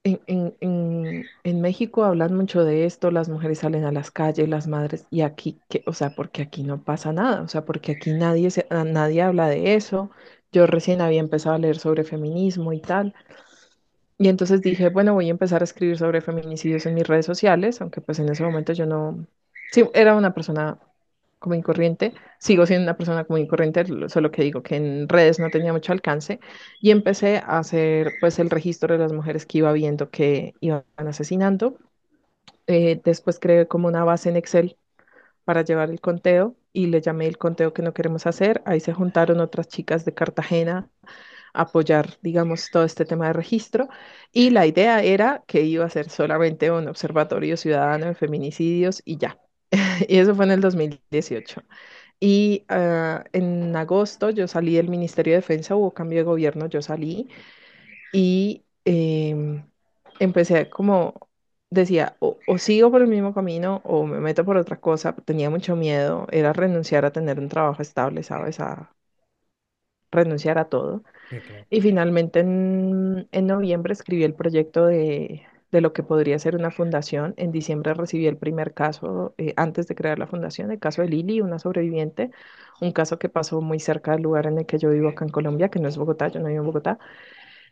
en, 0.04 0.22
en, 0.28 0.56
en, 0.62 1.26
en 1.44 1.62
México 1.62 2.04
hablan 2.04 2.36
mucho 2.36 2.64
de 2.66 2.86
esto, 2.86 3.12
las 3.12 3.30
mujeres 3.30 3.60
salen 3.60 3.86
a 3.86 3.92
las 3.92 4.12
calles, 4.12 4.50
las 4.50 4.68
madres, 4.68 5.08
y 5.10 5.22
aquí, 5.22 5.62
que, 5.70 5.84
o 5.88 5.94
sea, 5.94 6.16
porque 6.16 6.42
aquí 6.42 6.64
no 6.64 6.84
pasa 6.84 7.14
nada, 7.14 7.42
o 7.42 7.48
sea, 7.48 7.66
porque 7.66 7.94
aquí 7.94 8.12
nadie, 8.14 8.52
se, 8.52 8.68
nadie 8.70 9.22
habla 9.22 9.48
de 9.48 9.76
eso. 9.76 10.12
Yo 10.52 10.68
recién 10.68 11.02
había 11.02 11.20
empezado 11.20 11.56
a 11.56 11.60
leer 11.60 11.80
sobre 11.80 12.04
feminismo 12.04 12.74
y 12.74 12.82
tal. 12.82 13.14
Y 14.18 14.28
entonces 14.30 14.62
dije, 14.62 14.90
bueno, 14.90 15.14
voy 15.14 15.28
a 15.28 15.32
empezar 15.32 15.62
a 15.62 15.66
escribir 15.66 15.98
sobre 15.98 16.22
feminicidios 16.22 16.86
en 16.86 16.94
mis 16.96 17.08
redes 17.08 17.26
sociales, 17.26 17.82
aunque 17.82 18.02
pues 18.02 18.20
en 18.20 18.30
ese 18.30 18.44
momento 18.44 18.72
yo 18.74 18.86
no, 18.86 19.26
sí, 19.72 19.84
era 19.94 20.16
una 20.16 20.34
persona 20.34 20.80
común 21.44 21.60
y 21.60 21.64
corriente, 21.64 22.16
sigo 22.40 22.66
siendo 22.68 22.86
una 22.86 22.98
persona 22.98 23.26
común 23.26 23.44
y 23.44 23.48
corriente, 23.50 23.86
lo- 23.86 24.10
solo 24.10 24.32
que 24.32 24.44
digo 24.44 24.64
que 24.64 24.78
en 24.78 25.10
redes 25.10 25.40
no 25.40 25.52
tenía 25.52 25.74
mucho 25.74 25.94
alcance, 25.94 26.42
y 26.82 26.92
empecé 26.92 27.38
a 27.40 27.60
hacer 27.60 28.18
pues 28.20 28.40
el 28.40 28.50
registro 28.52 28.94
de 28.94 29.00
las 29.00 29.14
mujeres 29.14 29.46
que 29.48 29.60
iba 29.60 29.74
viendo 29.74 30.12
que 30.12 30.56
iban 30.62 30.86
asesinando. 30.98 31.80
Eh, 32.68 33.02
después 33.04 33.40
creé 33.40 33.68
como 33.68 33.88
una 33.88 34.04
base 34.04 34.30
en 34.30 34.38
Excel 34.38 34.78
para 35.46 35.64
llevar 35.64 35.92
el 35.92 36.02
conteo 36.02 36.58
y 36.74 36.88
le 36.88 37.02
llamé 37.02 37.28
el 37.28 37.38
conteo 37.40 37.74
que 37.74 37.84
no 37.84 37.94
queremos 37.96 38.28
hacer. 38.28 38.64
Ahí 38.66 38.82
se 38.82 38.94
juntaron 38.94 39.42
otras 39.42 39.68
chicas 39.70 40.06
de 40.06 40.14
Cartagena 40.16 40.90
apoyar, 41.54 42.20
digamos, 42.24 42.72
todo 42.72 42.86
este 42.86 43.06
tema 43.06 43.28
de 43.30 43.34
registro. 43.34 43.90
Y 44.34 44.52
la 44.52 44.68
idea 44.68 45.04
era 45.04 45.44
que 45.48 45.64
iba 45.64 45.86
a 45.86 45.92
ser 45.92 46.10
solamente 46.12 46.72
un 46.72 46.90
observatorio 46.90 47.58
ciudadano 47.58 48.08
de 48.08 48.16
feminicidios 48.16 49.04
y 49.06 49.18
ya. 49.20 49.40
Y 50.10 50.18
eso 50.18 50.36
fue 50.36 50.46
en 50.46 50.52
el 50.52 50.62
2018. 50.62 51.64
Y 52.20 52.66
ah, 52.70 53.24
en 53.34 53.76
agosto 53.76 54.30
yo 54.30 54.48
salí 54.48 54.76
del 54.76 54.90
Ministerio 54.90 55.34
de 55.34 55.38
Defensa, 55.40 55.76
hubo 55.76 55.94
cambio 55.94 56.20
de 56.20 56.24
gobierno, 56.26 56.68
yo 56.68 56.82
salí 56.82 57.30
y 58.12 58.66
em, 58.86 59.66
empecé 60.20 60.70
como, 60.70 61.16
decía, 61.70 62.16
o, 62.20 62.40
o 62.48 62.58
sigo 62.58 62.92
por 62.92 63.02
el 63.02 63.08
mismo 63.10 63.34
camino 63.34 63.82
o 63.86 64.06
me 64.06 64.20
meto 64.20 64.46
por 64.46 64.58
otra 64.58 64.80
cosa. 64.82 65.16
Tenía 65.16 65.50
mucho 65.50 65.76
miedo, 65.76 66.28
era 66.32 66.54
renunciar 66.54 67.06
a 67.06 67.12
tener 67.12 67.40
un 67.40 67.50
trabajo 67.50 67.82
estable, 67.82 68.24
¿sabes? 68.24 68.60
A 68.60 68.96
renunciar 70.12 70.58
a 70.58 70.70
todo. 70.70 71.04
Y 71.70 71.82
finalmente 71.82 72.42
en, 72.42 73.28
en 73.32 73.48
noviembre 73.48 73.94
escribí 73.94 74.24
el 74.24 74.36
proyecto 74.36 74.86
de, 74.88 75.46
de 75.74 75.82
lo 75.82 75.94
que 75.94 76.04
podría 76.04 76.40
ser 76.40 76.56
una 76.56 76.72
fundación. 76.72 77.34
En 77.38 77.52
diciembre 77.52 77.94
recibí 77.94 78.28
el 78.28 78.38
primer 78.38 78.74
caso, 78.74 79.36
eh, 79.38 79.54
antes 79.58 79.88
de 79.88 79.96
crear 79.96 80.20
la 80.20 80.28
fundación, 80.28 80.72
el 80.72 80.80
caso 80.80 81.02
de 81.02 81.10
Lili, 81.10 81.42
una 81.42 81.60
sobreviviente, 81.60 82.32
un 82.82 82.94
caso 82.94 83.20
que 83.20 83.30
pasó 83.30 83.62
muy 83.62 83.80
cerca 83.82 84.14
del 84.14 84.22
lugar 84.24 84.48
en 84.48 84.60
el 84.60 84.66
que 84.66 84.78
yo 84.80 84.90
vivo 84.92 85.10
acá 85.10 85.26
en 85.26 85.32
Colombia, 85.32 85.70
que 85.70 85.80
no 85.80 85.90
es 85.90 85.98
Bogotá, 85.98 86.30
yo 86.30 86.40
no 86.40 86.48
vivo 86.48 86.62
en 86.62 86.68
Bogotá. 86.68 87.00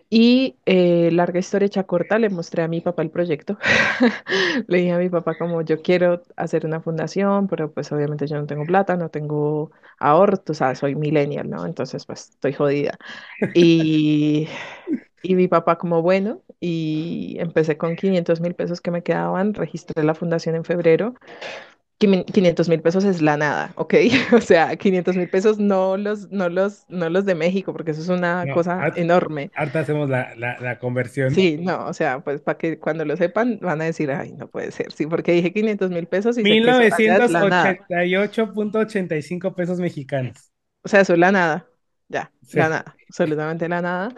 Y 0.10 0.58
eh, 0.66 1.10
larga 1.14 1.40
historia 1.40 1.68
hecha 1.68 1.84
corta, 1.86 2.20
le 2.20 2.30
mostré 2.30 2.64
a 2.64 2.68
mi 2.68 2.82
papá 2.82 3.02
el 3.02 3.12
proyecto. 3.12 3.58
Le 4.68 4.80
dije 4.80 4.92
a 4.92 4.98
mi 4.98 5.10
papá 5.10 5.38
como 5.38 5.62
yo 5.62 5.82
quiero 5.82 6.22
hacer 6.36 6.66
una 6.66 6.82
fundación, 6.82 7.48
pero 7.48 7.72
pues 7.74 7.92
obviamente 7.94 8.28
yo 8.28 8.38
no 8.38 8.46
tengo 8.46 8.66
plata, 8.66 8.98
no 8.98 9.10
tengo 9.10 9.72
ahorros, 10.00 10.42
o 10.50 10.54
sea, 10.54 10.76
soy 10.76 10.96
millennial, 10.96 11.50
¿no? 11.50 11.66
Entonces 11.66 12.06
pues 12.06 12.32
estoy 12.32 12.54
jodida. 12.54 12.98
Y, 13.54 14.48
y 15.22 15.36
mi 15.36 15.48
papá 15.48 15.78
como 15.78 16.02
bueno, 16.02 16.42
y 16.60 17.38
empecé 17.40 17.78
con 17.78 17.96
500 17.96 18.42
mil 18.42 18.56
pesos 18.56 18.82
que 18.82 18.92
me 18.92 19.04
quedaban, 19.04 19.54
registré 19.54 20.04
la 20.04 20.16
fundación 20.16 20.56
en 20.56 20.66
febrero 20.66 21.16
500 22.00 22.70
mil 22.70 22.82
pesos 22.82 23.04
es 23.06 23.22
la 23.22 23.38
nada, 23.38 23.74
¿ok? 23.78 23.96
O 24.34 24.42
sea, 24.42 24.76
500 24.78 25.18
mil 25.18 25.30
pesos 25.30 25.60
no 25.60 25.98
los, 25.98 26.30
no, 26.32 26.50
los, 26.50 26.86
no 26.90 27.10
los 27.10 27.26
de 27.26 27.36
México, 27.36 27.74
porque 27.74 27.92
eso 27.92 28.02
es 28.02 28.10
una 28.10 28.48
No, 28.48 28.52
cosa 28.52 28.90
enorme. 28.96 29.52
harta 29.54 29.80
hacemos 29.80 30.10
la, 30.10 30.36
la, 30.36 30.60
la 30.60 30.80
conversión. 30.80 31.34
Sí, 31.34 31.58
no, 31.58 31.86
o 31.88 31.94
sea, 31.94 32.22
pues 32.24 32.42
para 32.42 32.58
que 32.58 32.78
cuando 32.78 33.06
lo 33.06 33.16
sepan 33.16 33.58
van 33.62 33.82
a 33.82 33.86
decir, 33.86 34.12
ay, 34.12 34.34
no 34.34 34.50
puede 34.50 34.72
ser, 34.72 34.92
sí, 34.92 35.06
porque 35.08 35.32
dije 35.32 35.54
500 35.54 35.90
mil 35.90 36.06
pesos 36.08 36.38
y 36.38 36.46
sé 36.46 36.56
mil 36.56 36.62
que 36.62 36.72
eso 36.72 36.84
allá 36.92 37.18
es 37.18 37.24
novecientos 37.24 37.30
la 37.30 37.46
nada. 37.46 37.80
ochenta 37.80 38.04
y 38.06 38.16
ocho 38.18 38.54
punto 38.54 38.80
ochenta 38.80 39.16
y 39.16 39.22
cinco 39.22 39.56
pesos 39.56 39.80
mexicanos. 39.80 40.52
O 40.84 40.90
sea, 40.90 41.02
eso 41.02 41.14
es 41.14 41.20
la 41.20 41.32
nada, 41.32 41.70
ya, 42.08 42.32
la 42.52 42.70
Sí, 42.70 42.70
nada, 42.70 43.00
absolutamente 43.10 43.70
la 43.70 43.82
nada. 43.82 44.10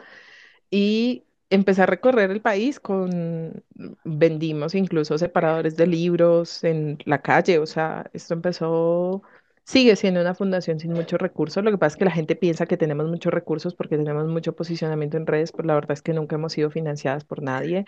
Y 0.74 1.24
empecé 1.52 1.84
a 1.84 1.86
recorrer 1.86 2.32
el 2.32 2.42
país 2.42 2.80
con, 2.80 3.64
vendimos 4.04 4.74
incluso 4.74 5.20
separadores 5.20 5.78
de 5.78 5.86
libros 5.86 6.64
en 6.64 6.98
la 7.06 7.22
calle, 7.22 7.60
o 7.60 7.68
sea, 7.68 8.10
esto 8.14 8.34
empezó, 8.34 9.22
sigue 9.64 9.96
siendo 9.96 10.22
una 10.22 10.34
fundación 10.34 10.80
sin 10.80 10.94
muchos 10.94 11.22
recursos, 11.22 11.64
lo 11.64 11.70
que 11.70 11.78
pasa 11.78 11.94
es 11.94 12.00
que 12.00 12.06
la 12.06 12.12
gente 12.12 12.36
piensa 12.36 12.66
que 12.66 12.76
tenemos 12.78 13.08
muchos 13.08 13.32
recursos 13.32 13.76
porque 13.76 13.98
tenemos 13.98 14.28
mucho 14.28 14.56
posicionamiento 14.56 15.16
en 15.18 15.28
redes, 15.28 15.52
pero 15.52 15.68
la 15.68 15.76
verdad 15.76 15.92
es 15.92 16.02
que 16.02 16.14
nunca 16.14 16.38
hemos 16.38 16.54
sido 16.54 16.72
financiadas 16.72 17.24
por 17.24 17.44
nadie, 17.44 17.86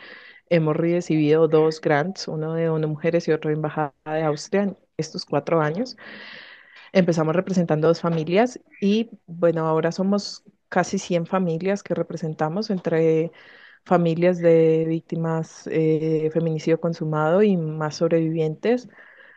hemos 0.50 0.76
recibido 0.78 1.48
dos 1.48 1.82
grants, 1.82 2.28
uno 2.28 2.54
de 2.54 2.70
ONU 2.70 2.88
Mujeres 2.88 3.28
y 3.28 3.32
otro 3.32 3.50
de 3.50 3.56
Embajada 3.56 3.94
de 4.06 4.22
Austria 4.24 4.64
en 4.64 4.78
estos 4.98 5.26
cuatro 5.26 5.60
años. 5.62 5.98
Empezamos 6.94 7.36
representando 7.36 7.88
dos 7.88 8.02
familias 8.02 8.60
y 8.80 9.10
bueno, 9.28 9.68
ahora 9.68 9.92
somos 9.92 10.44
casi 10.70 11.00
100 11.00 11.26
familias 11.26 11.84
que 11.84 11.94
representamos 11.96 12.70
entre 12.70 13.32
familias 13.86 14.40
de 14.40 14.86
víctimas 14.88 15.68
eh, 15.68 16.22
de 16.24 16.32
feminicidio 16.32 16.80
consumado 16.82 17.44
y 17.44 17.58
más 17.58 17.96
sobrevivientes. 17.98 18.90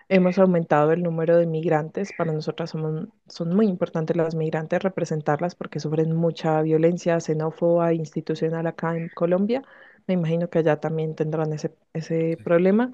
Hemos 0.09 0.39
aumentado 0.39 0.93
el 0.93 1.03
número 1.03 1.37
de 1.37 1.47
migrantes. 1.47 2.13
Para 2.13 2.33
nosotras 2.33 2.71
somos- 2.71 3.09
son 3.29 3.55
muy 3.55 3.67
importantes 3.67 4.17
las 4.17 4.35
migrantes, 4.35 4.83
representarlas 4.83 5.55
porque 5.55 5.81
sufren 5.81 6.15
mucha 6.17 6.63
violencia 6.63 7.21
xenófoba 7.21 7.93
e 7.93 7.97
institucional 7.97 8.67
acá 8.67 8.97
en 8.97 9.09
Colombia. 9.11 9.63
Me 10.07 10.15
imagino 10.15 10.49
que 10.51 10.61
allá 10.61 10.81
también 10.81 11.15
tendrán 11.15 11.53
ese, 11.53 11.75
ese 11.93 12.39
problema. 12.43 12.91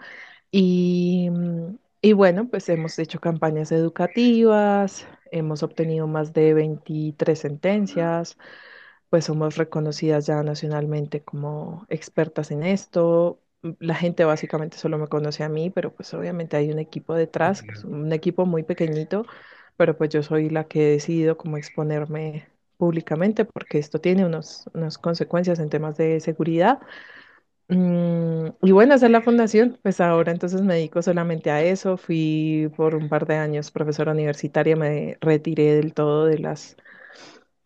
Y, 0.50 1.28
mm, 1.30 1.76
y 2.04 2.12
bueno, 2.12 2.48
pues 2.50 2.68
hemos 2.68 2.98
hecho 2.98 3.18
campañas 3.20 3.72
educativas, 3.72 5.06
hemos 5.30 5.62
obtenido 5.62 6.06
más 6.06 6.32
de 6.34 6.52
23 6.54 7.38
sentencias, 7.38 8.36
pues 9.10 9.24
somos 9.26 9.56
reconocidas 9.56 10.26
ya 10.26 10.42
nacionalmente 10.42 11.22
como 11.24 11.86
expertas 11.88 12.50
en 12.50 12.62
esto. 12.64 13.40
La 13.80 13.94
gente 13.94 14.24
básicamente 14.24 14.76
solo 14.78 14.98
me 14.98 15.08
conoce 15.08 15.44
a 15.44 15.48
mí, 15.48 15.70
pero 15.70 15.94
pues 15.94 16.12
obviamente 16.14 16.56
hay 16.58 16.70
un 16.70 16.78
equipo 16.78 17.14
detrás, 17.14 17.62
que 17.62 17.72
es 17.74 17.84
claro. 17.84 17.88
un 17.88 18.12
equipo 18.12 18.44
muy 18.46 18.62
pequeñito, 18.64 19.24
pero 19.76 19.96
pues 19.96 20.10
yo 20.10 20.22
soy 20.22 20.50
la 20.50 20.64
que 20.68 20.88
he 20.88 20.92
decidido 20.92 21.36
como 21.38 21.56
exponerme 21.56 22.48
públicamente 22.76 23.44
porque 23.46 23.78
esto 23.78 24.00
tiene 24.00 24.26
unos, 24.26 24.68
unas 24.74 24.98
consecuencias 24.98 25.58
en 25.58 25.70
temas 25.70 25.96
de 25.96 26.20
seguridad. 26.20 26.80
Mm, 27.68 28.48
y 28.62 28.72
bueno, 28.72 28.94
esa 28.94 29.06
es 29.06 29.12
la 29.12 29.22
fundación. 29.22 29.78
Pues 29.82 30.00
ahora 30.00 30.32
entonces 30.32 30.62
me 30.62 30.74
dedico 30.74 31.02
solamente 31.02 31.50
a 31.50 31.62
eso. 31.62 31.96
Fui 31.96 32.70
por 32.76 32.94
un 32.94 33.08
par 33.08 33.26
de 33.26 33.36
años 33.36 33.70
profesora 33.70 34.12
universitaria, 34.12 34.76
me 34.76 35.16
retiré 35.20 35.74
del 35.76 35.94
todo 35.94 36.26
de 36.26 36.38
las 36.38 36.76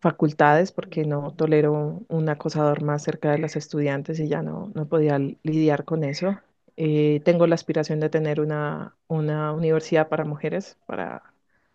facultades 0.01 0.73
porque 0.73 1.05
no 1.05 1.33
tolero 1.35 2.05
un 2.09 2.29
acosador 2.31 2.83
más 2.83 3.03
cerca 3.05 3.33
de 3.33 3.39
las 3.39 3.57
estudiantes 3.57 4.21
y 4.21 4.29
ya 4.29 4.43
no, 4.43 4.73
no 4.75 4.89
podía 4.89 5.19
lidiar 5.19 5.85
con 5.85 6.05
eso. 6.05 6.39
Eh, 6.77 7.21
tengo 7.25 7.47
la 7.47 7.57
aspiración 7.57 8.01
de 8.01 8.11
tener 8.11 8.41
una, 8.41 8.97
una 9.09 9.53
universidad 9.53 10.09
para 10.09 10.25
mujeres, 10.25 10.79
para 10.87 11.23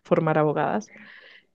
formar 0.04 0.38
abogadas. 0.38 0.88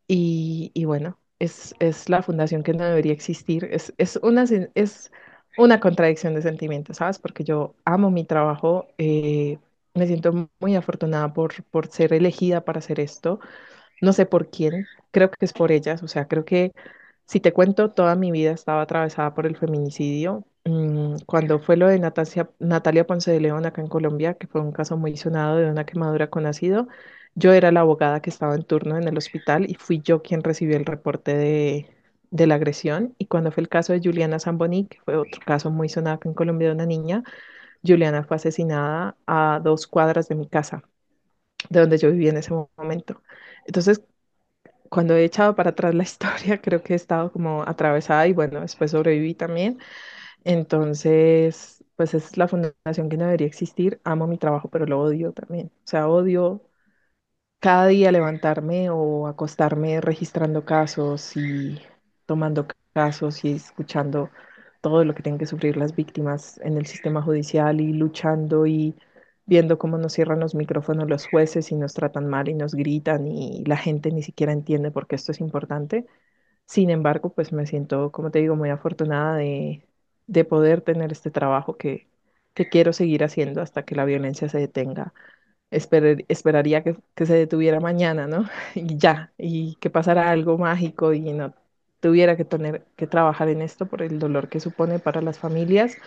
Y, 0.07 0.71
y 0.73 0.85
bueno, 0.85 1.19
es, 1.39 1.75
es 1.79 2.09
la 2.09 2.21
fundación 2.23 2.63
que 2.63 2.73
no 2.73 2.83
debería 2.85 3.13
existir. 3.13 3.65
Es, 3.71 3.93
es 3.97 4.17
una, 4.23 4.45
es 4.75 5.11
una 5.59 5.79
contradicción 5.79 6.33
de 6.35 6.41
sentimientos, 6.41 6.97
¿sabes? 6.97 7.19
Porque 7.19 7.43
yo 7.43 7.75
amo 7.85 8.11
mi 8.11 8.25
trabajo, 8.25 8.87
eh, 8.97 9.59
me 9.95 10.07
siento 10.07 10.49
muy 10.59 10.75
afortunada 10.75 11.33
por, 11.33 11.63
por 11.65 11.87
ser 11.87 12.13
elegida 12.13 12.63
para 12.65 12.79
hacer 12.79 12.99
esto. 12.99 13.39
No 14.01 14.13
sé 14.13 14.25
por 14.25 14.49
quién, 14.49 14.87
creo 15.11 15.31
que 15.31 15.45
es 15.45 15.53
por 15.53 15.71
ellas. 15.71 16.03
O 16.03 16.07
sea, 16.07 16.27
creo 16.27 16.45
que 16.45 16.73
si 17.25 17.39
te 17.39 17.53
cuento, 17.53 17.91
toda 17.91 18.15
mi 18.15 18.31
vida 18.31 18.51
estaba 18.51 18.81
atravesada 18.83 19.33
por 19.35 19.45
el 19.47 19.57
feminicidio. 19.57 20.45
Mm, 20.65 21.17
Cuando 21.25 21.59
fue 21.59 21.77
lo 21.77 21.87
de 21.87 21.99
Natasia- 21.99 22.49
Natalia 22.59 23.07
Ponce 23.07 23.31
de 23.31 23.39
León 23.41 23.65
acá 23.65 23.81
en 23.81 23.87
Colombia, 23.89 24.35
que 24.35 24.47
fue 24.47 24.61
un 24.61 24.71
caso 24.71 24.97
muy 24.97 25.17
sonado 25.17 25.57
de 25.57 25.69
una 25.71 25.85
quemadura 25.85 26.29
con 26.29 26.45
ácido, 26.45 26.87
yo 27.35 27.53
era 27.53 27.71
la 27.71 27.81
abogada 27.81 28.21
que 28.21 28.29
estaba 28.29 28.55
en 28.55 28.63
turno 28.63 28.97
en 28.97 29.07
el 29.07 29.17
hospital 29.17 29.65
y 29.69 29.75
fui 29.75 30.01
yo 30.01 30.21
quien 30.21 30.43
recibió 30.43 30.77
el 30.77 30.85
reporte 30.85 31.35
de, 31.37 31.87
de 32.31 32.47
la 32.47 32.55
agresión. 32.55 33.15
Y 33.17 33.27
cuando 33.27 33.51
fue 33.51 33.61
el 33.63 33.69
caso 33.69 33.93
de 33.93 34.01
Juliana 34.03 34.39
Zamboni, 34.39 34.87
que 34.87 34.99
fue 35.01 35.17
otro 35.17 35.41
caso 35.45 35.71
muy 35.71 35.89
sonado 35.89 36.19
en 36.25 36.33
Colombia 36.33 36.69
de 36.69 36.75
una 36.75 36.85
niña, 36.85 37.23
Juliana 37.85 38.23
fue 38.25 38.37
asesinada 38.37 39.17
a 39.27 39.61
dos 39.63 39.87
cuadras 39.87 40.29
de 40.29 40.35
mi 40.35 40.47
casa, 40.49 40.83
de 41.69 41.81
donde 41.81 41.97
yo 41.97 42.11
vivía 42.11 42.31
en 42.31 42.37
ese 42.37 42.53
momento. 42.77 43.23
Entonces, 43.65 44.03
cuando 44.89 45.15
he 45.15 45.23
echado 45.25 45.55
para 45.55 45.71
atrás 45.71 45.93
la 45.95 46.03
historia, 46.05 46.61
creo 46.61 46.83
que 46.83 46.93
he 46.93 46.95
estado 46.95 47.31
como 47.31 47.63
atravesada 47.63 48.27
y 48.27 48.33
bueno, 48.33 48.61
después 48.61 48.91
sobreviví 48.91 49.35
también. 49.35 49.79
Entonces, 50.45 51.83
pues 51.95 52.13
es 52.15 52.37
la 52.37 52.47
fundación 52.47 53.09
que 53.09 53.17
no 53.17 53.25
debería 53.25 53.47
existir. 53.47 54.01
Amo 54.05 54.27
mi 54.27 54.37
trabajo, 54.37 54.69
pero 54.69 54.85
lo 54.87 55.01
odio 55.01 55.33
también. 55.33 55.67
O 55.85 55.87
sea, 55.87 56.09
odio 56.09 56.63
cada 57.59 57.87
día 57.87 58.11
levantarme 58.11 58.89
o 58.89 59.27
acostarme 59.27 60.01
registrando 60.01 60.65
casos 60.65 61.35
y 61.37 61.79
tomando 62.29 62.67
casos 62.93 63.43
y 63.45 63.53
escuchando 63.53 64.31
todo 64.81 65.03
lo 65.05 65.15
que 65.15 65.23
tienen 65.23 65.39
que 65.39 65.47
sufrir 65.47 65.77
las 65.77 65.95
víctimas 65.95 66.59
en 66.63 66.77
el 66.77 66.85
sistema 66.87 67.21
judicial 67.23 67.81
y 67.81 67.93
luchando 67.93 68.67
y 68.67 68.95
viendo 69.47 69.77
cómo 69.79 69.97
nos 69.97 70.13
cierran 70.13 70.39
los 70.39 70.55
micrófonos 70.55 71.09
los 71.09 71.27
jueces 71.27 71.71
y 71.71 71.75
nos 71.75 71.93
tratan 71.95 72.27
mal 72.27 72.49
y 72.49 72.53
nos 72.55 72.75
gritan 72.75 73.27
y 73.27 73.65
la 73.65 73.77
gente 73.77 74.11
ni 74.11 74.23
siquiera 74.23 74.53
entiende 74.53 74.91
por 74.91 75.07
qué 75.07 75.15
esto 75.17 75.31
es 75.33 75.41
importante. 75.41 76.05
Sin 76.67 76.89
embargo, 76.91 77.33
pues 77.33 77.53
me 77.53 77.65
siento, 77.67 78.11
como 78.11 78.31
te 78.31 78.39
digo, 78.39 78.55
muy 78.55 78.69
afortunada 78.69 79.37
de, 79.37 79.87
de 80.27 80.45
poder 80.45 80.81
tener 80.81 81.11
este 81.11 81.31
trabajo 81.31 81.77
que, 81.77 82.07
que 82.55 82.69
quiero 82.69 82.93
seguir 82.93 83.23
haciendo 83.23 83.61
hasta 83.61 83.85
que 83.85 83.95
la 83.95 84.05
violencia 84.05 84.49
se 84.49 84.59
detenga 84.59 85.13
Esperar- 85.71 86.25
esperaría 86.29 86.83
que, 86.83 86.97
que 87.15 87.25
se 87.27 87.33
detuviera 87.35 87.79
mañana, 87.79 88.27
¿no? 88.27 88.49
Y 88.75 88.97
ya, 88.97 89.33
y 89.37 89.75
que 89.75 89.89
pasara 89.91 90.31
algo 90.31 90.57
mágico 90.57 91.13
y 91.13 91.21
no 91.33 91.53
tuviera 91.99 92.37
que 92.37 92.45
tener 92.45 92.85
que 92.95 93.07
trabajar 93.07 93.49
en 93.49 93.61
esto 93.61 93.87
por 93.87 94.01
el 94.01 94.19
dolor 94.19 94.49
que 94.49 94.59
supone 94.59 94.99
para 94.99 95.21
las 95.21 95.39
familias, 95.39 95.97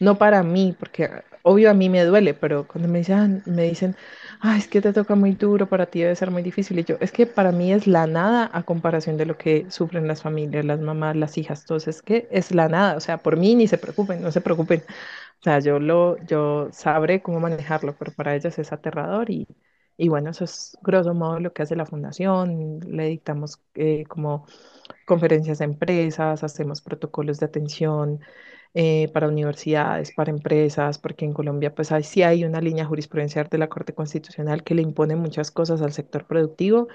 no 0.00 0.18
para 0.18 0.42
mí, 0.42 0.74
porque 0.78 1.10
obvio 1.42 1.70
a 1.70 1.74
mí 1.74 1.88
me 1.88 2.04
duele, 2.04 2.34
pero 2.34 2.66
cuando 2.66 2.88
me 2.88 2.98
dicen, 2.98 3.42
me 3.46 3.64
dicen, 3.64 3.96
ah, 4.40 4.56
es 4.56 4.68
que 4.68 4.80
te 4.80 4.92
toca 4.92 5.14
muy 5.14 5.32
duro, 5.32 5.68
para 5.68 5.86
ti 5.86 6.00
debe 6.00 6.16
ser 6.16 6.30
muy 6.30 6.42
difícil, 6.42 6.78
y 6.78 6.84
yo, 6.84 6.96
es 7.00 7.12
que 7.12 7.26
para 7.26 7.52
mí 7.52 7.72
es 7.72 7.86
la 7.86 8.06
nada 8.06 8.50
a 8.52 8.62
comparación 8.64 9.16
de 9.16 9.26
lo 9.26 9.36
que 9.38 9.66
sufren 9.70 10.06
las 10.08 10.22
familias, 10.22 10.64
las 10.64 10.80
mamás, 10.80 11.16
las 11.16 11.36
hijas, 11.38 11.60
entonces 11.62 11.96
es 11.96 12.02
que 12.02 12.28
es 12.30 12.52
la 12.52 12.68
nada, 12.68 12.96
o 12.96 13.00
sea, 13.00 13.18
por 13.18 13.36
mí 13.36 13.54
ni 13.54 13.66
se 13.68 13.78
preocupen, 13.78 14.22
no 14.22 14.32
se 14.32 14.40
preocupen. 14.40 14.82
O 15.40 15.42
sea, 15.44 15.58
yo 15.60 15.78
lo, 15.80 16.18
yo 16.26 16.68
sabré 16.72 17.22
cómo 17.22 17.40
manejarlo, 17.40 17.96
pero 17.98 18.12
para 18.12 18.34
ellas 18.36 18.58
es 18.58 18.72
aterrador 18.72 19.30
y, 19.30 19.48
y 19.96 20.08
bueno, 20.08 20.30
eso 20.30 20.44
es 20.44 20.76
grosso 20.82 21.14
modo 21.14 21.40
lo 21.40 21.52
que 21.52 21.62
hace 21.62 21.76
la 21.76 21.86
fundación. 21.86 22.80
Le 22.86 23.06
dictamos 23.08 23.60
eh, 23.74 24.04
como 24.08 24.46
conferencias 25.06 25.60
a 25.60 25.64
empresas, 25.64 26.42
hacemos 26.44 26.80
protocolos 26.82 27.40
de 27.40 27.46
atención 27.46 28.20
eh, 28.74 29.10
para 29.12 29.28
universidades, 29.28 30.12
para 30.12 30.30
empresas, 30.30 30.98
porque 30.98 31.24
en 31.26 31.32
Colombia 31.34 31.74
pues 31.74 31.92
hay, 31.92 32.02
sí 32.04 32.22
hay 32.22 32.44
una 32.44 32.60
línea 32.60 32.86
jurisprudencial 32.86 33.48
de 33.48 33.58
la 33.58 33.68
Corte 33.68 33.94
Constitucional 33.94 34.64
que 34.64 34.74
le 34.74 34.82
impone 34.82 35.14
muchas 35.16 35.50
cosas 35.50 35.82
al 35.82 35.92
sector 35.92 36.26
productivo. 36.26 36.88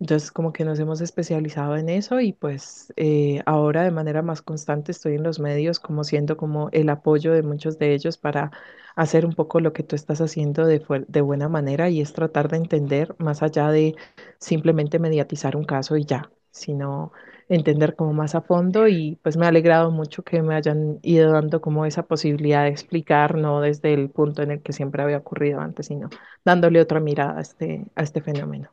Entonces 0.00 0.30
como 0.32 0.52
que 0.52 0.64
nos 0.64 0.78
hemos 0.78 1.00
especializado 1.00 1.76
en 1.76 1.88
eso 1.88 2.20
y 2.20 2.32
pues 2.32 2.92
eh, 2.96 3.42
ahora 3.46 3.82
de 3.84 3.90
manera 3.90 4.22
más 4.22 4.42
constante 4.42 4.92
estoy 4.92 5.14
en 5.14 5.22
los 5.22 5.38
medios 5.40 5.80
como 5.80 6.04
siendo 6.04 6.36
como 6.36 6.68
el 6.72 6.88
apoyo 6.90 7.32
de 7.32 7.42
muchos 7.42 7.78
de 7.78 7.94
ellos 7.94 8.18
para 8.18 8.50
hacer 8.96 9.24
un 9.26 9.32
poco 9.34 9.60
lo 9.60 9.72
que 9.72 9.82
tú 9.82 9.96
estás 9.96 10.20
haciendo 10.20 10.66
de, 10.66 10.82
de 11.08 11.20
buena 11.20 11.48
manera 11.48 11.88
y 11.88 12.00
es 12.00 12.12
tratar 12.12 12.48
de 12.50 12.58
entender 12.58 13.14
más 13.18 13.42
allá 13.42 13.70
de 13.70 13.94
simplemente 14.38 14.98
mediatizar 14.98 15.56
un 15.56 15.64
caso 15.64 15.96
y 15.96 16.04
ya, 16.04 16.30
sino 16.50 17.12
entender 17.48 17.96
como 17.96 18.12
más 18.12 18.34
a 18.34 18.42
fondo 18.42 18.88
y 18.88 19.18
pues 19.22 19.36
me 19.36 19.46
ha 19.46 19.48
alegrado 19.48 19.90
mucho 19.90 20.22
que 20.22 20.42
me 20.42 20.54
hayan 20.54 20.98
ido 21.02 21.32
dando 21.32 21.60
como 21.60 21.86
esa 21.86 22.04
posibilidad 22.04 22.64
de 22.64 22.70
explicar, 22.70 23.36
no 23.36 23.60
desde 23.60 23.94
el 23.94 24.10
punto 24.10 24.42
en 24.42 24.52
el 24.52 24.62
que 24.62 24.72
siempre 24.72 25.02
había 25.02 25.18
ocurrido 25.18 25.60
antes, 25.60 25.86
sino 25.86 26.10
dándole 26.44 26.80
otra 26.80 27.00
mirada 27.00 27.38
a 27.38 27.42
este, 27.42 27.84
a 27.94 28.02
este 28.02 28.20
fenómeno. 28.20 28.70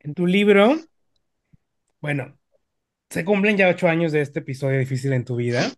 En 0.00 0.14
tu 0.14 0.26
libro, 0.26 0.76
bueno, 2.00 2.38
se 3.10 3.24
cumplen 3.24 3.56
ya 3.56 3.68
ocho 3.68 3.88
años 3.88 4.12
de 4.12 4.22
este 4.22 4.40
episodio 4.40 4.78
difícil 4.78 5.12
en 5.12 5.24
tu 5.24 5.36
vida, 5.36 5.72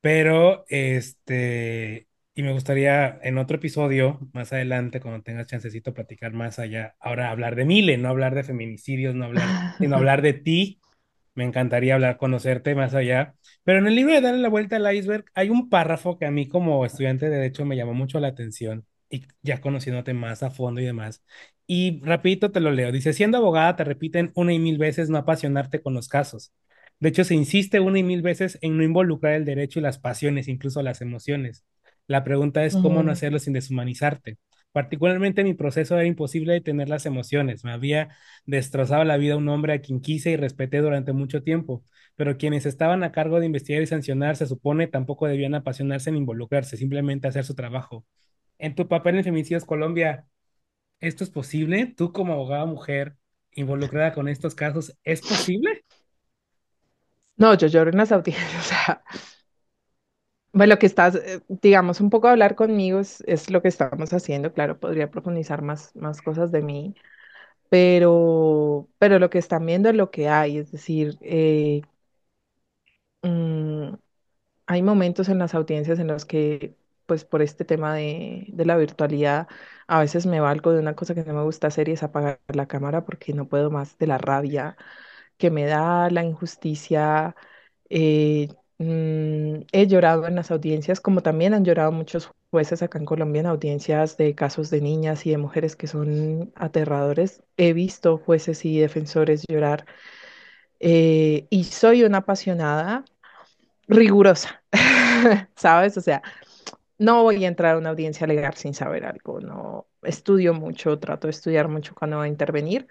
pero 0.00 0.64
este, 0.68 2.08
y 2.34 2.42
me 2.42 2.52
gustaría 2.52 3.18
en 3.22 3.38
otro 3.38 3.56
episodio, 3.56 4.20
más 4.32 4.52
adelante, 4.52 5.00
cuando 5.00 5.22
tengas 5.22 5.48
chancecito, 5.48 5.94
platicar 5.94 6.32
más 6.32 6.58
allá, 6.58 6.96
ahora 7.00 7.30
hablar 7.30 7.56
de 7.56 7.64
Mile, 7.64 7.98
no 7.98 8.08
hablar 8.08 8.34
de 8.34 8.44
feminicidios, 8.44 9.14
no 9.14 9.24
hablar, 9.26 9.56
sino 9.78 9.96
hablar 9.96 10.22
de 10.22 10.34
ti. 10.34 10.80
Me 11.36 11.44
encantaría 11.44 11.94
hablar, 11.94 12.16
conocerte 12.18 12.74
más 12.74 12.94
allá. 12.94 13.36
Pero 13.64 13.78
en 13.78 13.86
el 13.86 13.94
libro 13.94 14.14
de 14.14 14.20
Darle 14.22 14.40
la 14.42 14.48
vuelta 14.48 14.76
al 14.76 14.96
iceberg 14.96 15.26
hay 15.34 15.50
un 15.50 15.68
párrafo 15.70 16.18
que 16.18 16.26
a 16.26 16.32
mí 16.32 16.48
como 16.48 16.84
estudiante 16.86 17.26
de 17.30 17.36
derecho 17.36 17.64
me 17.66 17.76
llamó 17.76 17.94
mucho 17.94 18.20
la 18.20 18.28
atención 18.28 18.86
y 19.10 19.24
ya 19.42 19.60
conociéndote 19.60 20.14
más 20.14 20.42
a 20.42 20.50
fondo 20.50 20.80
y 20.80 20.86
demás. 20.86 21.22
Y 21.66 22.00
rapidito 22.04 22.50
te 22.52 22.60
lo 22.60 22.72
leo. 22.72 22.92
Dice, 22.92 23.12
siendo 23.12 23.38
abogada 23.38 23.76
te 23.76 23.84
repiten 23.84 24.32
una 24.34 24.52
y 24.54 24.58
mil 24.58 24.78
veces 24.78 25.10
no 25.10 25.18
apasionarte 25.18 25.82
con 25.82 25.94
los 25.94 26.08
casos. 26.08 26.52
De 27.00 27.10
hecho, 27.10 27.24
se 27.24 27.34
insiste 27.34 27.80
una 27.80 27.98
y 27.98 28.02
mil 28.02 28.22
veces 28.22 28.58
en 28.62 28.76
no 28.78 28.82
involucrar 28.84 29.34
el 29.34 29.44
derecho 29.44 29.78
y 29.78 29.82
las 29.82 29.98
pasiones, 29.98 30.48
incluso 30.48 30.82
las 30.82 31.00
emociones. 31.02 31.64
La 32.08 32.24
pregunta 32.24 32.64
es 32.64 32.76
cómo 32.76 33.02
no 33.02 33.12
hacerlo 33.12 33.38
sin 33.38 33.52
deshumanizarte. 33.52 34.38
Particularmente 34.76 35.42
mi 35.42 35.54
proceso 35.54 35.94
era 35.94 36.04
imposible 36.04 36.52
detener 36.52 36.90
las 36.90 37.06
emociones. 37.06 37.64
Me 37.64 37.72
había 37.72 38.10
destrozado 38.44 39.04
la 39.04 39.16
vida 39.16 39.34
un 39.34 39.48
hombre 39.48 39.72
a 39.72 39.80
quien 39.80 40.02
quise 40.02 40.32
y 40.32 40.36
respeté 40.36 40.82
durante 40.82 41.14
mucho 41.14 41.42
tiempo, 41.42 41.82
pero 42.14 42.36
quienes 42.36 42.66
estaban 42.66 43.02
a 43.02 43.10
cargo 43.10 43.40
de 43.40 43.46
investigar 43.46 43.80
y 43.80 43.86
sancionar, 43.86 44.36
se 44.36 44.44
supone, 44.44 44.86
tampoco 44.86 45.28
debían 45.28 45.54
apasionarse 45.54 46.12
ni 46.12 46.18
involucrarse, 46.18 46.76
simplemente 46.76 47.26
hacer 47.26 47.46
su 47.46 47.54
trabajo. 47.54 48.04
En 48.58 48.74
tu 48.74 48.86
papel 48.86 49.16
en 49.16 49.24
Femicidios 49.24 49.64
Colombia, 49.64 50.26
¿esto 51.00 51.24
es 51.24 51.30
posible? 51.30 51.94
¿Tú 51.96 52.12
como 52.12 52.34
abogada 52.34 52.66
mujer 52.66 53.16
involucrada 53.52 54.12
con 54.12 54.28
estos 54.28 54.54
casos, 54.54 54.94
es 55.04 55.22
posible? 55.22 55.86
No, 57.38 57.54
yo 57.54 57.68
lloro 57.68 57.90
en 57.92 57.96
las 57.96 58.12
audiencias, 58.12 58.54
o 58.60 58.68
sea, 58.68 59.02
bueno, 60.56 60.74
lo 60.74 60.78
que 60.78 60.86
estás, 60.86 61.16
eh, 61.16 61.42
digamos, 61.48 62.00
un 62.00 62.10
poco 62.10 62.28
hablar 62.28 62.56
conmigo 62.56 63.00
es, 63.00 63.50
lo 63.50 63.62
que 63.62 63.68
estamos 63.68 64.12
haciendo, 64.12 64.52
claro, 64.54 64.80
podría 64.80 65.10
profundizar 65.10 65.62
más, 65.62 65.94
más 65.96 66.22
cosas 66.22 66.52
de 66.52 66.62
mí, 66.62 66.94
pero, 67.70 68.88
pero 68.98 69.18
lo 69.20 69.30
que 69.30 69.38
están 69.38 69.66
viendo 69.66 69.90
es 69.90 69.96
lo 69.96 70.10
que 70.10 70.28
hay, 70.28 70.58
es 70.58 70.72
decir, 70.72 71.18
eh, 71.22 71.82
mm, 73.22 73.94
hay 74.66 74.82
momentos 74.82 75.28
en 75.28 75.38
las 75.38 75.54
audiencias 75.54 75.98
en 75.98 76.08
los 76.08 76.24
que, 76.26 76.76
pues 77.06 77.24
por 77.24 77.42
este 77.42 77.64
tema 77.64 77.94
de, 77.94 78.46
de 78.50 78.64
la 78.66 78.76
virtualidad, 78.76 79.48
a 79.88 80.00
veces 80.00 80.26
me 80.26 80.40
valgo 80.40 80.72
de 80.72 80.80
una 80.80 80.96
cosa 80.96 81.14
que 81.14 81.24
no 81.24 81.34
me 81.34 81.44
gusta 81.44 81.68
hacer 81.68 81.88
y 81.88 81.92
es 81.92 82.02
apagar 82.02 82.40
la 82.48 82.68
cámara 82.68 83.04
porque 83.04 83.32
no 83.34 83.48
puedo 83.48 83.70
más 83.70 83.98
de 83.98 84.06
la 84.08 84.18
rabia 84.18 84.76
que 85.38 85.50
me 85.50 85.66
da 85.66 86.10
la 86.10 86.24
injusticia. 86.24 87.36
eh, 87.90 88.48
mm, 88.78 89.62
he 89.72 89.86
llorado 89.86 90.26
en 90.26 90.34
las 90.36 90.50
audiencias, 90.50 91.00
como 91.00 91.22
también 91.22 91.54
han 91.54 91.64
llorado 91.64 91.92
muchos 91.92 92.30
jueces 92.50 92.82
acá 92.82 92.98
en 92.98 93.04
Colombia 93.06 93.40
en 93.40 93.46
audiencias 93.46 94.16
de 94.16 94.34
casos 94.34 94.70
de 94.70 94.80
niñas 94.80 95.26
y 95.26 95.30
de 95.30 95.38
mujeres 95.38 95.76
que 95.76 95.86
son 95.86 96.52
aterradores. 96.56 97.42
He 97.56 97.72
visto 97.72 98.18
jueces 98.18 98.64
y 98.64 98.78
defensores 98.80 99.44
llorar 99.48 99.86
eh, 100.80 101.46
y 101.50 101.64
soy 101.64 102.04
una 102.04 102.18
apasionada 102.18 103.04
rigurosa, 103.88 104.62
¿sabes? 105.56 105.96
O 105.96 106.00
sea, 106.00 106.22
no 106.98 107.22
voy 107.24 107.44
a 107.44 107.48
entrar 107.48 107.76
a 107.76 107.78
una 107.78 107.90
audiencia 107.90 108.26
legal 108.26 108.54
sin 108.54 108.74
saber 108.74 109.04
algo, 109.06 109.40
no 109.40 109.86
estudio 110.02 110.54
mucho, 110.54 110.98
trato 110.98 111.26
de 111.28 111.32
estudiar 111.32 111.68
mucho 111.68 111.94
cuando 111.94 112.18
voy 112.18 112.26
a 112.26 112.30
intervenir 112.30 112.88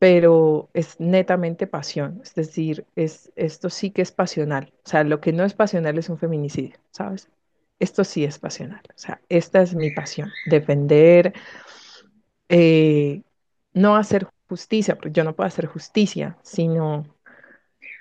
pero 0.00 0.70
es 0.74 1.00
netamente 1.00 1.68
pasión, 1.68 2.20
es 2.24 2.34
decir, 2.36 2.86
es, 2.96 3.32
esto 3.36 3.70
sí 3.70 3.92
que 3.92 4.02
es 4.02 4.12
pasional, 4.12 4.74
o 4.86 4.90
sea, 4.90 5.04
lo 5.04 5.20
que 5.22 5.32
no 5.34 5.44
es 5.44 5.54
pasional 5.54 5.98
es 5.98 6.10
un 6.10 6.18
feminicidio, 6.18 6.78
¿sabes? 6.92 7.30
Esto 7.80 8.04
sí 8.04 8.24
es 8.24 8.40
pasional, 8.40 8.82
o 8.90 8.98
sea, 8.98 9.22
esta 9.30 9.62
es 9.62 9.76
mi 9.76 9.90
pasión, 9.92 10.32
defender, 10.44 11.34
eh, 12.48 13.22
no 13.74 13.96
hacer 13.96 14.28
justicia, 14.48 14.96
porque 14.96 15.12
yo 15.12 15.24
no 15.24 15.34
puedo 15.36 15.46
hacer 15.48 15.66
justicia, 15.66 16.38
sino 16.42 17.06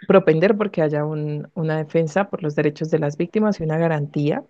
propender 0.08 0.58
porque 0.58 0.82
haya 0.82 1.06
un- 1.06 1.50
una 1.56 1.78
defensa 1.78 2.30
por 2.30 2.44
los 2.44 2.56
derechos 2.56 2.90
de 2.92 3.00
las 3.00 3.18
víctimas 3.18 3.60
y 3.60 3.64
una 3.64 3.78
garantía 3.78 4.44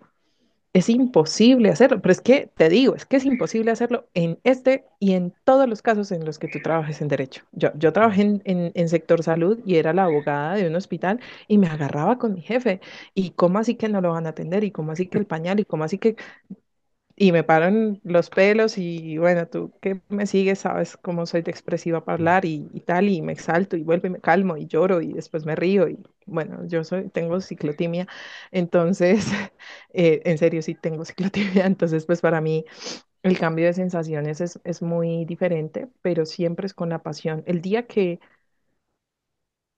es 0.72 0.88
imposible 0.88 1.68
hacerlo, 1.70 2.00
pero 2.00 2.12
es 2.12 2.20
que 2.20 2.48
te 2.56 2.68
digo, 2.68 2.94
es 2.94 3.04
que 3.04 3.16
es 3.16 3.24
imposible 3.24 3.72
hacerlo 3.72 4.08
en 4.14 4.38
este 4.44 4.84
y 5.00 5.14
en 5.14 5.34
todos 5.44 5.68
los 5.68 5.82
casos 5.82 6.12
en 6.12 6.24
los 6.24 6.38
que 6.38 6.46
tú 6.48 6.60
trabajes 6.62 7.00
en 7.02 7.08
derecho. 7.08 7.42
Yo, 7.52 7.70
yo 7.74 7.92
trabajé 7.92 8.22
en, 8.22 8.42
en, 8.44 8.70
en 8.74 8.88
sector 8.88 9.22
salud 9.24 9.58
y 9.66 9.76
era 9.76 9.92
la 9.92 10.04
abogada 10.04 10.54
de 10.54 10.68
un 10.68 10.76
hospital 10.76 11.18
y 11.48 11.58
me 11.58 11.66
agarraba 11.66 12.18
con 12.18 12.34
mi 12.34 12.42
jefe. 12.42 12.80
¿Y 13.14 13.30
cómo 13.30 13.58
así 13.58 13.74
que 13.74 13.88
no 13.88 14.00
lo 14.00 14.12
van 14.12 14.26
a 14.26 14.30
atender? 14.30 14.62
¿Y 14.62 14.70
cómo 14.70 14.92
así 14.92 15.06
que 15.08 15.18
el 15.18 15.26
pañal? 15.26 15.58
¿Y 15.58 15.64
cómo 15.64 15.82
así 15.84 15.98
que 15.98 16.14
y 17.20 17.32
me 17.32 17.44
paran 17.44 18.00
los 18.04 18.30
pelos 18.30 18.78
y 18.78 19.18
bueno, 19.18 19.46
tú 19.46 19.72
que 19.82 20.00
me 20.08 20.26
sigues, 20.26 20.60
sabes 20.60 20.96
cómo 20.96 21.26
soy 21.26 21.42
de 21.42 21.50
expresiva 21.50 22.02
para 22.04 22.14
hablar 22.16 22.46
y, 22.46 22.68
y 22.72 22.80
tal, 22.80 23.10
y 23.10 23.20
me 23.22 23.32
exalto 23.34 23.76
y 23.76 23.82
vuelvo 23.84 24.06
y 24.06 24.10
me 24.10 24.20
calmo 24.20 24.56
y 24.56 24.66
lloro 24.66 25.02
y 25.02 25.12
después 25.12 25.44
me 25.44 25.54
río 25.54 25.86
y 25.88 25.98
bueno, 26.26 26.66
yo 26.66 26.82
soy, 26.84 27.10
tengo 27.10 27.40
ciclotimia, 27.42 28.08
entonces, 28.52 29.26
eh, 29.92 30.22
en 30.24 30.38
serio 30.38 30.62
sí 30.62 30.74
tengo 30.74 31.04
ciclotimia, 31.06 31.66
entonces 31.66 32.06
pues 32.06 32.22
para 32.22 32.40
mí 32.40 32.64
el 33.22 33.38
cambio 33.38 33.66
de 33.66 33.74
sensaciones 33.74 34.40
es, 34.40 34.60
es 34.64 34.82
muy 34.82 35.24
diferente, 35.26 35.88
pero 36.02 36.26
siempre 36.26 36.66
es 36.66 36.74
con 36.74 36.90
la 36.90 37.02
pasión. 37.02 37.42
El 37.46 37.62
día 37.62 37.86
que 37.86 38.20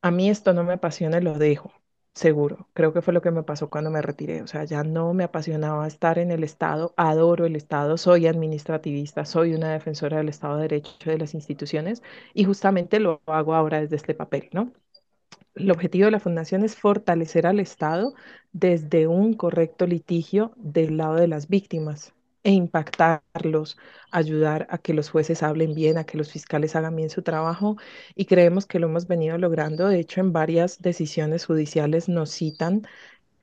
a 0.03 0.11
mí 0.13 0.31
esto 0.31 0.53
no 0.53 0.63
me 0.65 0.75
apasiona, 0.75 1.21
lo 1.21 1.35
dejo, 1.39 1.73
seguro. 2.15 2.69
Creo 2.75 2.93
que 2.93 3.03
fue 3.03 3.15
lo 3.15 3.23
que 3.23 3.31
me 3.31 3.43
pasó 3.43 3.71
cuando 3.71 3.91
me 3.91 4.03
retiré. 4.03 4.43
O 4.43 4.47
sea, 4.47 4.65
ya 4.65 4.83
no 4.85 5.13
me 5.15 5.25
apasionaba 5.25 5.87
estar 5.87 6.19
en 6.19 6.31
el 6.31 6.45
Estado, 6.45 6.95
adoro 6.97 7.47
el 7.47 7.57
Estado, 7.57 7.97
soy 7.99 8.27
administrativista, 8.27 9.25
soy 9.25 9.55
una 9.55 9.73
defensora 9.73 10.19
del 10.19 10.29
Estado 10.29 10.57
de 10.57 10.63
Derecho 10.63 11.11
de 11.11 11.19
las 11.19 11.35
instituciones 11.35 12.03
y 12.35 12.45
justamente 12.45 13.01
lo 13.01 13.21
hago 13.27 13.55
ahora 13.55 13.81
desde 13.81 13.97
este 13.97 14.15
papel, 14.15 14.49
¿no? 14.53 14.73
El 15.55 15.71
objetivo 15.71 16.07
de 16.07 16.13
la 16.13 16.21
fundación 16.21 16.65
es 16.65 16.77
fortalecer 16.77 17.47
al 17.47 17.61
Estado 17.61 18.15
desde 18.53 19.07
un 19.07 19.35
correcto 19.35 19.87
litigio 19.87 20.53
del 20.57 20.97
lado 20.99 21.17
de 21.17 21.29
las 21.29 21.49
víctimas 21.49 22.15
e 22.45 22.53
impactarlos, 22.53 23.77
ayudar 24.11 24.67
a 24.71 24.79
que 24.79 24.95
los 24.95 25.11
jueces 25.11 25.43
hablen 25.43 25.75
bien, 25.75 25.99
a 25.99 26.05
que 26.05 26.19
los 26.19 26.31
fiscales 26.33 26.75
hagan 26.77 26.97
bien 26.97 27.11
su 27.11 27.23
trabajo 27.23 27.77
y 28.15 28.27
creemos 28.27 28.67
que 28.67 28.79
lo 28.81 28.89
hemos 28.89 29.07
venido 29.07 29.39
logrando. 29.39 29.89
De 29.89 30.01
hecho, 30.01 30.21
en 30.21 30.33
varias 30.33 30.81
decisiones 30.83 31.47
judiciales 31.47 32.09
nos 32.09 32.31
citan 32.31 32.83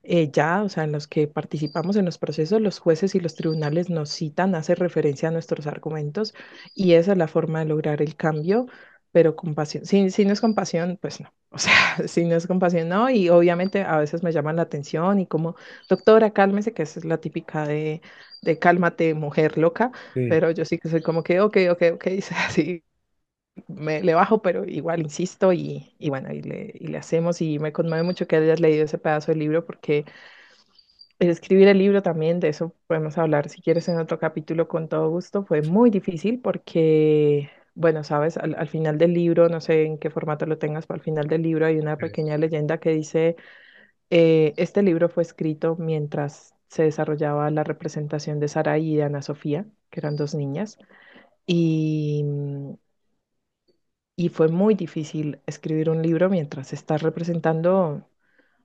eh, 0.04 0.32
ya, 0.32 0.64
o 0.64 0.70
sea, 0.70 0.86
en 0.86 0.92
los 0.92 1.08
que 1.08 1.28
participamos 1.28 1.96
en 1.98 2.06
los 2.06 2.18
procesos, 2.18 2.62
los 2.62 2.80
jueces 2.80 3.16
y 3.16 3.20
los 3.20 3.36
tribunales 3.36 3.90
nos 3.90 4.10
citan, 4.12 4.56
hacen 4.56 4.78
referencia 4.78 5.30
a 5.30 5.32
nuestros 5.32 5.68
argumentos 5.68 6.34
y 6.74 6.94
esa 6.94 7.12
es 7.14 7.18
la 7.18 7.28
forma 7.28 7.60
de 7.60 7.66
lograr 7.66 8.02
el 8.02 8.16
cambio, 8.16 8.68
pero 9.12 9.36
con 9.36 9.56
pasión. 9.56 9.86
Si, 9.86 10.10
si 10.12 10.26
no 10.26 10.34
es 10.34 10.42
con 10.42 10.56
pasión, 10.56 10.98
pues 11.02 11.20
no. 11.22 11.34
O 11.52 11.58
sea, 11.58 11.74
si 12.08 12.26
no 12.26 12.36
es 12.36 12.46
con 12.48 12.60
pasión, 12.60 12.90
no. 12.90 13.10
Y 13.10 13.30
obviamente 13.30 13.82
a 13.82 13.98
veces 13.98 14.22
me 14.24 14.32
llaman 14.32 14.56
la 14.58 14.62
atención 14.64 15.20
y 15.20 15.26
como, 15.28 15.56
doctora, 15.90 16.32
cálmese, 16.32 16.74
que 16.74 16.84
es 16.84 17.04
la 17.06 17.18
típica 17.20 17.66
de, 17.68 18.02
de 18.42 18.60
cálmate, 18.60 19.14
mujer 19.14 19.58
loca, 19.58 19.92
Sí. 20.14 20.22
pero 20.28 20.52
yo 20.52 20.66
sí 20.66 20.78
que 20.80 20.90
soy 20.90 21.02
como 21.02 21.24
que, 21.24 21.42
ok, 21.42 21.58
ok, 21.72 21.84
ok, 21.96 22.08
así 22.48 22.84
me 23.68 24.02
le 24.04 24.14
bajo, 24.16 24.42
pero 24.42 24.66
igual 24.66 25.02
insisto 25.02 25.54
y, 25.54 25.96
y 26.00 26.10
bueno, 26.10 26.34
y 26.34 26.42
le, 26.42 26.74
y 26.76 26.88
le 26.88 26.98
hacemos 27.00 27.42
y 27.42 27.60
me 27.60 27.74
conmueve 27.74 28.04
mucho 28.04 28.28
que 28.28 28.38
hayas 28.38 28.60
leído 28.60 28.86
ese 28.86 28.98
pedazo 29.00 29.32
del 29.32 29.40
libro 29.40 29.66
porque 29.66 30.06
escribir 31.20 31.68
el 31.68 31.78
libro 31.80 32.02
también, 32.02 32.40
de 32.40 32.50
eso 32.50 32.76
podemos 32.88 33.18
hablar 33.18 33.50
si 33.50 33.62
quieres 33.62 33.88
en 33.90 34.00
otro 34.00 34.20
capítulo 34.20 34.68
con 34.68 34.88
todo 34.90 35.10
gusto, 35.10 35.44
fue 35.46 35.62
muy 35.62 35.90
difícil 35.90 36.40
porque, 36.42 37.50
bueno, 37.76 38.04
sabes, 38.04 38.38
al, 38.38 38.56
al 38.56 38.68
final 38.70 38.98
del 38.98 39.14
libro, 39.14 39.50
no 39.50 39.60
sé 39.62 39.84
en 39.86 39.98
qué 40.00 40.10
formato 40.10 40.46
lo 40.46 40.58
tengas, 40.58 40.86
pero 40.88 40.96
al 41.00 41.04
final 41.04 41.28
del 41.28 41.42
libro 41.44 41.66
hay 41.66 41.78
una 41.78 41.98
pequeña 42.00 42.38
leyenda 42.38 42.80
que 42.80 42.92
dice, 42.92 43.36
eh, 44.12 44.54
este 44.58 44.84
libro 44.84 45.10
fue 45.10 45.24
escrito 45.24 45.78
mientras 45.80 46.56
se 46.70 46.84
desarrollaba 46.84 47.52
la 47.52 47.64
representación 47.66 48.40
de 48.42 48.50
Saraí 48.50 48.94
y 48.94 48.98
de 48.98 49.04
Ana 49.06 49.22
Sofía, 49.24 49.68
que 49.92 50.00
eran 50.02 50.16
dos 50.18 50.36
niñas, 50.36 50.80
y, 51.48 52.26
y 54.16 54.30
fue 54.30 54.50
muy 54.50 54.76
difícil 54.76 55.42
escribir 55.48 55.90
un 55.90 56.02
libro 56.04 56.30
mientras 56.30 56.74
estás 56.74 57.02
representando 57.02 58.08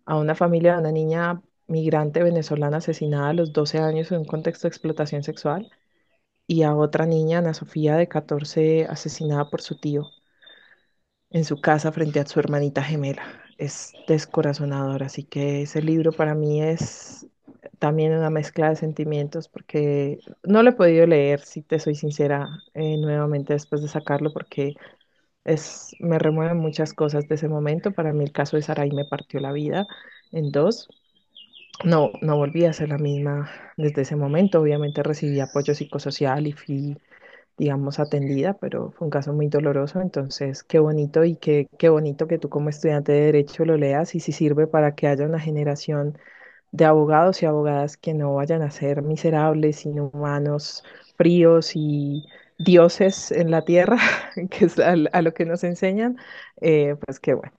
a 0.07 0.17
una 0.19 0.35
familia 0.37 0.75
de 0.75 0.81
una 0.81 0.93
niña 0.93 1.43
migrante 1.69 2.23
venezolana 2.23 2.79
asesinada 2.79 3.31
a 3.31 3.35
los 3.35 3.53
12 3.55 3.79
años 3.81 4.13
en 4.13 4.21
un 4.21 4.27
contexto 4.27 4.65
de 4.69 4.71
explotación 4.71 5.23
sexual 5.25 5.71
y 6.49 6.63
a 6.65 6.75
otra 6.77 7.07
niña, 7.07 7.39
Ana 7.41 7.55
Sofía, 7.55 7.97
de 7.97 8.09
14, 8.09 8.87
asesinada 8.87 9.51
por 9.51 9.63
su 9.63 9.79
tío 9.79 10.11
en 11.31 11.45
su 11.45 11.61
casa 11.61 11.93
frente 11.93 12.21
a 12.21 12.27
su 12.27 12.41
hermanita 12.41 12.83
gemela. 12.83 13.23
es 13.59 13.93
descorazonador. 14.09 15.03
Así 15.03 15.25
que 15.25 15.63
ese 15.63 15.83
libro 15.83 16.13
para 16.13 16.35
mí 16.35 16.63
es 16.63 17.27
también 17.79 18.13
una 18.13 18.31
mezcla 18.31 18.71
de 18.71 18.77
sentimientos 18.77 19.49
porque 19.49 20.19
no 20.45 20.63
lo 20.63 20.71
he 20.71 20.73
podido 20.75 21.07
leer, 21.07 21.41
si 21.41 21.63
te 21.63 21.79
soy 21.79 21.95
sincera, 21.95 22.49
eh, 22.75 22.97
nuevamente 22.99 23.53
después 23.55 23.83
de 23.83 23.89
sacarlo 23.89 24.33
porque 24.33 24.75
es, 25.45 25.95
me 26.01 26.19
remueven 26.19 26.59
muchas 26.59 26.95
cosas 26.95 27.29
de 27.29 27.37
ese 27.37 27.49
momento. 27.49 27.93
Para 27.93 28.13
mí 28.13 28.25
el 28.25 28.33
caso 28.33 28.57
de 28.57 28.63
Sarai 28.63 28.91
me 28.93 29.05
partió 29.07 29.41
la 29.41 29.53
vida 29.53 29.87
en 30.33 30.51
dos. 30.53 30.89
No, 31.85 32.13
no 32.23 32.37
volví 32.37 32.65
a 32.65 32.73
ser 32.73 32.89
la 32.91 32.99
misma 32.99 33.51
desde 33.77 34.03
ese 34.03 34.17
momento. 34.17 34.61
Obviamente 34.61 35.03
recibí 35.03 35.41
apoyo 35.41 35.75
psicosocial 35.75 36.47
y 36.47 36.53
fui, 36.53 36.97
digamos, 37.59 37.99
atendida, 38.01 38.55
pero 38.55 38.93
fue 38.93 39.07
un 39.07 39.11
caso 39.11 39.33
muy 39.35 39.49
doloroso. 39.49 40.01
Entonces, 40.01 40.63
qué 40.65 40.79
bonito 40.79 41.25
y 41.25 41.37
qué, 41.37 41.69
qué 41.79 41.89
bonito 41.91 42.27
que 42.29 42.39
tú 42.39 42.49
como 42.51 42.71
estudiante 42.71 43.13
de 43.13 43.21
derecho 43.27 43.65
lo 43.65 43.77
leas 43.77 44.15
y 44.15 44.21
si 44.21 44.33
sirve 44.33 44.67
para 44.67 44.95
que 44.95 45.09
haya 45.09 45.27
una 45.27 45.41
generación 45.41 46.19
de 46.75 46.85
abogados 46.87 47.43
y 47.43 47.47
abogadas 47.47 47.97
que 47.97 48.15
no 48.15 48.35
vayan 48.35 48.63
a 48.63 48.71
ser 48.73 49.03
miserables, 49.03 49.87
inhumanos, 49.87 50.85
fríos 51.17 51.73
y 51.77 52.27
dioses 52.59 53.33
en 53.33 53.51
la 53.53 53.65
tierra, 53.65 53.99
que 54.51 54.67
es 54.67 54.79
a, 54.81 54.93
a 55.13 55.23
lo 55.23 55.35
que 55.35 55.47
nos 55.47 55.65
enseñan, 55.65 56.19
eh, 56.61 56.97
pues 57.07 57.21
qué 57.21 57.35
bueno. 57.35 57.53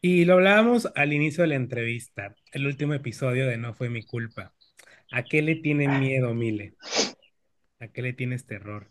Y 0.00 0.24
lo 0.24 0.34
hablábamos 0.34 0.88
al 0.94 1.12
inicio 1.12 1.42
de 1.42 1.48
la 1.48 1.54
entrevista, 1.56 2.36
el 2.52 2.66
último 2.66 2.94
episodio 2.94 3.46
de 3.48 3.56
No 3.58 3.74
fue 3.74 3.88
mi 3.90 4.04
culpa. 4.04 4.54
¿A 5.10 5.24
qué 5.24 5.42
le 5.42 5.56
tiene 5.56 5.88
miedo, 5.88 6.34
Mile? 6.34 6.76
¿A 7.78 7.86
qué 7.86 8.02
le 8.02 8.12
tienes 8.14 8.46
terror? 8.46 8.90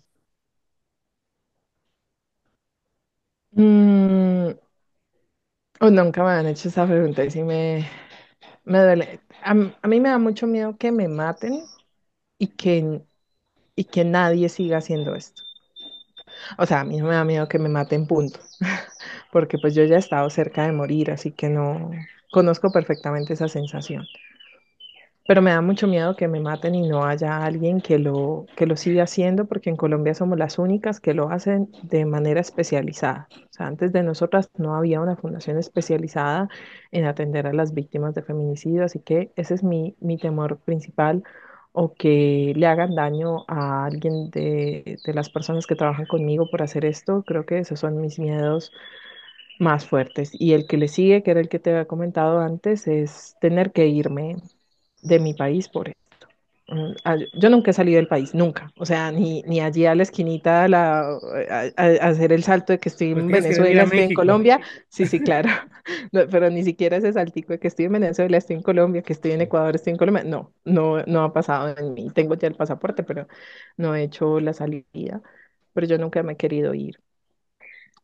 Mm, 3.55 4.53
oh, 5.81 5.89
nunca 5.89 6.23
me 6.23 6.31
han 6.31 6.47
hecho 6.47 6.69
esa 6.69 6.85
pregunta 6.87 7.23
y 7.23 7.31
sí 7.31 7.43
me, 7.43 7.87
me 8.65 8.79
duele. 8.79 9.21
A, 9.43 9.51
a 9.81 9.87
mí 9.87 9.99
me 9.99 10.09
da 10.09 10.17
mucho 10.19 10.47
miedo 10.47 10.77
que 10.77 10.91
me 10.91 11.07
maten 11.07 11.63
y 12.39 12.47
que, 12.49 13.03
y 13.75 13.85
que 13.85 14.05
nadie 14.05 14.49
siga 14.49 14.79
haciendo 14.79 15.15
esto. 15.15 15.43
O 16.57 16.65
sea, 16.65 16.81
a 16.81 16.83
mí 16.85 16.97
no 16.97 17.07
me 17.07 17.15
da 17.15 17.23
miedo 17.25 17.47
que 17.47 17.59
me 17.59 17.69
maten, 17.69 18.07
punto. 18.07 18.39
Porque 19.31 19.57
pues 19.57 19.75
yo 19.75 19.83
ya 19.85 19.95
he 19.95 19.99
estado 19.99 20.29
cerca 20.29 20.65
de 20.65 20.71
morir, 20.71 21.11
así 21.11 21.31
que 21.31 21.49
no 21.49 21.91
conozco 22.31 22.71
perfectamente 22.71 23.33
esa 23.33 23.47
sensación. 23.47 24.07
Pero 25.25 25.41
me 25.41 25.51
da 25.51 25.61
mucho 25.61 25.87
miedo 25.87 26.17
que 26.17 26.27
me 26.27 26.41
maten 26.41 26.75
y 26.75 26.87
no 26.87 27.05
haya 27.05 27.43
alguien 27.45 27.79
que 27.79 27.97
lo, 27.97 28.45
que 28.57 28.65
lo 28.65 28.75
siga 28.75 29.03
haciendo, 29.03 29.45
porque 29.45 29.69
en 29.69 29.77
Colombia 29.77 30.13
somos 30.13 30.37
las 30.37 30.59
únicas 30.59 30.99
que 30.99 31.13
lo 31.13 31.29
hacen 31.29 31.69
de 31.81 32.05
manera 32.05 32.41
especializada. 32.41 33.29
O 33.31 33.53
sea, 33.53 33.67
antes 33.67 33.93
de 33.93 34.03
nosotras 34.03 34.49
no 34.57 34.75
había 34.75 34.99
una 34.99 35.15
fundación 35.15 35.57
especializada 35.57 36.49
en 36.91 37.05
atender 37.05 37.47
a 37.47 37.53
las 37.53 37.73
víctimas 37.73 38.13
de 38.15 38.23
feminicidio, 38.23 38.83
así 38.83 38.99
que 38.99 39.31
ese 39.37 39.53
es 39.53 39.63
mi, 39.63 39.95
mi 40.01 40.17
temor 40.17 40.59
principal, 40.59 41.23
o 41.71 41.93
que 41.95 42.53
le 42.55 42.67
hagan 42.67 42.93
daño 42.95 43.45
a 43.47 43.85
alguien 43.85 44.29
de, 44.29 44.99
de 45.05 45.13
las 45.13 45.29
personas 45.29 45.65
que 45.67 45.75
trabajan 45.75 46.05
conmigo 46.05 46.49
por 46.51 46.61
hacer 46.61 46.85
esto. 46.85 47.23
Creo 47.25 47.45
que 47.45 47.59
esos 47.59 47.79
son 47.79 47.99
mis 48.01 48.19
miedos 48.19 48.71
más 49.59 49.85
fuertes. 49.87 50.31
Y 50.33 50.53
el 50.53 50.67
que 50.67 50.77
le 50.77 50.87
sigue, 50.87 51.23
que 51.23 51.31
era 51.31 51.39
el 51.39 51.49
que 51.49 51.59
te 51.59 51.71
había 51.71 51.85
comentado 51.85 52.39
antes, 52.39 52.87
es 52.87 53.37
tener 53.41 53.71
que 53.71 53.87
irme 53.87 54.37
de 55.03 55.19
mi 55.19 55.33
país 55.33 55.69
por 55.69 55.89
esto. 55.89 56.27
Mm, 56.67 56.93
a- 57.03 57.17
Yo 57.33 57.49
nunca 57.49 57.71
he 57.71 57.73
salido 57.73 57.97
del 57.97 58.07
país, 58.07 58.33
nunca. 58.33 58.71
O 58.77 58.85
sea, 58.85 59.11
ni, 59.11 59.43
ni 59.43 59.59
allí 59.61 59.85
a 59.85 59.95
la 59.95 60.03
esquinita 60.03 60.63
a, 60.63 60.67
la, 60.69 61.01
a, 61.49 61.83
hacer 62.07 62.31
el 62.33 62.43
salto 62.43 62.73
de 62.73 62.79
que 62.79 62.89
estoy 62.89 63.11
Pues 63.11 63.27
en 63.27 63.31
venir 63.31 63.31
Venezuela, 63.31 63.83
estoy 63.83 64.05
en. 64.05 64.13
Colombia. 64.13 64.61
Sí, 64.89 65.05
sí, 65.05 65.21
claro. 65.21 65.49
No, 66.11 66.21
pero 66.29 66.49
ni 66.49 66.63
siquiera 66.63 66.97
ese 66.97 67.13
saltico 67.13 67.53
de 67.53 67.59
que 67.59 67.67
estoy 67.67 67.85
en 67.85 67.91
Venezuela, 67.93 68.37
estoy 68.37 68.55
en 68.55 68.63
Colombia, 68.63 69.01
que 69.03 69.13
estoy 69.13 69.31
en 69.33 69.41
Ecuador, 69.41 69.75
estoy 69.75 69.91
en 69.91 69.97
Colombia. 69.97 70.23
No, 70.23 70.53
no, 70.65 71.03
no 71.05 71.23
ha 71.23 71.33
pasado 71.33 71.75
en 71.77 71.93
mí. 71.93 72.09
Tengo 72.11 72.35
ya 72.35 72.47
el 72.47 72.55
pasaporte, 72.55 73.03
pero 73.03 73.27
no 73.77 73.95
he 73.95 74.03
hecho 74.03 74.39
la 74.39 74.53
salida. 74.53 75.21
Pero 75.73 75.87
yo 75.87 75.97
nunca 75.97 76.23
me 76.23 76.33
he 76.33 76.37
querido 76.37 76.73
ir 76.73 76.99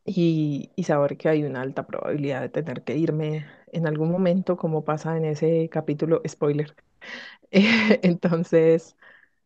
y, 0.04 0.70
y 0.76 0.84
saber 0.84 1.16
que 1.16 1.28
hay 1.28 1.44
una 1.44 1.62
alta 1.62 1.86
probabilidad 1.86 2.42
de 2.42 2.48
tener 2.48 2.82
que 2.84 2.96
irme 2.96 3.46
en 3.72 3.86
algún 3.86 4.10
momento, 4.10 4.56
como 4.56 4.84
pasa 4.84 5.16
en 5.16 5.24
ese 5.24 5.68
capítulo, 5.70 6.22
spoiler. 6.28 6.74
Eh, 7.52 8.00
Entonces, 8.02 8.96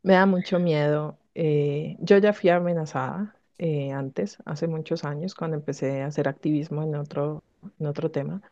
me 0.03 0.15
da 0.15 0.27
mucho 0.27 0.59
miedo. 0.61 1.19
Eh, 1.35 1.97
yo 2.01 2.19
ya 2.19 2.33
fui 2.35 2.51
amenazada 2.51 3.37
eh, 3.59 3.93
antes, 3.93 4.39
hace 4.47 4.69
muchos 4.69 5.05
años, 5.05 5.35
cuando 5.35 5.57
empecé 5.59 6.03
a 6.03 6.07
hacer 6.09 6.29
activismo 6.29 6.83
en 6.83 6.95
otro, 6.97 7.45
en 7.81 7.87
otro 7.87 8.11
tema. 8.11 8.43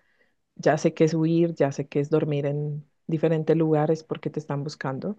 Ya 0.57 0.79
sé 0.79 0.95
que 0.95 1.05
es 1.05 1.15
huir, 1.15 1.55
ya 1.55 1.73
sé 1.73 1.89
que 1.89 2.01
es 2.01 2.11
dormir 2.11 2.47
en 2.47 2.87
diferentes 3.09 3.57
lugares 3.57 4.05
porque 4.05 4.31
te 4.31 4.41
están 4.41 4.65
buscando. 4.65 5.17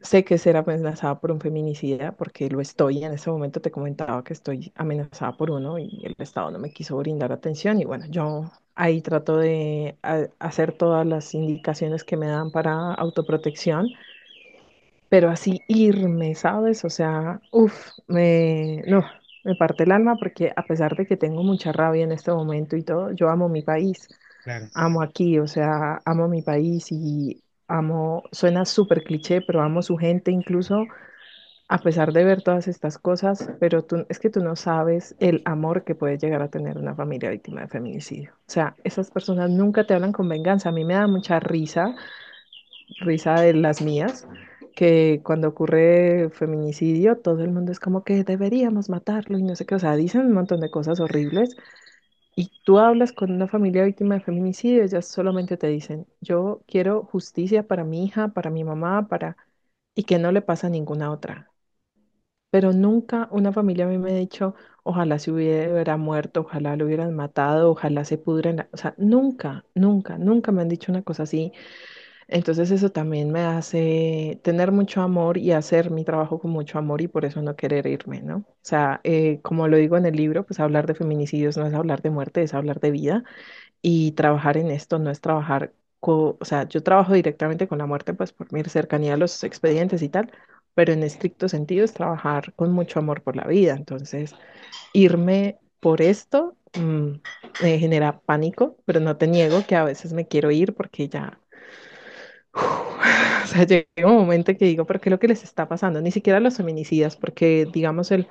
Sé 0.00 0.24
que 0.24 0.38
ser 0.38 0.56
amenazada 0.56 1.20
por 1.20 1.30
un 1.32 1.40
feminicida, 1.40 2.12
porque 2.16 2.48
lo 2.50 2.60
estoy. 2.60 3.04
En 3.04 3.12
ese 3.12 3.30
momento 3.30 3.60
te 3.60 3.70
comentaba 3.70 4.24
que 4.24 4.32
estoy 4.32 4.72
amenazada 4.76 5.36
por 5.36 5.50
uno 5.50 5.78
y 5.78 6.00
el 6.04 6.14
Estado 6.18 6.50
no 6.50 6.58
me 6.58 6.72
quiso 6.72 6.96
brindar 6.96 7.32
atención. 7.32 7.80
Y 7.80 7.84
bueno, 7.84 8.06
yo 8.08 8.50
ahí 8.74 9.02
trato 9.02 9.36
de 9.38 9.98
hacer 10.38 10.72
todas 10.72 11.06
las 11.06 11.34
indicaciones 11.34 12.04
que 12.04 12.16
me 12.16 12.28
dan 12.28 12.50
para 12.50 12.94
autoprotección, 12.94 13.94
pero 15.08 15.30
así 15.30 15.64
irme, 15.68 16.34
¿sabes? 16.34 16.84
O 16.84 16.90
sea, 16.90 17.40
uff, 17.50 17.92
me, 18.06 18.82
no, 18.86 19.04
me 19.42 19.54
parte 19.54 19.84
el 19.84 19.92
alma 19.92 20.18
porque 20.18 20.52
a 20.56 20.66
pesar 20.66 20.96
de 20.96 21.06
que 21.06 21.16
tengo 21.16 21.42
mucha 21.44 21.72
rabia 21.72 22.04
en 22.04 22.12
este 22.12 22.32
momento 22.32 22.76
y 22.76 22.82
todo, 22.84 23.12
yo 23.12 23.28
amo 23.30 23.48
mi 23.48 23.62
país 23.62 24.08
Claro. 24.42 24.70
amo 24.74 25.02
aquí, 25.02 25.38
o 25.40 25.46
sea, 25.48 26.00
amo 26.04 26.28
mi 26.28 26.42
país 26.42 26.88
y 26.92 27.42
amo, 27.68 28.24
suena 28.32 28.64
súper 28.64 29.02
cliché, 29.04 29.40
pero 29.42 29.62
amo 29.62 29.82
su 29.82 29.96
gente 29.96 30.30
incluso 30.30 30.86
a 31.68 31.78
pesar 31.82 32.12
de 32.12 32.24
ver 32.24 32.42
todas 32.42 32.68
estas 32.68 32.98
cosas, 32.98 33.50
pero 33.58 33.84
tú, 33.84 34.06
es 34.08 34.18
que 34.20 34.30
tú 34.30 34.40
no 34.40 34.54
sabes 34.56 35.16
el 35.18 35.42
amor 35.46 35.84
que 35.84 35.94
puede 35.94 36.18
llegar 36.18 36.42
a 36.42 36.50
tener 36.50 36.78
una 36.78 36.94
familia 36.94 37.30
víctima 37.30 37.62
de 37.62 37.68
feminicidio. 37.68 38.32
O 38.34 38.50
sea, 38.50 38.76
esas 38.84 39.10
personas 39.10 39.50
nunca 39.50 39.86
te 39.86 39.94
hablan 39.94 40.12
con 40.12 40.28
venganza. 40.28 40.68
A 40.68 40.72
mí 40.72 40.84
me 40.84 40.94
da 40.94 41.06
mucha 41.08 41.40
risa, 41.40 41.94
risa 43.00 43.40
de 43.40 43.54
las 43.54 43.80
mías. 43.82 44.26
que 44.76 45.22
cuando 45.24 45.48
ocurre 45.48 46.30
feminicidio, 46.32 47.18
todo 47.18 47.44
el 47.44 47.52
mundo 47.52 47.72
es 47.72 47.80
como 47.80 48.04
que 48.04 48.24
deberíamos 48.24 48.90
matarlo 48.90 49.38
y 49.38 49.42
no 49.44 49.56
sé 49.56 49.66
qué, 49.66 49.76
o 49.76 49.78
sea, 49.80 49.96
dicen 49.96 50.22
un 50.22 50.32
montón 50.34 50.60
de 50.60 50.70
cosas 50.70 51.00
horribles, 51.00 51.56
y 52.36 52.50
tú 52.64 52.78
hablas 52.78 53.12
con 53.12 53.30
una 53.32 53.48
familia 53.48 53.84
víctima 53.84 54.14
de 54.16 54.20
feminicidio, 54.22 54.82
ellas 54.84 55.06
solamente 55.06 55.56
te 55.56 55.68
dicen, 55.68 56.06
yo 56.20 56.62
quiero 56.66 57.04
justicia 57.04 57.66
para 57.66 57.84
mi 57.84 58.04
hija, 58.04 58.28
para 58.28 58.50
mi 58.50 58.64
mamá, 58.64 59.08
para... 59.08 59.36
y 59.94 60.04
que 60.04 60.18
no 60.18 60.32
le 60.32 60.42
pasa 60.42 60.68
a 60.68 60.70
ninguna 60.70 61.10
otra. 61.12 61.52
Pero 62.50 62.72
nunca 62.72 63.28
una 63.32 63.52
familia 63.52 63.84
a 63.86 63.88
mí 63.88 63.98
me 63.98 64.12
ha 64.12 64.14
dicho, 64.14 64.54
ojalá 64.84 65.18
se 65.18 65.32
hubiera 65.32 65.96
muerto, 65.96 66.42
ojalá 66.42 66.76
lo 66.76 66.86
hubieran 66.86 67.14
matado, 67.14 67.70
ojalá 67.72 68.04
se 68.04 68.16
pudra 68.18 68.50
en 68.50 68.56
la-". 68.58 68.68
O 68.72 68.76
sea, 68.76 68.94
nunca, 68.96 69.64
nunca, 69.74 70.18
nunca 70.18 70.52
me 70.52 70.62
han 70.62 70.68
dicho 70.68 70.92
una 70.92 71.02
cosa 71.02 71.24
así. 71.24 71.52
Entonces 72.28 72.70
eso 72.70 72.90
también 72.90 73.30
me 73.32 73.40
hace 73.42 74.40
tener 74.42 74.72
mucho 74.72 75.02
amor 75.02 75.38
y 75.38 75.52
hacer 75.52 75.90
mi 75.90 76.04
trabajo 76.04 76.38
con 76.38 76.50
mucho 76.50 76.78
amor 76.78 77.00
y 77.02 77.08
por 77.08 77.24
eso 77.24 77.42
no 77.42 77.56
querer 77.56 77.86
irme, 77.86 78.22
¿no? 78.22 78.38
O 78.38 78.56
sea, 78.62 79.00
eh, 79.04 79.40
como 79.42 79.68
lo 79.68 79.76
digo 79.76 79.96
en 79.96 80.06
el 80.06 80.16
libro, 80.16 80.44
pues 80.46 80.60
hablar 80.60 80.86
de 80.86 80.94
feminicidios 80.94 81.56
no 81.56 81.66
es 81.66 81.74
hablar 81.74 82.02
de 82.02 82.10
muerte, 82.10 82.42
es 82.42 82.54
hablar 82.54 82.80
de 82.80 82.90
vida 82.90 83.24
y 83.82 84.12
trabajar 84.12 84.56
en 84.56 84.70
esto 84.70 84.98
no 84.98 85.10
es 85.10 85.20
trabajar, 85.20 85.74
o 86.00 86.38
sea, 86.42 86.68
yo 86.68 86.82
trabajo 86.82 87.14
directamente 87.14 87.68
con 87.68 87.78
la 87.78 87.86
muerte, 87.86 88.14
pues 88.14 88.32
por 88.32 88.52
mi 88.52 88.62
cercanía 88.64 89.14
a 89.14 89.16
los 89.16 89.42
expedientes 89.44 90.02
y 90.02 90.08
tal, 90.08 90.30
pero 90.74 90.92
en 90.92 91.02
estricto 91.02 91.48
sentido 91.48 91.84
es 91.84 91.94
trabajar 91.94 92.52
con 92.54 92.72
mucho 92.72 92.98
amor 92.98 93.22
por 93.22 93.36
la 93.36 93.46
vida. 93.46 93.74
Entonces, 93.74 94.34
irme 94.92 95.58
por 95.80 96.02
esto 96.02 96.56
mm, 96.74 97.12
me 97.58 97.78
genera 97.78 98.20
pánico, 98.20 98.76
pero 98.84 99.00
no 99.00 99.16
te 99.16 99.26
niego 99.28 99.66
que 99.66 99.76
a 99.76 99.84
veces 99.84 100.12
me 100.12 100.26
quiero 100.28 100.50
ir 100.50 100.74
porque 100.74 101.08
ya, 101.08 101.40
o 103.44 103.46
sea, 103.46 103.64
llega 103.66 103.86
un 104.06 104.14
momento 104.16 104.56
que 104.56 104.64
digo, 104.66 104.86
¿pero 104.86 105.00
qué 105.00 105.08
es 105.08 105.12
lo 105.12 105.18
que 105.18 105.28
les 105.28 105.42
está 105.44 105.68
pasando? 105.68 106.00
Ni 106.00 106.10
siquiera 106.10 106.40
los 106.40 106.56
feminicidas, 106.56 107.16
porque 107.16 107.66
digamos 107.72 108.10
el 108.10 108.28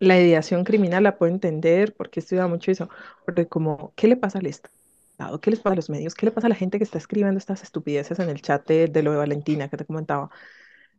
la 0.00 0.18
ideación 0.20 0.64
criminal 0.64 1.04
la 1.04 1.16
puedo 1.18 1.32
entender 1.32 1.94
porque 1.96 2.20
he 2.20 2.22
estudiado 2.22 2.48
mucho 2.48 2.70
eso, 2.72 2.88
porque 3.24 3.48
como, 3.48 3.92
¿qué 3.96 4.08
le 4.08 4.16
pasa 4.16 4.38
al 4.40 4.46
Estado? 4.46 5.40
¿Qué 5.40 5.50
les 5.50 5.60
pasa 5.60 5.74
a 5.74 5.76
los 5.76 5.90
medios? 5.90 6.14
¿Qué 6.14 6.26
le 6.26 6.32
pasa 6.32 6.48
a 6.48 6.50
la 6.50 6.56
gente 6.56 6.78
que 6.78 6.84
está 6.84 6.98
escribiendo 6.98 7.38
estas 7.38 7.62
estupideces 7.62 8.18
en 8.18 8.28
el 8.30 8.42
chat 8.42 8.66
de, 8.68 8.88
de 8.88 9.02
lo 9.02 9.12
de 9.12 9.18
Valentina 9.18 9.68
que 9.68 9.76
te 9.78 9.86
comentaba? 9.86 10.30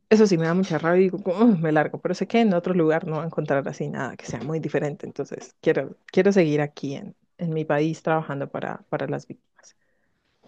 Eso 0.10 0.28
sí 0.28 0.38
me 0.38 0.46
da 0.48 0.54
mucha 0.56 0.78
rabia 0.80 1.02
y 1.02 1.04
digo, 1.12 1.20
"Ugh, 1.26 1.60
me 1.60 1.72
largo, 1.72 2.02
pero 2.02 2.16
sé 2.16 2.28
que 2.28 2.42
en 2.42 2.54
otro 2.54 2.74
lugar 2.76 3.08
no 3.08 3.18
va 3.18 3.24
a 3.24 3.28
encontrar 3.28 3.68
así 3.70 3.90
nada 3.90 4.16
que 4.18 4.26
sea 4.28 4.44
muy 4.44 4.60
diferente, 4.60 5.06
entonces 5.08 5.56
quiero, 5.62 5.98
quiero 6.08 6.32
seguir 6.34 6.62
aquí 6.62 6.96
en, 6.96 7.16
en 7.40 7.54
mi 7.54 7.66
país 7.66 8.04
trabajando 8.04 8.50
para, 8.52 8.84
para 8.90 9.08
las 9.08 9.28
víctimas. 9.28 9.76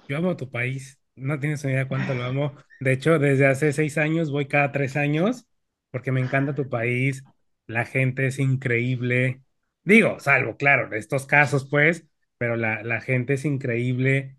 Yo 0.07 0.17
amo 0.17 0.35
tu 0.35 0.49
país, 0.49 0.99
no 1.15 1.39
tienes 1.39 1.63
idea 1.65 1.87
cuánto 1.87 2.13
lo 2.13 2.23
amo. 2.25 2.55
De 2.79 2.91
hecho, 2.93 3.19
desde 3.19 3.47
hace 3.47 3.73
seis 3.73 3.97
años 3.97 4.31
voy 4.31 4.47
cada 4.47 4.71
tres 4.71 4.95
años 4.95 5.47
porque 5.91 6.11
me 6.11 6.19
encanta 6.21 6.55
tu 6.55 6.69
país, 6.69 7.25
la 7.67 7.85
gente 7.85 8.27
es 8.27 8.39
increíble, 8.39 9.41
Digo, 9.83 10.19
salvo, 10.19 10.57
claro, 10.57 10.89
de 10.89 10.97
estos 10.97 11.27
casos, 11.27 11.67
pues, 11.69 12.07
pero 12.39 12.55
la, 12.55 12.81
la 12.83 13.01
gente 13.01 13.35
es 13.35 13.45
increíble 13.45 14.37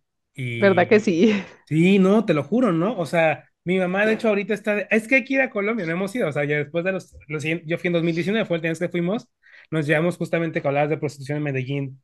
¿Verdad 0.58 0.88
que 0.88 1.00
y 1.00 1.00
sí? 1.00 1.34
sí, 1.64 1.98
no, 1.98 2.24
te 2.24 2.34
lo 2.34 2.42
juro, 2.44 2.72
¿no? 2.72 2.96
O 2.98 3.06
sea, 3.06 3.48
mi 3.64 3.78
mamá, 3.78 4.06
de 4.06 4.14
hecho, 4.14 4.28
ahorita 4.28 4.54
está, 4.54 4.74
de- 4.76 4.86
es 4.90 5.08
que 5.08 5.16
hay 5.16 5.24
que 5.24 5.34
ir 5.34 5.40
a 5.42 5.50
Colombia, 5.50 5.86
no 5.86 5.92
hemos 5.92 6.14
ido, 6.14 6.28
o 6.28 6.32
sea, 6.32 6.44
ya 6.44 6.58
después 6.58 6.84
de 6.84 6.92
los, 6.92 7.16
los 7.28 7.44
yo 7.44 7.78
fui 7.78 7.88
en 7.88 7.92
2019, 7.94 8.46
fue 8.46 8.56
el 8.56 8.62
tiempo 8.62 8.78
que 8.80 8.88
fuimos, 8.88 9.28
nos 9.70 9.86
llevamos 9.86 10.16
justamente 10.16 10.62
que 10.62 10.68
hablabas 10.68 10.90
de 10.90 10.98
prostitución 10.98 11.38
en 11.38 11.44
Medellín, 11.44 12.02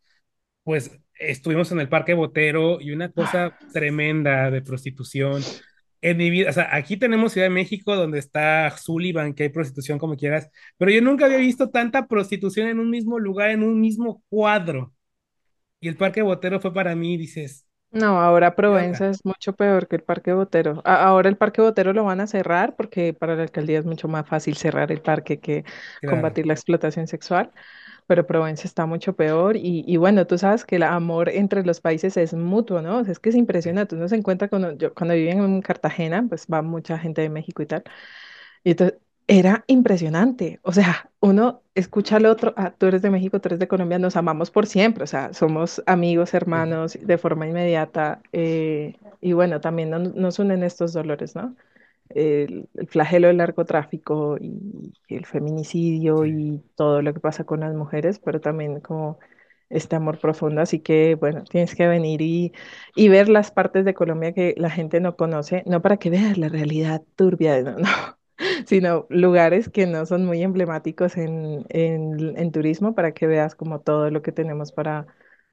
pues 0.65 1.01
estuvimos 1.19 1.73
en 1.73 1.81
el 1.81 1.89
Parque 1.89 2.15
Botero 2.15 2.81
y 2.81 2.93
una 2.93 3.11
cosa 3.13 3.57
tremenda 3.73 4.51
de 4.51 4.63
prostitución. 4.63 5.43
En 6.01 6.17
mi 6.17 6.31
vida, 6.31 6.51
o 6.51 6.53
sea, 6.53 6.75
aquí 6.75 6.97
tenemos 6.97 7.33
Ciudad 7.33 7.47
de 7.47 7.51
México 7.51 7.95
donde 7.95 8.19
está 8.19 8.77
Sullivan, 8.77 9.35
que 9.35 9.45
hay 9.45 9.49
prostitución 9.51 9.99
como 9.99 10.17
quieras, 10.17 10.51
pero 10.77 10.91
yo 10.91 11.01
nunca 11.01 11.27
había 11.27 11.39
visto 11.39 11.71
tanta 11.71 12.09
prostitución 12.09 12.69
en 12.69 12.81
un 12.81 12.91
mismo 12.91 13.19
lugar, 13.21 13.51
en 13.51 13.63
un 13.63 13.81
mismo 13.81 14.23
cuadro. 14.29 14.93
Y 15.81 15.89
el 15.89 15.97
Parque 15.97 16.23
Botero 16.23 16.61
fue 16.61 16.75
para 16.75 16.97
mí, 16.97 17.17
dices, 17.19 17.67
No, 17.91 18.21
ahora. 18.23 18.55
Provenza 18.57 19.09
es 19.11 19.25
mucho 19.25 19.53
peor 19.55 19.87
que 19.87 19.97
el 19.97 20.03
Parque 20.03 20.33
Botero. 20.33 20.81
A- 20.85 21.05
ahora 21.05 21.29
el 21.29 21.37
Parque 21.37 21.61
Botero 21.61 21.93
lo 21.93 22.05
van 22.05 22.21
a 22.21 22.27
cerrar 22.27 22.75
porque 22.75 23.13
para 23.13 23.37
la 23.37 23.43
alcaldía 23.43 23.79
es 23.79 23.85
mucho 23.85 24.09
más 24.09 24.27
fácil 24.27 24.57
cerrar 24.57 24.91
el 24.93 25.03
parque 25.03 25.41
que 25.41 25.65
Claro, 26.01 26.17
combatir 26.17 26.47
la 26.47 26.55
explotación 26.55 27.07
sexual, 27.07 27.53
pero 28.07 28.27
Provenza 28.27 28.67
está 28.67 28.87
mucho 28.87 29.15
peor 29.17 29.57
y, 29.57 29.85
y 29.87 29.97
bueno, 29.97 30.27
tú 30.27 30.39
sabes 30.39 30.65
que 30.65 30.77
el 30.77 30.83
amor 30.85 31.29
entre 31.29 31.65
los 31.65 31.81
países 31.81 32.17
es 32.17 32.35
mutuo, 32.35 32.83
¿no? 32.83 32.99
O 32.99 33.05
sea, 33.05 33.13
es 33.13 33.19
que 33.19 33.31
es 33.31 33.37
impresionante. 33.37 33.95
Uno 33.97 34.09
se 34.09 34.17
encuentra 34.17 34.49
con, 34.49 34.79
yo 34.79 34.95
cuando 34.95 35.15
viví 35.15 35.29
en 35.31 35.63
Cartagena, 35.63 36.25
pues 36.29 36.47
va 36.53 36.63
mucha 36.63 36.99
gente 36.99 37.23
de 37.23 37.31
México 37.31 37.63
y 37.63 37.67
tal. 37.67 37.85
Y 38.65 38.71
entonces 38.73 38.99
era 39.27 39.65
impresionante. 39.67 40.61
O 40.63 40.73
sea, 40.73 41.11
uno 41.21 41.63
escucha 41.75 42.17
al 42.17 42.27
otro, 42.27 42.55
ah, 42.57 42.75
tú 42.77 42.87
eres 42.87 43.03
de 43.03 43.11
México, 43.11 43.41
tú 43.41 43.49
eres 43.49 43.59
de 43.61 43.69
Colombia, 43.69 43.99
nos 43.99 44.17
amamos 44.17 44.51
por 44.51 44.67
siempre. 44.67 45.05
O 45.05 45.07
sea, 45.07 45.33
somos 45.33 45.83
amigos, 45.87 46.35
hermanos 46.35 46.99
de 47.01 47.19
forma 47.19 47.47
inmediata. 47.47 48.23
eh, 48.33 48.97
y 49.21 49.33
bueno, 49.35 49.61
también 49.61 49.91
no- 49.91 49.99
nos 50.01 50.39
unen 50.41 50.63
estos 50.65 50.93
dolores, 50.93 51.35
¿no? 51.37 51.57
El, 52.11 52.69
el 52.75 52.89
flagelo 52.89 53.29
del 53.29 53.39
narcotráfico 53.39 54.37
y 54.41 54.93
el 55.09 55.27
feminicidio 55.27 56.27
y 56.27 56.63
todo 56.77 57.03
lo 57.03 57.15
que 57.15 57.21
pasa 57.21 57.45
con 57.45 57.61
las 57.61 57.75
mujeres, 57.75 58.19
pero 58.19 58.41
también 58.41 58.81
como 58.81 59.19
este 59.71 59.97
amor 59.97 60.19
profundo. 60.19 60.61
Así 60.61 60.81
que, 60.81 61.15
bueno, 61.15 61.45
tienes 61.45 61.75
que 61.75 61.87
venir 61.89 62.21
y, 62.23 62.53
y 62.95 63.09
ver 63.09 63.29
las 63.29 63.51
partes 63.51 63.85
de 63.85 63.95
Colombia 63.95 64.33
que 64.35 64.55
la 64.59 64.71
gente 64.71 65.01
no 65.01 65.17
conoce, 65.17 65.63
no 65.67 65.81
para 65.83 65.97
que 65.99 66.11
veas 66.11 66.39
la 66.39 66.49
realidad 66.49 67.03
turbia, 67.17 67.63
no, 67.63 67.77
no, 67.79 67.89
sino 68.67 69.07
lugares 69.11 69.69
que 69.71 69.87
no 69.87 70.07
son 70.07 70.25
muy 70.27 70.43
emblemáticos 70.43 71.17
en, 71.17 71.65
en, 71.71 72.37
en 72.39 72.53
turismo 72.53 72.95
para 72.95 73.13
que 73.13 73.27
veas 73.27 73.55
como 73.55 73.81
todo 73.81 74.11
lo 74.11 74.23
que 74.23 74.33
tenemos 74.33 74.73
para, 74.73 75.07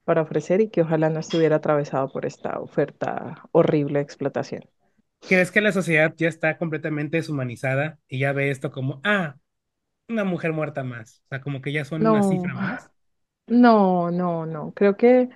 para 0.05 0.21
ofrecer 0.21 0.61
y 0.61 0.69
que 0.69 0.81
ojalá 0.81 1.09
no 1.09 1.19
estuviera 1.19 1.57
atravesado 1.57 2.11
por 2.11 2.25
esta 2.25 2.59
oferta 2.59 3.43
horrible 3.51 3.99
de 3.99 4.03
explotación. 4.03 4.63
¿Crees 5.27 5.51
que 5.51 5.61
la 5.61 5.71
sociedad 5.71 6.13
ya 6.17 6.27
está 6.27 6.57
completamente 6.57 7.17
deshumanizada 7.17 7.99
y 8.07 8.19
ya 8.19 8.33
ve 8.33 8.49
esto 8.51 8.71
como, 8.71 8.99
ah, 9.03 9.37
una 10.09 10.23
mujer 10.25 10.53
muerta 10.53 10.83
más? 10.83 11.21
O 11.25 11.29
sea, 11.29 11.41
como 11.41 11.61
que 11.61 11.73
ya 11.73 11.85
son 11.85 12.03
una 12.03 12.23
No, 12.23 12.23
cifra 12.23 12.55
más. 12.55 12.91
no, 13.47 14.11
no, 14.11 14.45
no. 14.45 14.73
Creo 14.75 14.97
que, 14.97 15.29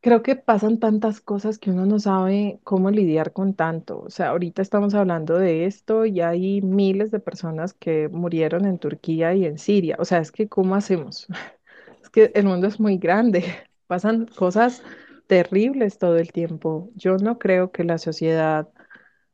creo 0.00 0.22
que 0.22 0.36
pasan 0.36 0.78
tantas 0.78 1.20
cosas 1.20 1.58
que 1.58 1.70
uno 1.70 1.86
no 1.86 1.98
sabe 1.98 2.60
cómo 2.64 2.90
lidiar 2.90 3.32
con 3.32 3.54
tanto. 3.54 4.00
O 4.00 4.10
sea, 4.10 4.28
ahorita 4.30 4.62
estamos 4.62 4.94
hablando 4.94 5.38
de 5.38 5.66
esto 5.66 6.06
y 6.06 6.20
hay 6.20 6.62
miles 6.62 7.10
de 7.10 7.20
personas 7.20 7.74
que 7.74 8.08
murieron 8.08 8.64
en 8.66 8.78
Turquía 8.78 9.34
y 9.34 9.44
en 9.46 9.58
Siria. 9.58 9.96
O 9.98 10.04
sea, 10.04 10.18
es 10.20 10.32
que 10.32 10.48
¿cómo 10.48 10.74
hacemos? 10.74 11.26
Es 12.02 12.08
que 12.10 12.32
el 12.34 12.46
mundo 12.46 12.66
es 12.66 12.80
muy 12.80 12.96
grande, 12.98 13.44
pasan 13.86 14.26
cosas 14.26 14.82
terribles 15.30 15.98
todo 15.98 16.18
el 16.18 16.32
tiempo. 16.32 16.90
Yo 16.96 17.16
no 17.18 17.38
creo 17.40 17.72
que 17.72 17.84
la 17.84 17.98
sociedad 17.98 18.68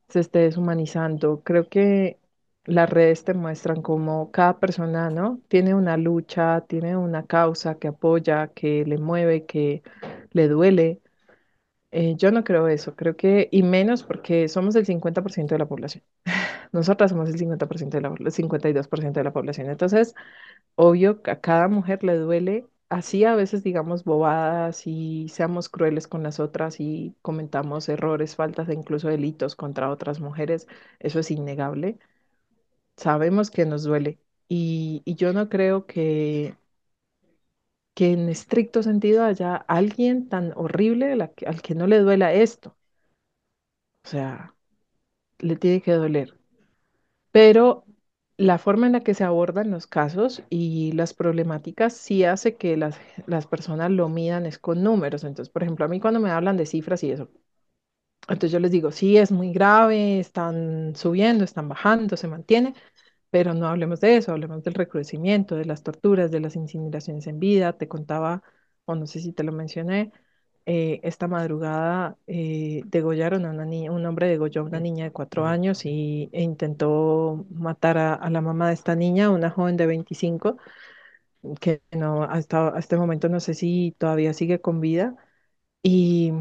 se 0.09 0.21
esté 0.21 0.39
deshumanizando. 0.41 1.43
Creo 1.43 1.69
que 1.69 2.19
las 2.65 2.89
redes 2.89 3.23
te 3.25 3.33
muestran 3.35 3.81
cómo 3.83 4.31
cada 4.31 4.59
persona, 4.59 5.09
¿no? 5.11 5.41
Tiene 5.49 5.75
una 5.75 5.97
lucha, 5.97 6.61
tiene 6.67 6.97
una 6.97 7.25
causa 7.27 7.77
que 7.79 7.89
apoya, 7.89 8.49
que 8.49 8.85
le 8.85 8.97
mueve, 8.99 9.45
que 9.47 9.83
le 10.33 10.47
duele. 10.49 11.01
Eh, 11.91 12.15
yo 12.17 12.31
no 12.31 12.43
creo 12.43 12.67
eso, 12.67 12.95
creo 12.95 13.15
que, 13.15 13.47
y 13.51 13.63
menos 13.63 14.03
porque 14.03 14.49
somos 14.49 14.75
el 14.75 14.85
50% 14.85 15.55
de 15.55 15.59
la 15.59 15.67
población. 15.67 16.03
Nosotras 16.73 17.11
somos 17.11 17.29
el 17.29 17.37
50% 17.39 17.97
de 17.97 18.01
la, 18.03 18.15
el 18.19 18.31
52% 18.31 19.19
de 19.21 19.23
la 19.25 19.33
población. 19.33 19.69
Entonces, 19.69 20.13
Obvio 20.75 21.21
que 21.23 21.31
a 21.31 21.41
cada 21.41 21.67
mujer 21.69 22.03
le 22.03 22.15
duele, 22.17 22.67
así 22.89 23.23
a 23.25 23.35
veces 23.35 23.63
digamos 23.63 24.03
bobadas 24.03 24.87
y 24.87 25.27
seamos 25.29 25.69
crueles 25.69 26.07
con 26.07 26.23
las 26.23 26.39
otras 26.39 26.79
y 26.79 27.15
comentamos 27.21 27.89
errores, 27.89 28.35
faltas 28.35 28.69
e 28.69 28.73
incluso 28.73 29.07
delitos 29.09 29.55
contra 29.55 29.89
otras 29.91 30.19
mujeres, 30.19 30.67
eso 30.99 31.19
es 31.19 31.31
innegable. 31.31 31.99
Sabemos 32.97 33.51
que 33.51 33.65
nos 33.65 33.83
duele 33.83 34.19
y, 34.49 35.01
y 35.05 35.15
yo 35.15 35.33
no 35.33 35.49
creo 35.49 35.85
que, 35.87 36.57
que 37.95 38.11
en 38.13 38.29
estricto 38.29 38.81
sentido 38.81 39.25
haya 39.25 39.55
alguien 39.57 40.29
tan 40.29 40.53
horrible 40.55 41.11
al 41.45 41.61
que 41.61 41.75
no 41.75 41.85
le 41.87 41.99
duela 41.99 42.31
esto. 42.33 42.77
O 44.05 44.09
sea, 44.09 44.55
le 45.39 45.57
tiene 45.57 45.81
que 45.81 45.93
doler. 45.93 46.37
pero 47.31 47.85
la 48.37 48.57
forma 48.57 48.87
en 48.87 48.93
la 48.93 49.01
que 49.01 49.13
se 49.13 49.23
abordan 49.23 49.71
los 49.71 49.87
casos 49.87 50.43
y 50.49 50.91
las 50.93 51.13
problemáticas 51.13 51.93
sí 51.93 52.23
hace 52.25 52.55
que 52.57 52.77
las, 52.77 52.99
las 53.27 53.47
personas 53.47 53.91
lo 53.91 54.09
midan 54.09 54.45
es 54.45 54.59
con 54.59 54.83
números. 54.83 55.23
Entonces, 55.23 55.51
por 55.51 55.63
ejemplo, 55.63 55.85
a 55.85 55.87
mí 55.87 55.99
cuando 55.99 56.19
me 56.19 56.31
hablan 56.31 56.57
de 56.57 56.65
cifras 56.65 57.03
y 57.03 57.11
eso, 57.11 57.29
entonces 58.29 58.51
yo 58.51 58.59
les 58.59 58.71
digo, 58.71 58.91
sí, 58.91 59.17
es 59.17 59.31
muy 59.31 59.53
grave, 59.53 60.19
están 60.19 60.95
subiendo, 60.95 61.43
están 61.45 61.69
bajando, 61.69 62.17
se 62.17 62.27
mantiene, 62.27 62.73
pero 63.31 63.53
no 63.53 63.67
hablemos 63.67 64.01
de 64.01 64.17
eso, 64.17 64.31
hablemos 64.33 64.63
del 64.63 64.75
recrudecimiento, 64.75 65.55
de 65.55 65.65
las 65.65 65.83
torturas, 65.83 66.31
de 66.31 66.41
las 66.41 66.55
incineraciones 66.57 67.27
en 67.27 67.39
vida. 67.39 67.77
Te 67.77 67.87
contaba, 67.89 68.43
o 68.85 68.95
no 68.95 69.07
sé 69.07 69.19
si 69.21 69.33
te 69.33 69.43
lo 69.43 69.51
mencioné, 69.53 70.11
eh, 70.67 71.01
esta 71.03 71.27
madrugada 71.29 72.17
eh, 72.27 72.83
degollaron 72.87 73.45
a 73.47 73.51
una 73.51 73.65
niña, 73.65 73.91
un 73.93 74.05
hombre 74.05 74.27
degolló 74.29 74.61
a 74.63 74.65
una 74.65 74.81
niña 74.81 75.05
de 75.05 75.11
cuatro 75.13 75.47
años 75.47 75.85
y, 75.85 76.29
e 76.33 76.43
intentó 76.43 77.47
matar 77.51 77.97
a, 77.99 78.15
a 78.15 78.29
la 78.31 78.41
mamá 78.41 78.69
de 78.69 78.75
esta 78.75 78.95
niña, 78.95 79.31
una 79.31 79.51
joven 79.51 79.77
de 79.77 79.87
25, 79.87 80.57
que 81.61 81.81
no, 81.91 82.23
hasta, 82.23 82.67
hasta 82.69 82.79
este 82.79 82.97
momento 82.97 83.29
no 83.29 83.39
sé 83.39 83.53
si 83.53 83.95
todavía 83.99 84.33
sigue 84.33 84.61
con 84.61 84.81
vida. 84.81 85.15
Y, 85.83 86.33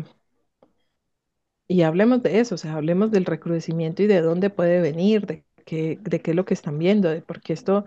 y 1.68 1.82
hablemos 1.82 2.22
de 2.22 2.40
eso, 2.40 2.54
o 2.54 2.58
sea, 2.58 2.74
hablemos 2.76 3.10
del 3.10 3.24
recrudecimiento 3.24 4.02
y 4.02 4.06
de 4.06 4.20
dónde 4.20 4.50
puede 4.50 4.80
venir, 4.80 5.26
de 5.26 5.44
qué, 5.64 5.98
de 6.00 6.20
qué 6.22 6.30
es 6.32 6.36
lo 6.36 6.44
que 6.44 6.54
están 6.54 6.78
viendo, 6.78 7.08
de 7.10 7.22
por 7.22 7.40
qué 7.40 7.52
esto 7.54 7.84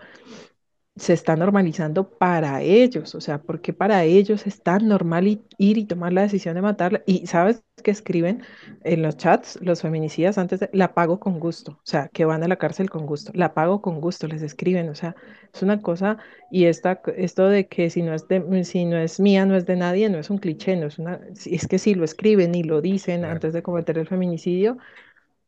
se 1.00 1.14
está 1.14 1.34
normalizando 1.34 2.10
para 2.10 2.60
ellos, 2.60 3.14
o 3.14 3.22
sea, 3.22 3.40
porque 3.40 3.72
para 3.72 4.04
ellos 4.04 4.46
es 4.46 4.62
tan 4.62 4.86
normal 4.86 5.26
ir 5.56 5.78
y 5.78 5.86
tomar 5.86 6.12
la 6.12 6.20
decisión 6.22 6.54
de 6.54 6.60
matarla. 6.60 7.02
Y 7.06 7.26
sabes 7.26 7.64
que 7.82 7.90
escriben 7.90 8.42
en 8.84 9.00
los 9.00 9.16
chats 9.16 9.58
los 9.62 9.80
feminicidas 9.80 10.36
antes 10.36 10.60
de, 10.60 10.68
la 10.74 10.92
pago 10.92 11.18
con 11.18 11.40
gusto, 11.40 11.72
o 11.72 11.80
sea, 11.84 12.08
que 12.08 12.26
van 12.26 12.42
a 12.42 12.48
la 12.48 12.56
cárcel 12.56 12.90
con 12.90 13.06
gusto, 13.06 13.32
la 13.34 13.54
pago 13.54 13.80
con 13.80 13.98
gusto, 14.02 14.26
les 14.28 14.42
escriben, 14.42 14.90
o 14.90 14.94
sea, 14.94 15.16
es 15.54 15.62
una 15.62 15.80
cosa, 15.80 16.18
y 16.50 16.66
esta, 16.66 17.00
esto 17.16 17.48
de 17.48 17.66
que 17.66 17.88
si 17.88 18.02
no 18.02 18.12
es 18.12 18.28
de, 18.28 18.64
si 18.64 18.84
no 18.84 18.98
es 18.98 19.20
mía, 19.20 19.46
no 19.46 19.56
es 19.56 19.64
de 19.64 19.76
nadie, 19.76 20.10
no 20.10 20.18
es 20.18 20.28
un 20.28 20.36
cliché, 20.36 20.76
no 20.76 20.86
es 20.88 20.98
una, 20.98 21.18
es 21.46 21.66
que 21.66 21.78
si 21.78 21.94
lo 21.94 22.04
escriben 22.04 22.54
y 22.54 22.62
lo 22.62 22.82
dicen 22.82 23.24
antes 23.24 23.54
de 23.54 23.62
cometer 23.62 23.96
el 23.96 24.06
feminicidio, 24.06 24.76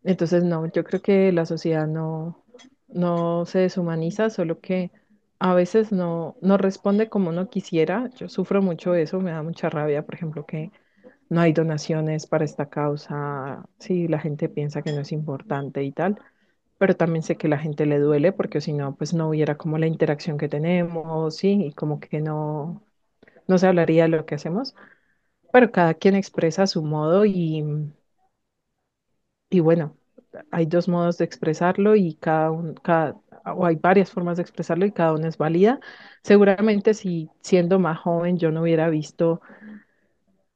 entonces, 0.05 0.45
no, 0.45 0.67
yo 0.73 0.85
creo 0.85 1.03
que 1.03 1.31
la 1.33 1.47
sociedad 1.47 1.87
no, 1.87 2.43
no 2.89 3.45
se 3.47 3.61
deshumaniza, 3.61 4.31
solo 4.31 4.61
que 4.61 4.91
a 5.43 5.55
veces 5.55 5.93
no, 5.93 6.37
no 6.43 6.57
responde 6.59 7.09
como 7.09 7.31
uno 7.31 7.51
quisiera. 7.51 8.11
Yo 8.17 8.29
sufro 8.29 8.63
mucho 8.63 8.95
eso, 8.95 9.21
me 9.21 9.33
da 9.33 9.43
mucha 9.43 9.71
rabia, 9.71 10.05
por 10.07 10.15
ejemplo, 10.15 10.47
que 10.47 10.71
no 11.31 11.41
hay 11.41 11.53
donaciones 11.53 12.27
para 12.27 12.45
esta 12.45 12.71
causa. 12.71 13.65
Sí, 13.79 14.09
la 14.09 14.19
gente 14.21 14.49
piensa 14.49 14.83
que 14.83 14.93
no 14.93 15.01
es 15.03 15.13
importante 15.13 15.83
y 15.85 15.93
tal, 15.93 16.21
pero 16.79 16.97
también 16.97 17.23
sé 17.25 17.37
que 17.37 17.49
la 17.49 17.59
gente 17.59 17.87
le 17.87 17.99
duele 18.01 18.33
porque 18.33 18.61
si 18.63 18.73
no, 18.75 18.97
pues 18.97 19.15
no 19.15 19.29
hubiera 19.31 19.57
como 19.59 19.79
la 19.79 19.87
interacción 19.89 20.39
que 20.39 20.49
tenemos, 20.51 21.37
sí, 21.37 21.67
y 21.67 21.73
como 21.75 22.01
que 22.01 22.21
no, 22.21 22.83
no 23.49 23.59
se 23.59 23.67
hablaría 23.69 24.05
de 24.05 24.11
lo 24.11 24.27
que 24.27 24.37
hacemos, 24.37 24.75
pero 25.53 25.73
cada 25.73 25.95
quien 25.95 26.17
expresa 26.17 26.67
su 26.69 26.83
modo 26.85 27.25
y 27.27 27.65
y 29.51 29.61
bueno, 29.61 29.97
hay 30.51 30.67
dos 30.67 30.89
modos 30.89 31.19
de 31.19 31.25
expresarlo 31.25 31.97
y 31.97 32.15
cada 32.17 32.51
uno, 32.51 32.75
cada, 32.83 33.21
o 33.47 33.67
hay 33.67 33.77
varias 33.77 34.11
formas 34.11 34.37
de 34.37 34.43
expresarlo 34.43 34.87
y 34.87 34.93
cada 34.93 35.15
una 35.15 35.29
es 35.29 35.39
válida. 35.39 35.81
Seguramente 36.23 36.95
si 36.95 37.31
siendo 37.43 37.79
más 37.79 37.99
joven 37.99 38.39
yo 38.39 38.51
no 38.53 38.63
hubiera 38.63 38.89
visto 38.91 39.41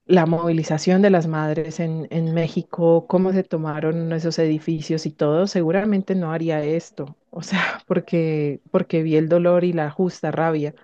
la 0.07 0.25
movilización 0.27 1.03
de 1.03 1.11
las 1.11 1.27
madres 1.27 1.81
en, 1.81 2.07
en 2.11 2.33
México, 2.35 3.07
cómo 3.09 3.33
se 3.33 3.43
tomaron 3.43 4.13
esos 4.13 4.39
edificios 4.39 5.05
y 5.07 5.11
todo, 5.11 5.47
seguramente 5.49 6.15
no 6.15 6.33
haría 6.33 6.63
esto. 6.65 7.17
O 7.31 7.43
sea, 7.43 7.83
porque, 7.87 8.61
porque 8.71 9.03
vi 9.03 9.17
el 9.17 9.29
dolor 9.29 9.65
y 9.65 9.73
la 9.73 9.91
justa 9.91 10.31
rabia. 10.31 10.75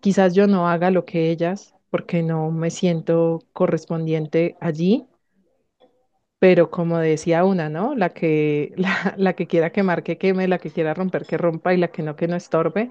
Quizás 0.00 0.34
yo 0.34 0.46
no 0.46 0.68
haga 0.68 0.90
lo 0.90 1.04
que 1.04 1.30
ellas, 1.30 1.74
porque 1.90 2.22
no 2.22 2.50
me 2.50 2.70
siento 2.70 3.40
correspondiente 3.52 4.56
allí, 4.60 5.06
pero 6.40 6.70
como 6.72 6.98
decía 6.98 7.44
una, 7.46 7.70
¿no? 7.70 7.96
La 7.96 8.10
que, 8.10 8.74
la, 9.18 9.34
que 9.34 9.48
quiera 9.48 9.72
quemar, 9.72 10.04
que 10.04 10.18
queme, 10.18 10.48
la 10.48 10.58
que 10.60 10.72
quiera 10.72 10.94
romper, 10.94 11.26
que 11.26 11.38
rompa 11.38 11.74
y 11.74 11.78
la 11.78 11.90
que 11.90 12.02
no, 12.04 12.16
que 12.16 12.28
no 12.28 12.36
estorbe. 12.36 12.90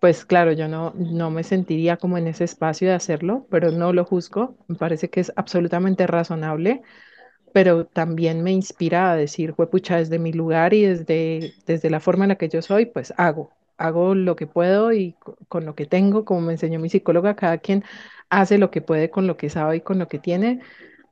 Pues 0.00 0.24
claro, 0.26 0.52
yo 0.52 0.68
no, 0.68 0.92
no 0.96 1.30
me 1.30 1.44
sentiría 1.44 1.96
como 1.98 2.18
en 2.18 2.28
ese 2.28 2.44
espacio 2.44 2.88
de 2.88 2.94
hacerlo, 2.94 3.46
pero 3.50 3.72
no 3.72 3.92
lo 3.94 4.04
juzgo. 4.06 4.56
Me 4.68 4.76
parece 4.76 5.10
que 5.10 5.20
es 5.20 5.32
absolutamente 5.36 6.06
razonable, 6.06 6.82
pero 7.52 7.86
también 7.86 8.42
me 8.42 8.52
inspira 8.52 9.12
a 9.12 9.16
decir, 9.16 9.54
pucha, 9.54 9.96
desde 9.98 10.18
mi 10.18 10.32
lugar 10.32 10.74
y 10.74 10.82
desde, 10.84 11.54
desde 11.66 11.90
la 11.90 12.00
forma 12.00 12.24
en 12.24 12.30
la 12.30 12.36
que 12.36 12.48
yo 12.48 12.62
soy, 12.62 12.86
pues 12.86 13.14
hago, 13.16 13.50
hago 13.78 14.14
lo 14.14 14.36
que 14.36 14.46
puedo 14.48 14.92
y 14.92 15.12
co- 15.20 15.36
con 15.48 15.64
lo 15.66 15.74
que 15.76 15.86
tengo, 15.86 16.24
como 16.24 16.40
me 16.42 16.52
enseñó 16.54 16.80
mi 16.80 16.90
psicóloga, 16.90 17.36
cada 17.36 17.58
quien 17.58 17.84
hace 18.30 18.58
lo 18.58 18.70
que 18.72 18.80
puede 18.82 19.10
con 19.10 19.26
lo 19.28 19.36
que 19.36 19.50
sabe 19.50 19.76
y 19.76 19.80
con 19.82 19.98
lo 20.00 20.08
que 20.08 20.18
tiene, 20.18 20.60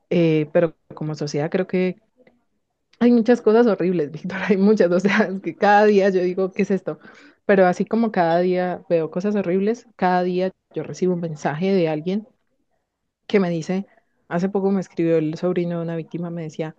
eh, 0.09 0.49
pero 0.53 0.75
como 0.95 1.15
sociedad 1.15 1.49
creo 1.51 1.67
que 1.67 1.97
hay 2.99 3.11
muchas 3.11 3.41
cosas 3.41 3.67
horribles, 3.67 4.11
Víctor, 4.13 4.39
hay 4.47 4.57
muchas, 4.57 4.91
o 4.91 4.99
sea, 4.99 5.29
es 5.33 5.41
que 5.41 5.55
cada 5.55 5.85
día 5.85 6.09
yo 6.09 6.21
digo, 6.21 6.51
¿qué 6.53 6.63
es 6.63 6.71
esto? 6.71 6.99
Pero 7.45 7.65
así 7.67 7.85
como 7.85 8.11
cada 8.11 8.39
día 8.39 8.83
veo 8.89 9.11
cosas 9.11 9.35
horribles, 9.35 9.87
cada 9.95 10.23
día 10.23 10.51
yo 10.73 10.83
recibo 10.83 11.13
un 11.13 11.19
mensaje 11.21 11.73
de 11.73 11.89
alguien 11.89 12.27
que 13.27 13.39
me 13.39 13.49
dice, 13.49 13.87
hace 14.27 14.49
poco 14.49 14.71
me 14.71 14.81
escribió 14.81 15.17
el 15.17 15.35
sobrino 15.37 15.77
de 15.77 15.83
una 15.83 15.95
víctima, 15.95 16.29
me 16.29 16.43
decía, 16.43 16.75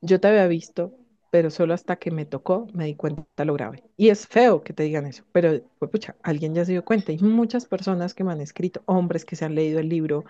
yo 0.00 0.20
te 0.20 0.28
había 0.28 0.46
visto, 0.48 0.94
pero 1.30 1.50
solo 1.50 1.74
hasta 1.74 1.96
que 1.96 2.10
me 2.10 2.26
tocó 2.26 2.66
me 2.74 2.86
di 2.86 2.96
cuenta 2.96 3.44
lo 3.44 3.54
grave. 3.54 3.84
Y 3.96 4.10
es 4.10 4.26
feo 4.26 4.62
que 4.62 4.72
te 4.72 4.84
digan 4.84 5.06
eso, 5.06 5.24
pero 5.32 5.62
pues, 5.78 5.90
pucha, 5.90 6.16
alguien 6.22 6.54
ya 6.54 6.64
se 6.64 6.72
dio 6.72 6.84
cuenta. 6.84 7.12
Hay 7.12 7.18
muchas 7.20 7.66
personas 7.66 8.14
que 8.14 8.24
me 8.24 8.32
han 8.32 8.40
escrito, 8.40 8.82
hombres 8.86 9.24
que 9.24 9.36
se 9.36 9.44
han 9.44 9.54
leído 9.54 9.80
el 9.80 9.88
libro, 9.88 10.24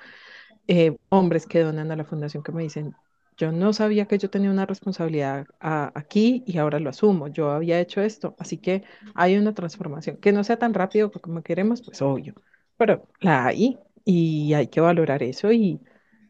eh, 0.69 0.97
hombres 1.11 1.47
que 1.47 1.61
donan 1.61 1.91
a 1.93 1.97
la 1.97 2.05
fundación 2.05 2.43
que 2.43 2.53
me 2.53 2.63
dicen, 2.63 2.95
yo 3.41 3.53
no 3.53 3.73
sabía 3.73 4.07
que 4.07 4.19
yo 4.19 4.31
tenía 4.31 4.51
una 4.51 4.67
responsabilidad 4.67 5.47
a- 5.61 5.93
aquí 5.95 6.45
y 6.47 6.59
ahora 6.59 6.79
lo 6.81 6.91
asumo, 6.91 7.29
yo 7.29 7.51
había 7.51 7.81
hecho 7.81 8.01
esto, 8.03 8.37
así 8.39 8.59
que 8.59 8.85
hay 9.15 9.37
una 9.39 9.55
transformación, 9.55 10.19
que 10.19 10.33
no 10.33 10.45
sea 10.45 10.59
tan 10.59 10.75
rápido 10.75 11.11
como 11.13 11.43
queremos, 11.43 11.83
pues 11.83 12.03
obvio, 12.03 12.35
pero 12.77 13.09
la 13.21 13.47
hay 13.47 13.79
y 14.05 14.55
hay 14.55 14.69
que 14.69 14.81
valorar 14.81 15.23
eso 15.23 15.53
y, 15.53 15.81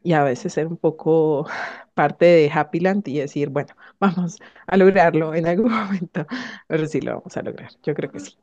y 0.03 0.13
a 0.15 0.23
veces 0.25 0.53
ser 0.55 0.67
un 0.69 0.77
poco 0.77 1.47
parte 1.95 2.25
de 2.27 2.51
Happyland 2.53 3.07
y 3.09 3.19
decir, 3.21 3.49
bueno, 3.51 3.75
vamos 4.01 4.39
a 4.67 4.77
lograrlo 4.77 5.35
en 5.35 5.47
algún 5.47 5.73
momento, 5.73 6.27
pero 6.69 6.87
sí 6.87 7.01
lo 7.01 7.17
vamos 7.17 7.37
a 7.37 7.43
lograr, 7.43 7.71
yo 7.83 7.95
creo 7.95 8.11
que 8.13 8.21
sí. 8.21 8.37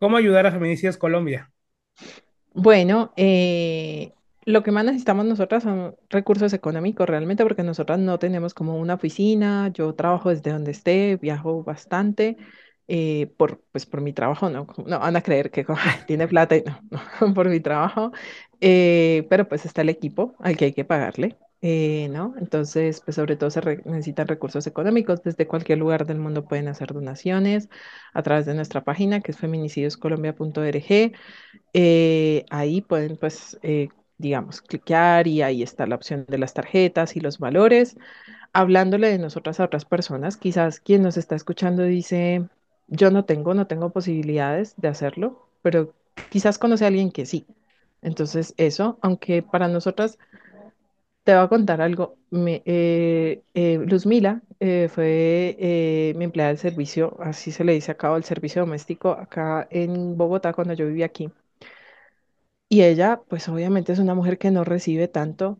¿Cómo 0.00 0.16
ayudar 0.16 0.46
a 0.46 0.52
Feminicidios 0.52 0.96
Colombia? 0.98 1.52
Bueno, 2.54 3.12
eh, 3.16 4.12
lo 4.48 4.62
que 4.62 4.72
más 4.72 4.84
necesitamos 4.84 5.26
nosotras 5.26 5.62
son 5.62 5.96
recursos 6.10 6.52
económicos 6.52 7.08
realmente 7.08 7.42
porque 7.44 7.62
nosotras 7.62 7.98
no 7.98 8.18
tenemos 8.18 8.54
como 8.54 8.78
una 8.78 8.94
oficina, 8.94 9.68
yo 9.74 9.94
trabajo 9.94 10.30
desde 10.30 10.52
donde 10.52 10.70
esté, 10.72 11.16
viajo 11.16 11.62
bastante 11.64 12.36
eh, 12.88 13.26
por, 13.36 13.62
pues 13.72 13.86
por 13.86 14.00
mi 14.00 14.12
trabajo, 14.12 14.48
no, 14.50 14.66
no 14.86 14.98
van 15.00 15.16
a 15.16 15.22
creer 15.22 15.50
que 15.50 15.64
como, 15.64 15.78
"Ay, 15.84 16.00
tiene 16.06 16.28
plata 16.28 16.56
y 16.56 16.62
no, 16.64 16.80
no, 17.20 17.34
por 17.34 17.48
mi 17.48 17.60
trabajo, 17.60 18.12
eh, 18.60 19.26
pero 19.30 19.48
pues 19.48 19.64
está 19.66 19.82
el 19.82 19.88
equipo 19.90 20.34
al 20.40 20.56
que 20.56 20.66
hay 20.66 20.72
que 20.72 20.84
pagarle. 20.84 21.36
eh, 21.60 22.08
¿no? 22.10 22.34
Entonces, 22.40 23.00
pues 23.00 23.16
sobre 23.16 23.36
todo 23.36 23.50
se 23.50 23.60
necesitan 23.84 24.28
recursos 24.28 24.66
económicos. 24.68 25.22
Desde 25.24 25.46
cualquier 25.48 25.78
lugar 25.78 26.06
del 26.06 26.18
mundo 26.18 26.46
pueden 26.46 26.68
hacer 26.68 26.92
donaciones 26.92 27.68
a 28.14 28.22
través 28.22 28.46
de 28.46 28.54
nuestra 28.54 28.84
página 28.84 29.20
que 29.20 29.32
es 29.32 29.38
feminicidioscolombia.org. 29.38 31.12
Eh, 31.72 32.44
ahí 32.50 32.80
pueden, 32.82 33.16
pues, 33.16 33.58
digamos, 34.18 34.62
cliquear 34.62 35.26
y 35.26 35.42
ahí 35.42 35.62
está 35.62 35.86
la 35.86 35.96
opción 35.96 36.26
de 36.28 36.38
las 36.38 36.54
tarjetas 36.54 37.16
y 37.16 37.20
los 37.20 37.38
valores. 37.38 37.96
Hablándole 38.52 39.08
de 39.08 39.18
nosotras 39.18 39.60
a 39.60 39.64
otras 39.64 39.84
personas, 39.84 40.36
quizás 40.36 40.80
quien 40.80 41.02
nos 41.02 41.16
está 41.16 41.36
escuchando 41.36 41.82
dice, 41.84 42.48
yo 42.88 43.10
no 43.10 43.24
tengo, 43.24 43.54
no 43.54 43.66
tengo 43.66 43.90
posibilidades 43.90 44.74
de 44.76 44.88
hacerlo, 44.88 45.48
pero 45.62 45.94
quizás 46.30 46.58
conoce 46.58 46.84
a 46.84 46.88
alguien 46.88 47.10
que 47.12 47.26
sí. 47.26 47.46
Entonces, 48.02 48.54
eso, 48.58 48.98
aunque 49.02 49.42
para 49.42 49.68
nosotras, 49.68 50.18
te 51.24 51.34
voy 51.34 51.44
a 51.44 51.48
contar 51.48 51.80
algo. 51.82 52.16
Eh, 52.32 53.42
eh, 53.54 53.78
Luzmila 53.86 54.42
eh, 54.60 54.88
fue 54.90 56.14
mi 56.16 56.24
empleada 56.24 56.48
del 56.48 56.58
servicio, 56.58 57.16
así 57.20 57.52
se 57.52 57.64
le 57.64 57.74
dice 57.74 57.92
acá, 57.92 58.14
el 58.16 58.24
servicio 58.24 58.62
doméstico 58.62 59.10
acá 59.10 59.66
en 59.70 60.16
Bogotá 60.16 60.52
cuando 60.54 60.74
yo 60.74 60.86
vivía 60.86 61.06
aquí. 61.06 61.30
Y 62.68 62.82
ella, 62.82 63.22
pues 63.28 63.48
obviamente 63.48 63.92
es 63.92 63.98
una 63.98 64.14
mujer 64.14 64.38
que 64.38 64.50
no 64.50 64.64
recibe 64.64 65.08
tanto, 65.08 65.58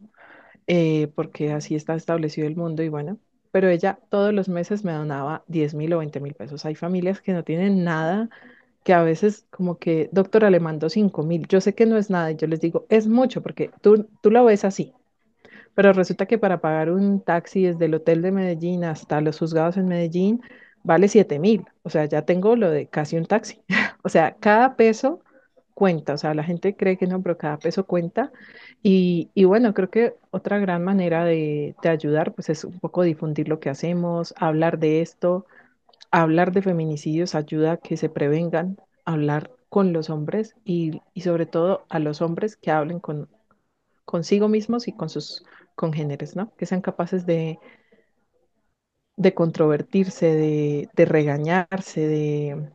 eh, 0.66 1.08
porque 1.14 1.52
así 1.52 1.74
está 1.74 1.94
establecido 1.94 2.46
el 2.48 2.56
mundo 2.56 2.82
y 2.82 2.88
bueno, 2.90 3.18
pero 3.52 3.68
ella 3.68 4.00
todos 4.10 4.34
los 4.34 4.48
meses 4.48 4.84
me 4.84 4.92
donaba 4.92 5.44
diez 5.48 5.74
mil 5.74 5.92
o 5.94 5.98
veinte 5.98 6.20
mil 6.20 6.34
pesos. 6.34 6.64
Hay 6.66 6.74
familias 6.76 7.20
que 7.22 7.32
no 7.32 7.44
tienen 7.44 7.84
nada, 7.84 8.30
que 8.84 8.94
a 8.94 9.02
veces 9.02 9.46
como 9.50 9.78
que, 9.78 10.10
doctora, 10.12 10.50
le 10.50 10.60
mando 10.60 10.90
cinco 10.90 11.22
mil. 11.24 11.46
Yo 11.48 11.60
sé 11.62 11.74
que 11.74 11.86
no 11.86 11.98
es 11.98 12.10
nada 12.10 12.32
y 12.32 12.36
yo 12.36 12.46
les 12.48 12.60
digo, 12.60 12.86
es 12.90 13.08
mucho 13.08 13.42
porque 13.42 13.70
tú, 13.82 14.08
tú 14.22 14.30
lo 14.30 14.44
ves 14.44 14.64
así, 14.64 14.94
pero 15.74 15.92
resulta 15.92 16.26
que 16.26 16.38
para 16.38 16.60
pagar 16.60 16.90
un 16.90 17.20
taxi 17.22 17.64
desde 17.64 17.84
el 17.86 17.94
hotel 17.94 18.22
de 18.22 18.32
Medellín 18.32 18.84
hasta 18.84 19.20
los 19.20 19.38
juzgados 19.38 19.76
en 19.76 19.88
Medellín 19.88 20.40
vale 20.82 21.08
siete 21.08 21.38
mil. 21.38 21.64
O 21.82 21.90
sea, 21.90 22.04
ya 22.06 22.22
tengo 22.22 22.56
lo 22.56 22.70
de 22.70 22.88
casi 22.88 23.16
un 23.16 23.26
taxi. 23.26 23.60
O 24.04 24.08
sea, 24.08 24.36
cada 24.40 24.76
peso 24.76 25.20
cuenta. 25.78 26.14
O 26.14 26.18
sea, 26.18 26.34
la 26.34 26.44
gente 26.44 26.76
cree 26.76 26.98
que 26.98 27.06
no, 27.06 27.22
pero 27.22 27.38
cada 27.38 27.58
peso 27.58 27.86
cuenta. 27.86 28.32
Y, 28.82 29.30
y 29.34 29.44
bueno, 29.44 29.74
creo 29.74 29.90
que 29.90 30.14
otra 30.32 30.58
gran 30.58 30.84
manera 30.84 31.24
de, 31.24 31.76
de 31.82 31.88
ayudar, 31.88 32.34
pues 32.34 32.50
es 32.50 32.64
un 32.64 32.80
poco 32.80 33.02
difundir 33.04 33.48
lo 33.48 33.60
que 33.60 33.70
hacemos, 33.70 34.34
hablar 34.38 34.78
de 34.80 35.00
esto, 35.02 35.46
hablar 36.10 36.52
de 36.52 36.62
feminicidios 36.62 37.34
ayuda 37.34 37.72
a 37.72 37.76
que 37.78 37.96
se 37.96 38.08
prevengan, 38.10 38.78
hablar 39.04 39.50
con 39.70 39.92
los 39.92 40.10
hombres 40.10 40.56
y, 40.64 41.02
y 41.14 41.22
sobre 41.22 41.46
todo 41.46 41.86
a 41.90 41.98
los 42.00 42.22
hombres 42.22 42.56
que 42.56 42.70
hablen 42.72 43.00
con, 43.00 43.28
consigo 44.04 44.48
mismos 44.48 44.88
y 44.88 44.92
con 44.92 45.08
sus 45.10 45.44
congéneres, 45.76 46.36
¿no? 46.36 46.54
Que 46.56 46.66
sean 46.66 46.80
capaces 46.82 47.26
de, 47.26 47.58
de 49.16 49.34
controvertirse, 49.34 50.26
de, 50.34 50.88
de 50.94 51.04
regañarse, 51.04 52.06
de, 52.06 52.70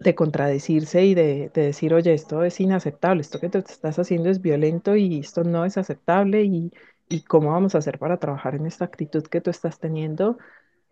de 0.00 0.14
contradecirse 0.14 1.04
y 1.04 1.14
de, 1.14 1.50
de 1.54 1.62
decir, 1.62 1.94
oye, 1.94 2.14
esto 2.14 2.44
es 2.44 2.60
inaceptable, 2.60 3.20
esto 3.22 3.40
que 3.40 3.48
te 3.48 3.58
estás 3.58 3.98
haciendo 3.98 4.30
es 4.30 4.40
violento 4.40 4.96
y 4.96 5.20
esto 5.20 5.44
no 5.44 5.64
es 5.64 5.76
aceptable 5.78 6.42
y, 6.44 6.72
y 7.08 7.22
cómo 7.22 7.52
vamos 7.52 7.74
a 7.74 7.78
hacer 7.78 7.98
para 7.98 8.18
trabajar 8.18 8.54
en 8.54 8.66
esta 8.66 8.84
actitud 8.84 9.24
que 9.24 9.40
tú 9.40 9.50
estás 9.50 9.78
teniendo, 9.80 10.38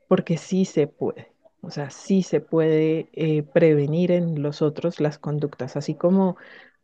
porque 0.08 0.36
sí 0.38 0.64
se 0.64 0.86
puede. 0.86 1.32
O 1.62 1.70
sea, 1.70 1.90
sí 1.90 2.22
se 2.22 2.40
puede 2.40 3.08
eh, 3.12 3.42
prevenir 3.42 4.12
en 4.12 4.42
los 4.42 4.62
otros 4.62 5.00
las 5.00 5.18
conductas, 5.18 5.76
así 5.76 5.94
como 5.96 6.36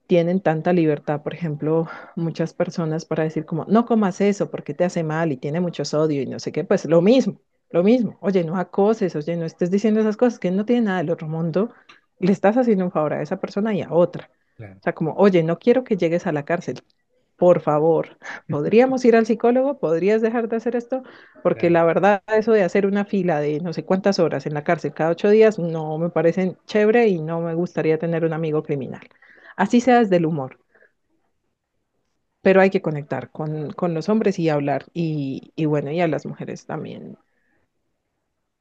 tienen 0.07 0.41
tanta 0.41 0.73
libertad, 0.73 1.23
por 1.23 1.35
ejemplo, 1.35 1.89
muchas 2.17 2.55
personas 2.55 3.07
para 3.07 3.25
decir 3.25 3.47
como, 3.47 3.65
no 3.67 3.87
comas 3.87 4.21
eso 4.21 4.51
porque 4.51 4.75
te 4.75 4.85
hace 4.85 5.03
mal 5.05 5.33
y 5.33 5.37
tiene 5.39 5.61
mucho 5.61 5.85
sodio 5.85 6.23
y 6.23 6.27
no 6.27 6.39
sé 6.39 6.53
qué, 6.53 6.65
pues 6.65 6.85
lo 6.87 7.01
mismo, 7.03 7.41
lo 7.71 7.83
mismo. 7.83 8.19
Oye, 8.21 8.45
no 8.45 8.57
acoses, 8.59 9.17
oye, 9.17 9.37
no 9.37 9.47
estés 9.47 9.71
diciendo 9.71 10.01
esas 10.01 10.17
cosas 10.19 10.39
que 10.39 10.51
no 10.51 10.65
tiene 10.67 10.83
nada 10.83 10.99
del 10.99 11.11
otro 11.11 11.29
mundo, 11.29 11.73
le 12.23 12.33
estás 12.33 12.57
haciendo 12.59 12.85
un 12.87 12.93
favor 12.93 13.15
a 13.15 13.23
esa 13.23 13.41
persona 13.41 13.75
y 13.75 13.83
a 13.83 13.93
otra. 13.93 14.31
Claro. 14.57 14.81
O 14.81 14.85
sea, 14.85 14.95
como, 14.95 15.15
oye, 15.15 15.43
no 15.45 15.59
quiero 15.59 15.85
que 15.85 15.97
llegues 15.99 16.27
a 16.27 16.33
la 16.33 16.45
cárcel. 16.45 16.83
Por 17.37 17.61
favor, 17.61 18.19
¿podríamos 18.49 19.05
ir 19.05 19.17
al 19.17 19.27
psicólogo? 19.27 19.79
¿Podrías 19.81 20.23
dejar 20.23 20.49
de 20.49 20.57
hacer 20.57 20.77
esto? 20.77 21.03
Porque 21.43 21.71
Claro. 21.71 21.71
la 21.71 21.85
verdad, 21.85 22.23
eso 22.29 22.53
de 22.53 22.63
hacer 22.65 22.87
una 22.87 23.05
fila 23.05 23.41
de 23.41 23.61
no 23.61 23.73
sé 23.73 23.85
cuántas 23.85 24.19
horas 24.21 24.47
en 24.47 24.55
la 24.55 24.65
cárcel 24.65 24.95
cada 24.95 25.11
ocho 25.11 25.31
días 25.31 25.59
no 25.59 25.99
me 25.99 26.11
parecen 26.11 26.59
chévere 26.67 27.09
y 27.09 27.21
no 27.21 27.41
me 27.41 27.55
gustaría 27.55 27.99
tener 27.99 28.25
un 28.25 28.33
amigo 28.35 28.63
criminal. 28.63 29.03
Así 29.57 29.81
sea 29.81 30.01
desde 30.01 30.17
el 30.17 30.27
humor, 30.27 30.59
pero 32.43 32.61
hay 32.61 32.71
que 32.71 32.83
conectar 32.83 33.31
con, 33.31 33.71
con 33.73 33.95
los 33.95 34.09
hombres 34.09 34.39
y 34.39 34.49
hablar. 34.49 34.87
Y, 34.93 35.53
y 35.57 35.67
bueno, 35.67 35.91
y 35.93 36.01
a 36.01 36.09
las 36.09 36.27
mujeres 36.27 36.67
también, 36.67 37.17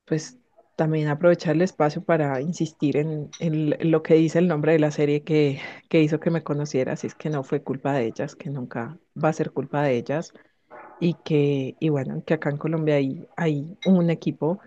pues 0.06 0.38
también 0.76 1.08
aprovechar 1.08 1.56
el 1.56 1.62
espacio 1.62 2.04
para 2.04 2.42
insistir 2.42 2.98
en, 2.98 3.30
lo 3.92 4.04
que 4.04 4.16
dice 4.16 4.40
el 4.40 4.48
nombre 4.48 4.74
de 4.74 4.80
la 4.80 4.92
serie 4.92 5.24
que, 5.24 5.60
hizo 5.92 6.20
que 6.20 6.32
me 6.32 6.44
conocieras, 6.44 7.04
y 7.04 7.08
es 7.08 7.16
que 7.16 7.30
no 7.30 7.44
fue 7.44 7.62
culpa 7.62 7.94
de 7.94 8.06
ellas, 8.06 8.36
que 8.36 8.50
nunca 8.50 8.98
va 9.22 9.30
a 9.30 9.34
ser 9.34 9.52
culpa 9.52 9.84
de 9.84 9.98
ellas, 9.98 10.34
y 11.00 11.16
que, 11.24 11.76
y 11.80 11.90
bueno, 11.90 12.24
que 12.26 12.36
acá 12.36 12.50
en 12.50 12.58
Colombia 12.58 12.96
hay, 13.38 13.78
un 13.86 14.10
equipo 14.10 14.60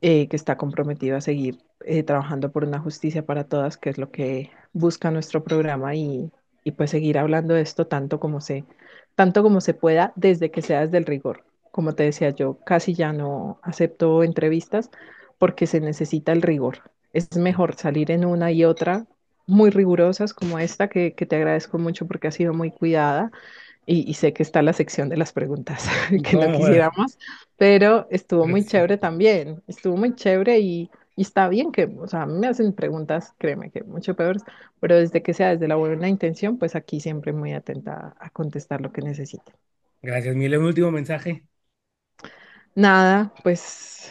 eh, 0.00 0.28
que 0.28 0.36
está 0.36 0.56
comprometido 0.56 1.16
a 1.16 1.20
seguir 1.20 1.58
eh, 1.84 2.02
trabajando 2.02 2.52
por 2.52 2.64
una 2.64 2.80
justicia 2.80 3.24
para 3.26 3.44
todas, 3.44 3.76
que 3.76 3.90
es 3.90 3.98
lo 3.98 4.10
que 4.10 4.50
busca 4.72 5.10
nuestro 5.10 5.44
programa, 5.44 5.94
y, 5.94 6.30
y 6.64 6.72
pues 6.72 6.90
seguir 6.90 7.18
hablando 7.18 7.54
de 7.54 7.62
esto 7.62 7.86
tanto 7.86 8.20
como 8.20 8.40
sé 8.40 8.64
tanto 9.14 9.42
como 9.42 9.60
se 9.60 9.74
pueda, 9.74 10.12
desde 10.16 10.50
que 10.50 10.62
sea 10.62 10.80
desde 10.80 10.98
el 10.98 11.06
rigor. 11.06 11.44
Como 11.70 11.94
te 11.94 12.04
decía, 12.04 12.30
yo 12.30 12.58
casi 12.64 12.94
ya 12.94 13.12
no 13.12 13.58
acepto 13.62 14.22
entrevistas 14.22 14.90
porque 15.42 15.66
se 15.66 15.80
necesita 15.80 16.32
el 16.32 16.42
rigor. 16.42 16.78
Es 17.12 17.36
mejor 17.36 17.74
salir 17.76 18.10
en 18.12 18.24
una 18.24 18.52
y 18.52 18.64
otra 18.64 19.06
muy 19.46 19.70
rigurosas 19.70 20.34
como 20.34 20.58
esta, 20.60 20.88
que, 20.88 21.14
que 21.14 21.26
te 21.26 21.36
agradezco 21.36 21.78
mucho 21.78 22.06
porque 22.06 22.28
ha 22.28 22.32
sido 22.32 22.54
muy 22.54 22.70
cuidada 22.70 23.32
y, 23.86 24.08
y 24.10 24.14
sé 24.14 24.32
que 24.32 24.42
está 24.42 24.62
la 24.62 24.72
sección 24.72 25.08
de 25.08 25.16
las 25.16 25.32
preguntas 25.32 25.88
que 26.24 26.36
no 26.36 26.50
No, 26.50 26.58
bueno, 26.58 26.86
quisiéramos, 26.86 27.18
pero 27.56 28.06
estuvo 28.10 28.46
muy 28.46 28.64
sí. 28.64 28.66
chévere 28.66 28.98
también, 28.98 29.62
estuvo 29.66 29.96
muy 29.96 30.14
chévere 30.14 30.60
y, 30.60 30.90
y 31.16 31.22
está 31.22 31.48
bien 31.48 31.72
que, 31.72 31.84
o 31.98 32.06
sea, 32.08 32.26
me 32.26 32.46
hacen 32.48 32.72
preguntas, 32.74 33.34
créeme 33.38 33.70
que 33.70 33.82
mucho 33.84 34.14
peores, 34.16 34.44
pero 34.80 34.96
desde 34.98 35.22
que 35.22 35.34
sea 35.34 35.50
desde 35.50 35.68
la 35.68 35.76
buena 35.76 36.08
intención, 36.08 36.58
pues 36.58 36.74
aquí 36.76 37.00
siempre 37.00 37.32
muy 37.32 37.52
atenta 37.52 38.14
a 38.18 38.30
contestar 38.30 38.80
lo 38.80 38.92
que 38.92 39.02
necesite. 39.02 39.52
Gracias, 40.00 40.36
Mile. 40.36 40.58
Un 40.58 40.66
último 40.66 40.90
mensaje. 40.92 41.44
Nada, 42.74 43.32
pues 43.42 44.08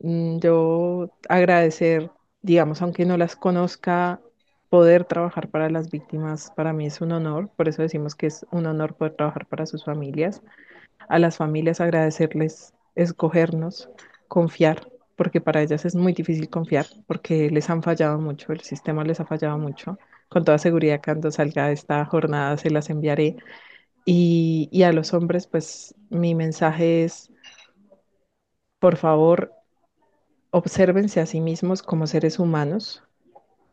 yo 0.00 1.10
agradecer, 1.28 2.10
digamos, 2.42 2.82
aunque 2.82 3.04
no 3.06 3.16
las 3.16 3.36
conozca, 3.36 4.20
poder 4.68 5.04
trabajar 5.04 5.48
para 5.50 5.68
las 5.70 5.90
víctimas, 5.90 6.50
para 6.56 6.72
mí 6.72 6.86
es 6.86 7.00
un 7.00 7.12
honor, 7.12 7.50
por 7.56 7.68
eso 7.68 7.82
decimos 7.82 8.14
que 8.14 8.26
es 8.26 8.46
un 8.50 8.66
honor 8.66 8.94
poder 8.96 9.14
trabajar 9.16 9.46
para 9.46 9.66
sus 9.66 9.84
familias. 9.84 10.42
A 11.08 11.18
las 11.18 11.36
familias 11.36 11.80
agradecerles, 11.80 12.74
escogernos, 12.94 13.90
confiar, 14.28 14.88
porque 15.16 15.40
para 15.40 15.62
ellas 15.62 15.84
es 15.84 15.94
muy 15.94 16.12
difícil 16.12 16.48
confiar, 16.50 16.86
porque 17.06 17.50
les 17.50 17.70
han 17.70 17.82
fallado 17.82 18.18
mucho, 18.20 18.52
el 18.52 18.60
sistema 18.60 19.04
les 19.04 19.20
ha 19.20 19.26
fallado 19.26 19.58
mucho. 19.58 19.98
Con 20.28 20.44
toda 20.44 20.58
seguridad, 20.58 21.00
cuando 21.04 21.30
salga 21.30 21.70
esta 21.72 22.04
jornada 22.06 22.56
se 22.56 22.70
las 22.70 22.90
enviaré. 22.90 23.36
Y, 24.06 24.68
y 24.72 24.84
a 24.84 24.92
los 24.92 25.14
hombres, 25.14 25.46
pues 25.48 25.94
mi 26.10 26.34
mensaje 26.34 27.04
es, 27.04 27.30
por 28.78 28.96
favor, 28.96 29.52
obsérvense 30.52 31.18
a 31.18 31.26
sí 31.26 31.40
mismos 31.40 31.82
como 31.82 32.06
seres 32.06 32.38
humanos, 32.38 33.02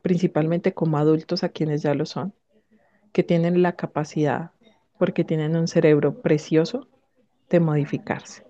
principalmente 0.01 0.73
como 0.73 0.97
adultos 0.97 1.43
a 1.43 1.49
quienes 1.49 1.81
ya 1.81 1.93
lo 1.93 2.05
son, 2.05 2.33
que 3.11 3.21
tienen 3.21 3.61
la 3.61 3.73
capacidad, 3.73 4.51
porque 4.97 5.25
tienen 5.25 5.57
un 5.57 5.67
cerebro 5.67 6.21
precioso, 6.21 6.87
de 7.49 7.59
modificarse. 7.59 8.45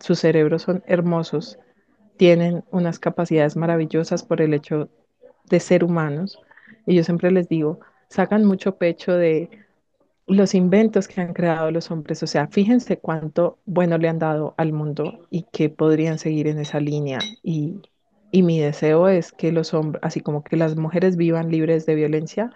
Sus 0.00 0.18
cerebros 0.18 0.62
son 0.62 0.82
hermosos, 0.86 1.58
tienen 2.16 2.64
unas 2.72 2.98
capacidades 2.98 3.56
maravillosas 3.56 4.24
por 4.24 4.40
el 4.42 4.54
hecho 4.54 4.88
de 5.48 5.60
ser 5.60 5.84
humanos. 5.84 6.40
Y 6.84 6.96
yo 6.96 7.04
siempre 7.04 7.30
les 7.30 7.48
digo, 7.48 7.78
sacan 8.08 8.44
mucho 8.44 8.76
pecho 8.76 9.12
de 9.12 9.50
los 10.28 10.54
inventos 10.54 11.08
que 11.08 11.20
han 11.20 11.32
creado 11.34 11.70
los 11.70 11.90
hombres. 11.90 12.22
O 12.22 12.26
sea, 12.26 12.48
fíjense 12.48 12.98
cuánto 12.98 13.58
bueno 13.66 13.98
le 13.98 14.08
han 14.08 14.18
dado 14.18 14.54
al 14.58 14.72
mundo 14.72 15.26
y 15.30 15.44
que 15.52 15.70
podrían 15.70 16.18
seguir 16.18 16.46
en 16.48 16.58
esa 16.58 16.80
línea. 16.80 17.18
Y, 17.42 17.80
y 18.30 18.42
mi 18.42 18.60
deseo 18.60 19.08
es 19.08 19.32
que 19.32 19.52
los 19.52 19.74
hombres, 19.74 20.02
así 20.04 20.20
como 20.20 20.44
que 20.44 20.56
las 20.56 20.76
mujeres 20.76 21.16
vivan 21.16 21.50
libres 21.50 21.86
de 21.86 21.94
violencia, 21.94 22.50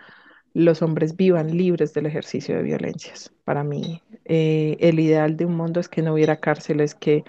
los 0.55 0.83
hombres 0.83 1.17
vivan 1.17 1.57
libres 1.57 1.95
del 1.95 2.07
ejercicio 2.07 2.57
de 2.57 2.63
violencias. 2.63 3.33
Para 3.45 3.65
mí, 3.65 4.03
eh, 4.25 4.77
el 4.81 5.01
ideal 5.01 5.37
de 5.37 5.47
un 5.47 5.57
mundo 5.57 5.81
es 5.81 5.89
que 5.89 6.03
no 6.03 6.15
hubiera 6.15 6.37
cárceles, 6.41 6.95
que 6.95 7.25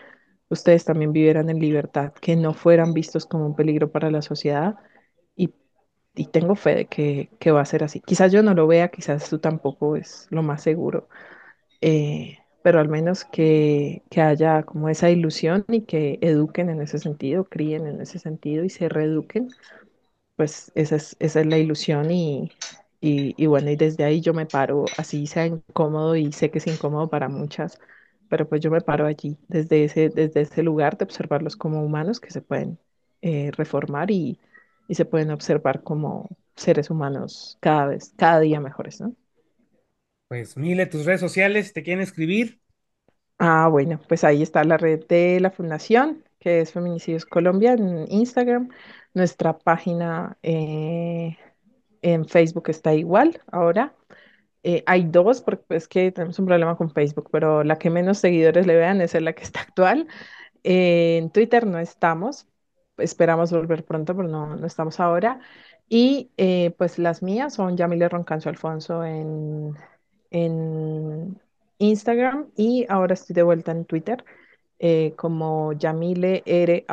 ustedes 0.49 0.86
también 0.86 1.14
vivieran 1.14 1.49
en 1.49 1.60
libertad, 1.60 2.14
que 2.22 2.36
no 2.36 2.53
fueran 2.53 2.94
vistos 2.94 3.26
como 3.26 3.45
un 3.45 3.56
peligro 3.56 3.91
para 3.91 4.11
la 4.11 4.22
sociedad 4.22 4.76
y 6.15 6.27
tengo 6.27 6.56
fe 6.56 6.76
de 6.76 6.85
que, 6.85 7.30
que, 7.40 7.52
va 7.52 7.61
a 7.61 7.65
ser 7.65 7.84
así. 7.84 7.99
Quizás 8.02 8.31
yo 8.31 8.44
no 8.44 8.53
lo 8.53 8.68
vea, 8.68 8.90
quizás 8.90 9.30
tú 9.30 9.40
tampoco 9.40 9.95
es 9.95 10.27
lo 10.30 10.44
más 10.44 10.61
seguro, 10.64 11.07
eh, 11.81 12.40
pero 12.64 12.80
al 12.80 12.90
menos 12.90 13.26
que, 13.26 14.03
que, 14.10 14.22
haya 14.22 14.64
como 14.64 14.90
esa 14.90 15.10
ilusión 15.10 15.65
y 15.69 15.81
que 15.84 16.19
eduquen 16.22 16.69
en 16.69 16.81
ese 16.81 16.99
sentido, 16.99 17.45
críen 17.45 17.88
en 17.88 18.02
ese 18.02 18.19
sentido 18.19 18.64
y 18.65 18.69
se 18.69 18.90
reeduquen 18.90 19.49
pues 20.35 20.72
esa 20.76 20.95
es, 20.95 21.15
esa 21.19 21.41
es 21.41 21.45
la 21.48 21.57
ilusión 21.57 22.11
y, 22.11 22.52
y, 23.02 23.35
y 23.41 23.45
bueno, 23.48 23.69
y 23.72 23.76
desde 23.76 24.03
ahí 24.03 24.22
yo 24.22 24.34
me 24.34 24.45
paro, 24.45 24.85
así 24.98 25.27
sea 25.27 25.45
incómodo 25.45 26.15
y 26.15 26.31
sé 26.31 26.52
que 26.52 26.60
es 26.60 26.68
incómodo 26.68 27.10
para 27.10 27.30
muchas, 27.30 27.80
pero 28.30 28.48
pues 28.48 28.61
yo 28.61 28.72
me 28.72 28.81
paro 28.81 29.06
allí, 29.06 29.38
desde 29.48 29.84
ese, 29.85 30.10
desde 30.10 30.41
ese 30.41 30.64
lugar 30.64 30.98
de 30.98 31.06
observarlos 31.06 31.56
como 31.56 31.84
humanos 31.84 32.19
que 32.19 32.31
se 32.31 32.41
pueden 32.41 32.80
eh, 33.22 33.52
reformar 33.56 34.11
y, 34.11 34.40
y 34.88 34.95
se 34.95 35.05
pueden 35.05 35.31
observar 35.31 35.84
como 35.84 36.30
seres 36.55 36.89
humanos 36.89 37.57
cada 37.60 37.88
vez, 37.88 38.14
cada 38.18 38.39
día 38.39 38.60
mejores, 38.60 39.01
¿no? 39.01 39.15
Pues, 40.27 40.57
Mile, 40.57 40.85
tus 40.85 41.05
redes 41.05 41.22
sociales, 41.22 41.73
te 41.73 41.84
quieren 41.84 42.01
escribir. 42.01 42.60
Ah, 43.38 43.68
bueno, 43.69 43.99
pues 44.07 44.23
ahí 44.23 44.41
está 44.41 44.64
la 44.64 44.77
red 44.77 45.05
de 45.07 45.39
la 45.39 45.51
fundación, 45.51 46.23
que 46.39 46.61
es 46.61 46.72
Feminicidios 46.72 47.26
Colombia 47.26 47.73
en 47.73 48.11
Instagram. 48.11 48.69
Nuestra 49.14 49.57
página 49.57 50.38
eh, 50.41 51.38
en 52.01 52.26
Facebook 52.27 52.69
está 52.69 52.93
igual 52.93 53.41
ahora. 53.51 53.95
Eh, 54.64 54.84
hay 54.85 55.03
dos, 55.03 55.41
porque 55.41 55.76
es 55.76 55.88
que 55.88 56.11
tenemos 56.11 56.39
un 56.39 56.45
problema 56.45 56.77
con 56.77 56.91
Facebook, 56.91 57.30
pero 57.31 57.64
la 57.64 57.77
que 57.77 57.89
menos 57.89 58.18
seguidores 58.19 58.65
le 58.65 58.76
vean 58.77 59.01
es 59.01 59.14
la 59.22 59.34
que 59.34 59.43
está 59.43 59.61
actual. 59.61 60.07
Eh, 60.64 61.18
en 61.18 61.30
Twitter 61.31 61.68
no 61.68 61.80
estamos, 61.80 62.47
esperamos 62.98 63.52
volver 63.52 63.84
pronto, 63.86 64.15
pero 64.15 64.28
no, 64.28 64.56
no 64.56 64.68
estamos 64.68 64.99
ahora. 64.99 65.40
Y 65.90 66.32
eh, 66.38 66.74
pues 66.78 66.98
las 66.99 67.22
mías 67.22 67.53
son 67.56 67.78
Yamile 67.78 68.10
Roncancio 68.10 68.49
Alfonso 68.49 69.03
en, 69.03 69.76
en 70.32 71.40
Instagram 71.78 72.49
y 72.56 72.86
ahora 72.90 73.14
estoy 73.14 73.34
de 73.36 73.44
vuelta 73.44 73.72
en 73.72 73.86
Twitter 73.86 74.24
eh, 74.80 75.14
como 75.15 75.74
Yamile 75.74 76.44
R. 76.45 76.86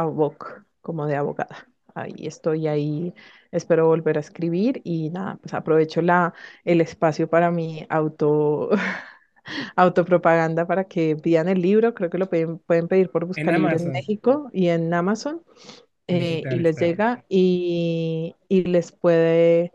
Como 0.81 1.07
de 1.07 1.17
abogada. 1.17 1.69
Ahí 1.95 2.27
estoy, 2.27 2.69
ahí 2.69 3.15
espero 3.51 3.87
volver 3.87 4.17
a 4.17 4.21
escribir 4.21 4.81
y 4.85 5.11
nada, 5.11 5.39
pues 5.43 5.55
aprovecho 5.55 6.03
la, 6.03 6.35
el 6.65 6.81
espacio 6.81 7.29
para 7.29 7.51
mi 7.51 7.87
auto, 7.89 8.71
autopropaganda 9.77 10.67
para 10.67 10.85
que 10.85 11.17
pidan 11.17 11.49
el 11.49 11.61
libro. 11.61 11.95
Creo 11.95 12.11
que 12.11 12.19
lo 12.19 12.29
pueden, 12.29 12.59
pueden 12.59 12.89
pedir 12.89 13.11
por 13.11 13.23
En 13.23 13.29
Buscalibre 13.29 13.57
en 13.57 13.67
Amazon, 13.67 13.93
México 13.93 14.51
y 14.53 14.69
en 14.69 14.95
Amazon 14.95 15.43
eh, 16.15 16.47
y 16.49 16.59
les 16.61 16.79
está. 16.79 16.81
llega 16.81 17.25
y, 17.29 18.37
y 18.49 18.65
les 18.65 18.93
puede 18.93 19.73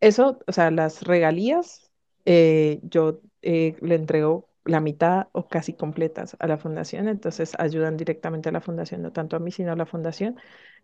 eso, 0.00 0.40
o 0.46 0.52
sea, 0.52 0.70
las 0.70 1.02
regalías, 1.02 1.90
eh, 2.24 2.80
yo 2.82 3.20
eh, 3.42 3.76
le 3.80 3.94
entrego 3.96 4.48
la 4.64 4.80
mitad 4.80 5.28
o 5.32 5.48
casi 5.48 5.74
completas 5.74 6.36
a 6.40 6.46
la 6.46 6.58
fundación, 6.58 7.08
entonces 7.08 7.54
ayudan 7.58 7.96
directamente 7.96 8.48
a 8.48 8.52
la 8.52 8.60
fundación, 8.62 9.02
no 9.02 9.12
tanto 9.12 9.36
a 9.36 9.40
mí, 9.40 9.50
sino 9.52 9.72
a 9.72 9.76
la 9.76 9.86
fundación. 9.86 10.36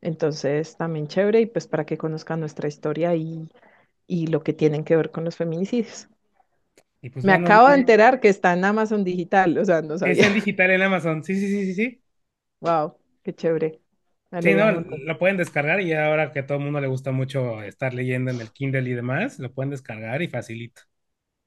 Entonces, 0.03 0.77
también 0.77 1.09
chévere 1.09 1.41
y 1.43 1.47
pues 1.47 1.67
para 1.69 1.87
que 1.87 1.99
conozcan 1.99 2.41
nuestra 2.41 2.69
historia 2.69 3.15
y, 3.17 3.49
y 4.07 4.29
lo 4.29 4.43
que 4.43 4.53
tienen 4.55 4.85
que 4.85 4.97
ver 4.97 5.11
con 5.13 5.25
los 5.25 5.37
feminicidios. 5.37 6.09
Y 7.03 7.11
pues 7.11 7.27
Me 7.27 7.33
bueno, 7.41 7.51
acabo 7.53 7.69
de 7.69 7.77
enterar 7.77 8.21
que 8.21 8.29
está 8.29 8.53
en 8.53 8.65
Amazon 8.65 9.05
Digital, 9.05 9.57
o 9.59 9.65
sea, 9.65 9.81
no 9.83 9.99
está 10.03 10.27
sabía. 10.27 10.27
en 10.27 10.35
digital 10.35 10.71
en 10.73 10.83
Amazon. 10.83 11.25
Sí, 11.25 11.35
sí, 11.37 11.47
sí, 11.49 11.67
sí, 11.67 11.75
sí. 11.75 12.03
Wow, 12.61 12.97
qué 13.23 13.35
chévere. 13.35 13.81
Sí, 14.39 14.55
no, 14.55 14.71
lo 14.73 15.19
pueden 15.19 15.37
descargar 15.37 15.81
y 15.83 15.93
ahora 15.93 16.33
que 16.33 16.39
a 16.41 16.47
todo 16.47 16.57
el 16.59 16.65
mundo 16.65 16.81
le 16.81 16.87
gusta 16.87 17.13
mucho 17.13 17.63
estar 17.63 17.93
leyendo 17.93 18.31
en 18.31 18.41
el 18.41 18.51
Kindle 18.53 18.89
y 18.89 18.95
demás, 18.95 19.39
lo 19.39 19.53
pueden 19.53 19.71
descargar 19.71 20.23
y 20.23 20.29
facilito. 20.29 20.83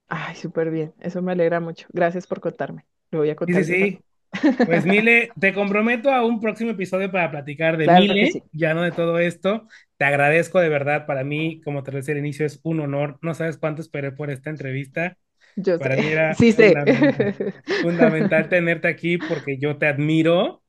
Ay, 0.08 0.36
súper 0.36 0.70
bien, 0.72 0.94
eso 1.00 1.22
me 1.22 1.32
alegra 1.32 1.60
mucho. 1.60 1.88
Gracias 1.92 2.28
por 2.28 2.40
contarme. 2.42 2.86
Lo 3.12 3.20
voy 3.20 3.30
a 3.30 3.36
Sí, 3.46 3.54
sí, 3.56 3.64
contar 3.64 3.66
también. 3.66 3.92
sí. 3.98 4.06
Pues 4.64 4.86
Mile, 4.86 5.36
te 5.40 5.54
comprometo 5.54 6.12
a 6.12 6.26
un 6.26 6.40
próximo 6.42 6.72
episodio 6.72 7.12
para 7.12 7.32
platicar 7.32 7.78
de 7.78 7.88
Claro 7.88 8.18
sí. 8.20 8.32
Mile, 8.32 8.44
ya 8.54 8.74
no 8.74 8.84
de 8.84 8.92
todo 8.94 9.20
esto. 9.20 9.68
Te 9.98 10.06
agradezco 10.06 10.60
de 10.60 10.70
verdad, 10.70 11.06
para 11.08 11.24
mí, 11.26 11.62
como 11.64 11.84
te 11.84 11.92
decía 11.92 12.14
al 12.14 12.20
inicio, 12.20 12.46
es 12.46 12.60
un 12.64 12.80
honor. 12.82 13.20
No 13.22 13.34
sabes 13.36 13.58
cuánto 13.58 13.82
esperé 13.82 14.12
por 14.14 14.32
esta 14.32 14.50
entrevista. 14.52 15.18
Yo 15.56 15.78
sé, 15.80 15.90
Para 15.90 15.98
mí 15.98 16.10
era 16.10 16.38
sí 16.38 16.52
sé. 16.52 16.82
fundamental 17.80 18.50
tenerte 18.50 18.88
aquí 18.88 19.18
porque 19.20 19.58
yo 19.60 19.78
te 19.78 19.88
admiro. 19.88 20.63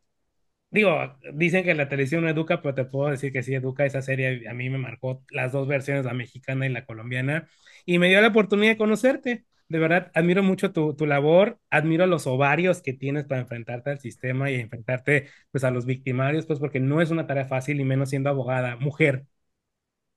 Digo, 0.75 1.17
dicen 1.35 1.65
que 1.65 1.75
la 1.75 1.89
televisión 1.89 2.23
no 2.25 2.29
educa, 2.31 2.61
pero 2.61 2.75
te 2.75 2.85
puedo 2.85 3.11
decir 3.11 3.33
que 3.33 3.43
sí 3.45 3.55
educa. 3.55 3.87
Esa 3.87 4.03
serie 4.03 4.49
a 4.49 4.55
mí 4.55 4.69
me 4.71 4.79
marcó 4.79 5.25
las 5.31 5.53
dos 5.53 5.69
versiones, 5.69 6.05
la 6.05 6.15
mexicana 6.15 6.67
y 6.67 6.71
la 6.71 6.85
colombiana, 6.85 7.49
y 7.87 7.99
me 8.01 8.09
dio 8.09 8.21
la 8.21 8.29
oportunidad 8.29 8.73
de 8.73 8.79
conocerte. 8.79 9.45
De 9.69 9.79
verdad, 9.79 10.11
admiro 10.15 10.43
mucho 10.43 10.73
tu, 10.73 10.95
tu 10.95 11.07
labor, 11.07 11.59
admiro 11.71 12.07
los 12.07 12.27
ovarios 12.27 12.83
que 12.83 12.93
tienes 12.93 13.25
para 13.25 13.41
enfrentarte 13.41 13.91
al 13.91 14.01
sistema 14.01 14.51
y 14.51 14.57
enfrentarte 14.57 15.29
pues 15.53 15.65
a 15.65 15.71
los 15.71 15.87
victimarios, 15.87 16.45
pues 16.47 16.59
porque 16.59 16.81
no 16.81 17.01
es 17.01 17.11
una 17.11 17.27
tarea 17.27 17.47
fácil 17.47 17.81
y 17.81 17.85
menos 17.85 18.11
siendo 18.11 18.29
abogada, 18.31 18.77
mujer, 18.77 19.27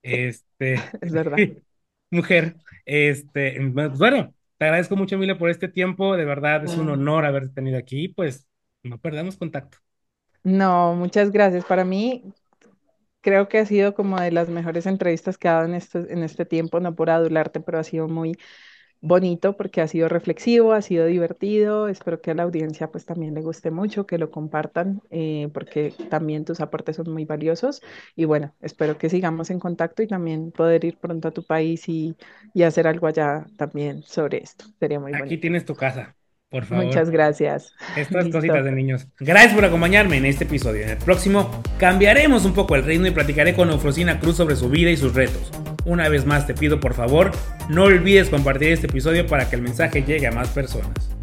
este, 0.01 0.75
es 1.01 1.13
verdad. 1.13 1.47
mujer, 2.11 2.57
este, 2.85 3.59
pues, 3.73 3.97
bueno, 3.99 4.33
te 4.57 4.65
agradezco 4.65 4.95
mucho, 4.95 5.15
Emilia, 5.15 5.37
por 5.37 5.49
este 5.49 5.67
tiempo, 5.69 6.17
de 6.17 6.25
verdad 6.25 6.63
es 6.65 6.77
un 6.77 6.89
Mm. 6.89 6.91
honor 6.91 7.25
haberte 7.25 7.53
tenido 7.55 7.77
aquí, 7.77 8.09
pues 8.09 8.47
no 8.83 8.99
perdamos 8.99 9.37
contacto. 9.37 9.77
No, 10.47 10.95
muchas 10.95 11.31
gracias. 11.31 11.65
Para 11.65 11.83
mí, 11.83 12.23
creo 13.21 13.49
que 13.49 13.59
ha 13.59 13.65
sido 13.65 13.95
como 13.95 14.19
de 14.21 14.31
las 14.31 14.49
mejores 14.49 14.85
entrevistas 14.87 15.37
que 15.37 15.47
he 15.47 15.51
dado 15.51 15.65
en 15.65 15.75
este, 15.75 16.13
en 16.13 16.23
este 16.23 16.45
tiempo, 16.45 16.79
no 16.81 16.95
por 16.95 17.09
adularte, 17.09 17.59
pero 17.61 17.79
ha 17.79 17.83
sido 17.83 18.07
muy 18.09 18.37
bonito 19.01 19.57
porque 19.57 19.81
ha 19.81 19.87
sido 19.87 20.09
reflexivo, 20.09 20.73
ha 20.73 20.81
sido 20.83 21.05
divertido. 21.07 21.89
Espero 21.89 22.21
que 22.21 22.31
a 22.31 22.35
la 22.35 22.43
audiencia 22.43 22.91
pues 22.91 23.05
también 23.05 23.35
le 23.35 23.41
guste 23.43 23.71
mucho, 23.71 24.07
que 24.07 24.17
lo 24.19 24.31
compartan 24.31 25.01
eh, 25.11 25.49
porque 25.53 25.93
también 26.09 26.45
tus 26.45 26.61
aportes 26.61 26.97
son 26.97 27.11
muy 27.13 27.25
valiosos. 27.25 27.81
Y 28.15 28.25
bueno, 28.25 28.55
espero 28.61 28.97
que 28.99 29.09
sigamos 29.09 29.49
en 29.51 29.59
contacto 29.59 30.03
y 30.03 30.07
también 30.07 30.51
poder 30.53 30.85
ir 30.85 30.97
pronto 30.99 31.29
a 31.29 31.31
tu 31.33 31.43
país 31.45 31.89
y, 31.89 32.15
y 32.53 32.63
hacer 32.63 32.87
algo 32.87 33.07
allá 33.07 33.47
también 33.57 34.03
sobre 34.03 34.39
esto. 34.43 34.65
Sería 34.79 34.99
muy 34.99 35.13
bueno. 35.13 35.33
Aquí 35.33 35.37
tienes 35.37 35.65
tu 35.65 35.75
casa. 35.75 36.16
Por 36.49 36.63
favor. 36.63 36.85
Muchas 36.85 37.09
gracias. 37.09 37.73
Estas 37.97 38.29
cositas 38.29 38.63
de 38.63 38.71
niños. 38.71 39.07
Gracias 39.19 39.53
por 39.53 39.65
acompañarme 39.65 40.17
en 40.17 40.25
este 40.25 40.45
episodio. 40.45 40.83
En 40.83 40.89
el 40.91 40.97
próximo 40.97 41.61
cambiaremos 41.77 42.45
un 42.45 42.53
poco 42.53 42.75
el 42.75 42.83
ritmo 42.83 43.07
y 43.07 43.11
platicaré 43.11 43.53
con 43.53 43.69
Eufrosina 43.69 44.19
Cruz 44.19 44.37
sobre 44.37 44.55
su 44.55 44.69
vida 44.69 44.89
y 44.89 44.97
sus 44.97 45.13
retos. 45.13 45.51
Una 45.85 46.07
vez 46.07 46.25
más 46.25 46.47
te 46.47 46.53
pido 46.53 46.79
por 46.79 46.93
favor, 46.93 47.31
no 47.69 47.83
olvides 47.83 48.29
compartir 48.29 48.71
este 48.71 48.87
episodio 48.87 49.27
para 49.27 49.49
que 49.49 49.57
el 49.57 49.61
mensaje 49.61 50.03
llegue 50.03 50.27
a 50.27 50.31
más 50.31 50.49
personas. 50.49 51.16